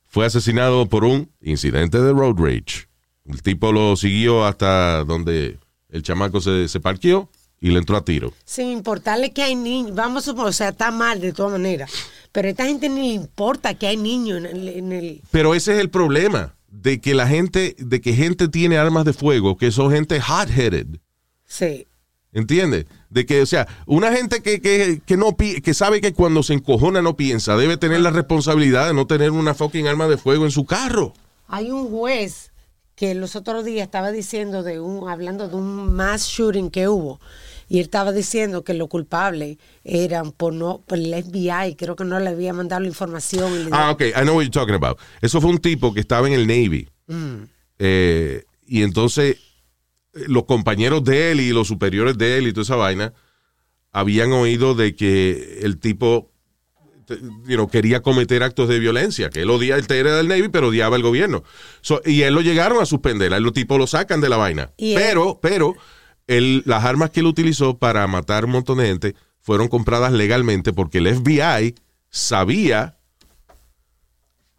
fue 0.08 0.26
asesinado 0.26 0.88
por 0.88 1.04
un 1.06 1.32
incidente 1.41 2.00
de 2.00 2.12
road 2.12 2.36
rage. 2.38 2.88
El 3.26 3.41
tipo 3.41 3.72
lo 3.72 3.96
siguió 3.96 4.46
hasta 4.46 5.04
donde 5.06 5.58
el 5.89 6.04
chamaco 6.04 6.41
se, 6.41 6.68
se 6.68 6.80
parqueó 6.80 7.30
y 7.60 7.70
le 7.72 7.80
entró 7.80 7.96
a 7.96 8.04
tiro. 8.04 8.34
Sin 8.44 8.68
importarle 8.68 9.32
que 9.32 9.41
hay 9.41 9.56
niños, 9.56 9.96
vamos 9.96 10.24
a 10.24 10.32
suponer, 10.32 10.50
o 10.50 10.54
sea, 10.54 10.70
está 10.70 10.91
mal 10.91 11.22
de 11.22 11.32
todas 11.32 11.54
maneras, 11.54 11.91
pero 12.34 12.48
a 12.48 12.52
esta 12.52 12.66
gente 12.66 12.89
ni 12.89 13.10
le 13.10 13.14
importa 13.14 13.74
que 13.76 13.88
hay 13.88 13.96
niños 13.98 14.39
en 14.39 14.46
el... 14.46 14.68
en 14.70 14.91
el- 14.91 15.22
Pero 15.32 15.56
ese 15.56 15.74
es 15.74 15.80
el 15.80 15.89
problema, 15.89 16.54
de 16.70 17.00
que 17.00 17.14
la 17.14 17.28
gente, 17.28 17.76
de 17.80 18.02
que 18.02 18.14
gente 18.14 18.50
tiene 18.50 18.78
armas 18.78 19.06
de 19.06 19.14
fuego, 19.14 19.56
que 19.58 19.72
son 19.72 19.91
gente 19.91 20.20
hot-headed. 20.20 20.98
sí. 21.46 21.88
¿Entiendes? 22.34 22.86
De 23.10 23.26
que, 23.26 23.42
o 23.42 23.46
sea, 23.46 23.68
una 23.86 24.12
gente 24.12 24.42
que, 24.42 24.60
que, 24.60 25.02
que 25.06 25.18
no 25.18 25.36
que 25.38 25.74
sabe 25.74 26.02
que 26.02 26.14
cuando 26.14 26.42
se 26.44 26.54
encojona 26.54 27.02
no 27.02 27.16
piensa, 27.16 27.56
debe 27.56 27.78
tener 27.78 28.02
la 28.02 28.10
responsabilidad 28.10 28.88
de 28.88 28.94
no 28.94 29.06
tener 29.08 29.32
una 29.32 29.54
fucking 29.54 29.88
arma 29.88 30.08
de 30.08 30.18
fuego 30.18 30.46
en 30.46 30.52
su 30.52 30.66
carro. 30.66 31.14
Hay 31.48 31.70
un 31.70 31.90
juez 31.90 32.52
que 32.96 33.14
los 33.16 33.36
otros 33.36 33.66
días 33.66 33.84
estaba 33.86 34.12
diciendo 34.12 34.64
de 34.64 34.80
un, 34.80 35.10
hablando 35.10 35.48
de 35.48 35.56
un 35.56 35.94
mass 35.94 36.26
shooting 36.28 36.70
que 36.72 36.88
hubo, 36.88 37.20
y 37.70 37.78
él 37.80 37.86
estaba 37.86 38.12
diciendo 38.12 38.64
que 38.64 38.74
los 38.74 38.88
culpables 38.88 39.58
eran 39.84 40.32
por 40.32 40.54
no, 40.54 40.82
por 40.86 40.98
el 40.98 41.14
FBI, 41.24 41.76
creo 41.76 41.96
que 41.96 42.04
no 42.04 42.20
le 42.20 42.30
había 42.30 42.54
mandado 42.54 42.82
la 42.82 42.88
información. 42.88 43.54
y 43.54 43.64
le- 43.66 43.70
Ah, 43.72 43.92
ok, 43.92 44.02
I 44.02 44.22
know 44.24 44.36
what 44.36 44.44
you're 44.44 44.50
talking 44.52 44.76
about. 44.76 44.98
Eso 45.22 45.40
fue 45.42 45.50
un 45.52 45.58
tipo 45.60 45.94
que 45.94 46.00
estaba 46.00 46.28
en 46.28 46.34
el 46.34 46.46
Navy. 46.48 46.88
Mm. 47.08 47.44
Eh, 47.80 48.44
y 48.68 48.84
entonces 48.84 49.38
los 50.14 50.45
compañeros 50.45 51.03
de 51.03 51.32
él 51.32 51.39
y 51.39 51.51
los 51.51 51.68
superiores 51.68 52.18
de 52.18 52.38
él 52.38 52.47
y 52.47 52.53
toda 52.53 52.64
esa 52.64 52.76
vaina 52.76 53.14
habían 53.91 54.32
oído 54.32 54.76
de 54.76 54.95
que 54.95 55.59
el 55.64 55.80
tipo 55.80 56.32
te- 57.05 57.16
you 57.20 57.55
know, 57.55 57.68
quería 57.68 58.01
cometer 58.01 58.43
actos 58.43 58.70
de 58.70 58.80
violencia, 58.80 59.30
que 59.30 59.41
él 59.41 59.49
odiaba, 59.49 59.80
él 59.82 59.86
era 59.91 60.16
del 60.18 60.28
Navy, 60.28 60.47
pero 60.49 60.70
odiaba 60.70 60.95
el 60.95 61.01
gobierno. 61.03 61.43
So, 61.82 62.01
y 62.05 62.22
él 62.22 62.34
lo 62.34 62.41
llegaron 62.41 62.82
a 62.82 62.86
suspender, 62.86 63.34
a 63.34 63.38
él 63.38 63.43
los 63.43 63.53
tipos 63.53 63.78
lo 63.78 63.88
sacan 63.88 64.22
de 64.22 64.30
la 64.30 64.38
vaina. 64.38 64.72
Y 64.78 64.95
Pero, 64.95 65.39
pero, 65.41 65.76
él- 66.28 66.64
las 66.66 66.86
armas 66.86 67.09
que 67.09 67.20
él 67.20 67.26
utilizó 67.26 67.78
para 67.78 68.07
matar 68.07 68.45
un 68.45 68.51
montón 68.51 68.78
de 68.78 68.86
gente 68.88 69.16
fueron 69.41 69.68
compradas 69.68 70.14
legalmente 70.14 70.72
porque 70.72 70.99
el 70.99 71.07
FBI 71.07 71.76
sabía 72.09 72.97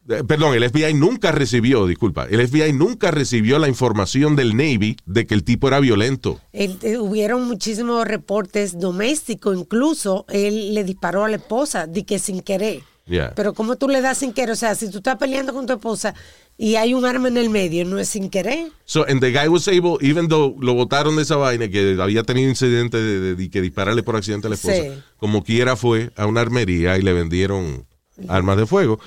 Perdón, 0.07 0.55
el 0.55 0.69
FBI 0.69 0.93
nunca 0.93 1.33
recibió, 1.33 1.87
disculpa, 1.87 2.27
el 2.31 2.47
FBI 2.47 2.75
nunca 2.75 3.11
recibió 3.11 3.59
la 3.59 3.69
información 3.69 4.37
del 4.37 4.55
Navy 4.55 4.97
de 5.07 5.27
que 5.27 5.33
el 5.35 5.45
tipo 5.45 5.67
era 5.69 5.81
violento. 5.81 6.41
Él- 6.53 6.79
eh, 6.83 6.99
hubieron 6.99 7.47
muchísimos 7.47 8.07
reportes 8.07 8.79
domésticos, 8.79 9.57
incluso 9.57 10.27
él 10.29 10.75
le 10.75 10.85
disparó 10.85 11.25
a 11.25 11.29
la 11.31 11.37
esposa, 11.37 11.87
di 11.87 12.03
que 12.05 12.19
sin 12.19 12.41
querer. 12.43 12.83
Yeah. 13.07 13.33
Pero 13.35 13.55
como 13.55 13.77
tú 13.77 13.89
le 13.89 14.01
das 14.03 14.19
sin 14.19 14.33
querer, 14.35 14.51
o 14.53 14.57
sea, 14.57 14.75
si 14.75 14.91
tú 14.91 14.99
estás 14.99 15.17
peleando 15.17 15.53
con 15.55 15.67
tu 15.67 15.73
esposa 15.75 16.15
y 16.59 16.77
hay 16.77 16.93
un 16.95 17.05
arma 17.07 17.29
en 17.29 17.37
el 17.39 17.49
medio, 17.51 17.85
no 17.87 17.99
es 17.99 18.09
sin 18.09 18.29
querer. 18.31 18.73
So, 18.85 19.07
and 19.09 19.21
the 19.21 19.31
guy 19.31 19.49
was 19.49 19.69
able, 19.69 19.97
even 20.01 20.29
though 20.29 20.55
lo 20.61 20.75
botaron 20.75 21.17
de 21.17 21.23
esa 21.23 21.37
vaina, 21.37 21.69
que 21.69 21.97
había 22.01 22.23
tenido 22.25 22.49
incidente 22.51 22.99
de, 22.99 23.21
de- 23.21 23.35
de 23.37 23.51
que 23.51 23.61
dispararle 23.63 24.03
por 24.03 24.17
accidente 24.17 24.47
a 24.49 24.51
la 24.51 24.57
esposa, 24.57 24.75
Sí. 24.83 24.89
como 25.19 25.45
quiera 25.45 25.77
fue 25.77 26.13
a 26.17 26.27
una 26.27 26.43
armería 26.43 26.97
y 26.99 27.03
le 27.03 27.13
vendieron 27.15 27.87
armas 28.29 28.57
de 28.59 28.67
fuego. 28.67 28.99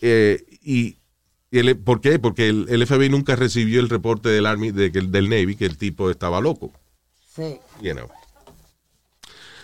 Eh, 0.00 0.44
y, 0.62 0.96
y 1.50 1.58
el- 1.58 1.76
¿Por 1.78 2.00
qué? 2.00 2.18
Porque 2.18 2.48
el, 2.48 2.66
el 2.68 2.86
FBI 2.86 3.08
nunca 3.08 3.36
recibió 3.36 3.80
el 3.80 3.88
reporte 3.88 4.28
del, 4.28 4.46
Army, 4.46 4.70
de 4.70 4.92
que- 4.92 5.00
del 5.00 5.28
Navy 5.28 5.56
que 5.56 5.66
el 5.66 5.76
tipo 5.78 6.10
estaba 6.10 6.40
loco. 6.40 6.72
Sí. 7.34 7.58
you 7.82 7.92
know. 7.92 8.08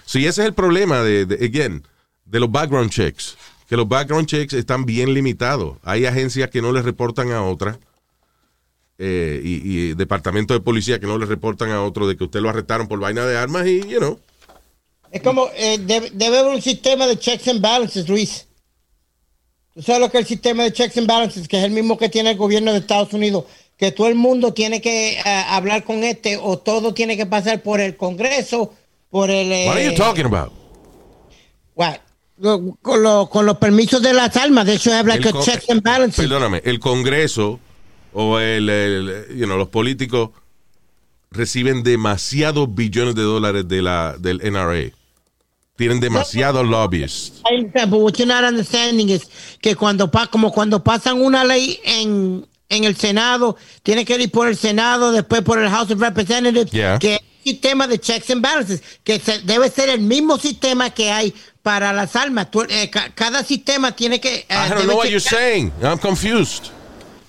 Sí, 0.05 0.27
ese 0.27 0.43
es 0.43 0.49
el 0.49 0.55
problema 0.55 1.01
de, 1.03 1.25
de- 1.27 1.45
again, 1.47 1.83
de 2.27 2.41
los 2.41 2.51
background 2.51 2.91
checks. 2.91 3.37
Que 3.69 3.77
los 3.77 3.89
background 3.89 4.27
checks 4.27 4.53
están 4.53 4.85
bien 4.85 5.15
limitados. 5.15 5.79
Hay 5.83 6.05
agencias 6.05 6.51
que 6.51 6.61
no 6.61 6.73
les 6.73 6.85
reportan 6.85 7.31
a 7.33 7.43
otras. 7.43 7.79
eh, 8.99 9.41
y, 9.43 9.63
y 9.91 9.95
departamentos 9.95 10.55
de 10.55 10.61
policía 10.61 11.01
que 11.01 11.07
no 11.07 11.19
les 11.19 11.29
reportan 11.29 11.71
a 11.71 11.83
otro 11.83 12.07
de 12.07 12.17
que 12.17 12.25
usted 12.25 12.41
lo 12.41 12.51
arrestaron 12.51 12.87
por 12.89 13.01
vaina 13.01 13.25
de 13.27 13.37
armas 13.37 13.67
y, 13.67 13.81
you 13.89 13.99
know. 13.99 14.21
Es 15.11 15.23
como, 15.23 15.49
eh, 15.57 15.79
debe, 15.79 16.11
debe 16.13 16.39
haber 16.39 16.55
un 16.55 16.63
sistema 16.63 17.07
de 17.07 17.19
checks 17.19 17.49
and 17.49 17.61
balances, 17.61 18.09
Luis. 18.09 18.47
¿Tú 19.75 19.83
sabes 19.83 20.01
lo 20.01 20.11
que 20.11 20.19
el 20.19 20.27
sistema 20.27 20.65
de 20.65 20.73
checks 20.73 20.99
and 20.99 21.07
balances? 21.07 21.49
Que 21.49 21.59
es 21.59 21.65
el 21.65 21.71
mismo 21.71 21.97
que 21.97 22.09
tiene 22.09 22.33
el 22.33 22.37
gobierno 22.37 22.73
de 22.73 22.79
Estados 22.79 23.13
Unidos. 23.13 23.45
Que 23.79 23.91
todo 23.91 24.07
el 24.09 24.15
mundo 24.15 24.53
tiene 24.53 24.81
que 24.81 25.15
eh, 25.19 25.23
hablar 25.25 25.83
con 25.85 26.05
este 26.05 26.37
o 26.37 26.59
todo 26.59 26.93
tiene 26.95 27.17
que 27.17 27.27
pasar 27.27 27.63
por 27.63 27.81
el 27.81 27.97
Congreso, 27.97 28.75
por 29.11 29.31
el... 29.31 29.51
eh, 29.51 29.65
What 29.67 29.77
are 29.77 29.85
you 29.87 29.95
talking 29.95 30.27
about? 30.27 30.53
what? 31.75 31.97
Lo- 32.39 32.77
con, 32.83 33.03
lo- 33.03 33.29
con 33.31 33.47
los 33.47 33.57
permisos 33.59 34.03
de 34.03 34.13
las 34.13 34.37
armas. 34.37 34.67
De 34.67 34.75
hecho, 34.75 34.93
habla 34.93 35.19
que 35.19 35.33
checks 35.33 35.71
and 35.71 35.83
balances. 35.83 36.17
Perdóname, 36.25 36.61
el 36.65 36.79
Congreso 36.81 37.59
o 38.13 38.39
el, 38.39 38.69
el- 38.69 39.27
you 39.37 39.47
know, 39.47 39.57
los 39.57 39.69
políticos 39.69 40.31
reciben 41.31 41.83
demasiados 41.83 42.73
billones 42.75 43.15
de 43.15 43.23
dólares 43.23 43.67
de 43.69 43.81
la, 43.83 44.17
del 44.19 44.39
NRA. 44.53 44.91
Tienen 45.77 46.01
demasiados 46.01 46.67
understand, 47.51 47.91
but 47.91 48.01
what 48.01 48.19
you're 48.19 48.27
not 48.27 48.45
understanding 48.45 49.09
is 49.09 49.27
que 49.61 49.75
cuando 49.75 50.11
como 50.31 50.53
cuando 50.53 50.85
pasan 50.85 51.21
una 51.23 51.45
ley 51.45 51.81
en, 51.85 52.47
en 52.69 52.85
el 52.85 52.95
Senado, 52.95 53.57
tiene 53.83 54.05
que 54.05 54.17
ir 54.17 54.31
por 54.31 54.49
el 54.49 54.57
Senado, 54.57 55.13
después 55.13 55.41
por 55.43 55.59
el 55.59 55.71
House 55.71 55.91
of 55.91 55.99
Representatives, 56.01 56.71
Yeah. 56.73 56.99
que 56.99 57.19
sistema 57.43 57.87
de 57.89 57.99
checks 57.99 58.29
and 58.31 58.43
balances, 58.43 58.83
que 59.03 59.19
se- 59.19 59.41
debe 59.41 59.71
ser 59.71 59.89
el 59.89 60.01
mismo 60.03 60.37
sistema 60.39 60.91
que 60.91 61.11
hay 61.11 61.35
para 61.63 61.93
las 61.95 62.15
armas. 62.17 62.51
Tú- 62.51 62.67
eh, 62.69 62.91
ca- 62.91 63.11
cada 63.15 63.43
sistema 63.43 63.93
tiene 63.93 64.21
que... 64.21 64.35
eh, 64.41 64.47
I 64.51 64.69
don't 64.69 64.85
know 64.85 64.97
what 64.99 65.09
you're 65.09 65.21
saying. 65.21 65.73
I'm 65.83 65.99
confused. 65.99 66.67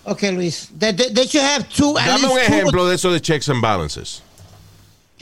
Okay, 0.06 0.34
Luis. 0.34 0.68
They, 0.78 0.92
they- 0.94 1.14
they 1.14 1.28
should 1.28 1.46
have 1.46 1.66
two, 1.70 1.94
Dame 1.96 2.26
un 2.26 2.36
least 2.36 2.48
two- 2.48 2.54
ejemplo 2.56 2.88
de 2.90 2.96
eso 2.96 3.10
de 3.10 3.22
checks 3.22 3.48
and 3.48 3.62
balances. 3.62 4.22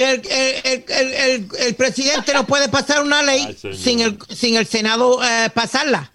El, 0.02 0.22
el- 0.30 0.62
el- 0.64 0.84
el- 0.88 1.14
el- 1.14 1.50
el 1.60 1.76
presidente 1.76 2.34
no 2.34 2.46
puede 2.46 2.70
pasar 2.70 3.02
una 3.04 3.22
ley 3.24 3.46
Ay, 3.64 3.76
sin 3.76 4.00
el, 4.02 4.18
sin 4.30 4.56
el 4.56 4.66
Senado 4.68 5.24
eh, 5.24 5.50
pasarla. 5.54 6.12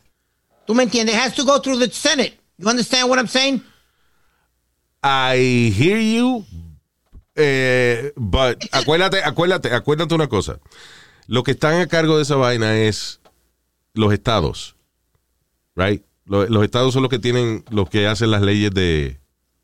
¿Tú 0.66 0.74
me 0.74 0.82
entiendes? 0.82 1.14
It 1.14 1.20
has 1.20 1.34
to 1.34 1.45
go 1.45 1.61
through 1.61 1.78
the 1.78 1.91
Senate. 1.91 2.39
You 2.59 2.68
understand 2.68 3.09
what 3.09 3.18
I'm 3.18 3.28
saying? 3.28 3.62
I 5.03 5.72
hear 5.76 5.99
you, 6.01 6.45
eh, 7.37 8.12
but 8.16 8.59
acuérdate, 8.72 9.22
acuérdate, 9.22 9.72
acuérdate 9.72 10.14
una 10.14 10.26
cosa. 10.28 10.59
Lo 11.28 11.43
que 11.43 11.53
están 11.53 11.80
a 11.80 11.87
cargo 11.87 12.16
de 12.16 12.22
esa 12.22 12.37
vaina 12.37 12.76
es 12.78 13.20
los 13.95 14.12
estados, 14.12 14.74
right? 15.76 16.03
Lo- 16.24 16.47
Los, 16.49 16.64
estados 16.64 16.93
son 16.93 17.03
los 17.03 17.11
que 17.11 17.18
tienen, 17.20 17.64
los 17.70 17.89
que 17.89 18.07
hacen 18.09 18.30
las 18.32 18.43
leyes 18.43 18.72
de, 18.72 19.20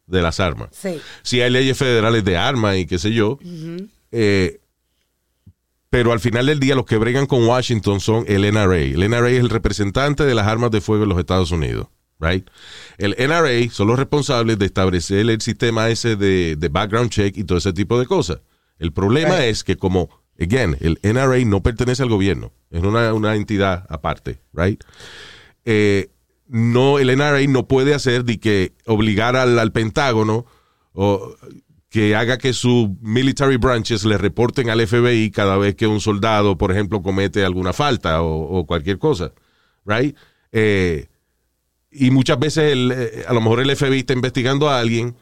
de 0.07 0.23
las 0.23 0.39
armas. 0.39 0.69
Sí. 0.73 1.01
Si 1.23 1.41
hay 1.41 1.51
leyes 1.51 1.77
federales 1.77 2.25
de 2.25 2.37
armas 2.37 2.77
y 2.77 2.87
qué 2.87 2.99
sé 3.01 3.13
yo, 3.13 3.39
eh, 4.13 4.61
pero 5.91 6.13
al 6.13 6.21
final 6.21 6.47
del 6.47 6.59
día 6.59 6.75
los 6.75 6.87
que 6.87 6.97
bregan 6.97 7.27
con 7.27 7.45
Washington 7.45 8.01
son 8.01 8.25
el 8.27 8.51
NRA. 8.51 8.79
El 8.79 9.11
NRA 9.11 9.29
es 9.31 9.41
el 9.41 9.51
representante 9.51 10.25
de 10.25 10.35
las 10.35 10.47
armas 10.47 10.71
de 10.71 10.81
fuego 10.81 11.03
en 11.03 11.11
los 11.11 11.19
Estados 11.19 11.51
Unidos. 11.51 11.89
Right? 12.19 12.49
El 12.99 13.17
NRA 13.19 13.69
son 13.71 13.89
los 13.89 13.99
responsables 13.99 14.59
de 14.59 14.67
establecer 14.67 15.29
el 15.29 15.41
sistema 15.41 15.91
ese 15.91 16.17
de, 16.17 16.57
de 16.57 16.69
background 16.69 17.11
check 17.11 17.37
y 17.37 17.45
todo 17.45 17.59
ese 17.59 17.73
tipo 17.73 17.99
de 17.99 18.07
cosas. 18.07 18.39
El 18.79 18.93
problema 18.93 19.45
es 19.45 19.65
que 19.65 19.77
como, 19.77 20.09
again, 20.41 20.77
el 20.81 20.99
NRA 21.03 21.45
no 21.45 21.63
pertenece 21.63 22.03
al 22.03 22.09
gobierno, 22.09 22.53
es 22.71 22.83
una, 22.83 23.13
una 23.13 23.35
entidad 23.37 23.85
aparte, 23.91 24.41
right? 24.53 24.83
Eh, 25.65 26.11
no, 26.49 26.99
el 26.99 27.17
NRA 27.17 27.47
no 27.49 27.67
puede 27.69 27.93
hacer 27.93 28.25
de 28.25 28.41
que 28.41 28.73
obligar 28.87 29.37
al, 29.37 29.59
al 29.59 29.73
Pentágono 29.73 30.47
o 30.95 31.37
que 31.93 32.17
haga 32.17 32.39
que 32.39 32.55
sus 32.55 32.89
military 33.03 33.59
branches 33.59 34.07
le 34.07 34.17
reporten 34.17 34.71
al 34.71 34.81
FBI 34.87 35.31
cada 35.31 35.59
vez 35.59 35.75
que 35.75 35.87
un 35.87 36.01
soldado, 36.01 36.57
por 36.57 36.73
ejemplo, 36.73 37.03
comete 37.03 37.45
alguna 37.45 37.75
falta 37.75 38.23
o, 38.23 38.65
cualquier 38.67 38.99
cosa, 38.99 39.33
right? 39.85 40.17
Eh, 40.53 41.09
y 41.91 42.11
muchas 42.11 42.39
veces 42.39 42.75
eh, 42.75 43.27
a 43.29 43.35
lo 43.35 43.43
mejor 43.43 43.61
el 43.61 43.77
FBI 43.77 43.99
está 43.99 44.15
investigando 44.15 44.71
a 44.71 44.81
alguien 44.81 45.15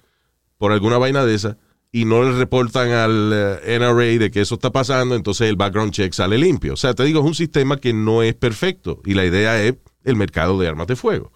por 0.58 0.70
alguna 0.70 0.96
vaina 0.96 1.26
de 1.26 1.34
esa 1.34 1.58
y 1.90 2.04
no 2.04 2.22
le 2.22 2.38
reportan 2.38 2.92
al 2.92 3.32
eh, 3.34 3.78
NRA 3.80 4.20
de 4.20 4.30
que 4.30 4.40
eso 4.40 4.54
está 4.54 4.70
pasando, 4.70 5.16
entonces 5.16 5.48
el 5.48 5.56
background 5.56 5.90
check 5.92 6.12
sale 6.12 6.38
limpio. 6.38 6.74
O 6.74 6.76
sea, 6.76 6.94
te 6.94 7.02
digo, 7.02 7.18
es 7.18 7.26
un 7.26 7.34
sistema 7.34 7.78
que 7.78 7.92
no 7.92 8.22
es 8.22 8.34
perfecto 8.34 9.02
y 9.04 9.14
la 9.14 9.24
idea 9.24 9.60
es 9.60 9.74
el 10.04 10.14
mercado 10.14 10.56
de 10.56 10.68
armas 10.68 10.86
de 10.86 10.94
fuego. 10.94 11.32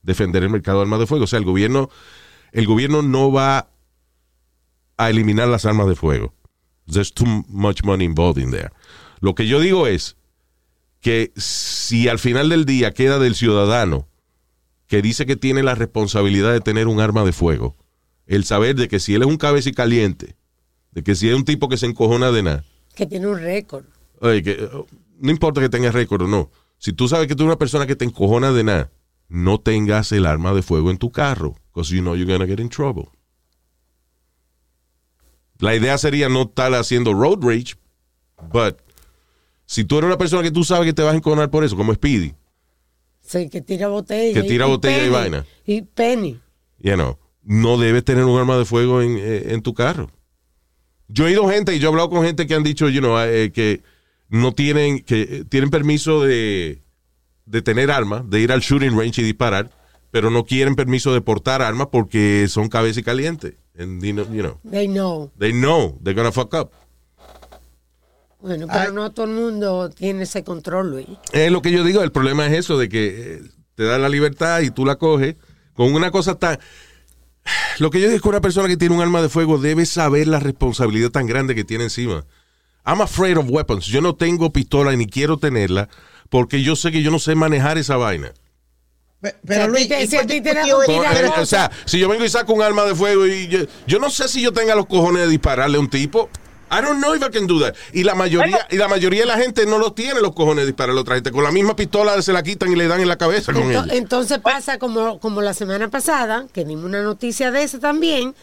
defender 0.00 0.42
el 0.44 0.48
mercado 0.48 0.78
de 0.78 0.84
armas 0.84 1.00
de 1.00 1.06
fuego. 1.06 1.24
O 1.24 1.26
sea, 1.26 1.38
el 1.40 1.44
gobierno, 1.44 1.90
el 2.52 2.66
gobierno 2.66 3.02
no 3.02 3.30
va 3.30 3.68
a 4.98 5.08
eliminar 5.10 5.48
las 5.48 5.64
armas 5.64 5.88
de 5.88 5.94
fuego. 5.94 6.34
There's 6.86 7.12
too 7.12 7.44
much 7.48 7.82
money 7.84 8.04
involved 8.04 8.42
in 8.42 8.50
there. 8.50 8.70
Lo 9.20 9.34
que 9.34 9.46
yo 9.46 9.60
digo 9.60 9.86
es 9.86 10.16
que 11.00 11.32
si 11.36 12.08
al 12.08 12.18
final 12.18 12.48
del 12.48 12.64
día 12.64 12.92
queda 12.92 13.18
del 13.18 13.34
ciudadano 13.34 14.08
que 14.86 15.02
dice 15.02 15.26
que 15.26 15.36
tiene 15.36 15.62
la 15.62 15.74
responsabilidad 15.74 16.52
de 16.52 16.60
tener 16.60 16.88
un 16.88 17.00
arma 17.00 17.24
de 17.24 17.32
fuego, 17.32 17.76
el 18.26 18.44
saber 18.44 18.74
de 18.74 18.88
que 18.88 19.00
si 19.00 19.14
él 19.14 19.22
es 19.22 19.28
un 19.28 19.36
cabeza 19.36 19.68
y 19.68 19.72
caliente, 19.72 20.36
de 20.92 21.02
que 21.02 21.14
si 21.14 21.28
es 21.28 21.34
un 21.34 21.44
tipo 21.44 21.68
que 21.68 21.76
se 21.76 21.86
encojona 21.86 22.30
de 22.30 22.42
nada, 22.42 22.64
Que 22.94 23.06
tiene 23.06 23.28
un 23.28 23.38
récord. 23.38 23.84
Oye, 24.20 24.42
que, 24.42 24.52
eh, 24.52 24.68
no 25.20 25.30
importa 25.30 25.60
que 25.60 25.68
tengas 25.68 25.94
récord 25.94 26.22
o 26.22 26.26
no. 26.26 26.50
Si 26.78 26.92
tú 26.92 27.06
sabes 27.06 27.28
que 27.28 27.36
tú 27.36 27.44
eres 27.44 27.52
una 27.52 27.58
persona 27.58 27.86
que 27.86 27.96
te 27.96 28.04
encojona 28.04 28.50
de 28.50 28.64
nada, 28.64 28.90
no 29.28 29.60
tengas 29.60 30.10
el 30.12 30.26
arma 30.26 30.52
de 30.52 30.62
fuego 30.62 30.90
en 30.90 30.98
tu 30.98 31.12
carro. 31.12 31.54
Because 31.72 31.94
you 31.94 32.00
know 32.00 32.16
you're 32.16 32.30
gonna 32.30 32.46
get 32.46 32.60
in 32.60 32.68
trouble. 32.68 33.08
La 35.58 35.74
idea 35.74 35.98
sería 35.98 36.28
no 36.28 36.42
estar 36.42 36.72
haciendo 36.74 37.14
road 37.14 37.38
rage, 37.42 37.74
but 38.52 38.78
si 39.66 39.84
tú 39.84 39.98
eres 39.98 40.06
una 40.06 40.18
persona 40.18 40.42
que 40.42 40.50
tú 40.50 40.64
sabes 40.64 40.86
que 40.86 40.92
te 40.92 41.02
vas 41.02 41.14
a 41.14 41.16
encojonar 41.16 41.50
por 41.50 41.64
eso, 41.64 41.76
como 41.76 41.92
Speedy, 41.94 42.34
Sí, 43.20 43.50
que 43.50 43.60
tira 43.60 43.88
botella. 43.88 44.40
Que 44.40 44.48
tira 44.48 44.64
botella 44.64 45.04
y 45.04 45.10
vaina. 45.10 45.44
Y 45.66 45.82
penny. 45.82 46.40
you 46.78 46.94
know, 46.94 47.18
no 47.42 47.76
debes 47.76 48.02
tener 48.02 48.24
un 48.24 48.38
arma 48.38 48.56
de 48.56 48.64
fuego 48.64 49.02
en, 49.02 49.18
eh, 49.18 49.52
en 49.52 49.60
tu 49.60 49.74
carro. 49.74 50.10
Yo 51.08 51.26
he 51.26 51.32
ido 51.32 51.46
gente 51.48 51.74
y 51.74 51.78
yo 51.78 51.88
he 51.88 51.90
hablado 51.90 52.08
con 52.08 52.24
gente 52.24 52.46
que 52.46 52.54
han 52.54 52.62
dicho, 52.62 52.88
you 52.88 53.00
know, 53.00 53.18
eh, 53.20 53.52
que 53.52 53.82
no 54.30 54.52
tienen, 54.52 55.00
que 55.00 55.22
eh, 55.22 55.44
tienen 55.44 55.68
permiso 55.68 56.22
de, 56.22 56.80
de 57.44 57.62
tener 57.62 57.90
armas, 57.90 58.28
de 58.30 58.40
ir 58.40 58.52
al 58.52 58.60
shooting 58.60 58.96
range 58.98 59.20
y 59.20 59.24
disparar, 59.24 59.70
pero 60.10 60.30
no 60.30 60.44
quieren 60.44 60.74
permiso 60.74 61.12
de 61.12 61.20
portar 61.20 61.60
armas 61.60 61.88
porque 61.92 62.46
son 62.48 62.68
cabeza 62.68 63.00
y 63.00 63.02
caliente. 63.02 63.58
And, 63.78 64.02
you 64.02 64.12
know, 64.12 64.26
you 64.30 64.42
know, 64.42 64.58
They 64.64 64.88
know. 64.88 65.30
they 65.38 65.52
know 65.52 65.98
they're 66.02 66.14
gonna 66.14 66.32
fuck 66.32 66.52
up. 66.54 66.72
Bueno, 68.40 68.66
pero 68.72 68.92
no 68.92 69.10
todo 69.10 69.26
el 69.26 69.32
mundo 69.32 69.90
tiene 69.90 70.24
ese 70.24 70.44
control, 70.44 70.90
Luis. 70.90 71.06
Es 71.32 71.50
lo 71.50 71.60
que 71.62 71.72
yo 71.72 71.82
digo, 71.82 72.02
el 72.02 72.12
problema 72.12 72.46
es 72.46 72.52
eso, 72.52 72.78
de 72.78 72.88
que 72.88 73.34
eh, 73.36 73.42
te 73.74 73.84
da 73.84 73.98
la 73.98 74.08
libertad 74.08 74.60
y 74.60 74.70
tú 74.70 74.84
la 74.84 74.96
coges 74.96 75.36
con 75.74 75.94
una 75.94 76.10
cosa 76.10 76.36
tan... 76.36 76.58
Lo 77.78 77.90
que 77.90 78.00
yo 78.00 78.06
digo 78.06 78.16
es 78.16 78.22
que 78.22 78.28
una 78.28 78.40
persona 78.40 78.68
que 78.68 78.76
tiene 78.76 78.94
un 78.94 79.00
arma 79.00 79.22
de 79.22 79.28
fuego 79.28 79.58
debe 79.58 79.86
saber 79.86 80.28
la 80.28 80.38
responsabilidad 80.40 81.10
tan 81.10 81.26
grande 81.26 81.54
que 81.54 81.64
tiene 81.64 81.84
encima. 81.84 82.24
I'm 82.84 83.00
afraid 83.00 83.36
of 83.36 83.48
weapons. 83.48 83.86
Yo 83.86 84.00
no 84.00 84.14
tengo 84.14 84.52
pistola 84.52 84.94
ni 84.94 85.06
quiero 85.06 85.38
tenerla 85.38 85.88
porque 86.28 86.62
yo 86.62 86.76
sé 86.76 86.92
que 86.92 87.02
yo 87.02 87.10
no 87.10 87.18
sé 87.18 87.34
manejar 87.34 87.78
esa 87.78 87.96
vaina. 87.96 88.32
Pero 89.20 89.66
Luis, 89.68 89.88
te- 89.88 90.02
¿y 90.02 90.06
si 90.06 90.16
a 90.16 90.26
ti 90.26 90.40
te 90.40 90.52
o 90.72 91.46
sea, 91.46 91.70
si 91.84 91.98
yo 91.98 92.08
vengo 92.08 92.24
y 92.24 92.28
saco 92.28 92.52
un 92.52 92.62
arma 92.62 92.84
de 92.84 92.94
fuego 92.94 93.26
y 93.26 93.48
yo, 93.48 93.60
yo 93.86 93.98
no 93.98 94.10
sé 94.10 94.28
si 94.28 94.40
yo 94.40 94.52
tenga 94.52 94.74
los 94.76 94.86
cojones 94.86 95.22
de 95.22 95.28
dispararle 95.28 95.76
a 95.76 95.80
un 95.80 95.90
tipo. 95.90 96.28
I 96.70 96.82
don't 96.82 96.98
know 97.02 97.14
if 97.14 97.22
I 97.26 97.30
can 97.30 97.46
do 97.46 97.58
that. 97.60 97.74
Y 97.94 98.04
la 98.04 98.14
mayoría, 98.14 98.66
y 98.70 98.76
la 98.76 98.88
mayoría 98.88 99.20
de 99.22 99.26
la 99.26 99.38
gente 99.38 99.64
no 99.64 99.78
los 99.78 99.94
tiene 99.94 100.20
los 100.20 100.34
cojones 100.34 100.64
de 100.64 100.66
dispararle 100.66 100.98
a 100.98 101.02
otra 101.02 101.14
gente. 101.14 101.32
Con 101.32 101.42
la 101.42 101.50
misma 101.50 101.74
pistola 101.74 102.20
se 102.22 102.32
la 102.32 102.42
quitan 102.42 102.70
y 102.70 102.76
le 102.76 102.86
dan 102.86 103.00
en 103.00 103.08
la 103.08 103.16
cabeza 103.16 103.52
con 103.54 103.62
Ento- 103.62 103.84
ella. 103.84 103.94
entonces 103.94 104.38
pasa 104.38 104.78
como, 104.78 105.18
como 105.18 105.40
la 105.40 105.54
semana 105.54 105.88
pasada, 105.88 106.46
que 106.52 106.64
dimos 106.66 106.84
una 106.84 107.02
noticia 107.02 107.50
de 107.50 107.62
eso 107.62 107.78
también, 107.80 108.34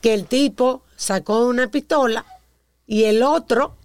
que 0.00 0.14
el 0.14 0.26
tipo 0.26 0.82
sacó 0.96 1.44
una 1.46 1.66
pistola 1.68 2.24
y 2.86 3.04
el 3.04 3.22
otro 3.24 3.76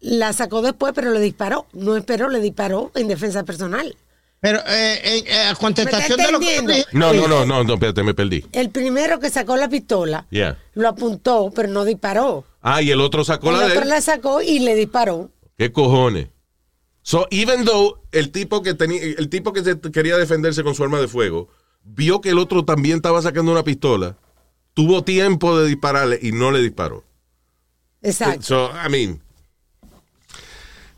la 0.00 0.32
sacó 0.32 0.60
después, 0.62 0.92
pero 0.94 1.10
le 1.12 1.20
disparó. 1.20 1.66
No 1.74 1.96
esperó, 1.96 2.30
le 2.30 2.40
disparó 2.40 2.90
en 2.94 3.08
defensa 3.08 3.44
personal. 3.44 3.94
Pero 4.44 4.58
eh, 4.66 5.24
eh, 5.26 5.38
a 5.48 5.54
contestación 5.54 6.18
¿Me 6.18 6.26
de 6.26 6.32
lo 6.32 6.38
que 6.38 6.84
No, 6.92 7.14
no, 7.14 7.26
no, 7.26 7.46
no, 7.46 7.64
no, 7.64 7.74
espérate, 7.74 8.02
me 8.02 8.12
perdí. 8.12 8.44
El 8.52 8.68
primero 8.68 9.18
que 9.18 9.30
sacó 9.30 9.56
la 9.56 9.70
pistola 9.70 10.26
Yeah. 10.28 10.58
lo 10.74 10.90
apuntó, 10.90 11.50
pero 11.56 11.68
no 11.68 11.82
disparó. 11.86 12.44
Ah, 12.60 12.82
y 12.82 12.90
el 12.90 13.00
otro 13.00 13.24
sacó 13.24 13.48
El 13.48 13.54
la 13.54 13.60
de 13.60 13.66
otro 13.70 13.82
él. 13.84 13.88
la 13.88 14.02
sacó 14.02 14.42
y 14.42 14.58
le 14.58 14.74
disparó. 14.74 15.30
¿Qué 15.56 15.72
cojones? 15.72 16.28
So, 17.00 17.26
even 17.30 17.64
though 17.64 18.02
el 18.12 18.30
tipo 18.32 18.60
que 18.62 18.74
tenía, 18.74 19.00
el 19.02 19.30
tipo 19.30 19.54
que 19.54 19.64
se- 19.64 19.80
quería 19.80 20.18
defenderse 20.18 20.62
con 20.62 20.74
su 20.74 20.82
arma 20.84 21.00
de 21.00 21.08
fuego, 21.08 21.48
vio 21.82 22.20
que 22.20 22.28
el 22.28 22.38
otro 22.38 22.66
también 22.66 22.96
estaba 22.96 23.22
sacando 23.22 23.50
una 23.50 23.64
pistola, 23.64 24.18
tuvo 24.74 25.04
tiempo 25.04 25.58
de 25.58 25.68
dispararle 25.68 26.18
y 26.20 26.32
no 26.32 26.50
le 26.50 26.60
disparó. 26.60 27.02
Exacto. 28.02 28.42
So, 28.42 28.70
I 28.86 28.90
mean, 28.90 29.22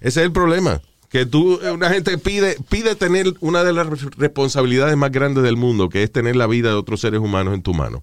ese 0.01 0.19
es 0.21 0.27
el 0.27 0.33
problema. 0.33 0.81
Que 1.09 1.25
tú, 1.25 1.61
una 1.73 1.89
gente 1.91 2.19
pide, 2.19 2.57
pide 2.69 2.95
tener 2.97 3.33
una 3.41 3.63
de 3.65 3.73
las 3.73 3.87
responsabilidades 4.17 4.97
más 4.97 5.13
grandes 5.13 5.45
del 5.45 5.57
mundo, 5.57 5.89
que 5.89 6.03
es 6.03 6.11
tener 6.13 6.37
la 6.37 6.47
vida 6.47 6.69
de 6.71 6.75
otros 6.75 7.01
seres 7.01 7.21
humanos 7.21 7.55
en 7.55 7.63
tu 7.63 7.75
mano. 7.75 8.03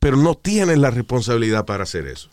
Pero 0.00 0.16
no 0.16 0.34
tienes 0.34 0.78
la 0.78 0.90
responsabilidad 0.90 1.64
para 1.66 1.84
hacer 1.84 2.06
eso. 2.06 2.30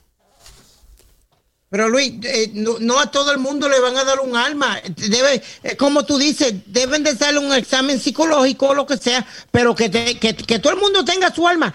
Pero 1.70 1.88
Luis, 1.88 2.14
eh, 2.24 2.52
no, 2.54 2.80
no 2.80 3.00
a 3.00 3.12
todo 3.12 3.32
el 3.32 3.38
mundo 3.38 3.70
le 3.70 3.80
van 3.80 3.96
a 3.98 4.04
dar 4.04 4.20
un 4.20 4.36
arma. 4.36 4.78
Debe, 4.98 5.42
eh, 5.64 5.78
como 5.78 6.04
tú 6.06 6.18
dices, 6.18 6.54
deben 6.66 7.02
de 7.04 7.12
hacerle 7.12 7.40
un 7.40 7.54
examen 7.54 7.98
psicológico 7.98 8.70
o 8.70 8.74
lo 8.76 8.86
que 8.86 8.98
sea, 8.98 9.26
pero 9.52 9.74
que, 9.74 9.88
te- 9.90 10.20
que, 10.20 10.36
que 10.36 10.60
todo 10.60 10.74
el 10.74 10.80
mundo 10.80 11.06
tenga 11.06 11.34
su 11.34 11.48
arma. 11.48 11.74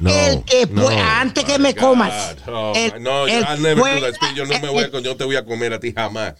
No, 0.00 0.10
el 0.10 0.44
que 0.44 0.66
no, 0.66 0.88
antes 0.88 1.44
que 1.44 1.58
me 1.58 1.72
God. 1.72 1.80
comas. 1.80 2.36
Oh, 2.48 2.72
El- 2.74 3.00
no, 3.02 3.26
el. 3.28 3.44
Speedy. 4.14 4.34
Yo 4.34 4.44
no 4.46 4.58
me 4.60 4.68
voy 4.70 4.84
a, 4.84 4.90
yo 5.00 5.16
te 5.16 5.24
voy 5.24 5.36
a 5.36 5.44
comer 5.44 5.72
a 5.72 5.78
ti 5.80 5.92
jamás. 5.92 6.34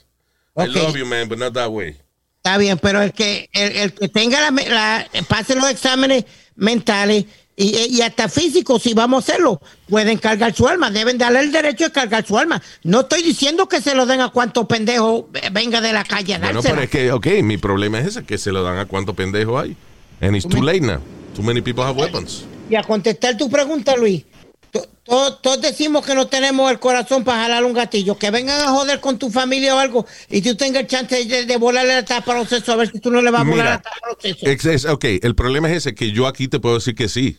I 0.58 0.66
love 0.66 0.96
you, 0.96 1.06
man, 1.06 1.28
but 1.28 1.38
not 1.38 1.52
that 1.54 1.70
way. 1.70 1.96
Está 2.36 2.56
bien, 2.58 2.78
pero 2.78 3.02
el 3.02 3.12
que, 3.12 3.48
el, 3.52 3.76
el 3.76 3.92
que 3.92 4.08
tenga 4.08 4.40
la, 4.40 4.50
la- 4.50 5.06
pase 5.28 5.54
los 5.54 5.68
exámenes 5.70 6.24
mentales 6.56 7.24
y, 7.56 7.96
y 7.96 8.00
hasta 8.02 8.28
físicos, 8.28 8.82
si 8.82 8.94
vamos 8.94 9.28
a 9.28 9.32
hacerlo, 9.32 9.60
pueden 9.88 10.18
cargar 10.18 10.54
su 10.54 10.66
arma, 10.68 10.90
deben 10.90 11.18
darle 11.18 11.40
el 11.40 11.50
derecho 11.52 11.84
de 11.86 11.90
cargar 11.92 12.24
su 12.24 12.38
arma. 12.38 12.62
No 12.84 13.00
estoy 13.00 13.22
diciendo 13.22 13.68
que 13.68 13.80
se 13.80 13.94
lo 13.94 14.06
den 14.06 14.20
a 14.20 14.28
cuanto 14.28 14.68
pendejo 14.68 15.28
venga 15.52 15.80
de 15.80 15.92
la 15.92 16.04
calle 16.04 16.34
a 16.34 16.38
Bueno, 16.38 16.62
pero 16.62 16.80
es 16.80 16.88
que, 16.90 17.10
ok, 17.10 17.26
mi 17.42 17.58
problema 17.58 17.98
es 17.98 18.06
ese, 18.08 18.24
que 18.24 18.38
se 18.38 18.52
lo 18.52 18.62
dan 18.62 18.78
a 18.78 18.86
cuánto 18.86 19.14
pendejo 19.14 19.58
hay. 19.58 19.76
And 20.20 20.36
it's 20.36 20.46
too 20.48 20.62
late 20.62 20.80
now. 20.80 21.00
Too 21.34 21.42
many 21.42 21.60
people 21.60 21.84
have 21.84 21.96
weapons. 22.00 22.44
Y 22.70 22.76
a 22.76 22.82
contestar 22.82 23.36
tu 23.36 23.48
pregunta, 23.50 23.96
Luis, 23.96 24.24
to- 24.72 24.86
to- 25.04 25.34
todos 25.36 25.60
decimos 25.60 26.04
que 26.04 26.14
no 26.14 26.26
tenemos 26.28 26.70
el 26.70 26.78
corazón 26.78 27.24
para 27.24 27.42
jalar 27.42 27.64
un 27.64 27.72
gatillo. 27.72 28.16
Que 28.18 28.30
vengan 28.30 28.60
a 28.60 28.68
joder 28.70 29.00
con 29.00 29.18
tu 29.18 29.30
familia 29.30 29.74
o 29.74 29.78
algo 29.78 30.06
y 30.28 30.42
tú 30.42 30.54
tengas 30.56 30.82
el 30.82 30.88
chance 30.88 31.24
de, 31.24 31.46
de 31.46 31.56
volarle 31.56 31.94
la 31.94 32.04
tapa 32.04 32.34
a 32.34 32.38
los 32.38 32.48
sesos 32.48 32.68
a 32.70 32.76
ver 32.76 32.90
si 32.90 33.00
tú 33.00 33.10
no 33.10 33.20
le 33.22 33.30
vas 33.30 33.40
a 33.42 33.44
volar 33.44 33.56
Mira, 33.56 33.70
la 33.70 33.82
tapa 33.82 33.96
a 34.02 34.08
los 34.08 34.18
sesos. 34.22 34.64
es- 34.66 34.84
ok, 34.84 35.04
el 35.22 35.34
problema 35.34 35.70
es 35.70 35.78
ese, 35.78 35.94
que 35.94 36.12
yo 36.12 36.26
aquí 36.26 36.48
te 36.48 36.60
puedo 36.60 36.76
decir 36.76 36.94
que 36.94 37.08
sí. 37.08 37.38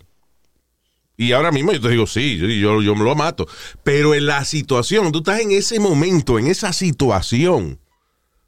Y 1.18 1.34
ahora 1.34 1.52
mismo 1.52 1.74
yo 1.74 1.82
te 1.82 1.90
digo, 1.90 2.08
sí, 2.08 2.38
yo, 2.38 2.48
yo, 2.48 2.82
yo 2.82 2.96
me 2.96 3.04
lo 3.04 3.14
mato. 3.14 3.46
Pero 3.84 4.16
en 4.16 4.26
la 4.26 4.46
situación, 4.46 5.12
tú 5.12 5.18
estás 5.20 5.42
en 5.42 5.52
ese 5.52 5.78
momento, 5.80 6.40
en 6.40 6.48
esa 6.48 6.72
situación, 6.72 7.78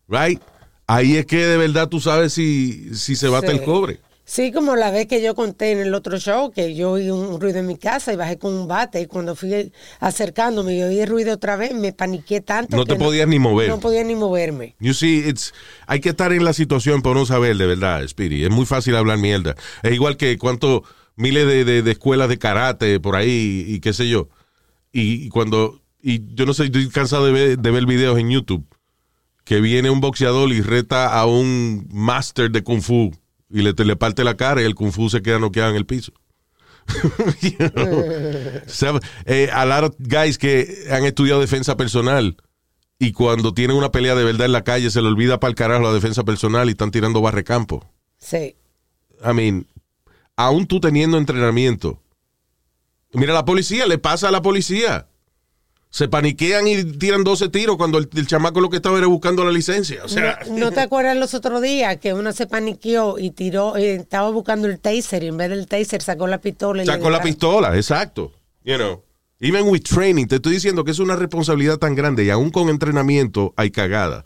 right? 0.08 0.42
Ahí 0.88 1.18
es 1.18 1.26
que 1.26 1.46
de 1.46 1.58
verdad 1.58 1.90
tú 1.90 2.00
sabes 2.00 2.32
si, 2.34 2.96
si 2.96 3.18
se 3.18 3.28
bate 3.28 3.48
Sí. 3.48 3.54
el 3.58 3.64
cobre. 3.64 4.00
Sí, 4.34 4.54
como 4.54 4.78
la 4.78 4.92
vez 4.92 5.08
que 5.08 5.22
yo 5.22 5.36
conté 5.36 5.74
en 5.74 5.80
el 5.80 5.94
otro 5.94 6.18
show, 6.18 6.52
que 6.54 6.74
yo 6.74 6.92
oí 6.92 7.10
un 7.10 7.42
ruido 7.42 7.60
en 7.60 7.68
mi 7.68 7.76
casa 7.78 8.14
y 8.14 8.16
bajé 8.16 8.38
con 8.38 8.54
un 8.54 8.66
bate 8.66 9.02
y 9.02 9.06
cuando 9.06 9.36
fui 9.36 9.74
acercándome 10.00 10.74
y 10.78 10.82
oí 10.84 11.00
el 11.02 11.10
ruido 11.10 11.34
otra 11.34 11.58
vez, 11.58 11.74
me 11.74 11.92
paniqué 11.92 12.40
tanto. 12.40 12.78
No 12.78 12.86
que 12.86 12.94
te 12.94 12.98
podías 12.98 13.28
ni 13.28 13.40
mover. 13.40 13.68
No 13.68 13.82
podía 13.82 14.06
ni 14.06 14.16
moverme. 14.16 14.78
You 14.80 14.94
see, 14.94 15.18
it's, 15.28 15.54
hay 15.86 16.00
que 16.00 16.08
estar 16.08 16.32
en 16.32 16.46
la 16.46 16.54
situación 16.54 17.02
para 17.02 17.16
no 17.16 17.26
saber, 17.26 17.58
de 17.58 17.66
verdad, 17.66 18.08
Speedy. 18.08 18.46
Es 18.46 18.50
muy 18.52 18.66
fácil 18.66 18.96
hablar 18.96 19.18
mierda. 19.18 19.58
Es 19.84 19.92
igual 19.92 20.16
que 20.16 20.38
cuánto 20.38 20.86
miles 21.18 21.46
de, 21.46 21.66
de- 21.66 21.82
de 21.82 21.92
escuelas 21.92 22.30
de 22.30 22.38
karate 22.40 23.02
por 23.02 23.18
ahí 23.18 23.66
y 23.68 23.82
qué 23.82 23.92
sé 23.92 24.08
yo. 24.08 24.30
Y, 24.94 25.26
y 25.26 25.28
cuando, 25.28 25.82
y 26.02 26.22
yo 26.36 26.46
no 26.46 26.54
sé, 26.54 26.64
estoy 26.68 26.88
cansado 26.88 27.26
de 27.26 27.34
ver, 27.34 27.60
de 27.60 27.72
ver 27.72 27.86
videos 27.86 28.18
en 28.18 28.30
YouTube 28.30 28.66
que 29.44 29.60
viene 29.60 29.90
un 29.90 30.00
boxeador 30.00 30.54
y 30.54 30.62
reta 30.62 31.20
a 31.20 31.26
un 31.26 31.86
master 31.92 32.50
de 32.50 32.64
kung 32.64 32.82
fu 32.82 33.12
y 33.54 33.62
le, 33.62 33.74
te- 33.74 33.86
le 33.86 33.95
parte 33.95 34.24
la 34.24 34.36
cara 34.38 34.62
y 34.62 34.66
el 34.66 34.76
kung 34.76 34.91
fu 34.91 35.10
se 35.10 35.22
queda 35.22 35.39
noqueado 35.39 35.72
en 35.72 35.76
el 35.78 35.86
piso. 35.86 36.14
You 37.41 37.70
know? 37.70 38.04
So, 38.68 38.99
eh, 39.26 39.49
a 39.54 39.66
lot 39.66 39.84
of 39.84 39.95
guys 39.99 40.38
que 40.38 40.86
han 40.89 41.06
estudiado 41.06 41.39
defensa 41.39 41.78
personal 41.78 42.38
y 42.99 43.12
cuando 43.12 43.54
tienen 43.54 43.78
una 43.78 43.91
pelea 43.91 44.16
de 44.16 44.24
verdad 44.24 44.45
en 44.47 44.52
la 44.52 44.64
calle 44.64 44.89
se 44.89 45.02
le 45.02 45.08
olvida 45.08 45.39
para 45.39 45.49
el 45.49 45.56
carajo 45.56 45.84
la 45.84 45.93
defensa 45.93 46.24
personal 46.24 46.68
y 46.68 46.72
están 46.72 46.91
tirando 46.91 47.22
barrecampo. 47.22 47.88
Sí. 48.18 48.56
I 49.24 49.34
mean, 49.34 49.68
aún 50.36 50.66
tú 50.66 50.80
teniendo 50.80 51.18
entrenamiento. 51.18 52.02
Mira, 53.14 53.34
la 53.34 53.45
policía, 53.45 53.86
le 53.86 53.97
pasa 53.97 54.30
a 54.30 54.32
la 54.32 54.41
policía. 54.41 55.08
Se 55.92 56.08
paniquean 56.08 56.68
y 56.68 56.84
tiran 56.84 57.26
12 57.26 57.50
tiros 57.50 57.76
cuando 57.76 57.98
el, 57.98 58.10
el 58.16 58.26
chamaco 58.26 58.62
lo 58.62 58.70
que 58.70 58.78
estaba 58.78 58.98
era 58.98 59.08
buscando 59.08 59.44
la 59.44 59.52
licencia. 59.52 60.04
O 60.06 60.08
sea, 60.08 60.39
no, 60.48 60.58
¿no 60.58 60.72
te 60.72 60.80
acuerdas 60.80 61.18
los 61.18 61.34
otros 61.34 61.62
días 61.62 61.98
que 61.98 62.14
uno 62.14 62.32
se 62.32 62.48
paniqueó 62.48 63.20
y 63.20 63.32
tiró, 63.32 63.76
eh, 63.76 63.96
estaba 63.96 64.32
buscando 64.32 64.70
el 64.70 64.80
taser 64.80 65.24
y 65.24 65.28
en 65.28 65.38
vez 65.38 65.50
del 65.50 65.68
taser 65.68 66.02
sacó 66.02 66.28
la 66.28 66.39
pistola 66.39 66.84
y 66.84 66.86
sacó 66.86 67.10
la 67.10 67.22
pistola, 67.22 67.76
exacto. 67.76 68.32
You 68.64 68.78
know, 68.78 69.04
even 69.42 69.68
with 69.68 69.82
training, 69.82 70.28
te 70.28 70.36
estoy 70.36 70.54
diciendo 70.54 70.86
que 70.86 70.92
es 70.92 71.00
una 71.00 71.18
responsabilidad 71.18 71.78
tan 71.78 71.94
grande 71.94 72.24
y 72.24 72.30
aún 72.30 72.52
con 72.52 72.70
entrenamiento 72.70 73.54
hay 73.58 73.70
cagada. 73.70 74.26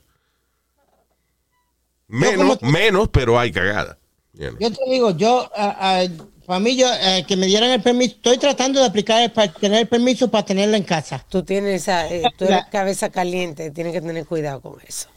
Menos, 2.08 2.62
menos, 2.62 3.10
pero 3.10 3.40
hay 3.40 3.52
cagada. 3.52 3.98
You 4.34 4.50
know. 4.50 4.60
Yo 4.60 4.72
te 4.72 4.92
digo, 4.92 5.12
yo, 5.18 5.50
ah, 5.58 5.76
ah, 5.80 6.06
para 6.46 6.60
mí, 6.60 6.78
yo, 6.78 6.88
eh, 6.94 7.26
que 7.28 7.36
me 7.36 7.48
dieran 7.48 7.72
el 7.72 7.82
permiso, 7.82 8.16
estoy 8.16 8.38
tratando 8.38 8.80
de 8.80 8.86
aplicar 8.86 9.32
para 9.34 9.52
tener 9.52 9.82
el 9.82 9.88
permiso 9.88 10.30
para 10.30 10.46
tenerla 10.46 10.78
en 10.78 10.84
casa. 10.84 11.26
Tú 11.30 11.44
tienes 11.44 11.82
esa, 11.82 12.08
eh, 12.12 12.24
tú 12.38 12.46
eres 12.46 12.66
cabeza 12.72 13.10
caliente, 13.10 13.72
tienes 13.72 13.94
que 13.94 14.02
tener 14.02 14.26
cuidado 14.26 14.62
con 14.62 14.80
eso. 14.86 15.10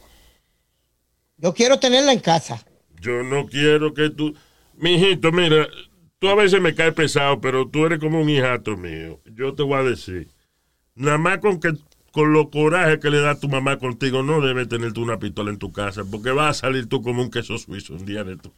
Yo 1.36 1.54
quiero 1.54 1.78
tenerla 1.78 2.12
en 2.12 2.20
casa. 2.20 2.64
Yo 3.00 3.22
no 3.22 3.46
quiero 3.46 3.94
que 3.94 4.10
tú. 4.10 4.34
Mijito, 4.74 5.30
mira, 5.30 5.68
tú 6.18 6.28
a 6.28 6.34
veces 6.34 6.60
me 6.60 6.74
caes 6.74 6.94
pesado, 6.94 7.40
pero 7.40 7.68
tú 7.68 7.86
eres 7.86 8.00
como 8.00 8.20
un 8.20 8.28
hijato 8.28 8.76
mío. 8.76 9.20
Yo 9.24 9.54
te 9.54 9.62
voy 9.62 9.78
a 9.78 9.82
decir. 9.84 10.28
Nada 10.94 11.18
más 11.18 11.38
con 11.38 11.60
que 11.60 11.72
con 12.10 12.32
los 12.32 12.48
corajes 12.48 12.98
que 12.98 13.10
le 13.10 13.20
da 13.20 13.38
tu 13.38 13.48
mamá 13.48 13.78
contigo, 13.78 14.22
no 14.22 14.40
debes 14.40 14.68
tener 14.68 14.92
tú 14.92 15.02
una 15.02 15.18
pistola 15.18 15.50
en 15.50 15.58
tu 15.58 15.72
casa, 15.72 16.02
porque 16.10 16.30
vas 16.30 16.56
a 16.56 16.60
salir 16.60 16.88
tú 16.88 17.02
como 17.02 17.22
un 17.22 17.30
queso 17.30 17.58
suizo 17.58 17.94
un 17.94 18.04
día 18.04 18.24
de 18.24 18.32
esto. 18.32 18.52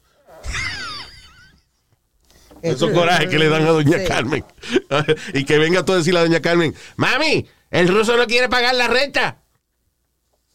Esos 2.62 2.90
corajes 2.90 3.28
que 3.28 3.38
le 3.38 3.48
dan 3.48 3.62
a 3.66 3.70
Doña 3.70 3.98
Sí. 3.98 4.04
Carmen. 4.06 4.44
y 5.34 5.44
que 5.44 5.58
venga 5.58 5.84
tú 5.84 5.92
a 5.92 5.96
decirle 5.96 6.20
a 6.20 6.22
Doña 6.22 6.40
Carmen, 6.40 6.74
mami, 6.96 7.46
el 7.70 7.88
ruso 7.88 8.16
no 8.16 8.26
quiere 8.26 8.48
pagar 8.48 8.74
la 8.74 8.88
renta. 8.88 9.38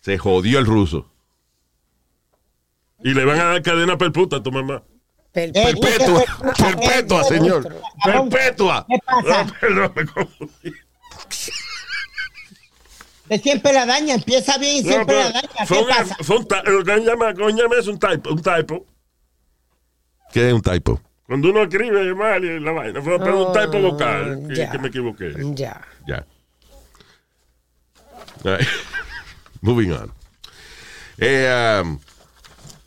Se 0.01 0.17
jodió 0.17 0.59
el 0.59 0.65
ruso. 0.65 1.11
Y 3.03 3.13
le 3.13 3.25
van 3.25 3.39
a 3.39 3.45
dar 3.45 3.61
cadena 3.61 3.97
perputa 3.97 4.37
a 4.37 4.43
tu 4.43 4.51
mamá. 4.51 4.83
Per- 5.31 5.49
Eh, 5.53 5.73
Perpetua, 5.75 6.21
eh, 6.21 6.25
perpetua, 6.57 7.21
eh, 7.21 7.25
señor. 7.25 7.75
Perpetua. 8.03 8.85
¿Qué 8.87 8.97
pasa? 9.05 9.43
No, 9.43 9.53
perdón, 9.59 9.91
me 9.95 10.05
confundí. 10.05 10.73
Siempre 13.41 13.73
la 13.73 13.85
daña, 13.85 14.13
empieza 14.15 14.57
bien 14.59 14.77
y 14.77 14.83
siempre 14.83 15.15
la 15.15 15.31
daña. 15.31 15.49
fue 15.65 15.77
¿Qué 15.77 15.83
un, 15.83 15.89
pasa? 15.89 16.15
fue 16.21 16.37
un, 16.37 16.47
ta- 16.47 16.63
lo 16.63 16.83
que 16.83 16.99
llama, 16.99 17.33
¿cómo 17.33 17.49
llama 17.49 17.75
eso? 17.79 17.91
Typo. 17.97 18.29
Un 18.31 18.41
typo. 18.41 18.85
¿Qué 20.31 20.47
es 20.47 20.53
un 20.53 20.61
typo? 20.61 21.01
Cuando 21.28 21.49
uno 21.49 21.63
escribe 21.63 22.13
mal 22.13 22.43
y 22.43 22.59
la 22.59 22.71
vaina, 22.71 23.01
fue 23.01 23.17
pero 23.19 23.47
un 23.47 23.53
typo 23.53 23.82
vocal, 23.82 24.43
que, 24.47 24.53
Oh, 24.53 24.55
ya. 24.55 24.71
que 24.71 24.78
me 24.80 24.88
equivoqué. 24.89 25.34
Ya. 25.55 25.82
Ya. 26.07 26.26
Right. 28.43 28.67
Moving 29.61 29.91
on. 29.91 30.11
Eh, 31.17 31.82
um, 31.84 31.99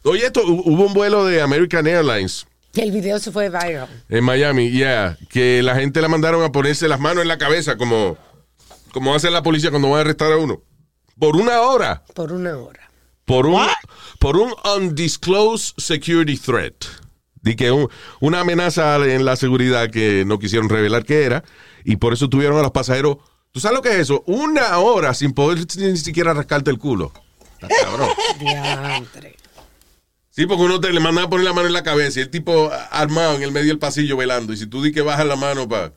oye, 0.04 0.26
esto, 0.26 0.42
hu- 0.44 0.62
hubo 0.66 0.86
un 0.86 0.94
vuelo 0.94 1.24
de 1.24 1.40
American 1.40 1.86
Airlines 1.86 2.46
Que 2.72 2.82
el 2.82 2.92
video 2.92 3.18
se 3.18 3.32
fue 3.32 3.48
viral. 3.48 3.88
en 4.08 4.22
Miami, 4.22 4.70
yeah, 4.70 5.16
que 5.30 5.62
la 5.62 5.74
gente 5.74 6.00
la 6.02 6.08
mandaron 6.08 6.42
a 6.44 6.52
ponerse 6.52 6.86
las 6.86 7.00
manos 7.00 7.22
en 7.22 7.28
la 7.28 7.38
cabeza 7.38 7.76
como, 7.76 8.16
como 8.92 9.14
hace 9.14 9.30
la 9.30 9.42
policía 9.42 9.70
cuando 9.70 9.90
va 9.90 9.98
a 9.98 10.00
arrestar 10.02 10.30
a 10.32 10.36
uno. 10.36 10.62
Por 11.18 11.34
una 11.36 11.62
hora. 11.62 12.04
Por 12.14 12.32
una 12.32 12.56
hora. 12.56 12.88
Por 13.24 13.46
un, 13.46 13.66
por 14.20 14.36
un 14.36 14.54
undisclosed 14.76 15.74
security 15.78 16.36
threat. 16.36 16.84
Di 17.42 17.54
que 17.56 17.70
un- 17.70 17.88
una 18.20 18.40
amenaza 18.40 18.96
en 18.96 19.24
la 19.24 19.36
seguridad 19.36 19.90
que 19.90 20.24
no 20.26 20.38
quisieron 20.38 20.68
revelar 20.68 21.04
qué 21.04 21.24
era. 21.24 21.44
Y 21.84 21.96
por 21.96 22.12
eso 22.12 22.28
tuvieron 22.28 22.58
a 22.58 22.62
los 22.62 22.72
pasajeros. 22.72 23.18
¿Tú 23.52 23.60
sabes 23.60 23.76
lo 23.76 23.82
que 23.82 23.90
es 23.90 23.96
eso? 23.96 24.22
Una 24.26 24.78
hora 24.78 25.14
sin 25.14 25.32
poder 25.32 25.58
ni 25.76 25.96
siquiera 25.96 26.34
rascarte 26.34 26.70
el 26.70 26.78
culo. 26.78 27.12
Está 27.60 27.68
cabrón. 27.82 28.08
Diantre. 28.40 29.36
Sí, 30.30 30.46
porque 30.46 30.62
uno 30.62 30.78
te 30.80 30.92
le 30.92 31.00
manda 31.00 31.22
a 31.24 31.28
poner 31.30 31.44
la 31.46 31.52
mano 31.52 31.66
en 31.66 31.72
la 31.72 31.82
cabeza 31.82 32.20
y 32.20 32.22
el 32.22 32.30
tipo 32.30 32.70
armado 32.90 33.34
en 33.36 33.42
el 33.42 33.50
medio 33.50 33.68
del 33.68 33.78
pasillo 33.78 34.16
velando. 34.16 34.52
Y 34.52 34.56
si 34.56 34.66
tú 34.66 34.82
di 34.82 34.92
que 34.92 35.00
bajas 35.02 35.26
la 35.26 35.34
mano 35.34 35.68
para. 35.68 35.92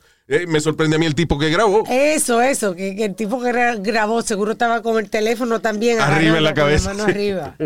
me 0.48 0.58
sorprende 0.60 0.96
a 0.96 0.98
mí 0.98 1.06
el 1.06 1.14
tipo 1.14 1.38
que 1.38 1.50
grabó. 1.50 1.84
Eso, 1.88 2.40
eso, 2.42 2.74
que, 2.74 2.96
que 2.96 3.04
el 3.04 3.14
tipo 3.14 3.40
que 3.40 3.50
gra- 3.52 3.80
grabó 3.80 4.22
seguro 4.22 4.52
estaba 4.52 4.82
con 4.82 4.98
el 4.98 5.08
teléfono 5.10 5.60
también. 5.60 6.00
Arriba 6.00 6.38
en 6.38 6.44
la 6.44 6.54
con 6.54 6.64
cabeza. 6.64 6.88
mano 6.94 7.04
arriba. 7.04 7.54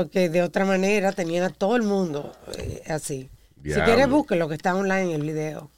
Porque 0.00 0.30
de 0.30 0.40
otra 0.42 0.64
manera 0.64 1.12
tenían 1.12 1.44
a 1.44 1.50
todo 1.50 1.76
el 1.76 1.82
mundo 1.82 2.32
eh, 2.56 2.82
así. 2.88 3.28
Si 3.62 3.78
quieres, 3.82 4.08
busque 4.08 4.34
lo 4.34 4.48
que 4.48 4.54
está 4.54 4.74
online 4.74 5.14
en 5.14 5.20
el 5.20 5.26
video. 5.26 5.70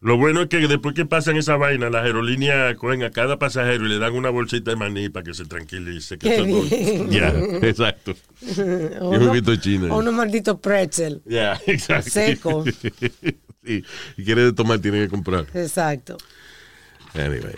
Lo 0.00 0.18
bueno 0.18 0.42
es 0.42 0.48
que 0.48 0.58
después 0.58 0.94
que 0.94 1.06
pasan 1.06 1.36
esa 1.36 1.56
vaina, 1.56 1.88
las 1.88 2.04
aerolíneas 2.04 2.76
cogen 2.76 3.04
a 3.04 3.10
cada 3.10 3.38
pasajero 3.38 3.86
y 3.86 3.88
le 3.88 3.98
dan 3.98 4.12
una 4.12 4.28
bolsita 4.28 4.72
de 4.72 4.76
maní 4.76 5.08
para 5.08 5.24
que 5.24 5.32
se 5.32 5.46
tranquilice. 5.46 6.18
Que 6.18 6.34
eso. 6.34 7.06
Ya, 7.08 7.28
exacto. 7.66 8.14
O 9.00 9.08
uno- 9.10 9.32
o 9.94 9.98
unos 9.98 10.12
malditos 10.12 10.60
pretzel. 10.60 11.22
Ya, 11.24 11.58
exacto. 11.66 12.10
Seco. 12.10 12.64
sí. 13.64 13.82
Y 14.18 14.24
quiere 14.24 14.52
tomar, 14.52 14.78
tiene 14.80 14.98
que 15.04 15.08
comprar. 15.08 15.46
Exacto. 15.54 16.18
Anyway. 17.14 17.54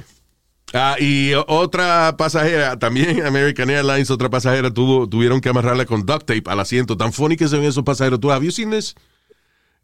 Ah, 0.75 0.97
y 0.99 1.33
otra 1.47 2.17
pasajera, 2.19 2.79
también 2.79 3.23
American 3.27 3.71
Airlines, 3.71 4.11
otra 4.11 4.29
pasajera 4.29 4.71
tuvo, 4.73 5.09
tuvieron 5.09 5.41
que 5.41 5.49
amarrarla 5.49 5.87
con 5.87 6.05
duct 6.05 6.27
tape 6.27 6.43
al 6.47 6.59
asiento. 6.61 6.97
Tan 6.97 7.13
funny 7.13 7.37
que 7.37 7.47
se 7.49 7.57
ven 7.57 7.67
esos 7.67 7.85
pasajeros. 7.85 8.19
¿Tú 8.21 8.29
you 8.43 8.51
seen 8.51 8.71
this? 8.73 8.95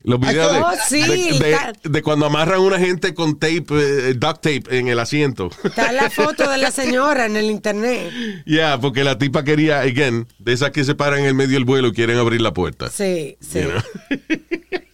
Los 0.03 0.19
videos 0.19 0.51
de, 0.53 0.59
Oh, 0.61 0.71
sí, 0.89 1.03
de, 1.03 1.39
de- 1.39 1.53
está- 1.53 1.73
de 1.85 2.03
cuando 2.03 2.25
amarran 2.25 2.55
a 2.57 2.61
una 2.61 2.79
gente 2.79 3.13
con 3.13 3.39
tape, 3.39 3.65
eh, 3.71 4.15
duct 4.15 4.37
tape 4.43 4.63
en 4.71 4.89
el 4.89 4.99
asiento. 4.99 5.51
Está 5.63 5.93
la 5.93 6.09
foto 6.09 6.49
de 6.51 6.57
la 6.57 6.71
señora 6.73 7.27
en 7.27 7.37
el 7.37 7.51
internet. 7.51 8.11
Ya, 8.47 8.81
porque 8.81 9.05
la 9.05 9.19
tipa 9.19 9.45
quería, 9.45 9.81
again, 9.81 10.27
de 10.39 10.55
esas 10.55 10.71
que 10.71 10.85
se 10.85 10.95
paran 10.95 11.21
en 11.21 11.27
el 11.27 11.35
medio 11.35 11.53
del 11.55 11.67
vuelo 11.67 11.89
y 11.89 11.93
quieren 11.93 12.17
abrir 12.17 12.41
la 12.41 12.55
puerta. 12.55 12.89
Sí, 12.89 13.37
sí. 13.41 13.61
You 13.61 13.69
know? 13.71 13.83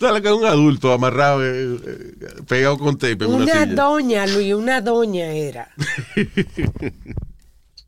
Sale 0.00 0.20
que 0.22 0.28
es 0.28 0.34
un 0.34 0.44
adulto 0.44 0.92
amarrado, 0.92 1.44
eh, 1.44 1.78
eh, 1.86 2.42
pegado 2.48 2.78
con 2.78 2.96
tape 2.98 3.24
en 3.24 3.26
una, 3.26 3.44
Una 3.44 3.52
silla. 3.62 3.74
doña, 3.74 4.26
Luis, 4.26 4.54
una 4.54 4.80
doña 4.80 5.26
era. 5.26 5.70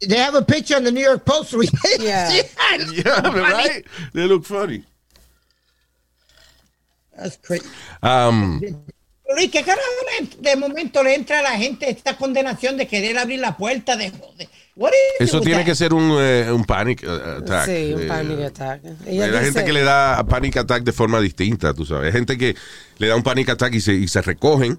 They 0.01 0.19
have 0.19 0.37
a 0.37 0.43
picture 0.43 0.77
in 0.79 0.85
the 0.85 0.93
New 0.93 1.03
York 1.03 1.25
Post. 1.25 1.55
Yeah. 1.99 2.31
Yeah, 2.93 3.21
right? 3.33 3.85
They 4.13 4.27
look 4.27 4.45
funny. 4.45 4.85
That's 7.17 7.39
crazy. 7.39 7.67
Um, 8.03 8.61
Luis, 9.35 9.51
¿qué 9.51 9.63
carajo 9.65 9.89
de 10.39 10.57
momento 10.57 11.03
le 11.03 11.15
entra 11.15 11.41
a 11.41 11.43
la 11.43 11.57
gente 11.57 11.89
esta 11.91 12.17
condenación 12.17 12.77
de 12.77 12.87
querer 12.87 13.19
abrir 13.19 13.41
la 13.41 13.57
puerta 13.57 13.97
de 13.97 14.11
joder? 14.11 14.49
What 14.77 14.91
is 15.21 15.29
eso 15.29 15.41
tiene 15.41 15.61
that? 15.61 15.67
que 15.67 15.75
ser 15.75 15.95
un, 15.95 16.17
eh, 16.21 16.53
un 16.53 16.65
panic 16.65 17.03
attack. 17.05 17.65
Sí, 17.67 17.95
un 17.95 18.03
Eh, 18.03 18.07
panic 18.07 18.41
attack. 18.41 18.83
Hay 19.07 19.17
Ella 19.17 19.27
la 19.29 19.39
dice- 19.41 19.45
gente 19.53 19.65
que 19.65 19.73
le 19.73 19.83
da 19.83 20.23
panic 20.29 20.57
attack 20.59 20.83
de 20.85 20.93
forma 20.93 21.19
distinta, 21.21 21.73
tú 21.73 21.87
sabes. 21.87 22.07
Hay 22.09 22.13
gente 22.13 22.37
que 22.37 22.55
le 22.99 23.07
da 23.09 23.17
un 23.17 23.23
panic 23.23 23.49
attack 23.49 23.75
y 23.75 23.81
se, 23.81 23.95
y 23.95 24.07
se 24.07 24.21
recogen. 24.21 24.79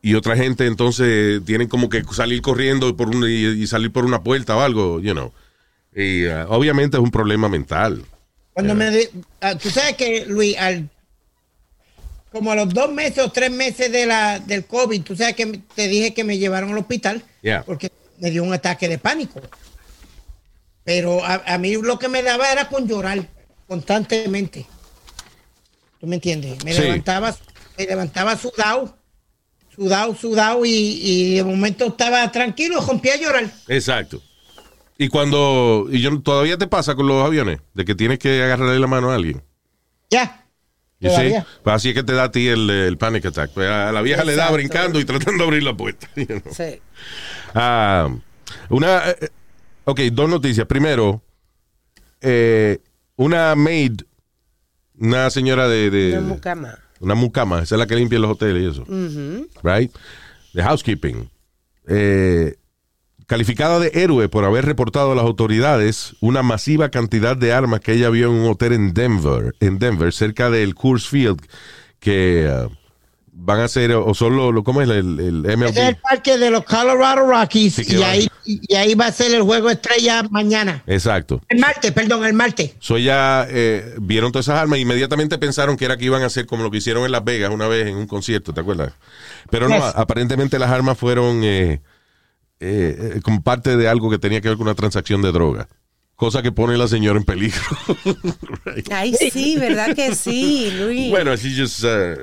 Y 0.00 0.14
otra 0.14 0.36
gente 0.36 0.66
entonces 0.66 1.42
tienen 1.44 1.68
como 1.68 1.88
que 1.90 2.02
salir 2.12 2.40
corriendo 2.40 2.96
por 2.96 3.08
un, 3.08 3.24
y, 3.24 3.44
y 3.62 3.66
salir 3.66 3.90
por 3.92 4.04
una 4.06 4.22
puerta 4.22 4.56
o 4.56 4.60
algo, 4.60 5.00
you 5.00 5.12
know. 5.12 5.32
Y 5.94 6.24
eh, 6.24 6.44
obviamente 6.48 6.96
es 6.96 7.02
un 7.02 7.10
problema 7.10 7.48
mental. 7.48 8.04
Cuando 8.54 8.74
me 8.74 8.90
di- 8.90 9.08
ah, 9.42 9.54
tú 9.56 9.68
sabes 9.68 9.96
que 9.96 10.24
Luis, 10.26 10.56
al 10.56 10.88
como 12.32 12.52
a 12.52 12.56
los 12.56 12.72
dos 12.72 12.92
meses 12.92 13.18
o 13.24 13.30
tres 13.30 13.50
meses 13.50 13.90
de 13.90 14.06
la, 14.06 14.38
del 14.38 14.64
COVID, 14.66 15.02
tú 15.02 15.16
sabes 15.16 15.34
que 15.36 15.60
te 15.74 15.88
dije 15.88 16.12
que 16.14 16.24
me 16.24 16.38
llevaron 16.38 16.70
al 16.72 16.78
hospital 16.78 17.22
Yeah. 17.42 17.62
porque 17.64 17.90
me 18.20 18.30
dio 18.30 18.42
un 18.44 18.52
ataque 18.52 18.88
de 18.88 18.98
pánico. 18.98 19.40
Pero 20.84 21.24
a, 21.24 21.42
a 21.46 21.58
mí 21.58 21.74
lo 21.74 21.98
que 21.98 22.08
me 22.08 22.22
daba 22.22 22.50
era 22.52 22.68
con 22.68 22.86
llorar 22.86 23.26
constantemente. 23.66 24.66
¿Tú 26.00 26.06
me 26.06 26.16
entiendes? 26.16 26.62
Me 26.64 26.72
Sí. 26.72 26.82
levantaba, 26.82 27.34
me 27.76 27.84
levantaba 27.86 28.36
sudado, 28.36 28.96
sudado, 29.74 30.14
sudado 30.14 30.64
y, 30.64 30.70
y 30.70 31.34
de 31.36 31.44
momento 31.44 31.86
estaba 31.86 32.30
tranquilo, 32.30 32.80
rompía 32.80 33.14
a 33.14 33.16
llorar. 33.16 33.50
Exacto. 33.68 34.22
Y 34.98 35.08
cuando, 35.08 35.88
y 35.90 36.00
yo, 36.00 36.20
todavía 36.22 36.56
te 36.56 36.66
pasa 36.68 36.94
con 36.94 37.06
los 37.06 37.24
aviones, 37.24 37.60
de 37.74 37.84
que 37.84 37.94
tienes 37.94 38.18
que 38.18 38.42
agarrarle 38.42 38.78
la 38.78 38.86
mano 38.86 39.10
a 39.10 39.14
alguien. 39.16 39.42
Ya. 40.08 40.45
You 40.98 41.10
see? 41.10 41.16
Todavía. 41.16 41.46
Pues 41.62 41.76
así 41.76 41.88
es 41.90 41.94
que 41.94 42.02
te 42.02 42.12
da 42.14 42.24
a 42.24 42.30
ti 42.30 42.48
el, 42.48 42.70
el 42.70 42.96
panic 42.98 43.26
attack. 43.26 43.50
Pues 43.52 43.68
a 43.68 43.92
la 43.92 44.00
vieja 44.02 44.24
le 44.24 44.34
da 44.34 44.50
brincando 44.50 44.98
y 44.98 45.04
tratando 45.04 45.38
de 45.44 45.44
abrir 45.44 45.62
la 45.62 45.76
puerta. 45.76 46.08
you 46.16 46.26
know. 46.26 46.40
Sí. 46.52 46.80
Ah, 47.54 48.08
una, 48.70 49.10
eh, 49.10 49.28
ok, 49.84 50.00
dos 50.12 50.28
noticias. 50.30 50.66
Primero, 50.66 51.22
eh, 52.20 52.78
una 53.16 53.54
maid, 53.54 54.00
una 54.98 55.28
señora 55.30 55.68
de, 55.68 55.90
de- 55.90 56.12
Una 56.18 56.20
mucama. 56.28 56.78
una 57.00 57.14
mucama, 57.14 57.62
esa 57.62 57.74
es 57.74 57.78
la 57.78 57.86
que 57.86 57.96
limpia 57.96 58.18
los 58.18 58.30
hoteles 58.32 58.62
y 58.62 58.66
eso, 58.70 58.84
right? 59.62 59.92
De 60.54 60.62
housekeeping. 60.62 61.28
Eh, 61.88 62.56
calificada 63.26 63.78
de 63.80 63.90
héroe 63.94 64.28
por 64.28 64.44
haber 64.44 64.64
reportado 64.64 65.12
a 65.12 65.14
las 65.14 65.24
autoridades 65.24 66.14
una 66.20 66.42
masiva 66.42 66.90
cantidad 66.90 67.36
de 67.36 67.52
armas 67.52 67.80
que 67.80 67.92
ella 67.92 68.10
vio 68.10 68.28
en 68.30 68.34
un 68.40 68.50
hotel 68.50 68.72
en 68.72 68.94
Denver, 68.94 69.54
en 69.60 69.78
Denver, 69.78 70.12
cerca 70.12 70.50
del 70.50 70.74
Coors 70.74 71.08
Field, 71.08 71.40
que 71.98 72.48
ah, 72.50 72.68
van 73.32 73.60
a 73.60 73.68
ser, 73.68 73.92
o 73.92 74.14
solo, 74.14 74.52
lo, 74.52 74.62
¿cómo 74.62 74.80
es 74.80 74.88
el, 74.88 75.18
el 75.20 75.56
MLB? 75.58 75.68
Es 75.70 75.76
el 75.76 75.96
parque 75.96 76.38
de 76.38 76.50
los 76.50 76.64
Colorado 76.64 77.26
Rockies 77.26 77.74
Sí, 77.74 77.96
y 77.96 78.02
ahí, 78.02 78.28
y 78.44 78.74
ahí 78.76 78.94
va 78.94 79.06
a 79.08 79.12
ser 79.12 79.34
el 79.34 79.42
juego 79.42 79.70
estrella 79.70 80.22
mañana. 80.30 80.82
Exacto. 80.86 81.40
El 81.48 81.58
martes, 81.58 81.90
perdón, 81.92 82.24
el 82.24 82.32
martes. 82.32 82.74
So 82.78 82.96
ya 82.96 83.46
eh, 83.50 83.94
vieron 84.00 84.30
todas 84.32 84.46
esas 84.46 84.60
armas 84.60 84.78
e 84.78 84.82
inmediatamente 84.82 85.36
pensaron 85.38 85.76
que 85.76 85.84
era 85.84 85.96
que 85.96 86.04
iban 86.04 86.22
a 86.22 86.26
hacer 86.26 86.46
como 86.46 86.62
lo 86.62 86.70
que 86.70 86.78
hicieron 86.78 87.04
en 87.04 87.12
Las 87.12 87.24
Vegas 87.24 87.50
una 87.50 87.66
vez 87.66 87.88
en 87.88 87.96
un 87.96 88.06
concierto, 88.06 88.54
¿te 88.54 88.60
acuerdas? 88.60 88.92
Pero 89.50 89.68
no, 89.68 89.74
Yes. 89.76 89.96
aparentemente 89.96 90.58
las 90.58 90.70
armas 90.70 90.96
fueron 90.96 91.40
eh, 91.44 91.80
eh, 92.60 93.12
eh, 93.16 93.20
como 93.22 93.42
parte 93.42 93.76
de 93.76 93.88
algo 93.88 94.10
que 94.10 94.18
tenía 94.18 94.40
que 94.40 94.48
ver 94.48 94.56
con 94.56 94.66
una 94.66 94.74
transacción 94.74 95.22
de 95.22 95.32
droga. 95.32 95.68
cosa 96.16 96.42
que 96.42 96.50
pone 96.52 96.74
a 96.74 96.78
la 96.78 96.88
señora 96.88 97.18
en 97.18 97.24
peligro. 97.24 97.60
Right. 98.64 98.90
Ay, 98.92 99.14
sí, 99.32 99.56
¿verdad 99.58 99.94
que 99.94 100.14
sí, 100.14 100.70
Luis? 100.72 101.10
Bueno, 101.10 101.36
she 101.36 101.54
just 101.54 101.84
uh, 101.84 102.14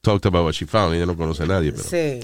talked 0.00 0.26
about 0.26 0.44
what 0.44 0.52
she 0.54 0.64
found. 0.66 0.94
Ella 0.94 1.06
no 1.06 1.16
conoce 1.16 1.42
a 1.42 1.46
nadie, 1.46 1.72
pero. 1.72 1.84
Sí. 1.84 2.20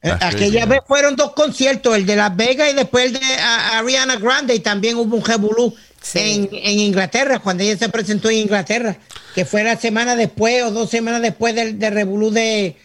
Eh, 0.00 0.12
Aquella 0.20 0.64
vez 0.66 0.80
fueron 0.86 1.16
dos 1.16 1.32
conciertos, 1.32 1.96
el 1.96 2.06
de 2.06 2.14
Las 2.14 2.36
Vegas 2.36 2.70
y 2.70 2.74
después 2.76 3.06
el 3.06 3.12
de 3.14 3.20
a- 3.40 3.78
Ariana 3.78 4.16
Grande, 4.16 4.54
y 4.54 4.60
también 4.60 4.96
hubo 4.96 5.16
un 5.16 5.24
revolú 5.24 5.74
Sí. 6.00 6.18
en, 6.20 6.48
en 6.52 6.78
Inglaterra, 6.78 7.40
cuando 7.40 7.64
ella 7.64 7.76
se 7.76 7.88
presentó 7.88 8.30
en 8.30 8.36
Inglaterra, 8.36 8.96
que 9.34 9.44
fue 9.44 9.64
la 9.64 9.76
semana 9.76 10.14
después 10.14 10.62
o 10.62 10.70
dos 10.70 10.88
semanas 10.90 11.20
después 11.22 11.52
del, 11.56 11.76
del 11.80 11.92
revolú 11.94 12.30
de, 12.30 12.76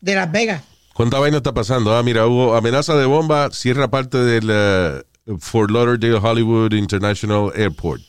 de 0.00 0.14
Las 0.14 0.32
Vegas. 0.32 0.62
¿Cuánta 0.94 1.18
vaina 1.18 1.38
está 1.38 1.52
pasando? 1.54 1.96
Ah, 1.96 2.02
mira, 2.02 2.26
hubo 2.26 2.54
amenaza 2.54 2.94
de 2.96 3.06
bomba, 3.06 3.50
cierra 3.50 3.88
parte 3.88 4.18
del 4.18 5.04
uh, 5.26 5.38
Fort 5.38 5.70
Lauderdale 5.70 6.16
Hollywood 6.18 6.72
International 6.74 7.50
Airport. 7.54 8.02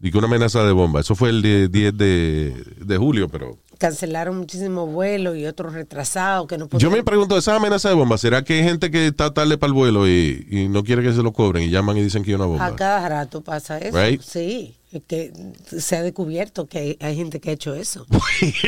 Y 0.00 0.14
una 0.16 0.26
amenaza 0.26 0.64
de 0.64 0.72
bomba. 0.72 1.00
Eso 1.00 1.14
fue 1.14 1.30
el 1.30 1.40
de- 1.40 1.68
10 1.68 1.96
de, 1.96 2.64
de 2.78 2.96
julio, 2.98 3.28
pero. 3.28 3.58
Cancelaron 3.84 4.38
muchísimos 4.38 4.90
vuelos 4.90 5.36
y 5.36 5.44
otros 5.44 5.74
retrasados 5.74 6.46
que 6.46 6.56
no 6.56 6.64
Yo 6.64 6.68
podían. 6.70 6.92
me 6.92 7.02
pregunto, 7.02 7.36
esa 7.36 7.54
amenaza 7.56 7.90
de 7.90 7.94
bomba, 7.94 8.16
¿será 8.16 8.42
que 8.42 8.54
hay 8.54 8.64
gente 8.64 8.90
que 8.90 9.06
está 9.06 9.32
tarde 9.34 9.58
para 9.58 9.68
el 9.68 9.74
vuelo 9.74 10.08
y, 10.08 10.46
y 10.50 10.68
no 10.68 10.82
quiere 10.84 11.02
que 11.02 11.12
se 11.12 11.22
lo 11.22 11.32
cobren 11.34 11.64
y 11.64 11.70
llaman 11.70 11.98
y 11.98 12.02
dicen 12.02 12.22
que 12.22 12.30
hay 12.30 12.36
una 12.36 12.46
bomba? 12.46 12.64
A 12.64 12.76
cada 12.76 13.06
rato 13.08 13.42
pasa 13.42 13.76
eso. 13.78 13.98
Right. 13.98 14.22
Sí, 14.22 14.74
que 15.06 15.32
se 15.66 15.96
ha 15.96 16.02
descubierto 16.02 16.66
que 16.66 16.78
hay, 16.78 16.96
hay 17.00 17.16
gente 17.16 17.40
que 17.40 17.50
ha 17.50 17.52
hecho 17.52 17.74
eso. 17.74 18.06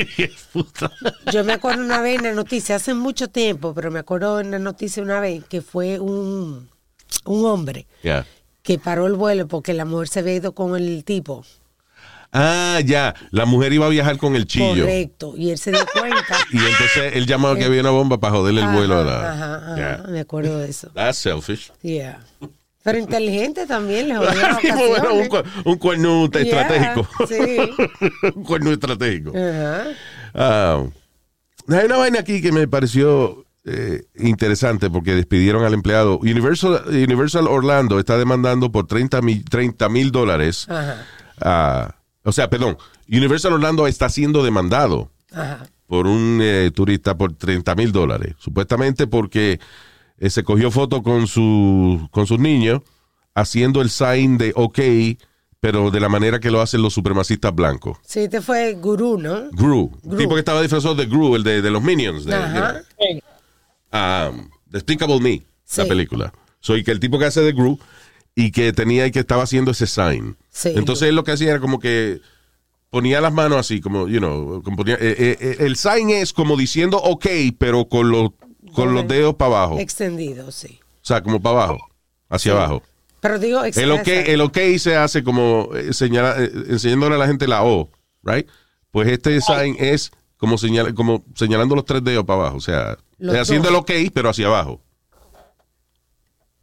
Puta. 0.52 0.90
Yo 1.32 1.44
me 1.44 1.54
acuerdo 1.54 1.82
una 1.82 2.00
vez 2.02 2.18
en 2.18 2.24
la 2.24 2.32
noticia, 2.34 2.76
hace 2.76 2.92
mucho 2.92 3.28
tiempo, 3.28 3.72
pero 3.72 3.90
me 3.90 4.00
acuerdo 4.00 4.40
en 4.40 4.50
la 4.50 4.58
noticia 4.58 5.02
una 5.02 5.20
vez 5.20 5.44
que 5.48 5.62
fue 5.62 5.98
un, 5.98 6.68
un 7.24 7.44
hombre 7.46 7.86
que 8.62 8.78
paró 8.78 9.06
el 9.06 9.14
vuelo 9.14 9.46
porque 9.48 9.72
la 9.72 9.84
mujer 9.84 10.08
se 10.08 10.18
había 10.20 10.34
ido 10.34 10.52
con 10.52 10.76
el 10.76 11.04
tipo. 11.04 11.44
Ah, 12.38 12.80
ya. 12.84 13.14
La 13.30 13.46
mujer 13.46 13.72
iba 13.72 13.86
a 13.86 13.88
viajar 13.88 14.18
con 14.18 14.36
el 14.36 14.46
chillo. 14.46 14.82
Correcto. 14.84 15.34
Y 15.36 15.50
él 15.50 15.58
se 15.58 15.70
dio 15.72 15.80
cuenta. 15.98 16.36
Y 16.52 16.58
entonces 16.58 17.12
él 17.14 17.26
llamó 17.26 17.54
que 17.54 17.64
había 17.64 17.80
una 17.80 17.90
bomba 17.90 18.18
para 18.18 18.34
joderle 18.36 18.60
el 18.60 18.66
Ajá, 18.66 18.76
vuelo 18.76 18.98
a 19.00 19.04
la. 19.04 19.32
Ajá, 19.32 19.72
ajá. 19.96 20.04
Me 20.08 20.20
acuerdo 20.20 20.58
de 20.58 20.68
eso. 20.68 20.90
That's 20.94 21.18
selfish. 21.18 21.72
Yeah. 21.82 22.20
Pero 22.82 22.98
inteligente 22.98 23.66
también, 23.66 24.08
le 24.08 24.18
bueno, 24.18 25.14
un, 25.14 25.26
cu- 25.28 25.42
un 25.64 25.76
cuerno 25.76 26.28
Yeah, 26.30 26.42
estratégico. 26.42 27.08
sí. 27.26 27.56
un 28.36 28.44
cuerno 28.44 28.70
estratégico. 28.70 29.32
Ajá. 29.36 29.84
Ah, 30.34 30.84
hay 31.68 31.86
una 31.86 31.96
vaina 31.96 32.20
aquí 32.20 32.40
que 32.40 32.52
me 32.52 32.68
pareció 32.68 33.44
eh, 33.64 34.02
interesante 34.14 34.88
porque 34.88 35.14
despidieron 35.16 35.64
al 35.64 35.74
empleado. 35.74 36.18
Universal, 36.18 36.82
Universal 36.86 37.48
Orlando 37.48 37.98
está 37.98 38.16
demandando 38.18 38.70
por 38.70 38.86
30 38.86 39.20
mil 39.88 40.12
dólares. 40.12 40.68
A- 41.40 41.95
o 42.26 42.32
sea, 42.32 42.50
perdón, 42.50 42.76
Universal 43.08 43.52
Orlando 43.54 43.86
está 43.86 44.08
siendo 44.08 44.42
demandado 44.44 45.10
Ajá. 45.32 45.66
por 45.86 46.06
un 46.06 46.40
eh, 46.42 46.70
turista 46.74 47.16
por 47.16 47.32
30 47.34 47.74
mil 47.76 47.92
dólares. 47.92 48.34
Supuestamente 48.38 49.06
porque 49.06 49.60
eh, 50.18 50.30
se 50.30 50.42
cogió 50.42 50.70
foto 50.70 51.02
con, 51.02 51.26
su, 51.26 52.08
con 52.10 52.26
sus 52.26 52.38
niños 52.38 52.80
haciendo 53.34 53.80
el 53.82 53.90
sign 53.90 54.38
de 54.38 54.52
OK, 54.56 54.78
pero 55.60 55.90
de 55.90 56.00
la 56.00 56.08
manera 56.08 56.40
que 56.40 56.50
lo 56.50 56.60
hacen 56.60 56.82
los 56.82 56.92
supremacistas 56.94 57.54
blancos. 57.54 57.98
Sí, 58.04 58.20
este 58.20 58.40
fue 58.40 58.74
Gurú, 58.74 59.18
¿no? 59.18 59.48
Gru, 59.52 59.90
el 60.04 60.10
Gru. 60.10 60.18
tipo 60.18 60.34
que 60.34 60.40
estaba 60.40 60.60
disfrazado 60.62 60.94
de 60.94 61.06
Gru, 61.06 61.36
el 61.36 61.42
de, 61.42 61.62
de 61.62 61.70
los 61.70 61.82
Minions, 61.82 62.24
de, 62.24 62.34
Ajá. 62.34 62.72
de- 62.98 63.22
um, 63.92 64.48
Despicable 64.66 65.20
Me, 65.20 65.36
la 65.38 65.44
Sí. 65.64 65.88
película. 65.88 66.32
Soy 66.60 66.82
que 66.82 66.90
el 66.90 67.00
tipo 67.00 67.18
que 67.18 67.26
hace 67.26 67.40
de 67.42 67.52
Gru 67.52 67.78
y 68.36 68.52
que 68.52 68.72
tenía 68.72 69.06
y 69.06 69.10
que 69.10 69.18
estaba 69.18 69.42
haciendo 69.42 69.72
ese 69.72 69.86
sign. 69.88 70.36
Sí. 70.50 70.70
Entonces 70.76 71.08
él 71.08 71.16
lo 71.16 71.24
que 71.24 71.32
hacía 71.32 71.50
era 71.50 71.60
como 71.60 71.80
que 71.80 72.20
ponía 72.90 73.20
las 73.20 73.32
manos 73.32 73.58
así, 73.58 73.80
como, 73.80 74.06
you 74.08 74.18
know, 74.18 74.62
como 74.62 74.76
ponía- 74.76 74.94
eh, 75.00 75.16
eh, 75.18 75.36
eh, 75.40 75.56
el 75.60 75.76
sign 75.76 76.10
es 76.10 76.32
como 76.32 76.56
diciendo 76.56 76.98
OK, 76.98 77.26
pero 77.58 77.86
con 77.88 78.10
los, 78.10 78.30
con 78.74 78.94
los 78.94 79.08
dedos 79.08 79.34
para 79.34 79.56
abajo. 79.56 79.78
Extendido, 79.80 80.52
sí. 80.52 80.78
O 81.02 81.06
sea, 81.06 81.22
como 81.22 81.40
para 81.40 81.64
abajo, 81.64 81.88
hacia 82.28 82.52
abajo. 82.52 82.82
Pero 83.20 83.38
digo, 83.38 83.64
El 83.64 83.90
OK, 83.92 84.06
el 84.08 84.40
OK 84.42 84.58
se 84.78 84.94
hace 84.96 85.24
como 85.24 85.70
eh, 85.74 85.92
señala- 85.94 86.36
eh, 86.38 86.50
enseñándole 86.68 87.14
a 87.14 87.18
la 87.18 87.26
gente 87.26 87.48
la 87.48 87.64
O, 87.64 87.90
right? 88.22 88.46
Pues 88.90 89.08
este 89.08 89.40
sign 89.40 89.76
es 89.78 90.12
como, 90.36 90.58
señala, 90.58 90.92
como 90.94 91.24
señalando 91.34 91.74
los 91.74 91.84
tres 91.86 92.04
dedos 92.04 92.24
para 92.24 92.40
abajo, 92.42 92.58
o 92.58 92.60
sea, 92.60 92.98
Los 93.18 93.34
haciendo 93.36 93.70
dos. 93.70 93.88
el 93.90 94.04
OK, 94.04 94.10
pero 94.12 94.28
hacia 94.28 94.46
abajo. 94.46 94.80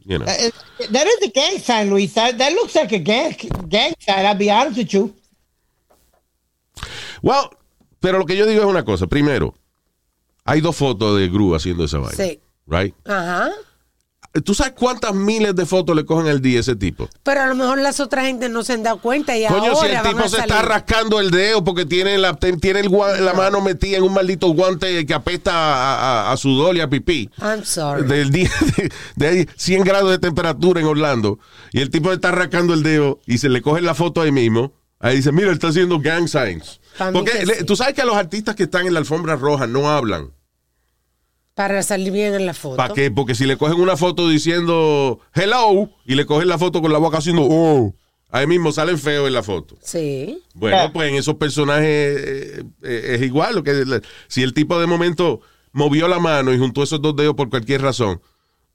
You 0.04 0.18
know. 0.18 0.26
Uh, 0.26 0.50
that 0.90 1.06
is 1.06 1.28
a 1.28 1.30
gang 1.30 1.58
sign, 1.58 1.90
Luis. 1.90 2.12
That, 2.14 2.36
that 2.38 2.52
looks 2.52 2.74
like 2.74 2.92
a 2.92 2.98
gang, 2.98 3.34
gang 3.68 3.94
sign, 4.00 4.26
I'll 4.26 4.34
be 4.34 4.50
honest 4.50 4.76
with 4.76 4.92
you. 4.92 5.14
Well, 7.22 7.50
pero 8.00 8.18
lo 8.18 8.26
que 8.26 8.36
yo 8.36 8.46
digo 8.46 8.60
es 8.62 8.66
una 8.66 8.84
cosa. 8.84 9.06
Primero, 9.06 9.54
hay 10.44 10.60
dos 10.60 10.76
fotos 10.76 11.18
de 11.18 11.28
Gru 11.28 11.54
haciendo 11.54 11.84
esa 11.84 11.98
vaina. 11.98 12.16
Sí. 12.16 12.40
Right? 12.66 12.94
Ajá. 13.06 13.50
¿Tú 14.42 14.52
sabes 14.54 14.72
cuántas 14.76 15.14
miles 15.14 15.54
de 15.54 15.64
fotos 15.64 15.94
le 15.94 16.04
cogen 16.04 16.26
al 16.26 16.40
día 16.42 16.58
a 16.58 16.60
ese 16.62 16.74
tipo? 16.74 17.08
Pero 17.22 17.42
a 17.42 17.46
lo 17.46 17.54
mejor 17.54 17.78
las 17.80 18.00
otras 18.00 18.26
gente 18.26 18.48
no 18.48 18.64
se 18.64 18.72
han 18.72 18.82
dado 18.82 18.98
cuenta 19.00 19.36
y 19.36 19.46
Coño, 19.46 19.72
ahora 19.72 19.76
si 19.76 19.86
el 19.86 19.92
van 19.94 20.02
tipo 20.08 20.18
a 20.18 20.22
se 20.28 20.36
salir. 20.38 20.50
está 20.52 20.62
rascando 20.62 21.20
el 21.20 21.30
dedo 21.30 21.62
porque 21.62 21.86
tiene 21.86 22.18
la, 22.18 22.34
tiene 22.34 22.80
el 22.80 22.90
la 23.24 23.32
mano 23.32 23.60
metida 23.60 23.98
en 23.98 24.02
un 24.02 24.12
maldito 24.12 24.48
guante 24.48 25.06
que 25.06 25.14
apesta 25.14 25.52
a, 25.52 26.28
a- 26.28 26.32
a 26.32 26.36
sudor 26.36 26.76
y 26.76 26.80
a 26.80 26.88
pipí. 26.90 27.30
I'm 27.40 27.64
sorry. 27.64 28.06
Del 28.08 28.30
día 28.30 28.50
de, 28.76 28.90
de 29.16 29.26
ahí 29.28 29.48
100 29.56 29.84
grados 29.84 30.10
de 30.10 30.18
temperatura 30.18 30.80
en 30.80 30.86
Orlando 30.86 31.38
y 31.72 31.80
el 31.80 31.90
tipo 31.90 32.12
está 32.12 32.32
rascando 32.32 32.74
el 32.74 32.82
dedo 32.82 33.20
y 33.26 33.38
se 33.38 33.48
le 33.48 33.62
coge 33.62 33.82
la 33.82 33.94
foto 33.94 34.20
ahí 34.20 34.32
mismo. 34.32 34.72
Ahí 34.98 35.16
dice, 35.16 35.32
mira, 35.32 35.52
está 35.52 35.68
haciendo 35.68 36.00
gang 36.00 36.26
signs. 36.28 36.80
Porque 37.12 37.32
que 37.32 37.46
le- 37.46 37.54
sí. 37.58 37.64
tú 37.64 37.76
sabes 37.76 37.94
que 37.94 38.02
a 38.02 38.04
los 38.04 38.16
artistas 38.16 38.56
que 38.56 38.62
están 38.64 38.86
en 38.86 38.94
la 38.94 39.00
alfombra 39.00 39.36
roja 39.36 39.66
no 39.66 39.90
hablan. 39.90 40.30
Para 41.54 41.82
salir 41.82 42.12
bien 42.12 42.34
en 42.34 42.46
la 42.46 42.54
foto. 42.54 42.76
¿Para 42.76 42.92
qué? 42.92 43.10
Porque 43.10 43.34
si 43.34 43.46
le 43.46 43.56
cogen 43.56 43.80
una 43.80 43.96
foto 43.96 44.28
diciendo 44.28 45.20
hello 45.32 45.88
y 46.04 46.16
le 46.16 46.26
cogen 46.26 46.48
la 46.48 46.58
foto 46.58 46.82
con 46.82 46.92
la 46.92 46.98
boca 46.98 47.18
haciendo 47.18 47.46
oh, 47.48 47.94
ahí 48.30 48.48
mismo 48.48 48.72
salen 48.72 48.98
feos 48.98 49.28
en 49.28 49.34
la 49.34 49.42
foto. 49.44 49.76
Sí. 49.80 50.42
Bueno, 50.54 50.92
pues 50.92 51.10
en 51.10 51.14
esos 51.14 51.36
personajes 51.36 51.86
eh, 51.86 52.64
eh, 52.82 53.14
es 53.14 53.22
igual. 53.22 53.54
Lo 53.54 53.62
que, 53.62 54.02
si 54.26 54.42
el 54.42 54.52
tipo 54.52 54.80
de 54.80 54.86
momento 54.86 55.40
movió 55.72 56.08
la 56.08 56.18
mano 56.18 56.52
y 56.52 56.58
juntó 56.58 56.82
esos 56.82 57.00
dos 57.00 57.14
dedos 57.14 57.34
por 57.34 57.50
cualquier 57.50 57.82
razón 57.82 58.20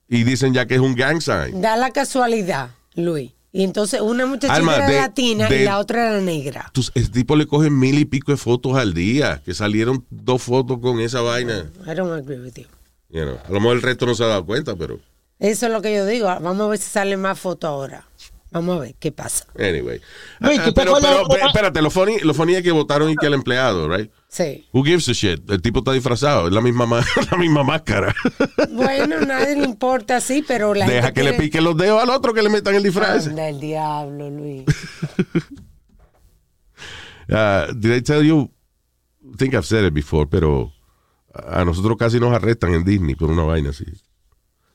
y 0.07 0.23
dicen 0.23 0.53
ya 0.53 0.65
que 0.65 0.75
es 0.75 0.81
un 0.81 0.95
gang 0.95 1.21
sign. 1.21 1.61
Da 1.61 1.75
la 1.75 1.91
casualidad, 1.91 2.71
Luis. 2.95 3.31
Y 3.51 3.63
entonces 3.63 3.99
una 4.01 4.25
muchachita 4.27 4.53
Alma, 4.55 4.75
era 4.75 4.87
de- 4.87 4.95
latina 4.97 5.49
de- 5.49 5.61
y 5.61 5.65
la 5.65 5.79
otra 5.79 6.09
era 6.11 6.21
negra. 6.21 6.65
Entonces, 6.67 6.91
el 6.95 7.09
tipo 7.09 7.35
le 7.35 7.47
coge 7.47 7.69
mil 7.71 7.97
y 7.97 8.05
pico 8.05 8.31
de 8.31 8.37
fotos 8.37 8.75
al 8.77 8.93
día, 8.93 9.41
que 9.43 9.53
salieron 9.55 10.05
dos 10.11 10.43
fotos 10.43 10.79
con 10.79 10.99
esa 10.99 11.21
vaina. 11.21 11.69
I 11.87 11.95
don't 11.95 12.11
agree 12.11 12.39
with 12.39 12.53
you. 12.55 12.65
You 13.11 13.23
know, 13.23 13.37
A 13.43 13.51
lo 13.51 13.59
mejor 13.59 13.75
el 13.77 13.81
resto 13.81 14.05
no 14.05 14.13
se 14.13 14.23
ha 14.23 14.27
dado 14.27 14.45
cuenta, 14.45 14.75
pero 14.75 14.99
Eso 15.39 15.65
es 15.65 15.71
lo 15.71 15.81
que 15.81 15.95
yo 15.95 16.05
digo. 16.05 16.27
Vamos 16.27 16.59
a 16.61 16.67
ver 16.67 16.77
si 16.77 16.89
salen 16.89 17.21
más 17.21 17.39
fotos 17.39 17.67
ahora. 17.69 18.05
Vamos 18.51 18.77
a 18.77 18.79
ver 18.81 18.95
qué 18.99 19.11
pasa. 19.11 19.45
anyway. 19.59 20.01
Luis, 20.39 20.59
Ah, 20.59 20.65
¿tú 20.65 20.73
te 20.73 20.81
pero, 20.81 20.95
pero, 20.99 21.27
de- 21.27 21.45
espérate, 21.45 21.81
lo 21.83 21.91
funny, 21.91 22.17
lo 22.21 22.33
funny 22.33 22.55
es 22.55 22.63
que 22.63 22.71
votaron 22.71 23.09
y 23.11 23.15
que 23.15 23.27
el 23.27 23.35
empleado, 23.35 23.87
right? 23.87 24.09
Sí. 24.27 24.65
Who 24.73 24.83
gives 24.83 25.07
a 25.07 25.13
shit? 25.13 25.47
El 25.51 25.61
tipo 25.61 25.79
está 25.79 25.91
disfrazado, 25.93 26.47
es 26.47 26.53
la 26.53 26.61
misma, 26.61 26.85
ma- 26.87 27.05
la 27.31 27.37
misma 27.37 27.63
máscara. 27.63 28.15
Bueno, 28.71 29.19
nadie 29.27 29.55
le 29.55 29.65
importa, 29.65 30.19
sí, 30.19 30.43
pero 30.47 30.73
la 30.73 30.87
Deja 30.87 31.11
que 31.13 31.21
le 31.23 31.33
piquen 31.33 31.63
los 31.63 31.77
dedos 31.77 32.01
al 32.01 32.09
otro 32.09 32.33
que 32.33 32.41
le 32.41 32.49
metan 32.49 32.73
el 32.73 32.81
disfraz. 32.83 33.27
Anda 33.27 33.49
el 33.49 33.59
diablo, 33.59 34.29
Luis. 34.31 34.63
Uh, 37.29 37.71
did 37.75 37.93
I 37.95 38.01
tell 38.01 38.23
you? 38.23 38.49
I 39.31 39.35
think 39.37 39.53
I've 39.53 39.65
said 39.65 39.85
it 39.85 39.93
before, 39.93 40.27
pero 40.27 40.73
a 41.33 41.63
nosotros 41.63 41.97
casi 41.97 42.19
nos 42.19 42.33
arrestan 42.33 42.73
en 42.73 42.83
Disney 42.83 43.13
por 43.15 43.29
una 43.29 43.43
vaina 43.43 43.69
así. 43.69 43.85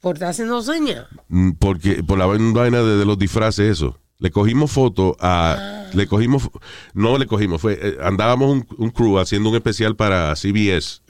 Por 0.04 0.14
estar 0.16 0.28
haciendo 0.28 0.62
señas. 0.62 1.06
Mm, 1.28 1.52
Porque 1.58 2.02
por 2.04 2.16
la 2.18 2.26
vaina 2.26 2.82
de, 2.82 2.96
de 2.98 3.04
los 3.04 3.18
disfraces, 3.18 3.68
eso. 3.70 3.98
Le 4.18 4.30
cogimos 4.30 4.70
foto 4.70 5.16
a. 5.18 5.88
Le 5.92 6.06
cogimos. 6.06 6.48
No 6.92 7.18
le 7.18 7.26
cogimos, 7.26 7.60
fue. 7.60 7.78
eh, 7.82 7.96
andábamos 8.02 8.50
un, 8.52 8.66
un 8.78 8.90
crew 8.90 9.18
haciendo 9.18 9.48
un 9.50 9.56
especial 9.56 9.96
para 9.96 10.34
CBS 10.36 11.00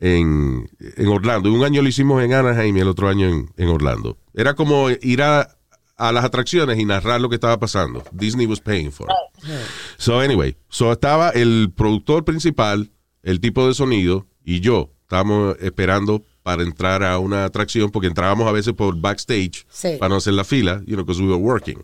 en, 0.00 0.68
en 0.78 1.08
Orlando. 1.08 1.48
Y 1.48 1.52
un 1.52 1.64
año 1.64 1.82
lo 1.82 1.88
hicimos 1.88 2.22
en 2.22 2.32
Anaheim 2.32 2.76
y 2.76 2.80
el 2.80 2.88
otro 2.88 3.08
año 3.08 3.26
en, 3.28 3.50
en 3.56 3.68
Orlando. 3.68 4.16
Era 4.34 4.54
como 4.54 4.90
ir 4.90 5.22
a, 5.22 5.56
a 5.96 6.12
las 6.12 6.24
atracciones 6.24 6.78
y 6.78 6.84
narrar 6.84 7.20
lo 7.20 7.28
que 7.28 7.36
estaba 7.36 7.58
pasando. 7.58 8.02
Disney 8.12 8.46
was 8.46 8.60
paying 8.60 8.92
for 8.92 9.08
it. 9.08 9.50
So, 9.98 10.20
anyway, 10.20 10.56
so 10.68 10.92
estaba 10.92 11.30
el 11.30 11.72
productor 11.74 12.24
principal, 12.24 12.90
el 13.22 13.40
tipo 13.40 13.66
de 13.66 13.74
sonido 13.74 14.26
y 14.44 14.60
yo. 14.60 14.90
Estábamos 15.02 15.56
esperando 15.60 16.24
para 16.44 16.62
entrar 16.62 17.02
a 17.02 17.18
una 17.18 17.44
atracción 17.46 17.90
porque 17.90 18.06
entrábamos 18.06 18.46
a 18.46 18.52
veces 18.52 18.74
por 18.74 18.94
backstage 18.96 19.66
Sí. 19.70 19.96
para 19.98 20.10
no 20.10 20.16
hacer 20.16 20.34
la 20.34 20.44
fila, 20.44 20.80
you 20.86 20.94
know, 20.94 21.04
because 21.04 21.20
we 21.20 21.26
were 21.26 21.42
working. 21.42 21.82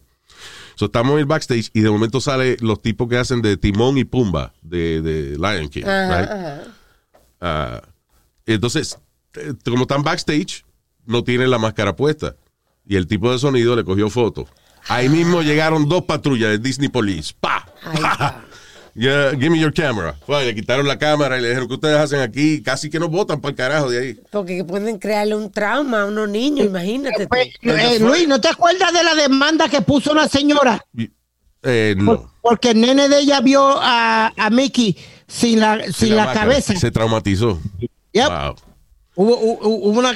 So, 0.77 0.85
estamos 0.87 1.15
en 1.15 1.19
el 1.21 1.27
backstage 1.27 1.71
y 1.75 1.81
de 1.81 1.91
momento 1.91 2.21
sale 2.21 2.57
los 2.61 2.81
tipos 2.81 3.09
que 3.09 3.17
hacen 3.19 3.43
de 3.43 3.57
Timón 3.57 3.99
y 3.99 4.05
Pumba 4.05 4.53
de, 4.63 5.03
de 5.03 5.37
Lion 5.39 5.69
King, 5.69 5.83
Ajá, 5.85 6.21
right? 6.21 6.31
ajá. 6.31 6.63
Ah, 7.41 7.83
entonces, 8.47 8.99
eh, 9.35 9.55
como 9.65 9.83
están 9.83 10.03
backstage, 10.03 10.65
no 11.07 11.25
tienen 11.25 11.51
la 11.51 11.59
máscara 11.59 11.97
puesta. 11.97 12.37
y 12.87 12.97
el 12.97 13.07
tipo 13.07 13.31
de 13.33 13.39
sonido 13.39 13.75
le 13.77 13.85
cogió 13.85 14.11
foto. 14.11 14.47
Ahí 14.89 15.09
mismo 15.09 15.43
llegaron 15.43 15.89
dos 15.89 16.05
patrullas 16.05 16.51
de 16.51 16.59
Disney 16.59 16.89
Police. 16.89 17.33
¡Pa! 17.41 17.67
Yeah, 18.95 19.33
give 19.33 19.51
me 19.51 19.59
your 19.61 19.73
camera. 19.73 20.17
Fue, 20.27 20.45
le 20.45 20.55
quitaron 20.55 20.87
la 20.89 20.99
cámara 20.99 21.39
y 21.39 21.43
le 21.43 21.49
dijeron 21.49 21.69
que 21.69 21.75
ustedes 21.75 21.97
hacen 21.99 22.21
aquí. 22.21 22.63
Casi 22.63 22.91
que 22.91 22.99
nos 22.99 23.11
botan 23.11 23.41
para 23.41 23.51
el 23.51 23.57
carajo 23.57 23.91
de 23.91 23.99
ahí. 24.01 24.21
Porque 24.31 24.65
pueden 24.65 24.99
crearle 24.99 25.37
un 25.37 25.51
trauma 25.51 26.03
a 26.03 26.07
unos 26.07 26.29
niños, 26.29 26.67
imagínate. 26.67 27.27
Pues, 27.29 27.49
eh, 27.63 27.99
Luis, 28.01 28.27
¿no 28.27 28.41
te 28.41 28.49
acuerdas 28.49 28.93
de 28.93 29.03
la 29.05 29.15
demanda 29.15 29.69
que 29.69 29.81
puso 29.83 30.13
una 30.13 30.29
señora? 30.29 30.85
Eh, 31.63 31.95
Por- 31.97 32.05
no. 32.21 32.33
porque 32.43 32.71
el 32.71 32.81
nene 32.81 33.09
de 33.09 33.21
ella 33.21 33.41
vio 33.41 33.79
a, 33.81 34.33
a 34.37 34.51
Mickey 34.51 34.97
sin 35.29 35.61
la, 35.61 35.93
sin 35.93 36.17
la, 36.17 36.33
cabeza. 36.33 36.75
Se 36.75 36.91
traumatizó. 36.91 37.61
Yep. 38.13 38.29
Wow. 38.29 38.55
Hubo, 39.17 39.37
hubo- 39.39 39.91
hubo 39.91 39.99
una, 39.99 40.15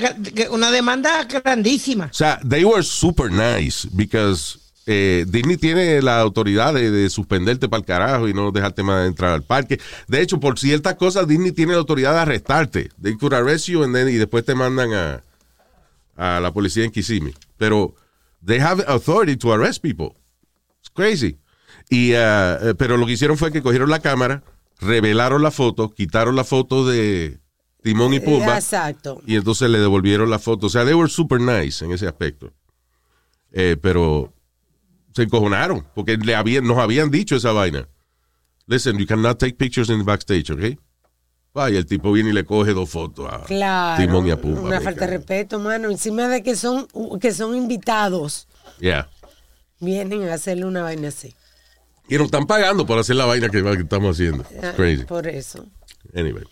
una 0.51 0.71
demanda 0.71 1.25
grandísima. 1.25 2.07
O 2.11 2.15
sea, 2.15 2.41
they 2.49 2.65
were 2.65 2.83
super 2.83 3.31
nice 3.31 3.87
because 3.93 4.59
eh, 4.87 5.25
Disney 5.29 5.57
tiene 5.57 6.03
la 6.03 6.21
autoridad 6.21 6.75
de, 6.75 6.91
de 6.91 7.09
suspenderte 7.11 7.69
para 7.69 7.81
el 7.81 7.87
carajo 7.87 8.29
y 8.29 8.35
no 8.35 8.51
dejarte 8.51 8.83
más 8.83 9.07
entrar 9.07 9.33
al 9.33 9.43
parque. 9.43 9.81
De 10.09 10.21
hecho, 10.21 10.39
por 10.41 10.59
ciertas 10.59 10.95
cosas, 10.97 11.27
Disney 11.27 11.53
tiene 11.53 11.73
la 11.73 11.79
autoridad 11.79 12.13
de 12.13 12.19
arrestarte. 12.21 12.91
They 13.01 13.17
could 13.17 13.33
arrest 13.33 13.67
you 13.69 13.83
and 13.83 13.95
then- 13.95 14.09
y 14.09 14.15
después 14.15 14.45
te 14.45 14.55
mandan 14.55 14.93
a, 14.93 15.25
a 16.17 16.41
la 16.41 16.53
policía 16.53 16.85
en 16.85 16.91
Kissimmee. 16.91 17.35
Pero 17.57 17.95
they 18.45 18.59
have 18.61 18.85
authority 18.87 19.37
to 19.39 19.53
arrest 19.55 19.81
people. 19.83 20.15
It's 20.81 20.91
crazy. 20.93 21.39
Y, 21.89 22.13
ah, 22.15 22.59
eh, 22.61 22.75
pero 22.77 22.99
lo 22.99 23.07
que 23.07 23.13
hicieron 23.13 23.39
fue 23.39 23.51
que 23.53 23.63
cogieron 23.63 23.89
la 23.89 24.01
cámara, 24.01 24.43
revelaron 24.81 25.43
la 25.43 25.51
foto, 25.51 25.95
quitaron 25.95 26.37
la 26.37 26.45
foto 26.45 26.87
de 26.87 27.39
Timón 27.83 28.13
y 28.13 28.21
Pumba. 28.21 28.57
Exacto. 28.57 29.23
Y 29.27 29.37
entonces 29.37 29.71
le 29.71 29.79
devolvieron 29.79 30.29
la 30.29 30.39
foto. 30.39 30.67
O 30.67 30.71
sea, 30.71 30.85
they 30.85 30.93
were 30.95 31.09
super 31.09 31.41
nice 31.41 31.83
en 31.83 31.93
ese 31.93 32.07
aspecto. 32.07 32.53
Eh, 33.53 33.77
pero 33.81 34.34
se 35.15 35.23
encojonaron 35.23 35.87
porque 35.95 36.17
le 36.17 36.35
habían, 36.35 36.67
nos 36.67 36.79
habían 36.79 37.11
dicho 37.11 37.37
esa 37.37 37.53
vaina. 37.53 37.89
Listen, 38.67 38.99
you 38.99 39.07
cannot 39.07 39.39
take 39.39 39.55
pictures 39.57 39.89
in 39.91 39.99
the 39.99 40.05
backstage, 40.05 40.51
¿ok? 40.51 40.79
Y 41.71 41.77
el 41.77 41.87
tipo 41.87 42.11
viene 42.11 42.31
y 42.31 42.33
le 42.33 42.45
coge 42.45 42.73
dos 42.73 42.91
fotos 42.91 43.33
a 43.33 43.45
Claro. 43.45 44.03
Timón 44.03 44.27
y 44.27 44.33
a 44.33 44.41
Pumba. 44.41 44.61
Una 44.63 44.81
falta 44.81 45.03
de 45.07 45.19
respeto, 45.19 45.61
mano. 45.61 45.89
Encima 45.89 46.27
de 46.29 46.43
que 46.43 46.57
son, 46.57 46.89
que 47.21 47.33
son 47.33 47.55
invitados, 47.57 48.49
Yeah. 48.81 49.09
vienen 49.79 50.29
a 50.29 50.35
hacerle 50.35 50.65
una 50.65 50.83
vaina 50.83 51.09
así. 51.09 51.33
Y 52.09 52.17
nos 52.17 52.25
están 52.25 52.47
pagando 52.49 52.85
por 52.87 52.99
hacer 52.99 53.15
la 53.15 53.25
vaina 53.27 53.49
que, 53.51 53.63
que 53.63 53.71
estamos 53.83 54.17
haciendo. 54.17 54.45
Ah, 54.51 54.67
It's 54.69 54.75
crazy. 54.75 55.05
Por 55.05 55.29
eso. 55.29 55.65
Anyway. 56.13 56.43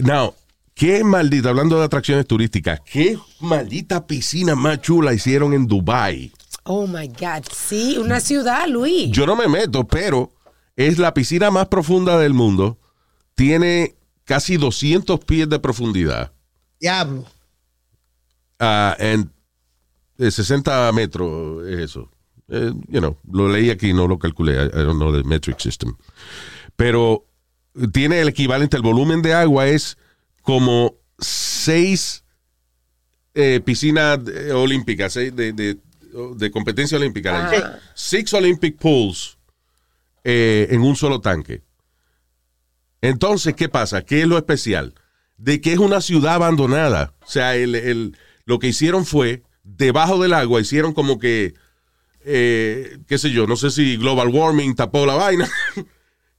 Now, 0.00 0.34
qué 0.74 1.04
maldita, 1.04 1.50
hablando 1.50 1.78
de 1.78 1.84
atracciones 1.84 2.26
turísticas, 2.26 2.80
qué 2.80 3.16
maldita 3.40 4.04
piscina 4.06 4.56
más 4.56 4.80
chula 4.80 5.14
hicieron 5.14 5.52
en 5.54 5.66
Dubai. 5.68 6.32
Oh 6.64 6.86
my 6.86 7.08
God. 7.08 7.44
Sí, 7.52 7.96
una 7.98 8.20
ciudad, 8.20 8.66
Luis. 8.68 9.10
Yo 9.10 9.26
no 9.26 9.34
me 9.36 9.48
meto, 9.48 9.86
pero 9.86 10.32
es 10.76 10.98
la 10.98 11.12
piscina 11.14 11.50
más 11.50 11.68
profunda 11.68 12.18
del 12.18 12.34
mundo. 12.34 12.78
Tiene 13.34 13.96
casi 14.24 14.56
200 14.56 15.20
pies 15.24 15.48
de 15.48 15.58
profundidad. 15.58 16.32
Diablo. 16.80 17.24
Ah, 18.58 18.96
en 18.98 19.32
eh, 20.18 20.30
60 20.30 20.92
metros 20.92 21.66
es 21.66 21.78
eso. 21.80 22.10
Eh, 22.48 22.72
you 22.88 23.00
know, 23.00 23.16
lo 23.30 23.48
leí 23.48 23.70
aquí, 23.70 23.92
no 23.92 24.06
lo 24.06 24.18
calculé. 24.18 24.52
I, 24.54 24.66
I 24.66 24.84
don't 24.84 24.98
know 25.00 25.12
the 25.12 25.24
metric 25.26 25.58
system. 25.58 25.96
Pero 26.76 27.26
tiene 27.92 28.20
el 28.20 28.28
equivalente, 28.28 28.76
el 28.76 28.82
volumen 28.82 29.22
de 29.22 29.34
agua 29.34 29.66
es 29.66 29.96
como 30.42 30.94
seis 31.18 32.24
eh, 33.34 33.60
piscinas 33.64 34.20
eh, 34.28 34.52
olímpicas, 34.52 35.12
seis 35.14 35.34
de, 35.34 35.52
de- 35.52 35.78
de 36.36 36.50
competencia 36.50 36.98
olímpica. 36.98 37.80
Six 37.94 38.34
Olympic 38.34 38.76
pools 38.78 39.38
eh, 40.24 40.68
en 40.70 40.80
un 40.82 40.94
solo 40.96 41.20
tanque. 41.20 41.62
Entonces, 43.00 43.54
¿qué 43.54 43.68
pasa? 43.68 44.02
¿Qué 44.04 44.22
es 44.22 44.26
lo 44.28 44.38
especial? 44.38 44.94
De 45.36 45.60
que 45.60 45.72
es 45.72 45.78
una 45.78 46.00
ciudad 46.00 46.34
abandonada. 46.34 47.14
O 47.22 47.26
sea, 47.30 47.56
el, 47.56 47.74
el- 47.74 48.16
lo 48.44 48.58
que 48.58 48.68
hicieron 48.68 49.04
fue, 49.06 49.42
debajo 49.64 50.20
del 50.22 50.32
agua, 50.34 50.60
hicieron 50.60 50.92
como 50.92 51.18
que, 51.18 51.54
eh, 52.24 52.98
qué 53.06 53.18
sé 53.18 53.30
yo, 53.30 53.46
no 53.46 53.56
sé 53.56 53.70
si 53.70 53.96
global 53.96 54.28
warming 54.28 54.74
tapó 54.74 55.06
la 55.06 55.14
vaina 55.14 55.48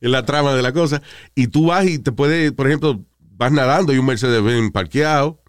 en 0.01 0.11
la 0.11 0.25
trama 0.25 0.53
de 0.53 0.61
la 0.61 0.71
cosa. 0.73 1.01
Y 1.35 1.47
tú 1.47 1.67
vas 1.67 1.85
y 1.85 1.99
te 1.99 2.11
puedes, 2.11 2.51
por 2.53 2.67
ejemplo, 2.67 3.03
vas 3.19 3.51
nadando 3.51 3.93
y 3.93 3.97
un 3.97 4.05
Mercedes-Benz 4.05 4.71
parqueado 4.71 5.41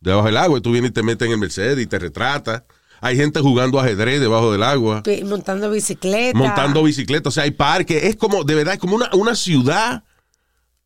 debajo 0.00 0.26
del 0.26 0.36
agua 0.36 0.58
y 0.58 0.62
tú 0.62 0.70
vienes 0.72 0.90
y 0.90 0.94
te 0.94 1.02
metes 1.02 1.26
en 1.26 1.32
el 1.32 1.38
Mercedes 1.38 1.78
y 1.78 1.86
te 1.86 1.98
retratas. 1.98 2.62
Hay 3.00 3.16
gente 3.16 3.40
jugando 3.40 3.78
ajedrez 3.78 4.20
debajo 4.20 4.50
del 4.52 4.62
agua 4.62 5.02
Montando 5.24 5.70
bicicleta. 5.70 6.36
montando 6.38 6.82
bicicleta, 6.82 7.28
o 7.28 7.32
sea, 7.32 7.44
hay 7.44 7.52
parques, 7.52 8.02
es 8.04 8.16
como, 8.16 8.42
de 8.44 8.54
verdad, 8.54 8.74
es 8.74 8.80
como 8.80 8.96
una, 8.96 9.08
una 9.14 9.34
ciudad 9.34 10.02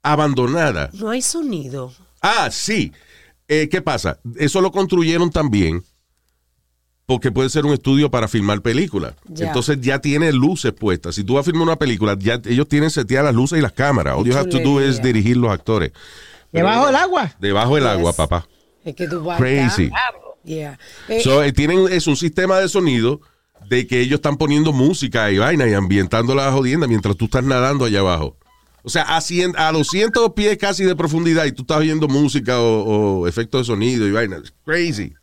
abandonada. 0.03 0.91
No 0.93 1.11
hay 1.11 1.23
sonido. 1.23 1.93
Ah, 2.21 2.49
sí. 2.51 2.93
Eh, 3.49 3.69
¿Qué 3.71 3.83
pasa? 3.83 4.19
Eso 4.37 4.61
lo 4.61 4.71
construyeron 4.73 5.31
también 5.31 5.83
porque 7.07 7.31
puede 7.33 7.51
ser 7.51 7.67
un 7.67 7.73
estudio 7.75 8.11
para 8.11 8.29
filmar 8.29 8.63
películas. 8.63 9.15
Ya. 9.27 9.49
Entonces 9.49 9.79
ya 9.81 9.99
tiene 9.99 10.33
luces 10.33 10.73
puestas. 10.73 11.15
Si 11.15 11.25
tú 11.25 11.35
vas 11.35 11.43
a 11.43 11.51
filmar 11.51 11.65
una 11.65 11.77
película, 11.77 12.17
ya 12.19 12.41
ellos 12.45 12.69
tienen 12.69 12.91
seteadas 12.91 13.27
las 13.27 13.35
luces 13.35 13.59
y 13.59 13.63
las 13.63 13.73
cámaras. 13.73 14.17
All 14.17 14.25
you 14.25 14.37
have 14.37 14.49
to 14.49 14.59
do 14.61 14.81
es 14.81 15.03
dirigir 15.03 15.37
los 15.37 15.51
actores. 15.51 15.93
Pero- 16.51 16.67
Debajo 16.69 16.87
del 16.87 16.97
agua. 16.97 17.33
Debajo 17.41 17.75
del 17.75 17.85
Yes. 17.85 17.93
agua, 17.93 18.13
papá. 18.15 18.49
Es 18.85 18.95
que 18.95 19.07
Dubái 19.07 19.39
Crazy. 19.39 19.85
está- 19.85 19.97
Yeah. 20.45 20.78
Eh, 21.09 21.20
So, 21.22 21.43
eh, 21.43 21.53
tienen 21.53 21.86
es 21.90 22.07
un 22.07 22.16
sistema 22.16 22.59
de 22.59 22.68
sonido 22.68 23.20
de 23.68 23.86
que 23.86 24.01
ellos 24.01 24.16
están 24.16 24.36
poniendo 24.36 24.72
música 24.72 25.30
y 25.30 25.38
vaina 25.38 25.66
y 25.68 25.74
ambientando 25.74 26.34
la 26.34 26.51
jodienda 26.53 26.86
mientras 26.88 27.16
tú 27.16 27.26
estás 27.26 27.45
nadando 27.45 27.84
allá 27.84 28.01
abajo. 28.01 28.36
O 28.82 28.88
sea, 28.90 29.03
a, 29.03 29.20
100 29.20 29.55
a 29.57 29.70
200 29.70 30.32
pies 30.32 30.59
casi 30.59 30.82
de 30.84 30.97
profundidad 30.97 31.45
y 31.45 31.53
tú 31.53 31.62
estás 31.62 31.78
oyendo 31.78 32.09
música 32.09 32.61
o, 32.61 33.20
o 33.20 33.28
efectos 33.28 33.61
de 33.61 33.72
sonido 33.72 34.07
y 34.09 34.11
vaina. 34.11 34.38
It's 34.38 34.53
crazy. 34.64 35.14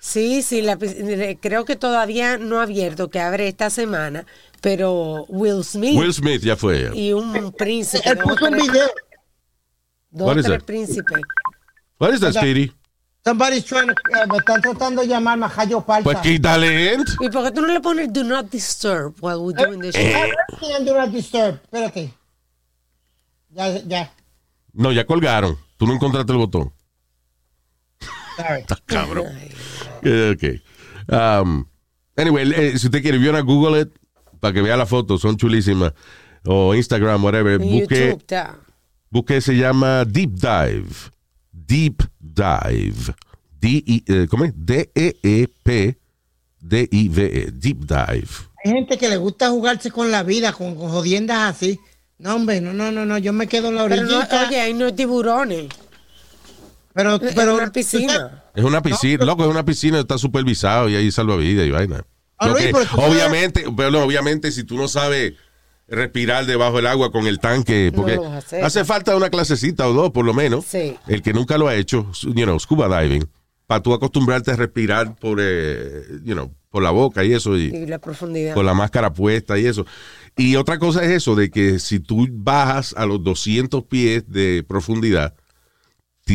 Sí, 0.00 0.42
sí, 0.42 0.60
la 0.62 0.76
eh, 0.80 1.38
creo 1.40 1.64
que 1.64 1.74
todavía 1.74 2.36
no 2.38 2.60
ha 2.60 2.64
abierto, 2.64 3.08
que 3.10 3.18
abre 3.18 3.48
esta 3.48 3.68
semana, 3.70 4.26
pero 4.60 5.24
Will 5.28 5.64
Smith 5.64 5.96
Will 5.98 6.12
Smith 6.14 6.42
ya 6.42 6.54
fue. 6.56 6.90
y 6.94 7.12
un 7.14 7.52
príncipe. 7.52 8.08
Él 8.08 8.16
dos 8.16 8.24
puso 8.24 8.44
un 8.44 8.50
tres- 8.52 8.62
video. 8.68 8.86
Dos 10.10 10.36
tres 10.44 10.62
príncipes. 10.62 11.20
What 11.98 12.12
is 12.14 12.20
that, 12.20 12.32
Speedy? 12.34 12.72
Somebody's 13.28 13.64
trying 13.66 13.88
to, 13.88 13.92
eh, 13.92 14.26
me 14.26 14.38
están 14.38 14.62
tratando 14.62 15.02
de 15.02 15.08
llamar 15.08 15.36
Majayo 15.36 15.82
Palta. 15.82 16.02
Pues 16.02 16.16
quítale. 16.20 16.94
¿Y 17.20 17.28
por 17.28 17.44
qué 17.44 17.50
tú 17.50 17.60
no 17.60 17.66
le 17.66 17.80
pones 17.80 18.10
Do 18.10 18.24
Not 18.24 18.50
Disturb 18.50 19.16
while 19.20 19.36
we're 19.42 19.52
doing 19.52 19.80
the 19.82 19.92
show? 19.92 20.00
Eh, 20.00 20.32
eh, 20.62 20.82
do 20.82 20.94
not 20.94 21.10
disturb. 21.10 21.60
Espérate. 21.64 22.14
Ya, 23.50 23.82
ya. 23.84 24.10
No, 24.72 24.92
ya 24.92 25.04
colgaron. 25.04 25.58
Tú 25.76 25.86
no 25.86 25.92
encontraste 25.92 26.32
el 26.32 26.38
botón. 26.38 26.72
Sorry. 28.38 28.64
Cabrón. 28.86 29.26
Eh, 30.04 30.34
ok. 30.34 31.12
Um, 31.12 31.66
anyway, 32.16 32.50
eh, 32.50 32.78
si 32.78 32.86
usted 32.86 33.02
quiere, 33.02 33.18
vio 33.18 33.36
a 33.36 33.42
Google 33.42 33.78
it 33.78 33.90
para 34.40 34.54
que 34.54 34.62
vea 34.62 34.78
la 34.78 34.86
foto, 34.86 35.18
son 35.18 35.36
chulísimas. 35.36 35.92
O 36.46 36.74
Instagram, 36.74 37.22
whatever. 37.22 37.58
Busque, 37.58 38.08
YouTube 38.08 38.56
busque, 39.10 39.42
se 39.42 39.54
llama 39.54 40.06
Deep 40.06 40.30
Dive. 40.30 41.17
Deep 41.68 42.02
Dive. 42.18 43.14
D 43.60 43.68
-I, 43.86 44.02
eh, 44.06 44.26
¿Cómo 44.28 44.44
es? 44.44 44.52
D-E-E-P. 44.56 45.98
D-I-V-E. 46.60 47.50
Deep 47.52 47.78
Dive. 47.86 48.28
Hay 48.64 48.72
gente 48.72 48.98
que 48.98 49.08
le 49.08 49.16
gusta 49.18 49.50
jugarse 49.50 49.90
con 49.90 50.10
la 50.10 50.22
vida, 50.22 50.52
con, 50.52 50.74
con 50.74 50.90
jodiendas 50.90 51.54
así. 51.56 51.78
No, 52.18 52.34
hombre, 52.34 52.60
no, 52.60 52.72
no, 52.72 52.90
no, 52.90 53.04
no. 53.06 53.18
Yo 53.18 53.32
me 53.32 53.46
quedo 53.46 53.68
en 53.68 53.76
la 53.76 53.86
Pero 53.86 54.02
no, 54.04 54.18
oye, 54.46 54.60
ahí 54.60 54.74
no 54.74 54.86
hay 54.86 54.92
tiburones. 54.92 55.66
pero, 56.92 57.14
Es 57.22 57.34
pero 57.34 57.54
una 57.54 57.70
piscina. 57.70 58.42
Es 58.54 58.64
una 58.64 58.82
piscina, 58.82 59.24
loco, 59.24 59.44
es 59.44 59.50
una 59.50 59.64
piscina, 59.64 60.00
está 60.00 60.18
supervisado 60.18 60.88
y 60.88 60.96
ahí 60.96 61.12
salvavidas 61.12 61.66
y 61.66 61.70
vaina. 61.70 62.04
Ah, 62.38 62.48
Luis, 62.48 62.66
que- 62.66 62.72
obviamente, 63.00 63.64
pero 63.76 64.02
obviamente, 64.02 64.50
si 64.50 64.64
tú 64.64 64.76
no 64.76 64.88
sabes 64.88 65.34
respirar 65.88 66.44
debajo 66.46 66.76
del 66.76 66.86
agua 66.86 67.10
con 67.10 67.26
el 67.26 67.38
tanque, 67.40 67.90
porque 67.94 68.20
hace 68.62 68.84
falta 68.84 69.16
una 69.16 69.30
clasecita 69.30 69.88
o 69.88 69.92
dos, 69.92 70.10
por 70.10 70.24
lo 70.24 70.34
menos. 70.34 70.66
Sí. 70.66 70.96
El 71.06 71.22
que 71.22 71.32
nunca 71.32 71.58
lo 71.58 71.66
ha 71.66 71.74
hecho, 71.74 72.10
you 72.22 72.44
know, 72.44 72.58
scuba 72.60 73.00
diving, 73.00 73.26
para 73.66 73.82
tú 73.82 73.94
acostumbrarte 73.94 74.50
a 74.50 74.56
respirar 74.56 75.16
por, 75.16 75.38
eh, 75.40 76.02
you 76.24 76.34
know, 76.34 76.52
por 76.70 76.82
la 76.82 76.90
boca 76.90 77.24
y 77.24 77.32
eso. 77.32 77.56
Y, 77.56 77.74
Y 77.74 77.86
la 77.86 77.98
profundidad. 77.98 78.54
con 78.54 78.66
la 78.66 78.74
máscara 78.74 79.12
puesta 79.12 79.58
y 79.58 79.66
eso. 79.66 79.86
Y 80.36 80.56
otra 80.56 80.78
cosa 80.78 81.02
es 81.02 81.10
eso, 81.10 81.34
de 81.34 81.50
que 81.50 81.78
si 81.78 82.00
tú 82.00 82.26
bajas 82.30 82.94
a 82.96 83.06
los 83.06 83.22
200 83.24 83.84
pies 83.84 84.24
de 84.28 84.64
profundidad, 84.68 85.34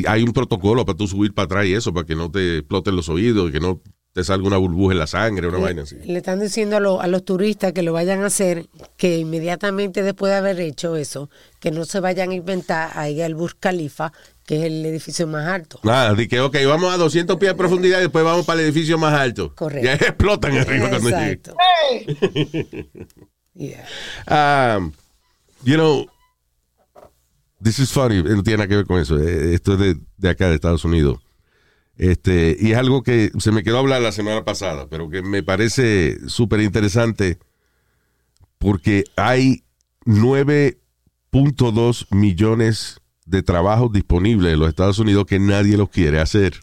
hay 0.07 0.23
un 0.23 0.33
protocolo 0.33 0.85
para 0.85 0.97
tú 0.97 1.07
subir 1.07 1.33
para 1.33 1.45
atrás 1.45 1.65
y 1.67 1.75
eso, 1.75 1.93
para 1.93 2.05
que 2.05 2.15
no 2.15 2.31
te 2.31 2.57
exploten 2.57 2.95
los 2.95 3.07
oídos, 3.09 3.51
que 3.51 3.59
no 3.59 3.79
te 4.13 4.23
salga 4.23 4.45
una 4.47 4.57
burbuja 4.57 4.93
en 4.93 4.99
la 4.99 5.07
sangre, 5.07 5.47
una 5.47 5.57
vaina 5.57 5.81
así. 5.83 5.95
Le 6.05 6.17
están 6.19 6.39
diciendo 6.39 6.77
a, 6.77 6.79
lo- 6.79 7.01
a 7.01 7.07
los 7.07 7.25
turistas 7.25 7.73
que 7.73 7.81
lo 7.81 7.93
vayan 7.93 8.21
a 8.23 8.27
hacer, 8.27 8.67
que 8.95 9.17
inmediatamente 9.17 10.03
después 10.03 10.31
de 10.31 10.37
haber 10.37 10.59
hecho 10.59 10.95
eso, 10.95 11.29
que 11.59 11.71
no 11.71 11.83
se 11.85 11.99
vayan 11.99 12.29
a 12.29 12.35
inventar 12.35 12.91
a 12.97 13.09
ir 13.09 13.23
al 13.23 13.33
Burj 13.33 13.55
Khalifa, 13.59 14.13
que 14.45 14.57
es 14.59 14.63
el 14.65 14.85
edificio 14.85 15.25
más 15.25 15.47
alto. 15.47 15.79
Nada, 15.83 16.13
di 16.13 16.27
que, 16.27 16.39
ok, 16.41 16.55
vamos 16.67 16.93
a 16.93 16.97
200 16.97 17.37
pies 17.37 17.53
de 17.53 17.57
profundidad 17.57 17.99
y 17.99 18.03
después 18.03 18.23
vamos 18.23 18.45
para 18.45 18.59
el 18.59 18.67
edificio 18.67 18.97
más 18.99 19.13
alto. 19.19 19.53
Correcto. 19.55 19.85
Y 19.85 19.89
ahí 19.89 19.97
explotan 20.01 20.57
arriba 20.57 20.89
cuando. 20.89 21.09
Exacto. 21.09 21.55
Yeah. 23.55 23.85
Um, 24.27 24.93
you 25.63 25.75
know, 25.77 26.07
this 27.61 27.77
is 27.77 27.91
funny, 27.91 28.23
no 28.23 28.41
tiene 28.41 28.57
nada 28.57 28.67
que 28.67 28.75
ver 28.77 28.85
con 28.87 28.99
eso. 28.99 29.19
eh, 29.19 29.53
Esto 29.53 29.73
es 29.73 29.79
de, 29.79 29.95
de 30.17 30.29
acá, 30.29 30.49
de 30.49 30.55
Estados 30.55 30.83
Unidos. 30.85 31.19
Este, 31.97 32.55
y 32.59 32.71
es 32.71 32.77
algo 32.77 33.03
que 33.03 33.31
se 33.37 33.51
me 33.51 33.63
quedó 33.63 33.77
hablar 33.79 34.01
la 34.01 34.11
semana 34.11 34.43
pasada, 34.43 34.87
pero 34.89 35.09
que 35.09 35.21
me 35.21 35.43
parece 35.43 36.17
súper 36.27 36.61
interesante 36.61 37.37
porque 38.57 39.03
hay 39.15 39.63
9.2 40.05 42.07
millones 42.11 42.99
de 43.25 43.43
trabajos 43.43 43.91
disponibles 43.91 44.53
en 44.53 44.59
los 44.59 44.69
Estados 44.69 44.99
Unidos 44.99 45.25
que 45.25 45.39
nadie 45.39 45.77
los 45.77 45.89
quiere 45.89 46.19
hacer. 46.19 46.59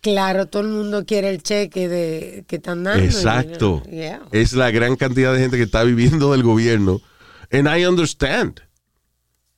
Claro, 0.00 0.46
todo 0.46 0.62
el 0.62 0.68
mundo 0.68 1.04
quiere 1.04 1.28
el 1.30 1.42
cheque 1.42 1.88
de 1.88 2.44
que 2.46 2.56
están 2.56 2.84
dando. 2.84 3.02
Exacto. 3.02 3.82
Yeah. 3.90 4.22
Es 4.30 4.52
la 4.52 4.70
gran 4.70 4.94
cantidad 4.94 5.32
de 5.32 5.40
gente 5.40 5.56
que 5.56 5.64
está 5.64 5.82
viviendo 5.82 6.30
del 6.30 6.44
gobierno. 6.44 7.00
And 7.50 7.66
I 7.66 7.86
understand. 7.86 8.60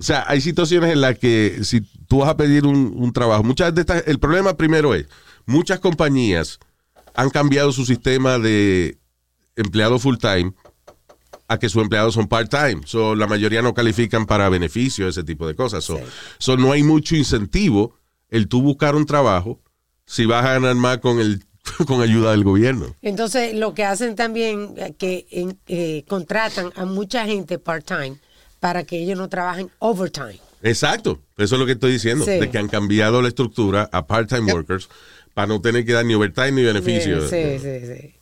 O 0.00 0.04
sea, 0.04 0.24
hay 0.28 0.40
situaciones 0.40 0.92
en 0.92 1.00
las 1.00 1.18
que 1.18 1.58
si 1.62 1.80
tú 2.06 2.18
vas 2.18 2.28
a 2.30 2.36
pedir 2.36 2.66
un, 2.66 2.92
un 2.96 3.12
trabajo, 3.12 3.42
muchas 3.42 3.74
de 3.74 3.80
estas, 3.80 4.04
el 4.06 4.18
problema 4.20 4.56
primero 4.56 4.94
es, 4.94 5.06
muchas 5.46 5.80
compañías 5.80 6.60
han 7.14 7.30
cambiado 7.30 7.72
su 7.72 7.84
sistema 7.84 8.38
de 8.38 8.96
empleado 9.56 9.98
full 9.98 10.16
time 10.18 10.52
a 11.48 11.58
que 11.58 11.68
sus 11.68 11.82
empleados 11.82 12.14
son 12.14 12.28
part 12.28 12.48
time. 12.50 12.82
So, 12.84 13.14
la 13.16 13.26
mayoría 13.26 13.60
no 13.62 13.74
califican 13.74 14.26
para 14.26 14.48
beneficios, 14.50 15.08
ese 15.16 15.24
tipo 15.24 15.48
de 15.48 15.54
cosas. 15.56 15.82
So, 15.82 15.96
Sí. 15.96 16.02
so, 16.38 16.56
no 16.56 16.70
hay 16.72 16.82
mucho 16.84 17.16
incentivo 17.16 17.94
el 18.28 18.46
tú 18.48 18.62
buscar 18.62 18.94
un 18.94 19.06
trabajo 19.06 19.60
si 20.06 20.26
vas 20.26 20.44
a 20.44 20.52
ganar 20.52 20.74
más 20.76 20.98
con 20.98 21.18
el 21.18 21.44
con 21.86 22.00
ayuda 22.02 22.30
del 22.30 22.44
gobierno. 22.44 22.94
Entonces, 23.02 23.54
lo 23.54 23.74
que 23.74 23.84
hacen 23.84 24.14
también, 24.14 24.74
eh, 24.76 24.94
que 24.96 25.26
eh, 25.66 26.04
contratan 26.06 26.70
a 26.76 26.84
mucha 26.84 27.26
gente 27.26 27.58
part-time 27.58 28.18
para 28.60 28.84
que 28.84 28.98
ellos 29.02 29.18
no 29.18 29.28
trabajen 29.28 29.70
overtime. 29.78 30.40
Exacto, 30.62 31.20
eso 31.36 31.54
es 31.54 31.58
lo 31.60 31.66
que 31.66 31.72
estoy 31.72 31.92
diciendo, 31.92 32.24
Sí. 32.24 32.32
de 32.32 32.50
que 32.50 32.58
han 32.58 32.68
cambiado 32.68 33.22
la 33.22 33.28
estructura 33.28 33.88
a 33.92 34.06
part-time 34.06 34.52
workers 34.52 34.88
para 35.34 35.46
no 35.46 35.60
tener 35.60 35.84
que 35.84 35.92
dar 35.92 36.04
ni 36.04 36.14
overtime 36.14 36.52
ni 36.52 36.62
beneficios. 36.64 37.30
Sí, 37.30 37.58
sí, 37.60 37.80
sí. 37.86 38.14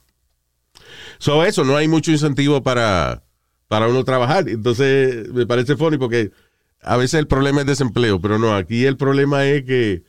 So, 1.19 1.45
eso, 1.45 1.65
no 1.65 1.77
hay 1.77 1.89
mucho 1.89 2.11
incentivo 2.11 2.63
para, 2.63 3.23
para 3.69 3.89
uno 3.89 4.05
trabajar. 4.05 4.49
Entonces, 4.49 5.29
me 5.31 5.47
parece 5.47 5.77
funny 5.77 5.97
porque 5.97 6.31
a 6.83 6.97
veces 6.99 7.19
el 7.19 7.27
problema 7.27 7.61
es 7.63 7.67
desempleo, 7.67 8.21
pero 8.21 8.39
no, 8.39 8.55
aquí 8.55 8.85
el 8.85 8.97
problema 8.99 9.47
es 9.47 9.65
que 9.65 10.03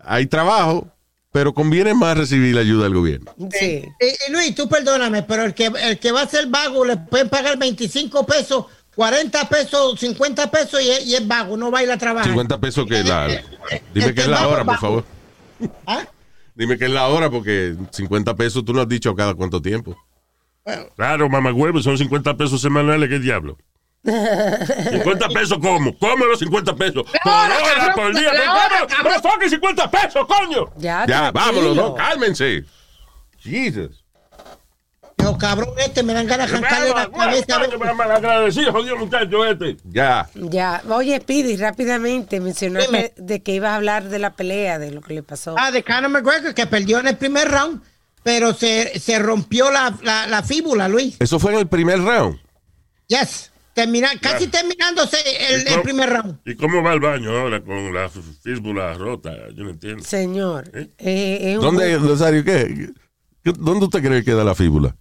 hay 0.00 0.26
trabajo, 0.26 0.88
pero 1.30 1.54
conviene 1.54 1.94
más 1.94 2.18
recibir 2.18 2.54
la 2.56 2.62
ayuda 2.62 2.84
del 2.84 2.94
gobierno. 2.94 3.32
Sí. 3.52 3.84
Y, 4.00 4.04
y 4.28 4.32
Luis, 4.32 4.54
tú 4.54 4.68
perdóname, 4.68 5.22
pero 5.22 5.44
el 5.44 5.54
que, 5.54 5.66
el 5.66 5.98
que 6.00 6.10
va 6.10 6.22
a 6.22 6.28
ser 6.28 6.48
vago 6.48 6.84
le 6.84 6.96
pueden 6.96 7.28
pagar 7.28 7.56
25 7.56 8.26
pesos, 8.26 8.64
40 8.98 9.48
pesos, 9.48 10.00
50 10.00 10.50
pesos 10.50 10.82
y 10.82 10.90
es, 10.90 11.06
y 11.06 11.14
es 11.14 11.24
vago, 11.24 11.56
no 11.56 11.70
va 11.70 11.78
a 11.78 11.82
ir 11.84 11.90
a 11.92 11.96
trabajar. 11.96 12.26
50 12.26 12.58
pesos 12.58 12.84
que 12.84 13.04
la... 13.04 13.28
Dime 13.94 14.12
que 14.12 14.22
es 14.22 14.26
la 14.26 14.48
hora, 14.48 14.64
por 14.64 14.78
favor. 14.78 15.04
¿Ah? 15.86 16.04
Dime 16.56 16.76
que 16.76 16.86
es 16.86 16.90
la 16.90 17.06
hora 17.06 17.30
porque 17.30 17.76
50 17.92 18.34
pesos 18.34 18.64
tú 18.64 18.72
no 18.72 18.80
has 18.80 18.88
dicho 18.88 19.14
cada 19.14 19.34
cuánto 19.34 19.62
tiempo. 19.62 19.96
Claro, 20.96 21.28
mamá 21.28 21.52
huevo, 21.52 21.80
son 21.80 21.96
50 21.96 22.36
pesos 22.36 22.60
semanales, 22.60 23.08
¿qué 23.08 23.20
diablo? 23.20 23.56
50 24.02 25.28
pesos, 25.28 25.58
¿cómo? 25.62 25.96
¿Cómo 25.96 26.24
los 26.24 26.40
50 26.40 26.74
pesos? 26.74 27.04
Por 27.22 27.32
hora, 27.32 27.94
por 27.94 28.12
día, 28.18 28.30
por 28.30 28.40
hora, 28.40 28.68
¿cómo? 28.80 28.86
cabrón. 28.88 29.12
¡No 29.22 29.30
fucking 29.30 29.50
50 29.50 29.90
pesos, 29.92 30.26
coño! 30.26 30.72
Ya, 30.76 31.06
Ya, 31.06 31.30
vámonos, 31.30 31.76
no, 31.76 31.94
cálmense. 31.94 32.64
Jesus. 33.38 34.04
Pero 35.18 35.36
cabrón, 35.36 35.70
este 35.78 36.02
me 36.02 36.14
dan 36.14 36.26
ganas 36.26 36.48
de 36.50 36.56
arrancarle 36.56 36.90
la 36.90 37.10
cabeza. 37.10 37.56
agradecido, 38.14 38.72
jodido 38.72 38.96
muchacho 38.96 39.44
este. 39.44 39.76
Ya. 39.84 40.28
Ya. 40.34 40.80
Oye, 40.88 41.18
Speedy, 41.20 41.56
rápidamente 41.56 42.40
mencionaste 42.40 42.86
Dime. 42.90 43.12
de 43.16 43.42
que 43.42 43.52
ibas 43.54 43.70
a 43.72 43.76
hablar 43.76 44.08
de 44.08 44.18
la 44.20 44.34
pelea, 44.34 44.78
de 44.78 44.92
lo 44.92 45.00
que 45.00 45.14
le 45.14 45.22
pasó. 45.22 45.54
Ah, 45.58 45.70
de 45.70 45.82
Conor 45.82 46.08
McGregor, 46.10 46.54
que 46.54 46.66
perdió 46.66 47.00
en 47.00 47.08
el 47.08 47.16
primer 47.16 47.48
round, 47.50 47.82
pero 48.22 48.54
se, 48.54 48.98
se 49.00 49.18
rompió 49.18 49.70
la, 49.70 49.94
la, 50.02 50.26
la 50.28 50.42
fíbula, 50.42 50.88
Luis. 50.88 51.16
Eso 51.18 51.38
fue 51.38 51.52
en 51.52 51.58
el 51.58 51.66
primer 51.66 51.98
round. 52.00 52.38
Yes. 53.08 53.50
Termina, 53.74 54.08
casi 54.20 54.48
terminándose 54.48 55.18
el, 55.50 55.68
el 55.68 55.82
primer 55.82 56.10
round. 56.10 56.38
¿Y 56.44 56.56
cómo 56.56 56.82
va 56.82 56.94
el 56.94 57.00
baño 57.00 57.30
ahora 57.36 57.60
con 57.60 57.92
la 57.94 58.08
fístula 58.08 58.94
rota? 58.94 59.30
Yo 59.54 59.64
no 59.64 59.70
entiendo. 59.70 60.02
Señor. 60.02 60.68
¿Eh? 60.74 60.88
eh, 60.98 61.58
¿Dónde, 61.60 61.96
Rosario, 61.98 62.44
qué? 62.44 62.90
¿Qué- 63.44 63.52
¿Dónde 63.56 63.84
usted 63.84 64.02
cree 64.02 64.24
que 64.24 64.32
da 64.34 64.42
la 64.42 64.56
fíbula? 64.56 64.96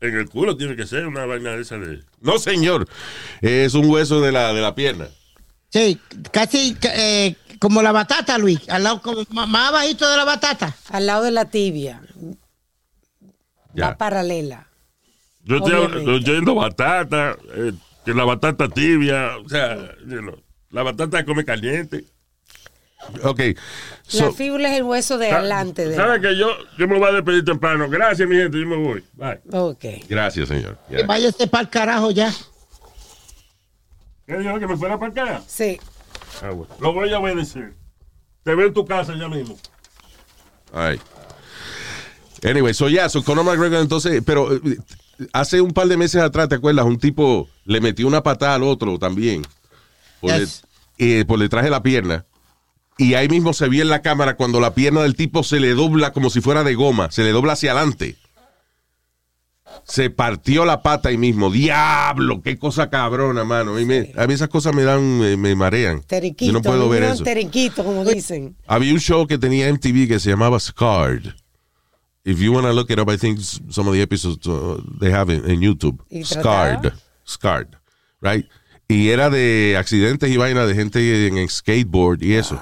En 0.00 0.16
el 0.16 0.28
culo 0.28 0.56
tiene 0.56 0.76
que 0.76 0.86
ser 0.86 1.06
una 1.06 1.26
vaina 1.26 1.50
de 1.50 1.62
esa 1.62 1.76
de... 1.76 2.02
No, 2.20 2.38
señor. 2.38 2.88
Es 3.40 3.74
un 3.74 3.90
hueso 3.90 4.20
de 4.20 4.30
la, 4.30 4.52
de 4.52 4.60
la 4.60 4.74
pierna. 4.74 5.08
Sí, 5.70 5.98
casi 6.30 6.76
eh, 6.82 7.34
como 7.58 7.82
la 7.82 7.92
batata, 7.92 8.38
Luis. 8.38 8.68
Al 8.68 8.84
lado, 8.84 9.02
como 9.02 9.24
más 9.30 9.68
abajito 9.68 10.08
de 10.08 10.16
la 10.16 10.24
batata. 10.24 10.76
al 10.90 11.06
lado 11.06 11.24
de 11.24 11.30
la 11.32 11.46
tibia. 11.46 12.00
Ya. 13.74 13.90
Va 13.90 13.98
paralela. 13.98 14.68
Yo 15.44 15.56
estoy 15.56 16.06
oyendo 16.06 16.54
batata, 16.54 17.36
eh, 17.54 17.72
que 18.04 18.14
la 18.14 18.24
batata 18.24 18.68
tibia, 18.68 19.36
o 19.38 19.48
sea, 19.48 19.76
you 20.06 20.18
know, 20.18 20.36
la 20.70 20.82
batata 20.82 21.24
come 21.24 21.44
caliente. 21.44 22.04
Ok. 23.22 23.40
La 24.12 24.32
fíbula 24.32 24.70
es 24.70 24.76
el 24.78 24.82
hueso 24.84 25.18
de 25.18 25.30
adelante. 25.30 25.86
De 25.88 25.94
¿Sabes 25.96 26.20
que 26.22 26.36
yo, 26.36 26.48
yo 26.78 26.88
me 26.88 26.98
voy 26.98 27.08
a 27.08 27.12
despedir 27.12 27.44
temprano? 27.44 27.88
Gracias, 27.88 28.28
mi 28.28 28.36
gente, 28.36 28.58
yo 28.60 28.66
me 28.66 28.76
voy. 28.76 29.04
Bye. 29.14 29.40
Ok. 29.52 29.84
gracias, 30.08 30.48
señor. 30.48 30.78
Que 30.88 31.02
váyase 31.04 31.46
para 31.46 31.62
el 31.62 31.68
carajo 31.70 32.10
ya. 32.10 32.32
¿Qué 34.26 34.36
dijo 34.38 34.58
que 34.58 34.66
me 34.66 34.76
fuera 34.76 34.98
para 34.98 35.10
acá? 35.12 35.42
Sí. 35.46 35.78
Ah, 36.42 36.50
bueno. 36.50 36.74
Lo 36.80 36.92
voy 36.92 37.12
a 37.12 37.18
obedecer. 37.18 37.74
Te 38.44 38.54
veo 38.54 38.66
en 38.68 38.74
tu 38.74 38.84
casa 38.84 39.14
ya 39.18 39.28
mismo. 39.28 39.56
Right. 40.72 41.00
Anyway, 42.44 42.72
so 42.74 42.88
ya, 42.88 43.08
so 43.08 43.24
Conor 43.24 43.44
McGregor 43.44 43.80
entonces, 43.80 44.22
pero 44.24 44.54
eh, 44.54 44.60
hace 45.32 45.60
un 45.60 45.72
par 45.72 45.88
de 45.88 45.96
meses 45.96 46.20
atrás, 46.22 46.48
¿te 46.48 46.54
acuerdas? 46.54 46.84
Un 46.84 46.98
tipo 46.98 47.48
le 47.64 47.80
metió 47.80 48.06
una 48.06 48.22
patada 48.22 48.54
al 48.54 48.62
otro 48.62 48.98
también. 48.98 49.42
Por, 50.20 50.30
Yes. 50.38 50.62
le- 50.98 51.20
eh, 51.20 51.24
por 51.24 51.38
detrás 51.38 51.64
de 51.64 51.70
la 51.70 51.82
pierna. 51.82 52.26
Y 52.98 53.14
ahí 53.14 53.28
mismo 53.28 53.52
se 53.52 53.68
vio 53.68 53.82
en 53.82 53.88
la 53.88 54.02
cámara 54.02 54.34
cuando 54.36 54.60
la 54.60 54.74
pierna 54.74 55.02
del 55.02 55.14
tipo 55.14 55.42
se 55.44 55.60
le 55.60 55.74
dobla 55.74 56.12
como 56.12 56.30
si 56.30 56.40
fuera 56.40 56.64
de 56.64 56.74
goma, 56.74 57.10
se 57.12 57.22
le 57.22 57.30
dobla 57.30 57.52
hacia 57.52 57.70
adelante. 57.72 58.16
Se 59.84 60.10
partió 60.10 60.64
la 60.64 60.82
pata 60.82 61.08
ahí 61.08 61.16
mismo. 61.16 61.50
¡Diablo! 61.50 62.42
¡Qué 62.42 62.58
cosa 62.58 62.90
cabrona, 62.90 63.44
mano! 63.44 63.72
A 63.72 63.76
mí, 63.78 63.84
me- 63.84 64.12
a 64.16 64.26
mí 64.26 64.34
esas 64.34 64.48
cosas 64.48 64.74
me 64.74 64.82
dan, 64.82 65.18
me, 65.18 65.36
me 65.36 65.54
marean. 65.54 66.02
Yo 66.38 66.52
no 66.52 66.60
puedo 66.60 66.88
ver 66.88 67.04
eso. 67.04 67.22
Teriquito, 67.24 67.84
como 67.84 68.04
dicen. 68.04 68.56
Había 68.66 68.92
un 68.92 69.00
show 69.00 69.26
que 69.26 69.38
tenía 69.38 69.72
MTV 69.72 70.08
que 70.08 70.18
se 70.18 70.30
llamaba 70.30 70.58
Scarred. 70.58 71.34
If 72.24 72.38
you 72.40 72.52
want 72.52 72.66
to 72.66 72.72
look 72.72 72.90
it 72.90 72.98
up, 72.98 73.08
I 73.10 73.16
think 73.16 73.38
some 73.40 73.88
of 73.88 73.94
the 73.94 74.02
episodes 74.02 74.46
uh, 74.46 74.82
they 75.00 75.10
have 75.12 75.30
in, 75.32 75.48
in 75.48 75.60
YouTube. 75.60 75.98
Scarred. 76.24 76.92
Scarred. 77.26 77.68
Right? 78.20 78.46
Y 78.88 79.08
era 79.10 79.30
de 79.30 79.76
accidentes 79.78 80.28
y 80.30 80.36
vaina 80.36 80.66
de 80.66 80.74
gente 80.74 81.28
en, 81.28 81.38
en 81.38 81.48
skateboard 81.48 82.22
y 82.22 82.34
eso. 82.34 82.60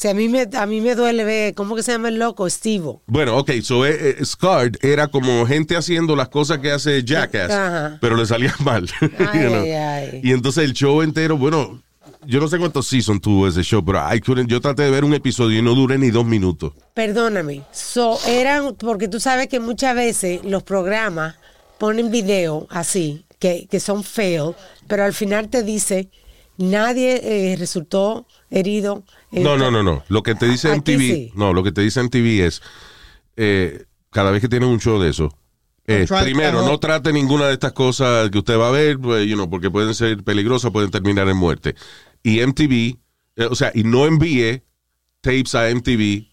O 0.00 0.02
sea, 0.02 0.12
a 0.12 0.14
mí 0.14 0.30
me, 0.30 0.48
a 0.54 0.64
mí 0.64 0.80
me 0.80 0.94
duele 0.94 1.24
ver, 1.24 1.54
¿cómo 1.54 1.76
que 1.76 1.82
se 1.82 1.92
llama 1.92 2.08
el 2.08 2.18
loco? 2.18 2.46
Estivo. 2.46 3.02
Bueno, 3.06 3.36
ok, 3.36 3.50
so 3.60 3.84
eh, 3.84 4.16
eh, 4.18 4.24
Scarred 4.24 4.76
era 4.80 5.08
como 5.08 5.44
gente 5.44 5.76
haciendo 5.76 6.16
las 6.16 6.30
cosas 6.30 6.60
que 6.60 6.70
hace 6.72 7.04
Jackass, 7.04 7.50
Ajá. 7.50 7.98
pero 8.00 8.16
le 8.16 8.24
salía 8.24 8.54
mal. 8.64 8.88
Ay, 9.02 9.42
you 9.42 9.48
know. 9.50 9.60
ay, 9.60 9.72
ay. 9.72 10.20
Y 10.24 10.32
entonces 10.32 10.64
el 10.64 10.72
show 10.72 11.02
entero, 11.02 11.36
bueno, 11.36 11.82
yo 12.24 12.40
no 12.40 12.48
sé 12.48 12.58
cuántos 12.58 12.86
seasons 12.86 13.20
tuvo 13.20 13.46
ese 13.46 13.62
show, 13.62 13.84
pero 13.84 14.00
I 14.10 14.22
yo 14.46 14.58
traté 14.62 14.84
de 14.84 14.90
ver 14.90 15.04
un 15.04 15.12
episodio 15.12 15.58
y 15.58 15.62
no 15.62 15.74
duré 15.74 15.98
ni 15.98 16.08
dos 16.08 16.24
minutos. 16.24 16.72
Perdóname. 16.94 17.60
So, 17.70 18.18
eran, 18.26 18.76
porque 18.76 19.06
tú 19.06 19.20
sabes 19.20 19.48
que 19.48 19.60
muchas 19.60 19.94
veces 19.94 20.40
los 20.44 20.62
programas 20.62 21.34
ponen 21.76 22.10
video 22.10 22.66
así, 22.70 23.26
que, 23.38 23.68
que 23.70 23.78
son 23.80 24.02
fail, 24.02 24.54
pero 24.88 25.04
al 25.04 25.12
final 25.12 25.50
te 25.50 25.62
dice, 25.62 26.08
nadie 26.56 27.20
eh, 27.22 27.56
resultó 27.56 28.26
herido. 28.50 29.04
No, 29.30 29.56
no, 29.56 29.70
no, 29.70 29.82
no. 29.82 30.02
Lo 30.08 30.22
que 30.22 30.34
te 30.34 30.46
dice 30.46 30.74
MTV, 30.74 30.98
sí. 30.98 31.32
no, 31.34 31.52
lo 31.52 31.62
que 31.62 31.72
te 31.72 31.82
dice 31.82 32.02
MTV 32.02 32.46
es, 32.46 32.62
eh, 33.36 33.84
cada 34.10 34.30
vez 34.30 34.40
que 34.40 34.48
tienen 34.48 34.68
un 34.68 34.80
show 34.80 35.00
de 35.00 35.10
eso, 35.10 35.36
es, 35.86 36.08
try 36.08 36.22
primero, 36.22 36.62
no 36.62 36.78
trate 36.78 37.12
ninguna 37.12 37.46
de 37.46 37.54
estas 37.54 37.72
cosas 37.72 38.30
que 38.30 38.38
usted 38.38 38.58
va 38.58 38.68
a 38.68 38.72
ver, 38.72 38.98
pues, 38.98 39.26
you 39.26 39.34
know, 39.34 39.48
porque 39.48 39.70
pueden 39.70 39.94
ser 39.94 40.22
peligrosas, 40.22 40.70
pueden 40.72 40.90
terminar 40.90 41.28
en 41.28 41.36
muerte. 41.36 41.74
Y 42.22 42.44
MTV, 42.44 42.98
eh, 43.36 43.46
o 43.48 43.54
sea, 43.54 43.70
y 43.74 43.84
no 43.84 44.06
envíe 44.06 44.62
tapes 45.20 45.54
a 45.54 45.68
MTV 45.70 46.26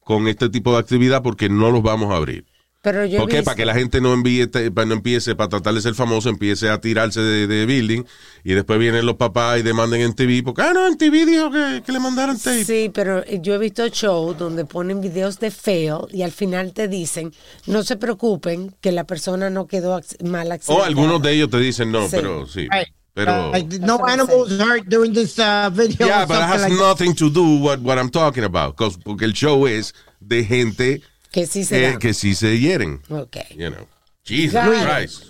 con 0.00 0.26
este 0.26 0.48
tipo 0.48 0.72
de 0.72 0.78
actividad 0.78 1.22
porque 1.22 1.48
no 1.48 1.70
los 1.70 1.82
vamos 1.82 2.12
a 2.12 2.16
abrir. 2.16 2.46
Pero 2.80 3.04
yo 3.04 3.16
he 3.16 3.20
¿Por 3.20 3.28
qué? 3.28 3.36
visto- 3.38 3.44
Para 3.46 3.56
que 3.56 3.64
la 3.66 3.74
gente 3.74 4.00
no 4.00 4.12
envíe, 4.14 4.46
te- 4.46 4.70
para 4.70 4.86
no 4.86 4.94
empiece, 4.94 5.34
para 5.34 5.48
tratar 5.48 5.74
de 5.74 5.80
ser 5.82 5.94
famoso, 5.94 6.28
empiece 6.28 6.68
a 6.70 6.80
tirarse 6.80 7.20
de, 7.20 7.46
de 7.48 7.66
building 7.66 8.04
y 8.44 8.52
después 8.54 8.78
vienen 8.78 9.04
los 9.04 9.16
papás 9.16 9.58
y 9.58 9.62
demanden 9.62 10.00
en 10.02 10.14
TV 10.14 10.42
porque, 10.44 10.62
ah, 10.62 10.72
no, 10.72 10.86
en 10.86 10.96
TV 10.96 11.26
dijo 11.26 11.50
que, 11.50 11.82
que 11.84 11.90
le 11.92 11.98
mandaron 11.98 12.38
tape. 12.38 12.64
Sí, 12.64 12.88
pero 12.94 13.24
yo 13.26 13.54
he 13.54 13.58
visto 13.58 13.86
shows 13.88 14.38
donde 14.38 14.64
ponen 14.64 15.00
videos 15.00 15.40
de 15.40 15.50
fail 15.50 16.02
y 16.12 16.22
al 16.22 16.30
final 16.30 16.72
te 16.72 16.86
dicen, 16.86 17.32
no 17.66 17.82
se 17.82 17.96
preocupen 17.96 18.72
que 18.80 18.92
la 18.92 19.02
persona 19.04 19.50
no 19.50 19.66
quedó 19.66 20.00
mal 20.24 20.48
O 20.48 20.52
accidentada. 20.52 20.86
algunos 20.86 21.20
de 21.20 21.32
ellos 21.32 21.50
te 21.50 21.58
dicen 21.58 21.90
no, 21.90 22.02
Sí. 22.08 22.16
pero 22.16 22.46
sí. 22.46 22.60
Right. 22.70 22.88
Pero. 23.12 23.48
Uh, 23.48 23.52
like, 23.52 23.78
no 23.80 23.98
animals 24.06 24.52
hurt 24.52 24.84
during 24.86 25.12
this 25.12 25.36
uh, 25.40 25.68
video. 25.72 26.06
yeah, 26.06 26.24
but 26.24 26.36
it 26.36 26.42
has 26.44 26.60
like 26.62 26.72
that. 26.76 26.80
nothing 26.80 27.12
to 27.16 27.28
do 27.28 27.58
what, 27.58 27.80
what 27.80 27.98
I'm 27.98 28.08
talking 28.10 28.44
about. 28.44 28.76
porque 29.04 29.24
el 29.24 29.32
show 29.32 29.66
es 29.66 29.92
de 30.20 30.44
gente 30.44 31.02
Que 31.32 31.46
sí 31.46 31.64
se 31.64 31.90
eh, 31.90 31.98
que 31.98 32.14
sí 32.14 32.34
se 32.34 32.58
hieren. 32.58 33.02
Ok. 33.08 33.36
You 33.56 33.70
know. 33.70 33.86
Jesus. 34.24 34.60
Christ. 34.84 35.24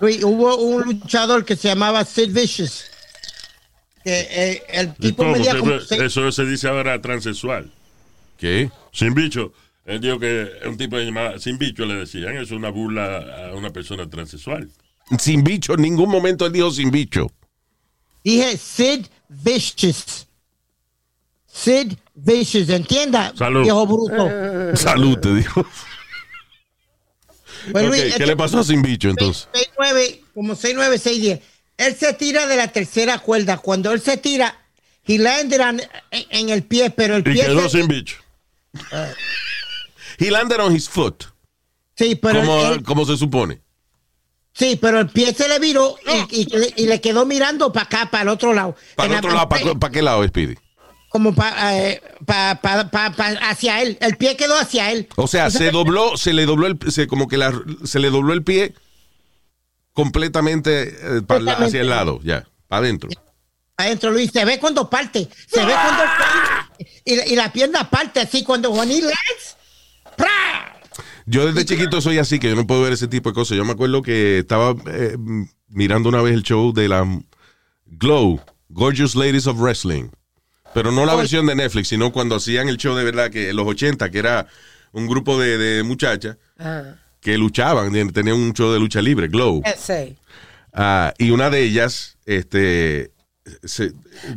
Luis, 0.00 0.22
hubo 0.24 0.56
un 0.56 0.82
luchador 0.84 1.44
que 1.44 1.56
se 1.56 1.68
llamaba 1.68 2.04
Sid 2.04 2.30
Vicious. 2.32 2.84
Que 4.02 4.20
eh, 4.30 4.62
el 4.68 4.88
¿Y 4.98 5.08
tipo 5.08 5.22
cómo? 5.22 5.32
medía 5.32 5.58
como 5.58 5.72
Eso 5.74 6.32
se 6.32 6.44
dice 6.44 6.68
ahora 6.68 7.00
transexual. 7.00 7.70
¿Qué? 8.38 8.70
Sin 8.92 9.14
bicho. 9.14 9.52
Él 9.86 10.00
dijo 10.00 10.18
que 10.18 10.50
un 10.66 10.76
tipo 10.76 10.96
que 10.96 11.04
llamaba 11.04 11.38
sin 11.38 11.58
bicho 11.58 11.84
le 11.84 11.94
decían. 11.94 12.36
Es 12.36 12.50
una 12.50 12.70
burla 12.70 13.48
a 13.50 13.54
una 13.54 13.70
persona 13.70 14.08
transexual. 14.08 14.70
Sin 15.18 15.44
bicho, 15.44 15.74
en 15.74 15.82
ningún 15.82 16.10
momento 16.10 16.46
él 16.46 16.52
dijo 16.52 16.70
sin 16.70 16.90
bicho. 16.90 17.30
Dije 18.22 18.56
Sid 18.56 19.06
Vicious. 19.28 20.23
Sid 21.54 21.92
Vicious, 22.16 22.68
entienda, 22.68 23.32
Salud. 23.36 23.62
viejo 23.62 23.86
bruto. 23.86 24.76
Salud, 24.76 25.18
te 25.18 25.34
dijo. 25.34 25.64
Pues, 27.72 27.84
Ok, 27.84 27.90
Luis, 27.90 28.02
¿Qué 28.02 28.08
este- 28.08 28.26
le 28.26 28.36
pasó 28.36 28.58
a 28.58 28.64
sin 28.64 28.82
bicho 28.82 29.08
entonces? 29.08 29.48
6'9", 29.52 30.20
como 30.34 30.54
6'9", 30.54 30.98
6'10". 30.98 31.40
Él 31.78 31.94
se 31.96 32.12
tira 32.12 32.46
de 32.46 32.56
la 32.56 32.68
tercera 32.68 33.18
cuerda. 33.18 33.58
Cuando 33.58 33.92
él 33.92 34.00
se 34.00 34.16
tira, 34.16 34.54
he 35.06 35.18
landed 35.18 35.60
on- 35.60 35.80
en, 36.10 36.24
en 36.30 36.48
el 36.50 36.62
pie, 36.64 36.90
pero 36.90 37.14
el 37.16 37.20
Y 37.22 37.32
pie... 37.34 37.46
quedó 37.46 37.68
se- 37.68 37.78
sin 37.78 37.88
bicho. 37.88 38.16
He 40.18 40.30
landed 40.30 40.60
on 40.60 40.74
his 40.74 40.88
foot, 40.88 41.24
sí, 41.96 42.14
pero 42.16 42.40
como, 42.40 42.66
él- 42.66 42.82
como 42.82 43.04
se 43.06 43.16
supone. 43.16 43.60
sí, 44.52 44.76
pero 44.80 45.00
el 45.00 45.08
pie 45.08 45.32
se 45.34 45.48
le 45.48 45.58
viró 45.58 45.96
y, 46.30 46.40
y- 46.42 46.72
y 46.82 46.86
le 46.86 47.00
quedó 47.00 47.24
mirando 47.26 47.72
para 47.72 47.86
acá, 47.86 48.10
para 48.10 48.22
el 48.24 48.28
otro 48.28 48.52
lado. 48.52 48.76
¿Para 48.96 49.06
el 49.06 49.12
la- 49.12 49.18
otro 49.18 49.32
lado? 49.32 49.48
¿Para, 49.48 49.74
para 49.76 49.92
qué 49.92 50.02
lado, 50.02 50.26
Speedy? 50.26 50.56
Como 51.14 51.32
para 51.32 51.70
hacia 53.48 53.80
él. 53.82 53.96
El 54.00 54.16
pie 54.16 54.36
quedó 54.36 54.58
hacia 54.58 54.90
él. 54.90 55.06
O 55.14 55.28
sea, 55.28 55.48
se 55.48 55.70
dobló, 55.70 56.16
se 56.16 56.32
le 56.32 56.44
dobló 56.44 56.66
el, 56.66 56.76
se, 56.90 57.06
como 57.06 57.28
que 57.28 57.36
la- 57.36 57.52
se 57.84 58.00
le 58.00 58.10
dobló 58.10 58.32
el 58.32 58.42
pie 58.42 58.74
completamente 59.92 60.88
eh, 60.88 61.22
la- 61.40 61.52
hacia 61.52 61.82
el 61.82 61.88
lado, 61.88 62.18
ya, 62.24 62.48
para 62.66 62.80
adentro. 62.80 63.10
Adentro, 63.76 64.10
Luis, 64.10 64.32
se 64.32 64.44
ve 64.44 64.58
cuando 64.58 64.90
parte. 64.90 65.28
Se 65.46 65.64
ve 65.64 65.72
cuando 65.72 66.02
él 66.02 66.08
cae. 66.18 66.86
y, 67.04 67.14
la- 67.14 67.26
y 67.28 67.36
la 67.36 67.52
pierna 67.52 67.88
parte 67.88 68.18
así 68.18 68.42
cuando 68.42 68.72
Juan 68.72 68.90
y 68.90 69.00
lands. 69.00 69.56
¡pra! 70.16 70.80
Yo 71.26 71.46
desde 71.46 71.64
chiquito 71.64 72.00
soy 72.00 72.18
así, 72.18 72.40
que 72.40 72.48
yo 72.48 72.56
no 72.56 72.66
puedo 72.66 72.82
ver 72.82 72.92
ese 72.92 73.06
tipo 73.06 73.28
de 73.30 73.34
cosas. 73.34 73.56
Yo 73.56 73.64
me 73.64 73.70
acuerdo 73.72 74.02
que 74.02 74.40
estaba 74.40 74.74
eh, 74.88 75.16
mirando 75.68 76.08
una 76.08 76.22
vez 76.22 76.34
el 76.34 76.42
show 76.42 76.72
de 76.72 76.88
la 76.88 77.06
Glow, 77.86 78.40
Gorgeous 78.68 79.14
Ladies 79.14 79.46
of 79.46 79.58
Wrestling. 79.60 80.08
Pero 80.74 80.90
no 80.92 81.06
la 81.06 81.14
versión 81.14 81.46
de 81.46 81.54
Netflix, 81.54 81.88
sino 81.88 82.12
cuando 82.12 82.36
hacían 82.36 82.68
el 82.68 82.76
show 82.76 82.94
de 82.96 83.04
verdad, 83.04 83.30
que 83.30 83.50
en 83.50 83.56
los 83.56 83.66
80, 83.66 84.10
que 84.10 84.18
era 84.18 84.46
un 84.92 85.06
grupo 85.06 85.38
de, 85.40 85.56
de 85.58 85.82
muchachas 85.82 86.36
Ah, 86.58 86.82
que 87.20 87.38
luchaban, 87.38 87.90
tenían 88.12 88.36
un 88.36 88.52
show 88.52 88.72
de 88.72 88.78
lucha 88.80 89.00
libre, 89.00 89.28
Glow. 89.28 89.62
sí. 89.78 90.16
Ah, 90.72 91.14
y 91.18 91.30
una 91.30 91.50
de 91.50 91.62
ellas, 91.62 92.18
este, 92.26 93.12
se- 93.62 93.92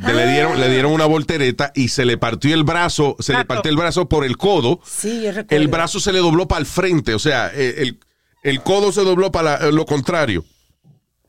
le, 0.06 0.28
dieron, 0.32 0.60
le 0.60 0.70
dieron 0.70 0.92
una 0.92 1.06
voltereta 1.06 1.72
y 1.74 1.88
se 1.88 2.06
le 2.06 2.18
partió 2.18 2.54
el 2.54 2.64
brazo, 2.64 3.16
se 3.20 3.34
le 3.34 3.44
partió 3.46 3.72
el 3.72 3.78
brazo 3.78 4.08
por 4.08 4.24
el 4.24 4.38
codo. 4.38 4.80
Sí, 4.86 5.22
yo 5.24 5.32
recuerdo. 5.32 5.56
El 5.64 5.68
brazo 5.68 6.00
se 6.00 6.14
le 6.14 6.20
dobló 6.20 6.48
para 6.48 6.60
el 6.60 6.66
frente, 6.68 7.14
o 7.16 7.20
sea, 7.20 7.52
eh, 7.54 7.76
el, 7.80 8.00
el 8.44 8.62
codo 8.62 8.92
se 8.92 9.02
dobló 9.04 9.32
para 9.32 9.60
la- 9.60 9.72
lo 9.72 9.86
contrario. 9.88 10.46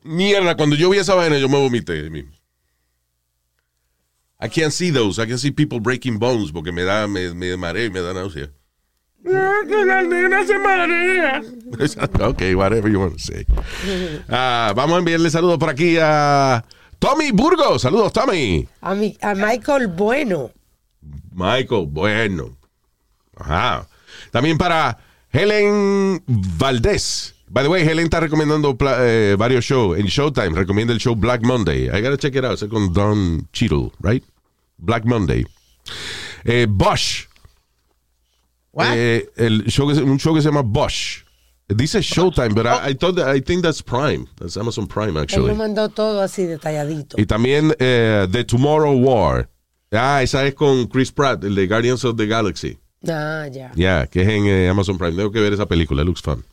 Mierda, 0.03 0.55
cuando 0.55 0.75
yo 0.75 0.89
vi 0.89 0.99
esa 0.99 1.15
vaina, 1.15 1.37
yo 1.37 1.49
me 1.49 1.57
vomité. 1.57 2.09
I 4.39 4.47
can't 4.47 4.71
see 4.71 4.89
those. 4.89 5.19
I 5.19 5.25
can 5.25 5.37
see 5.37 5.51
people 5.51 5.79
breaking 5.79 6.17
bones 6.17 6.51
porque 6.51 6.71
me 6.71 6.83
da, 6.83 7.07
me, 7.07 7.33
me 7.33 7.57
mareo 7.57 7.85
y 7.87 7.89
me 7.89 7.99
da 8.01 8.13
náusea. 8.13 8.49
Ok, 12.21 12.41
whatever 12.55 12.89
you 12.89 12.99
want 12.99 13.13
to 13.13 13.19
say. 13.19 13.45
Ah, 14.29 14.71
vamos 14.75 14.95
a 14.95 14.99
enviarle 14.99 15.29
saludos 15.29 15.57
por 15.57 15.69
aquí 15.69 15.97
a 16.01 16.63
Tommy 16.99 17.31
Burgos. 17.31 17.81
Saludos, 17.81 18.13
Tommy. 18.13 18.67
A, 18.81 18.95
mi, 18.95 19.17
a 19.21 19.35
Michael 19.35 19.87
Bueno. 19.87 20.51
Michael, 21.33 21.87
bueno. 21.87 22.57
Ajá. 23.35 23.87
También 24.31 24.57
para 24.57 24.97
Helen 25.31 26.23
Valdés. 26.27 27.35
By 27.51 27.63
the 27.63 27.69
way, 27.69 27.83
Helen 27.83 28.05
está 28.05 28.19
recomendando 28.19 28.77
eh, 28.99 29.35
varios 29.37 29.65
shows. 29.65 29.97
En 29.97 30.05
Showtime 30.07 30.51
recomienda 30.55 30.93
el 30.93 30.99
show 30.99 31.15
Black 31.15 31.41
Monday. 31.43 31.85
I 31.87 32.01
gotta 32.01 32.17
check 32.17 32.35
it 32.35 32.45
out. 32.45 32.61
Es 32.61 32.69
con 32.69 32.93
Don 32.93 33.47
Cheadle, 33.51 33.91
right? 34.01 34.23
Black 34.77 35.03
Monday. 35.05 35.45
Eh, 36.45 36.67
Bosch. 36.69 37.27
What? 38.71 38.87
Eh, 38.93 39.29
el 39.35 39.63
show 39.67 39.87
que 39.87 39.99
un 40.01 40.19
show 40.19 40.33
que 40.35 40.41
se 40.41 40.49
llama 40.49 40.61
Bosch. 40.61 41.23
Dice 41.67 42.01
Showtime, 42.01 42.49
but 42.55 42.65
I, 42.65 42.91
I 42.91 42.93
thought 42.95 43.15
that- 43.17 43.35
I 43.35 43.41
think 43.41 43.61
that's 43.63 43.81
Prime. 43.81 44.25
That's 44.39 44.57
Amazon 44.57 44.87
Prime, 44.87 45.11
Él 45.17 45.23
actually. 45.23 45.47
lo 45.49 45.55
mandó 45.55 45.89
todo 45.89 46.21
así 46.21 46.43
detalladito. 46.45 47.15
Y 47.19 47.25
también 47.27 47.75
eh, 47.79 48.27
The 48.31 48.43
Tomorrow 48.43 48.93
War. 48.97 49.49
Ah, 49.91 50.21
esa 50.23 50.45
es 50.45 50.53
con 50.55 50.87
Chris 50.87 51.11
Pratt, 51.11 51.43
el 51.43 51.55
de 51.55 51.67
Guardians 51.67 52.03
of 52.05 52.15
the 52.15 52.25
Galaxy. 52.27 52.77
Ah, 53.07 53.47
ya. 53.51 53.71
Ya, 53.75 54.07
que 54.07 54.21
es 54.21 54.27
en 54.27 54.69
Amazon 54.69 54.97
Prime. 54.97 55.15
Tengo 55.15 55.31
que 55.31 55.39
ver 55.41 55.53
esa 55.53 55.65
película, 55.67 56.03
looks 56.03 56.21
fun. 56.21 56.43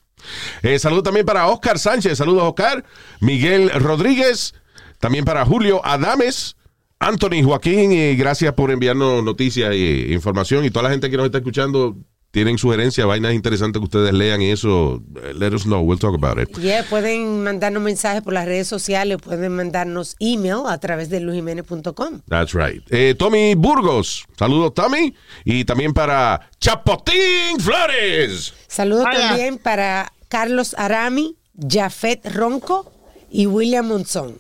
Eh, 0.63 0.79
saludo 0.79 1.03
también 1.03 1.27
para 1.27 1.47
Oscar 1.49 1.79
Sánchez. 1.79 2.19
Saludos, 2.19 2.43
Oscar. 2.45 2.85
Miguel 3.21 3.71
Rodríguez. 3.71 4.55
También 5.01 5.25
para 5.25 5.45
Julio 5.45 5.81
Adames. 5.85 6.57
Anthony 6.99 7.43
Joaquín. 7.45 7.93
Y 7.93 8.17
gracias 8.17 8.53
por 8.55 8.71
enviarnos 8.71 9.23
noticias 9.23 9.71
e 9.73 10.09
información. 10.13 10.65
Y 10.65 10.71
toda 10.71 10.85
la 10.85 10.91
gente 10.91 11.11
que 11.11 11.17
nos 11.17 11.27
está 11.27 11.39
escuchando 11.39 11.97
tienen 12.33 12.59
sugerencias, 12.59 13.07
vainas 13.07 13.33
interesantes 13.33 13.81
que 13.81 13.85
ustedes 13.85 14.13
lean 14.13 14.43
y 14.43 14.51
eso. 14.51 15.03
eh, 15.23 15.33
Let 15.35 15.55
us 15.55 15.63
know. 15.63 15.81
We'll 15.81 15.99
talk 15.99 16.15
about 16.15 16.39
it. 16.39 16.55
Yeah, 16.59 16.83
pueden 16.85 17.43
mandarnos 17.43 17.83
mensajes 17.83 18.21
por 18.21 18.35
las 18.35 18.45
redes 18.45 18.69
sociales, 18.69 19.17
pueden 19.23 19.57
mandarnos 19.57 20.17
email 20.21 20.65
a 20.69 20.79
través 20.79 21.09
de 21.09 21.21
lujimenez.com. 21.21 22.21
That's 22.29 22.53
right. 22.53 22.83
Eh, 22.91 23.15
Tommy 23.19 23.55
Burgos. 23.55 24.27
Saludos, 24.39 24.75
Tommy. 24.75 25.15
Y 25.47 25.65
también 25.65 25.95
para 25.95 26.51
Chapotín 26.61 27.59
Flores. 27.59 28.53
Saludos 28.67 29.05
también 29.11 29.57
para 29.57 30.13
Carlos 30.29 30.75
Arami, 30.79 31.37
Jafet 31.57 32.27
Ronco 32.35 32.93
y 33.31 33.47
William 33.47 33.87
Monzón. 33.87 34.39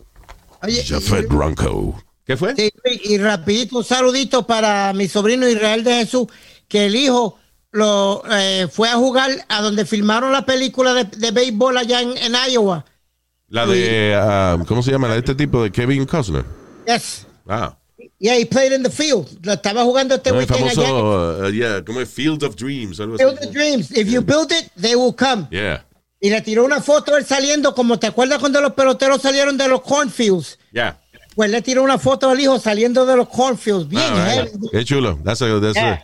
Oye, 0.63 0.85
Jafet 0.85 1.29
Bronco. 1.29 2.03
¿Qué 2.25 2.37
fue? 2.37 2.55
Sí, 2.57 2.73
y 3.05 3.19
rapidito, 3.19 3.79
un 3.79 3.85
saludito 3.85 4.47
para 4.47 4.93
mi 4.93 5.07
sobrino 5.07 5.49
Israel 5.49 5.85
de 5.85 5.95
Jesús, 5.95 6.27
que 6.67 6.87
el 6.87 6.97
hijo 6.97 7.39
lo 7.71 8.23
eh, 8.31 8.69
fue 8.71 8.89
a 8.89 8.97
jugar 8.97 9.31
a 9.49 9.63
donde 9.63 9.85
filmaron 9.85 10.33
la 10.33 10.45
película 10.45 10.93
de, 10.95 11.05
de 11.05 11.31
béisbol 11.31 11.77
allá 11.77 12.01
en, 12.01 12.17
en 12.17 12.35
Iowa. 12.51 12.85
La 13.49 13.65
de, 13.65 14.15
ah, 14.19 14.59
¿cómo 14.67 14.83
se 14.83 14.91
llama? 14.91 15.07
La 15.07 15.15
de 15.15 15.21
este 15.21 15.37
tipo 15.37 15.63
de 15.63 15.71
Kevin 15.71 16.05
Costner. 16.05 16.45
Yes. 16.87 17.27
Ah, 17.49 17.77
Yeah, 18.19 18.37
he 18.39 18.47
played 18.47 18.73
in 18.73 18.83
the 18.83 18.91
field. 18.91 19.29
Lo 19.45 19.53
estaba 19.53 19.85
jugando 19.85 20.15
este 20.15 20.31
el 20.31 20.37
weekend 20.37 20.65
allá. 20.71 20.75
famoso, 20.75 21.47
uh, 21.47 21.51
yeah, 21.51 21.83
como 21.85 22.01
es 22.01 22.09
Field 22.09 22.43
of 22.45 22.57
Dreams. 22.57 22.99
Algo 22.99 23.17
así. 23.17 23.25
Build 23.25 23.39
the 23.41 23.47
dreams. 23.49 23.91
If 23.93 24.09
you 24.09 24.23
build 24.23 24.51
it, 24.53 24.71
they 24.81 24.95
will 24.95 25.15
come. 25.15 25.47
Yeah, 25.51 25.85
Y 26.19 26.31
le 26.31 26.41
tiró 26.41 26.65
una 26.65 26.81
foto 26.81 27.15
él 27.17 27.27
saliendo, 27.27 27.75
como 27.75 27.99
te 27.99 28.07
acuerdas 28.07 28.39
cuando 28.39 28.61
los 28.63 28.73
peloteros 28.73 29.21
salieron 29.21 29.59
de 29.59 29.69
los 29.69 29.83
cornfields. 29.83 30.59
yeah. 30.73 30.99
Pues 31.35 31.51
le 31.51 31.61
tiró 31.61 31.83
una 31.83 31.99
foto 31.99 32.31
al 32.31 32.41
hijo 32.41 32.59
saliendo 32.59 33.05
de 33.05 33.15
los 33.17 33.29
cornfields. 33.29 33.87
Bien, 33.87 34.03
Ah, 34.07 34.43
right. 34.45 34.55
Qué 34.73 34.85
chulo. 34.87 35.19
That's 35.23 35.43
a- 35.43 35.61
that's 35.61 35.77
a- 35.77 35.81
Yeah. 35.81 36.03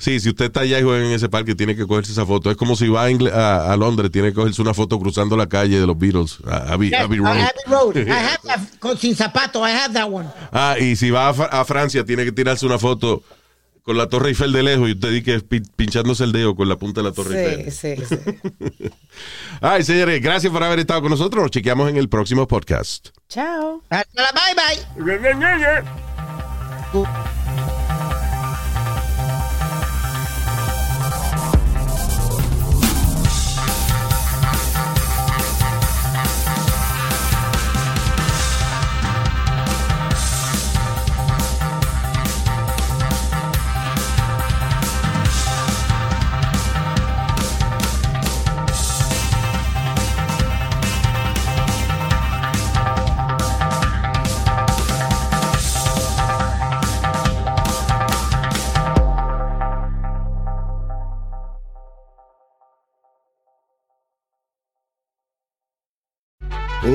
Sí, 0.00 0.20
si 0.20 0.28
usted 0.28 0.44
está 0.46 0.60
allá 0.60 0.78
y 0.78 0.82
juega 0.84 1.04
en 1.04 1.12
ese 1.12 1.28
parque, 1.28 1.56
tiene 1.56 1.74
que 1.74 1.84
cogerse 1.84 2.12
esa 2.12 2.24
foto. 2.24 2.50
Es 2.52 2.56
como 2.56 2.76
si 2.76 2.86
va 2.88 3.02
a, 3.04 3.10
Ingle- 3.10 3.32
a- 3.32 3.72
a 3.72 3.76
Londres, 3.76 4.12
tiene 4.12 4.28
que 4.28 4.34
cogerse 4.34 4.62
una 4.62 4.72
foto 4.72 4.96
cruzando 5.00 5.36
la 5.36 5.48
calle 5.48 5.80
de 5.80 5.86
los 5.88 5.98
Beatles, 5.98 6.38
a 6.46 6.72
Abbey, 6.72 6.90
Yes, 6.90 7.00
Abbey 7.00 7.18
Road. 7.18 7.28
Abbey 7.36 7.50
Road. 7.66 7.96
I 7.96 8.10
have 8.12 8.38
that 8.44 8.60
con, 8.78 8.96
sin 8.96 9.16
zapato. 9.16 9.66
I 9.66 9.72
have 9.72 9.92
that 9.94 10.08
one. 10.08 10.28
Ah, 10.52 10.76
y 10.78 10.94
si 10.94 11.10
va 11.10 11.28
a, 11.30 11.34
Fra- 11.34 11.46
a 11.46 11.64
Francia, 11.64 12.04
tiene 12.04 12.24
que 12.24 12.30
tirarse 12.30 12.64
una 12.64 12.78
foto 12.78 13.24
con 13.82 13.96
la 13.96 14.06
Torre 14.06 14.28
Eiffel 14.28 14.52
de 14.52 14.62
lejos 14.62 14.88
y 14.88 14.92
usted 14.92 15.10
dice 15.10 15.24
que 15.24 15.40
pi- 15.40 15.62
pinchándose 15.74 16.22
el 16.22 16.30
dedo 16.30 16.54
con 16.54 16.68
la 16.68 16.76
punta 16.76 17.00
de 17.02 17.08
la 17.08 17.12
Torre 17.14 17.30
Sí, 17.32 17.62
Eiffel. 17.88 18.06
sí, 18.06 18.16
sí. 18.78 18.90
Ay, 19.60 19.82
señores, 19.82 20.22
gracias 20.22 20.52
por 20.52 20.62
haber 20.62 20.78
estado 20.78 21.00
con 21.00 21.10
nosotros. 21.10 21.42
Nos 21.42 21.50
chequeamos 21.50 21.88
en 21.90 21.96
el 21.96 22.08
próximo 22.08 22.46
podcast. 22.46 23.08
Chao. 23.28 23.82
Hasta 23.90 24.22
la 24.22 24.30
bye 24.30 24.54
bye. 26.94 27.57